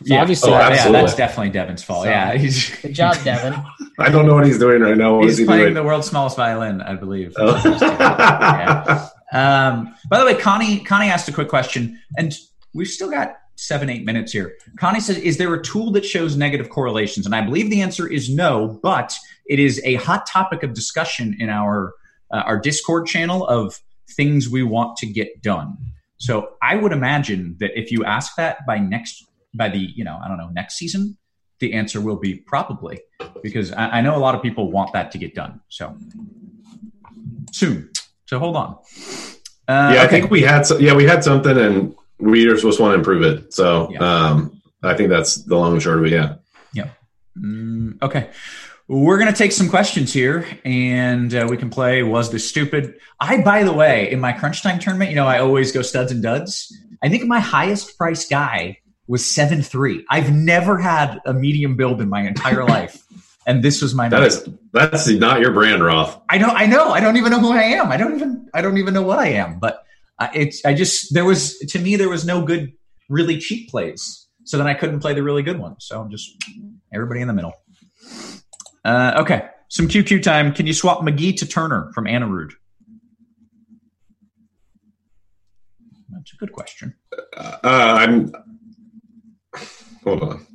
It's 0.00 0.10
Yeah. 0.10 0.20
obviously 0.22 0.50
Oh, 0.52 0.58
Yeah, 0.58 0.68
absolutely. 0.68 1.00
that's 1.02 1.14
definitely 1.14 1.50
Devin's 1.50 1.82
fault. 1.82 2.04
So- 2.04 2.10
yeah, 2.10 2.34
he's 2.34 2.70
Good 2.82 2.94
job, 2.94 3.16
Devin. 3.24 3.54
I 3.98 4.10
don't 4.10 4.26
know 4.26 4.34
what 4.34 4.46
he's 4.46 4.58
doing 4.58 4.80
right 4.82 4.96
now. 4.96 5.16
What 5.16 5.26
is 5.26 5.32
he's 5.32 5.38
he 5.40 5.44
playing 5.44 5.62
doing? 5.64 5.74
the 5.74 5.82
world's 5.82 6.08
smallest 6.08 6.36
violin, 6.36 6.80
I 6.80 6.94
believe. 6.94 7.34
Oh. 7.36 7.60
yeah. 7.80 9.08
Um, 9.32 9.94
by 10.08 10.18
the 10.18 10.24
way, 10.26 10.34
Connie 10.34 10.80
Connie 10.80 11.08
asked 11.08 11.28
a 11.28 11.32
quick 11.32 11.48
question, 11.48 11.98
and 12.16 12.36
we've 12.74 12.88
still 12.88 13.10
got 13.10 13.34
seven 13.56 13.88
eight 13.90 14.04
minutes 14.04 14.32
here. 14.32 14.54
Connie 14.78 15.00
says, 15.00 15.18
"Is 15.18 15.36
there 15.36 15.52
a 15.54 15.62
tool 15.62 15.92
that 15.92 16.04
shows 16.04 16.36
negative 16.36 16.68
correlations?" 16.70 17.26
And 17.26 17.34
I 17.34 17.42
believe 17.42 17.70
the 17.70 17.82
answer 17.82 18.08
is 18.10 18.28
no, 18.28 18.80
but 18.82 19.14
it 19.46 19.58
is 19.60 19.80
a 19.84 19.94
hot 19.96 20.26
topic 20.26 20.62
of 20.62 20.72
discussion 20.74 21.36
in 21.38 21.48
our 21.48 21.92
uh, 22.32 22.38
our 22.46 22.58
Discord 22.58 23.06
channel 23.06 23.46
of 23.46 23.78
things 24.16 24.48
we 24.48 24.62
want 24.62 24.96
to 24.98 25.06
get 25.06 25.42
done. 25.42 25.76
So 26.16 26.50
I 26.62 26.76
would 26.76 26.92
imagine 26.92 27.56
that 27.60 27.78
if 27.78 27.92
you 27.92 28.04
ask 28.04 28.34
that 28.36 28.58
by 28.66 28.78
next 28.78 29.26
by 29.54 29.68
the 29.68 29.78
you 29.78 30.04
know 30.04 30.18
I 30.22 30.28
don't 30.28 30.38
know 30.38 30.48
next 30.48 30.76
season, 30.76 31.16
the 31.58 31.74
answer 31.74 32.00
will 32.00 32.16
be 32.16 32.34
probably 32.34 33.00
because 33.42 33.72
I, 33.72 33.98
I 33.98 34.00
know 34.00 34.16
a 34.16 34.18
lot 34.18 34.34
of 34.34 34.42
people 34.42 34.70
want 34.70 34.92
that 34.92 35.12
to 35.12 35.18
get 35.18 35.34
done. 35.34 35.60
So 35.68 35.96
soon. 37.52 37.90
So 38.26 38.38
hold 38.38 38.56
on. 38.56 38.78
Uh, 39.68 39.92
yeah, 39.94 40.02
I 40.02 40.06
okay. 40.06 40.20
think 40.20 40.30
we 40.30 40.42
had. 40.42 40.66
So, 40.66 40.78
yeah, 40.78 40.94
we 40.94 41.04
had 41.04 41.22
something, 41.22 41.56
and 41.56 41.94
we 42.18 42.44
just 42.44 42.64
want 42.64 42.92
to 42.92 42.94
improve 42.94 43.22
it. 43.22 43.52
So 43.54 43.96
um, 44.00 44.60
I 44.82 44.94
think 44.94 45.10
that's 45.10 45.36
the 45.44 45.56
long 45.56 45.74
and 45.74 45.82
short 45.82 45.98
of 45.98 46.06
it. 46.06 46.12
Yeah. 46.12 46.34
Yep. 46.74 46.96
Mm, 47.38 48.02
okay. 48.02 48.30
We're 48.88 49.18
going 49.18 49.32
to 49.32 49.38
take 49.38 49.52
some 49.52 49.68
questions 49.68 50.12
here 50.12 50.44
and 50.64 51.32
uh, 51.32 51.46
we 51.48 51.56
can 51.56 51.70
play 51.70 52.02
Was 52.02 52.32
This 52.32 52.48
Stupid? 52.48 52.96
I, 53.20 53.40
by 53.40 53.62
the 53.62 53.72
way, 53.72 54.10
in 54.10 54.18
my 54.18 54.32
crunch 54.32 54.64
time 54.64 54.80
tournament, 54.80 55.10
you 55.10 55.16
know, 55.16 55.28
I 55.28 55.38
always 55.38 55.70
go 55.70 55.80
studs 55.80 56.10
and 56.10 56.20
duds. 56.20 56.76
I 57.00 57.08
think 57.08 57.24
my 57.24 57.38
highest 57.38 57.96
price 57.96 58.28
guy 58.28 58.78
was 59.10 59.28
7 59.28 59.60
3. 59.60 60.06
I've 60.08 60.32
never 60.32 60.78
had 60.78 61.20
a 61.26 61.34
medium 61.34 61.76
build 61.76 62.00
in 62.00 62.08
my 62.08 62.22
entire 62.22 62.64
life. 62.76 63.04
And 63.44 63.62
this 63.62 63.82
was 63.82 63.94
my 63.94 64.08
That 64.08 64.22
is 64.22 64.48
that's 64.72 65.08
not 65.08 65.40
your 65.40 65.52
brand, 65.52 65.82
Roth. 65.82 66.20
I 66.28 66.38
know, 66.38 66.46
I 66.46 66.66
know. 66.66 66.90
I 66.90 67.00
don't 67.00 67.16
even 67.16 67.32
know 67.32 67.40
who 67.40 67.52
I 67.52 67.62
am. 67.62 67.90
I 67.90 67.96
don't 67.96 68.14
even, 68.14 68.48
I 68.54 68.62
don't 68.62 68.78
even 68.78 68.94
know 68.94 69.02
what 69.02 69.18
I 69.18 69.28
am. 69.30 69.58
But 69.58 69.82
I, 70.20 70.30
it's, 70.32 70.64
I 70.64 70.74
just, 70.74 71.12
there 71.12 71.24
was, 71.24 71.58
to 71.58 71.78
me, 71.80 71.96
there 71.96 72.08
was 72.08 72.24
no 72.24 72.44
good, 72.44 72.72
really 73.08 73.38
cheap 73.38 73.68
plays. 73.68 74.28
So 74.44 74.56
then 74.56 74.68
I 74.68 74.74
couldn't 74.74 75.00
play 75.00 75.14
the 75.14 75.24
really 75.24 75.42
good 75.42 75.58
ones. 75.58 75.78
So 75.80 76.00
I'm 76.00 76.10
just 76.10 76.30
everybody 76.94 77.20
in 77.20 77.26
the 77.26 77.34
middle. 77.34 77.54
Uh, 78.84 79.14
okay, 79.22 79.48
some 79.68 79.88
QQ 79.88 80.22
time. 80.22 80.54
Can 80.54 80.68
you 80.68 80.72
swap 80.72 81.00
McGee 81.00 81.36
to 81.38 81.46
Turner 81.46 81.90
from 81.94 82.06
Anna 82.06 82.28
Anarud? 82.28 82.52
That's 86.10 86.32
a 86.32 86.36
good 86.36 86.52
question. 86.52 86.94
Uh, 87.36 87.58
I'm. 87.64 88.32
Hold 90.04 90.22
on, 90.22 90.46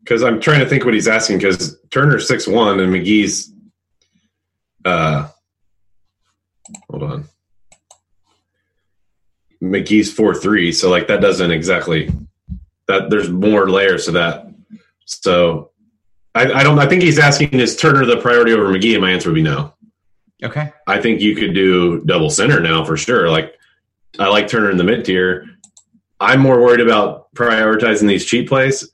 because 0.00 0.22
I'm 0.22 0.40
trying 0.40 0.60
to 0.60 0.66
think 0.66 0.84
what 0.84 0.94
he's 0.94 1.08
asking. 1.08 1.38
Because 1.38 1.78
Turner's 1.90 2.28
six 2.28 2.46
one 2.46 2.80
and 2.80 2.92
McGee's. 2.92 3.52
Uh, 4.84 5.28
hold 6.90 7.02
on. 7.02 7.24
McGee's 9.62 10.12
four 10.12 10.34
three, 10.34 10.72
so 10.72 10.90
like 10.90 11.08
that 11.08 11.20
doesn't 11.20 11.50
exactly. 11.50 12.10
That 12.86 13.08
there's 13.08 13.30
more 13.30 13.70
layers 13.70 14.04
to 14.04 14.12
that. 14.12 14.46
So, 15.06 15.70
I, 16.34 16.52
I 16.52 16.62
don't. 16.62 16.78
I 16.78 16.86
think 16.86 17.02
he's 17.02 17.18
asking 17.18 17.54
is 17.54 17.76
Turner 17.76 18.04
the 18.04 18.18
priority 18.18 18.52
over 18.52 18.66
McGee, 18.66 18.92
and 18.92 19.00
my 19.00 19.10
answer 19.10 19.30
would 19.30 19.34
be 19.34 19.42
no. 19.42 19.72
Okay. 20.42 20.70
I 20.86 21.00
think 21.00 21.22
you 21.22 21.34
could 21.34 21.54
do 21.54 22.04
double 22.04 22.28
center 22.28 22.60
now 22.60 22.84
for 22.84 22.98
sure. 22.98 23.30
Like 23.30 23.58
I 24.18 24.28
like 24.28 24.48
Turner 24.48 24.70
in 24.70 24.76
the 24.76 24.84
mid 24.84 25.04
tier. 25.04 25.46
I'm 26.20 26.40
more 26.40 26.60
worried 26.60 26.80
about 26.80 27.32
prioritizing 27.34 28.08
these 28.08 28.24
cheap 28.24 28.48
plays 28.48 28.88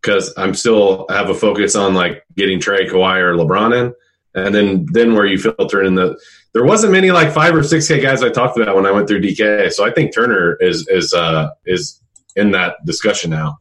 because 0.00 0.32
I'm 0.36 0.54
still 0.54 1.06
have 1.10 1.28
a 1.28 1.34
focus 1.34 1.76
on 1.76 1.94
like 1.94 2.24
getting 2.36 2.58
Trae, 2.58 2.88
Kawhi, 2.88 3.18
or 3.18 3.34
LeBron 3.34 3.78
in, 3.78 3.94
and 4.34 4.54
then 4.54 4.86
then 4.90 5.14
where 5.14 5.26
you 5.26 5.38
filter 5.38 5.82
in 5.82 5.94
the. 5.94 6.18
There 6.52 6.64
wasn't 6.64 6.92
many 6.92 7.12
like 7.12 7.32
five 7.32 7.54
or 7.54 7.62
six 7.62 7.86
K 7.86 8.00
guys 8.00 8.22
I 8.22 8.28
talked 8.28 8.58
about 8.58 8.74
when 8.74 8.86
I 8.86 8.90
went 8.90 9.06
through 9.06 9.20
DK, 9.20 9.72
so 9.72 9.86
I 9.86 9.92
think 9.92 10.14
Turner 10.14 10.56
is 10.60 10.86
is 10.88 11.12
uh 11.14 11.50
is 11.66 12.00
in 12.36 12.52
that 12.52 12.76
discussion 12.84 13.30
now. 13.30 13.58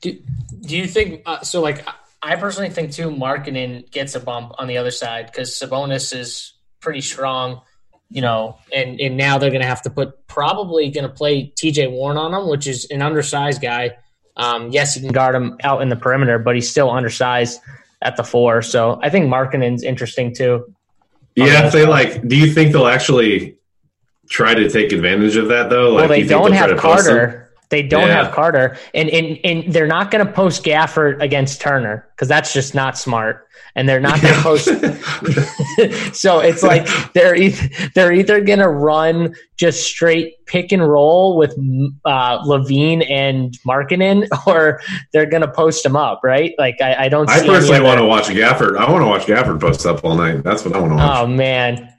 Do, 0.00 0.18
do 0.60 0.76
you 0.76 0.86
think 0.86 1.22
uh, 1.26 1.40
so? 1.42 1.60
Like, 1.60 1.86
I 2.22 2.36
personally 2.36 2.70
think 2.70 2.92
too, 2.92 3.10
Markkanen 3.10 3.90
gets 3.90 4.14
a 4.14 4.20
bump 4.20 4.52
on 4.58 4.66
the 4.66 4.78
other 4.78 4.90
side 4.90 5.26
because 5.26 5.50
Sabonis 5.50 6.16
is 6.16 6.54
pretty 6.80 7.00
strong, 7.00 7.60
you 8.14 8.20
know, 8.20 8.56
and 8.72 9.00
and 9.00 9.16
now 9.16 9.38
they're 9.38 9.50
going 9.50 9.60
to 9.60 9.66
have 9.66 9.82
to 9.82 9.90
put 9.90 10.24
probably 10.28 10.88
going 10.88 11.06
to 11.06 11.12
play 11.12 11.52
T.J. 11.56 11.88
Warren 11.88 12.16
on 12.16 12.32
him, 12.32 12.48
which 12.48 12.68
is 12.68 12.86
an 12.90 13.02
undersized 13.02 13.60
guy. 13.60 13.96
Um, 14.36 14.70
yes, 14.70 14.94
you 14.94 15.02
can 15.02 15.10
guard 15.10 15.34
him 15.34 15.58
out 15.64 15.82
in 15.82 15.88
the 15.88 15.96
perimeter, 15.96 16.38
but 16.38 16.54
he's 16.54 16.70
still 16.70 16.90
undersized 16.90 17.60
at 18.02 18.16
the 18.16 18.22
four. 18.22 18.62
So 18.62 19.00
I 19.02 19.10
think 19.10 19.26
Markkanen's 19.26 19.82
interesting 19.82 20.32
too. 20.32 20.72
Yeah, 21.34 21.66
if 21.66 21.72
they 21.72 21.86
like, 21.86 22.26
do 22.28 22.36
you 22.36 22.52
think 22.52 22.72
they'll 22.72 22.86
actually 22.86 23.56
try 24.28 24.54
to 24.54 24.70
take 24.70 24.92
advantage 24.92 25.34
of 25.34 25.48
that 25.48 25.68
though? 25.68 25.90
Like, 25.90 26.08
well, 26.08 26.20
they 26.20 26.22
don't 26.24 26.52
have 26.52 26.70
to 26.70 26.76
post 26.76 27.06
them? 27.06 27.16
Carter. 27.16 27.43
They 27.70 27.82
don't 27.82 28.06
Yeah. 28.08 28.24
have 28.24 28.32
Carter, 28.34 28.76
and 28.94 29.08
and 29.10 29.38
and 29.44 29.72
they're 29.72 29.86
not 29.86 30.10
going 30.10 30.24
to 30.26 30.32
post 30.32 30.64
Gafford 30.64 31.20
against 31.22 31.60
Turner 31.60 32.06
because 32.14 32.28
that's 32.28 32.52
just 32.52 32.74
not 32.74 32.96
smart. 32.98 33.46
And 33.76 33.88
they're 33.88 33.98
not 33.98 34.20
going 34.22 34.34
to 34.36 34.40
post. 34.40 34.66
so 36.14 36.38
it's 36.38 36.62
like 36.62 36.86
they're 37.12 37.34
either, 37.34 37.68
they're 37.96 38.12
either 38.12 38.40
going 38.40 38.60
to 38.60 38.68
run 38.68 39.34
just 39.56 39.84
straight 39.84 40.46
pick 40.46 40.70
and 40.70 40.86
roll 40.88 41.36
with 41.36 41.52
uh, 42.04 42.38
LaVine 42.44 43.04
and 43.10 43.58
Markkanen, 43.66 44.28
or 44.46 44.80
they're 45.12 45.26
going 45.26 45.40
to 45.42 45.50
post 45.50 45.82
them 45.82 45.96
up, 45.96 46.20
right? 46.22 46.52
Like 46.58 46.76
I, 46.80 47.06
I 47.06 47.08
don't. 47.08 47.28
I 47.28 47.44
personally 47.44 47.80
want 47.80 47.98
to 47.98 48.06
watch 48.06 48.26
Gafford. 48.28 48.76
I 48.76 48.88
want 48.88 49.02
to 49.02 49.08
watch 49.08 49.22
Gafford 49.22 49.60
post 49.60 49.84
up 49.86 50.04
all 50.04 50.14
night. 50.14 50.44
That's 50.44 50.64
what 50.64 50.76
I 50.76 50.78
want 50.78 50.92
to 50.92 50.96
watch. 50.96 51.18
Oh 51.18 51.26
man, 51.26 51.92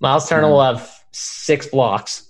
Miles 0.00 0.28
Turner 0.28 0.48
will 0.48 0.62
have 0.62 0.90
six 1.12 1.66
blocks. 1.68 2.28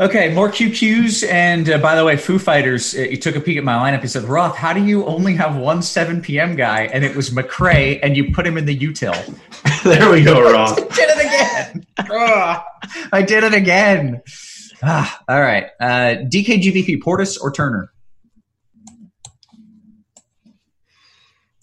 Okay, 0.00 0.34
more 0.34 0.48
QQs. 0.48 1.28
And 1.30 1.70
uh, 1.70 1.78
by 1.78 1.94
the 1.94 2.04
way, 2.04 2.16
Foo 2.16 2.38
Fighters, 2.38 2.96
uh, 2.96 3.02
you 3.02 3.16
took 3.16 3.36
a 3.36 3.40
peek 3.40 3.56
at 3.56 3.62
my 3.62 3.74
lineup. 3.74 4.02
He 4.02 4.08
said, 4.08 4.24
Roth, 4.24 4.56
how 4.56 4.72
do 4.72 4.84
you 4.84 5.04
only 5.06 5.34
have 5.34 5.56
one 5.56 5.82
7 5.82 6.20
p.m. 6.20 6.56
guy? 6.56 6.86
And 6.86 7.04
it 7.04 7.14
was 7.14 7.30
McRae, 7.30 8.00
and 8.02 8.16
you 8.16 8.32
put 8.32 8.44
him 8.44 8.58
in 8.58 8.64
the 8.64 8.76
util. 8.76 9.14
there 9.84 10.10
we 10.10 10.24
go, 10.24 10.42
Roth. 10.52 10.76
did 10.76 11.10
it 11.10 11.24
again. 11.24 11.86
Ah, 12.10 12.66
I 13.12 13.22
did 13.22 13.44
it 13.44 13.54
again. 13.54 14.20
Ah, 14.82 15.22
all 15.28 15.40
right. 15.40 15.66
Uh, 15.78 16.16
DKGVP, 16.26 16.98
Portis 16.98 17.40
or 17.40 17.52
Turner? 17.52 17.90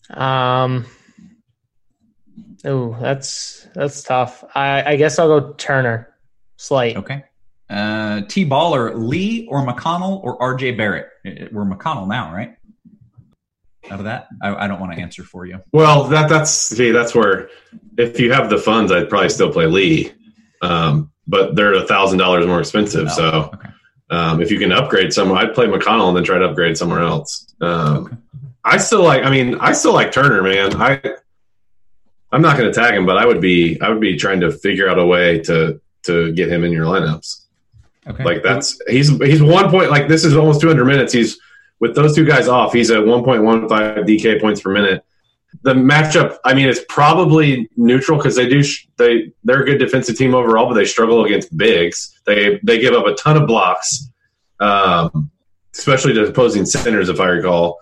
Um. 0.09 0.85
Oh, 2.63 2.97
that's 2.99 3.65
that's 3.73 4.03
tough. 4.03 4.43
I, 4.53 4.83
I 4.91 4.95
guess 4.97 5.17
I'll 5.19 5.39
go 5.39 5.53
Turner. 5.53 6.13
Slight. 6.57 6.97
Okay. 6.97 7.23
Uh, 7.71 8.21
T 8.27 8.45
Baller, 8.45 8.93
Lee 8.95 9.47
or 9.49 9.65
McConnell 9.65 10.21
or 10.23 10.37
RJ 10.39 10.75
Barrett? 10.77 11.07
We're 11.51 11.63
McConnell 11.63 12.07
now, 12.07 12.33
right? 12.33 12.55
Out 13.89 13.99
of 13.99 14.05
that, 14.05 14.27
I, 14.41 14.65
I 14.65 14.67
don't 14.67 14.79
want 14.79 14.93
to 14.93 14.99
answer 14.99 15.23
for 15.23 15.45
you. 15.45 15.59
Well, 15.71 16.03
that 16.05 16.29
that's 16.29 16.51
see, 16.51 16.91
that's 16.91 17.15
where 17.15 17.49
if 17.97 18.19
you 18.19 18.31
have 18.33 18.49
the 18.49 18.57
funds, 18.57 18.91
I'd 18.91 19.09
probably 19.09 19.29
still 19.29 19.51
play 19.51 19.65
Lee, 19.65 20.11
um, 20.61 21.11
but 21.27 21.55
they're 21.55 21.73
a 21.73 21.87
thousand 21.87 22.19
dollars 22.19 22.45
more 22.45 22.59
expensive. 22.59 23.07
Oh, 23.11 23.15
so 23.15 23.51
um, 24.11 24.41
if 24.41 24.51
you 24.51 24.59
can 24.59 24.71
upgrade 24.71 25.13
somewhere, 25.13 25.39
I'd 25.39 25.53
play 25.53 25.65
McConnell 25.65 26.09
and 26.09 26.17
then 26.17 26.23
try 26.23 26.37
to 26.37 26.45
upgrade 26.45 26.77
somewhere 26.77 27.01
else. 27.01 27.47
Um, 27.61 28.21
I 28.63 28.77
still 28.77 29.03
like. 29.03 29.23
I 29.23 29.31
mean, 29.31 29.55
I 29.59 29.71
still 29.71 29.93
like 29.93 30.11
Turner, 30.11 30.43
man. 30.43 30.75
I 30.75 31.01
I'm 32.31 32.41
not 32.41 32.57
going 32.57 32.71
to 32.71 32.77
tag 32.77 32.93
him, 32.93 33.05
but 33.05 33.17
I 33.17 33.25
would 33.25 33.41
be 33.41 33.79
I 33.81 33.89
would 33.89 34.01
be 34.01 34.15
trying 34.15 34.41
to 34.41 34.51
figure 34.51 34.89
out 34.89 34.99
a 34.99 35.05
way 35.05 35.39
to 35.39 35.81
to 36.03 36.31
get 36.33 36.49
him 36.49 36.63
in 36.63 36.71
your 36.71 36.85
lineups. 36.85 37.45
Okay. 38.07 38.23
Like 38.23 38.43
that's 38.43 38.81
he's 38.87 39.09
he's 39.19 39.43
one 39.43 39.69
point 39.69 39.91
like 39.91 40.07
this 40.07 40.25
is 40.25 40.35
almost 40.35 40.61
200 40.61 40.85
minutes. 40.85 41.13
He's 41.13 41.39
with 41.79 41.95
those 41.95 42.15
two 42.15 42.25
guys 42.25 42.47
off. 42.47 42.73
He's 42.73 42.91
at 42.91 42.99
1.15 42.99 43.67
DK 43.69 44.39
points 44.39 44.61
per 44.61 44.71
minute. 44.71 45.03
The 45.63 45.73
matchup, 45.73 46.37
I 46.45 46.53
mean, 46.53 46.69
it's 46.69 46.79
probably 46.87 47.69
neutral 47.75 48.17
because 48.17 48.35
they 48.35 48.47
do 48.47 48.63
sh- 48.63 48.87
they 48.97 49.33
they're 49.43 49.63
a 49.63 49.65
good 49.65 49.79
defensive 49.79 50.17
team 50.17 50.33
overall, 50.33 50.67
but 50.67 50.75
they 50.75 50.85
struggle 50.85 51.25
against 51.25 51.55
bigs. 51.57 52.19
They 52.25 52.59
they 52.63 52.79
give 52.79 52.93
up 52.93 53.05
a 53.05 53.15
ton 53.15 53.35
of 53.35 53.47
blocks, 53.47 54.09
um, 54.59 55.29
especially 55.75 56.13
to 56.13 56.25
opposing 56.25 56.65
centers, 56.65 57.09
if 57.09 57.19
I 57.19 57.27
recall. 57.27 57.79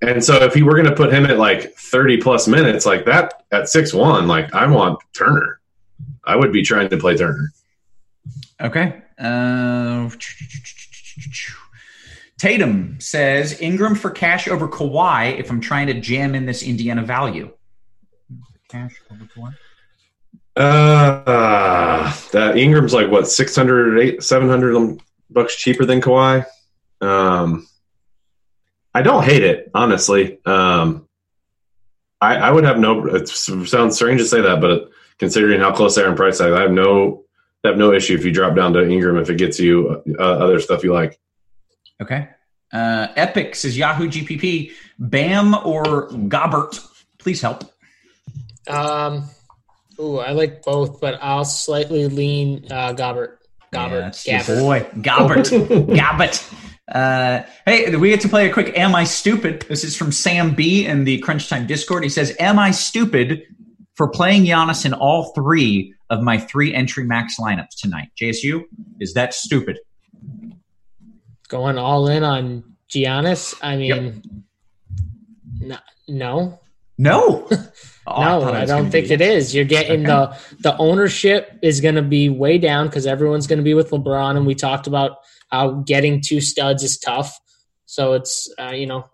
And 0.00 0.24
so 0.24 0.36
if 0.44 0.54
he 0.54 0.62
were 0.62 0.74
going 0.74 0.88
to 0.88 0.94
put 0.94 1.12
him 1.12 1.26
at 1.26 1.38
like 1.38 1.74
30 1.74 2.18
plus 2.18 2.46
minutes 2.46 2.86
like 2.86 3.04
that 3.06 3.42
at 3.50 3.68
six 3.68 3.92
one, 3.92 4.28
like 4.28 4.54
I 4.54 4.66
want 4.66 5.00
Turner. 5.12 5.60
I 6.24 6.36
would 6.36 6.52
be 6.52 6.62
trying 6.62 6.88
to 6.90 6.96
play 6.98 7.16
Turner. 7.16 7.52
Okay. 8.60 9.02
Uh, 9.18 10.10
Tatum 12.38 13.00
says 13.00 13.60
Ingram 13.60 13.94
for 13.94 14.10
cash 14.10 14.48
over 14.48 14.68
Kawhi 14.68 15.38
if 15.38 15.50
I'm 15.50 15.60
trying 15.60 15.88
to 15.88 15.94
jam 16.00 16.34
in 16.34 16.46
this 16.46 16.62
Indiana 16.62 17.02
value. 17.02 17.52
Cash 18.68 19.00
over 19.10 19.24
Kawhi. 19.24 19.54
Uh, 20.56 22.12
that 22.32 22.56
Ingram's 22.56 22.92
like 22.92 23.10
what 23.10 23.28
600, 23.28 23.98
eight- 24.00 24.22
700 24.22 25.00
bucks 25.30 25.56
cheaper 25.56 25.84
than 25.84 26.00
Kawhi. 26.00 26.44
Um, 27.00 27.66
I 28.94 29.02
don't 29.02 29.24
hate 29.24 29.44
it 29.44 29.70
honestly. 29.74 30.38
Um, 30.44 31.06
I, 32.20 32.36
I 32.36 32.50
would 32.50 32.64
have 32.64 32.78
no. 32.78 33.06
It 33.06 33.28
sounds 33.28 33.94
strange 33.94 34.20
to 34.20 34.26
say 34.26 34.40
that, 34.40 34.60
but 34.60 34.90
considering 35.18 35.60
how 35.60 35.72
close 35.72 35.94
they 35.94 36.02
are 36.02 36.10
in 36.10 36.16
price 36.16 36.40
I 36.40 36.60
have 36.60 36.72
no 36.72 37.24
have 37.64 37.76
no 37.76 37.92
issue 37.92 38.14
if 38.14 38.24
you 38.24 38.32
drop 38.32 38.54
down 38.54 38.72
to 38.74 38.88
Ingram 38.88 39.16
if 39.18 39.30
it 39.30 39.36
gets 39.36 39.58
you 39.58 40.02
uh, 40.18 40.22
other 40.22 40.60
stuff 40.60 40.84
you 40.84 40.92
like. 40.92 41.18
Okay. 42.00 42.28
Uh, 42.72 43.08
Epic 43.16 43.54
says 43.54 43.76
Yahoo 43.76 44.08
GPP, 44.08 44.72
Bam 44.98 45.54
or 45.54 46.08
Gobbert. 46.28 46.80
Please 47.18 47.40
help. 47.40 47.64
Um. 48.68 49.24
Ooh, 50.00 50.18
I 50.18 50.30
like 50.30 50.62
both, 50.62 51.00
but 51.00 51.18
I'll 51.20 51.44
slightly 51.44 52.06
lean 52.06 52.70
uh, 52.70 52.92
Gobbert. 52.92 53.40
Gobbert. 53.72 54.00
That's 54.00 54.24
Gabbert. 54.24 54.60
boy. 54.60 54.86
Gobbert. 55.02 55.50
Gobbert. 55.96 56.44
Uh, 56.86 57.42
hey, 57.66 57.94
we 57.96 58.10
get 58.10 58.20
to 58.20 58.28
play 58.28 58.48
a 58.48 58.52
quick 58.52 58.78
Am 58.78 58.94
I 58.94 59.04
Stupid? 59.04 59.66
This 59.68 59.84
is 59.84 59.96
from 59.96 60.12
Sam 60.12 60.54
B 60.54 60.86
in 60.86 61.04
the 61.04 61.18
Crunch 61.18 61.48
Time 61.48 61.66
Discord. 61.66 62.02
He 62.02 62.08
says, 62.08 62.34
Am 62.38 62.58
I 62.58 62.70
stupid 62.70 63.42
for 63.94 64.08
playing 64.08 64.44
Giannis 64.44 64.86
in 64.86 64.94
all 64.94 65.32
three 65.34 65.94
of 66.10 66.22
my 66.22 66.38
three 66.38 66.74
entry 66.74 67.04
max 67.04 67.36
lineups 67.38 67.76
tonight? 67.80 68.08
JSU, 68.20 68.64
is 69.00 69.14
that 69.14 69.34
stupid? 69.34 69.78
Going 71.48 71.78
all 71.78 72.08
in 72.08 72.24
on 72.24 72.64
Giannis. 72.90 73.54
I 73.62 73.76
mean, 73.76 74.44
no, 75.60 75.78
no, 76.06 76.60
No. 76.96 77.48
Oh, 78.10 78.40
no, 78.40 78.52
I, 78.52 78.60
was 78.62 78.70
don't 78.70 78.90
think 78.90 79.10
it 79.10 79.20
is. 79.20 79.54
You're 79.54 79.66
getting 79.66 80.04
the 80.04 80.34
the 80.60 80.74
ownership 80.78 81.58
is 81.60 81.82
going 81.82 81.96
to 81.96 82.02
be 82.02 82.30
way 82.30 82.56
down 82.56 82.86
because 82.86 83.06
everyone's 83.06 83.46
going 83.46 83.58
to 83.58 83.62
be 83.62 83.74
with 83.74 83.90
LeBron, 83.90 84.34
and 84.34 84.46
we 84.46 84.54
talked 84.54 84.86
about 84.86 85.18
how 85.50 85.72
getting 85.86 86.22
two 86.22 86.40
studs 86.40 86.82
is 86.82 86.98
tough. 86.98 87.38
So 87.84 88.14
it's 88.14 88.50
uh, 88.58 88.70
you 88.70 88.86
know, 88.86 89.04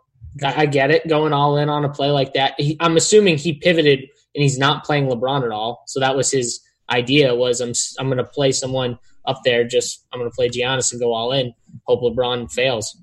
I, 0.44 0.62
I 0.62 0.66
get 0.66 0.92
it 0.92 1.08
going 1.08 1.32
all 1.32 1.56
in 1.56 1.68
on 1.68 1.84
a 1.84 1.88
play 1.88 2.10
like 2.10 2.34
that. 2.34 2.54
He, 2.56 2.76
I'm 2.78 2.96
assuming 2.96 3.36
he 3.36 3.54
pivoted 3.54 3.98
and 3.98 4.42
he's 4.42 4.58
not 4.58 4.84
playing 4.84 5.08
LeBron 5.08 5.44
at 5.44 5.50
all. 5.50 5.82
So 5.86 6.00
that 6.00 6.16
was 6.16 6.30
his 6.30 6.60
idea 6.90 7.34
was 7.34 7.60
I'm 7.60 7.72
I'm 7.98 8.06
going 8.06 8.24
to 8.24 8.30
play 8.30 8.52
someone 8.52 8.98
up 9.24 9.40
there. 9.44 9.64
Just 9.64 10.06
I'm 10.12 10.20
going 10.20 10.30
to 10.30 10.34
play 10.34 10.48
Giannis 10.48 10.92
and 10.92 11.00
go 11.00 11.12
all 11.12 11.32
in. 11.32 11.54
Hope 11.84 12.02
LeBron 12.02 12.50
fails. 12.50 12.96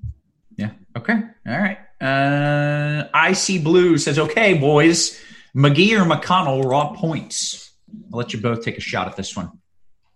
Yeah. 0.56 0.70
Okay. 0.96 1.14
All 1.46 1.58
right. 1.58 1.78
Uh, 2.00 3.08
IC 3.14 3.62
Blue 3.62 3.96
says, 3.96 4.18
okay, 4.18 4.54
boys, 4.54 5.18
McGee 5.56 5.98
or 5.98 6.04
McConnell 6.04 6.64
raw 6.64 6.92
points. 6.92 7.70
I'll 8.12 8.18
let 8.18 8.32
you 8.32 8.40
both 8.40 8.64
take 8.64 8.78
a 8.78 8.80
shot 8.80 9.06
at 9.06 9.16
this 9.16 9.36
one. 9.36 9.50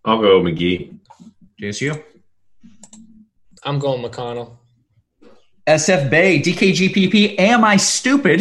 I'll 0.05 0.21
go 0.21 0.41
McGee. 0.41 0.99
JSU? 1.61 2.03
I'm 3.63 3.79
going 3.79 4.03
McConnell. 4.03 4.59
SF 5.67 6.11
Bay, 6.11 6.41
DKGPP, 6.41 7.41
am 7.41 7.65
I 7.65 7.77
stupid 7.77 8.41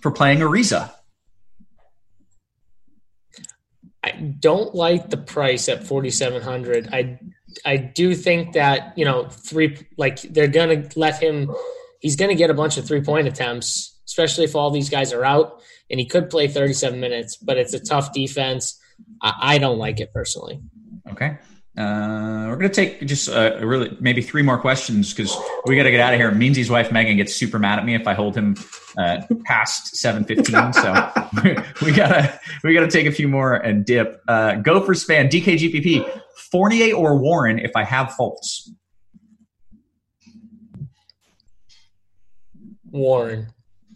for 0.00 0.10
playing 0.10 0.40
Ariza? 0.40 0.92
I 4.16 4.20
don't 4.20 4.74
like 4.74 5.10
the 5.10 5.16
price 5.16 5.68
at 5.68 5.86
4700 5.86 6.88
I 6.92 7.18
I 7.64 7.76
do 7.76 8.14
think 8.14 8.52
that, 8.52 8.96
you 8.96 9.04
know, 9.04 9.28
three 9.28 9.86
like 9.96 10.22
they're 10.22 10.48
going 10.48 10.88
to 10.88 10.98
let 10.98 11.22
him 11.22 11.54
he's 12.00 12.16
going 12.16 12.30
to 12.30 12.34
get 12.34 12.50
a 12.50 12.54
bunch 12.54 12.76
of 12.78 12.86
three-point 12.86 13.28
attempts, 13.28 13.98
especially 14.06 14.44
if 14.44 14.56
all 14.56 14.70
these 14.70 14.88
guys 14.88 15.12
are 15.12 15.24
out 15.24 15.62
and 15.90 16.00
he 16.00 16.06
could 16.06 16.30
play 16.30 16.48
37 16.48 16.98
minutes, 16.98 17.36
but 17.36 17.58
it's 17.58 17.74
a 17.74 17.80
tough 17.80 18.12
defense. 18.12 18.80
I, 19.20 19.34
I 19.40 19.58
don't 19.58 19.78
like 19.78 20.00
it 20.00 20.12
personally. 20.12 20.60
Okay. 21.10 21.38
Uh, 21.80 22.48
we're 22.48 22.56
going 22.56 22.70
to 22.70 22.74
take 22.74 23.06
just 23.06 23.30
uh, 23.30 23.58
really 23.62 23.96
maybe 24.00 24.20
three 24.20 24.42
more 24.42 24.58
questions 24.58 25.14
because 25.14 25.34
we 25.64 25.76
got 25.76 25.84
to 25.84 25.90
get 25.90 26.00
out 26.00 26.12
of 26.12 26.20
here. 26.20 26.30
Meansy's 26.30 26.68
wife 26.68 26.92
Megan 26.92 27.16
gets 27.16 27.34
super 27.34 27.58
mad 27.58 27.78
at 27.78 27.86
me 27.86 27.94
if 27.94 28.06
I 28.06 28.12
hold 28.12 28.36
him 28.36 28.54
uh, 28.98 29.22
past 29.46 29.96
seven 29.96 30.24
fifteen. 30.24 30.72
So 30.74 30.92
we 31.82 31.92
gotta 31.92 32.38
we 32.62 32.74
gotta 32.74 32.90
take 32.90 33.06
a 33.06 33.12
few 33.12 33.28
more 33.28 33.54
and 33.54 33.86
dip. 33.86 34.20
Uh, 34.28 34.56
go 34.56 34.82
for 34.84 34.94
span 34.94 35.28
DKGPP 35.28 36.20
Fournier 36.50 36.94
or 36.94 37.16
Warren 37.16 37.58
if 37.58 37.70
I 37.74 37.84
have 37.84 38.12
faults. 38.12 38.70
Warren. 42.90 43.46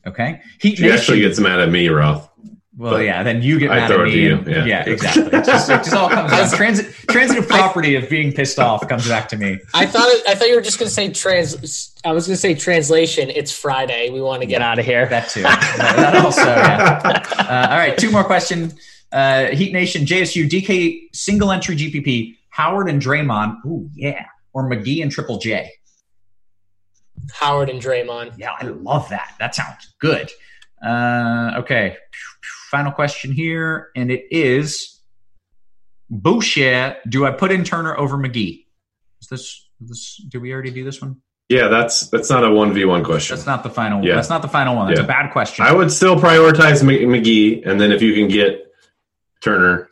Okay. 0.06 0.40
He, 0.58 0.74
She 0.74 0.90
actually 0.90 1.20
gets 1.20 1.38
mad 1.38 1.60
at 1.60 1.70
me, 1.70 1.88
Roth. 1.88 2.30
Well, 2.76 2.94
But 2.94 3.04
yeah, 3.04 3.22
then 3.22 3.40
you 3.40 3.60
get 3.60 3.68
mad 3.70 3.90
at 3.90 3.90
it 3.92 3.96
to 3.98 4.04
me. 4.04 4.20
you, 4.20 4.34
and- 4.36 4.66
yeah. 4.66 4.84
exactly. 4.88 5.26
It 5.26 5.44
just, 5.44 5.70
it 5.70 5.76
just 5.84 5.92
all 5.94 6.08
comes 6.08 6.32
down. 6.32 6.50
Transit, 6.50 6.92
transitive 7.08 7.48
property 7.48 7.94
of 7.94 8.08
being 8.10 8.32
pissed 8.32 8.58
off 8.58 8.88
comes 8.88 9.06
back 9.06 9.28
to 9.28 9.36
me. 9.36 9.58
I 9.72 9.86
thought 9.86 10.08
it, 10.08 10.28
I 10.28 10.34
thought 10.34 10.48
you 10.48 10.56
were 10.56 10.60
just 10.60 10.78
going 10.80 10.88
to 10.88 10.94
say 10.94 11.10
trans 11.12 11.92
I 12.04 12.12
was 12.12 12.26
going 12.26 12.34
to 12.34 12.40
say 12.40 12.54
translation. 12.54 13.30
It's 13.30 13.52
Friday. 13.56 14.10
We 14.10 14.20
want 14.20 14.42
to 14.42 14.46
get 14.46 14.60
out 14.60 14.78
of 14.80 14.84
here. 14.84 15.06
That 15.06 15.28
too. 15.28 15.42
that 15.42 16.16
also, 16.24 16.42
yeah. 16.42 17.22
Uh, 17.44 17.68
all 17.70 17.76
right, 17.78 17.96
two 17.98 18.10
more 18.10 18.24
questions. 18.24 18.74
Uh, 19.12 19.48
Heat 19.48 19.72
Nation, 19.72 20.04
JSU, 20.06 20.48
DK, 20.48 21.14
single 21.14 21.52
entry 21.52 21.76
GPP, 21.76 22.36
Howard 22.48 22.88
and 22.88 23.00
Draymond. 23.00 23.64
Ooh, 23.66 23.88
yeah. 23.94 24.24
or 24.52 24.68
McGee 24.68 25.02
and 25.02 25.12
Triple 25.12 25.38
J? 25.38 25.70
Howard 27.32 27.70
and 27.70 27.80
Draymond. 27.80 28.34
Yeah, 28.38 28.52
I 28.58 28.64
love 28.66 29.08
that. 29.10 29.34
That 29.38 29.54
sounds 29.54 29.94
good. 30.00 30.30
Uh, 30.84 31.52
okay, 31.58 31.96
final 32.74 32.90
question 32.90 33.30
here, 33.30 33.90
and 33.94 34.10
it 34.10 34.24
is 34.32 35.00
Boucher. 36.10 36.96
Do 37.08 37.24
I 37.24 37.30
put 37.30 37.52
in 37.52 37.62
Turner 37.62 37.96
over 37.96 38.16
McGee? 38.18 38.66
Is 39.22 39.28
this, 39.28 39.68
this? 39.78 40.16
Did 40.28 40.42
we 40.42 40.52
already 40.52 40.72
do 40.72 40.82
this 40.82 41.00
one? 41.00 41.20
Yeah, 41.48 41.68
that's 41.68 42.08
that's 42.10 42.30
not 42.30 42.42
a 42.42 42.50
one 42.50 42.72
v 42.72 42.84
one 42.84 43.04
question. 43.04 43.36
That's 43.36 43.46
not 43.46 43.62
the 43.62 43.70
final. 43.70 44.04
Yeah. 44.04 44.16
That's 44.16 44.28
not 44.28 44.42
the 44.42 44.48
final 44.48 44.74
one. 44.74 44.88
That's 44.88 44.98
Yeah. 44.98 45.04
a 45.04 45.08
bad 45.08 45.30
question. 45.32 45.64
I 45.64 45.72
would 45.72 45.92
still 45.92 46.16
prioritize 46.16 46.82
McGee, 46.82 47.64
and 47.64 47.80
then 47.80 47.92
if 47.92 48.02
you 48.02 48.12
can 48.14 48.26
get 48.26 48.66
Turner 49.40 49.88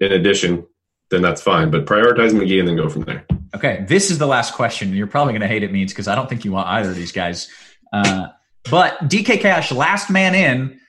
in 0.00 0.10
addition, 0.10 0.66
then 1.10 1.22
that's 1.22 1.40
fine. 1.40 1.70
But 1.70 1.86
prioritize 1.86 2.30
McGee 2.32 2.58
and 2.58 2.66
then 2.66 2.74
go 2.76 2.88
from 2.88 3.02
there. 3.02 3.24
Okay, 3.54 3.84
this 3.86 4.10
is 4.10 4.18
the 4.18 4.26
last 4.26 4.54
question. 4.54 4.92
You're 4.92 5.06
probably 5.06 5.34
going 5.34 5.42
to 5.42 5.46
hate 5.48 5.62
it, 5.62 5.70
means 5.70 5.92
because 5.92 6.08
I 6.08 6.16
don't 6.16 6.28
think 6.28 6.44
you 6.44 6.50
want 6.50 6.66
either 6.66 6.88
of 6.88 6.96
these 6.96 7.12
guys. 7.12 7.48
Uh, 7.92 8.28
but 8.70 8.98
DK 9.08 9.40
Cash, 9.40 9.70
last 9.70 10.10
man 10.10 10.34
in, 10.34 10.80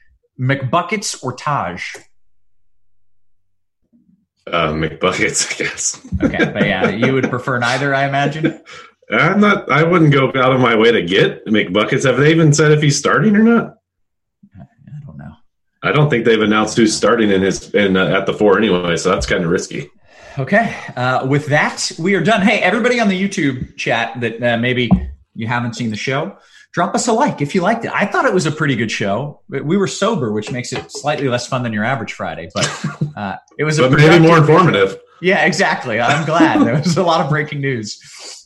McBuckets 0.43 1.23
or 1.23 1.33
Taj? 1.33 1.95
Uh, 4.45 4.73
McBuckets, 4.73 5.53
I 5.53 5.63
guess. 5.63 6.05
Okay, 6.21 6.51
but 6.51 6.65
yeah, 6.65 6.89
you 6.89 7.13
would 7.13 7.29
prefer 7.29 7.59
neither, 7.59 7.95
I 7.95 8.07
imagine. 8.07 8.61
I'm 9.09 9.39
not. 9.39 9.71
I 9.71 9.83
wouldn't 9.83 10.11
go 10.11 10.27
out 10.29 10.53
of 10.53 10.59
my 10.59 10.75
way 10.75 10.91
to 10.91 11.01
get 11.01 11.45
McBuckets. 11.45 12.05
Have 12.05 12.17
they 12.17 12.31
even 12.31 12.53
said 12.53 12.71
if 12.71 12.81
he's 12.81 12.97
starting 12.97 13.35
or 13.35 13.43
not? 13.43 13.77
I 14.59 15.05
don't 15.05 15.17
know. 15.17 15.33
I 15.83 15.91
don't 15.91 16.09
think 16.09 16.25
they've 16.25 16.41
announced 16.41 16.77
who's 16.77 16.95
starting 16.95 17.29
in 17.29 17.41
his 17.41 17.73
in 17.73 17.97
uh, 17.97 18.07
at 18.07 18.25
the 18.25 18.33
four 18.33 18.57
anyway. 18.57 18.95
So 18.97 19.09
that's 19.09 19.25
kind 19.25 19.43
of 19.43 19.51
risky. 19.51 19.89
Okay, 20.39 20.75
uh, 20.95 21.27
with 21.27 21.47
that, 21.47 21.91
we 21.99 22.15
are 22.15 22.23
done. 22.23 22.41
Hey, 22.41 22.59
everybody 22.59 22.99
on 22.99 23.07
the 23.07 23.21
YouTube 23.21 23.75
chat 23.77 24.19
that 24.21 24.41
uh, 24.41 24.57
maybe 24.57 24.89
you 25.35 25.47
haven't 25.47 25.75
seen 25.75 25.89
the 25.89 25.97
show, 25.97 26.37
drop 26.73 26.95
us 26.95 27.07
a 27.07 27.13
like 27.13 27.41
if 27.41 27.55
you 27.55 27.61
liked 27.61 27.85
it. 27.85 27.91
I 27.93 28.05
thought 28.05 28.25
it 28.25 28.33
was 28.33 28.45
a 28.45 28.51
pretty 28.51 28.75
good 28.75 28.91
show. 28.91 29.41
We 29.47 29.77
were 29.77 29.87
sober, 29.87 30.31
which 30.31 30.51
makes 30.51 30.73
it 30.73 30.91
slightly 30.91 31.27
less 31.27 31.47
fun 31.47 31.63
than 31.63 31.71
your 31.71 31.83
average 31.83 32.13
Friday, 32.13 32.49
but 32.53 32.85
uh, 33.15 33.35
it 33.57 33.63
was 33.63 33.79
a 33.79 33.83
But 33.83 33.99
maybe 33.99 34.25
more 34.25 34.37
informative. 34.37 34.99
Yeah, 35.21 35.45
exactly. 35.45 36.01
I'm 36.01 36.25
glad. 36.25 36.61
there 36.65 36.75
was 36.75 36.97
a 36.97 37.03
lot 37.03 37.21
of 37.21 37.29
breaking 37.29 37.61
news. 37.61 37.99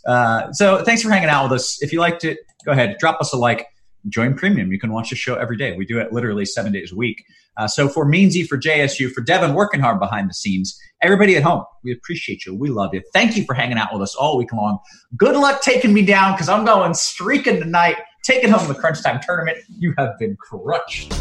Uh, 0.05 0.51
so 0.51 0.83
thanks 0.83 1.01
for 1.01 1.09
hanging 1.09 1.29
out 1.29 1.43
with 1.43 1.53
us. 1.53 1.81
If 1.81 1.91
you 1.91 1.99
liked 1.99 2.23
it, 2.23 2.37
go 2.65 2.71
ahead, 2.71 2.97
drop 2.99 3.19
us 3.19 3.33
a 3.33 3.37
like. 3.37 3.65
Join 4.09 4.35
Premium. 4.35 4.71
You 4.71 4.79
can 4.79 4.93
watch 4.93 5.09
the 5.09 5.17
show 5.17 5.35
every 5.35 5.57
day. 5.57 5.75
We 5.75 5.85
do 5.85 5.99
it 5.99 6.13
literally 6.13 6.45
seven 6.45 6.71
days 6.71 6.93
a 6.93 6.95
week. 6.95 7.25
Uh, 7.57 7.67
so 7.67 7.89
for 7.89 8.05
Meansy, 8.05 8.47
for 8.47 8.57
JSU, 8.57 9.11
for 9.11 9.21
Devin 9.21 9.53
working 9.53 9.79
hard 9.79 9.99
behind 9.99 10.29
the 10.29 10.33
scenes, 10.33 10.79
everybody 11.01 11.35
at 11.35 11.43
home, 11.43 11.65
we 11.83 11.91
appreciate 11.91 12.45
you. 12.45 12.55
We 12.55 12.69
love 12.69 12.93
you. 12.93 13.01
Thank 13.13 13.35
you 13.35 13.43
for 13.43 13.53
hanging 13.55 13.77
out 13.77 13.91
with 13.91 14.01
us 14.01 14.15
all 14.15 14.37
week 14.37 14.53
long. 14.53 14.77
Good 15.17 15.35
luck 15.35 15.61
taking 15.61 15.93
me 15.93 16.05
down 16.05 16.33
because 16.33 16.47
I'm 16.47 16.63
going 16.65 16.93
streaking 16.93 17.59
tonight, 17.59 17.97
taking 18.27 18.49
home 18.49 18.67
the 18.67 18.75
Crunch 18.75 19.01
Time 19.01 19.21
tournament. 19.25 19.57
You 19.69 19.93
have 19.97 20.19
been 20.19 20.35
crushed. 20.35 21.13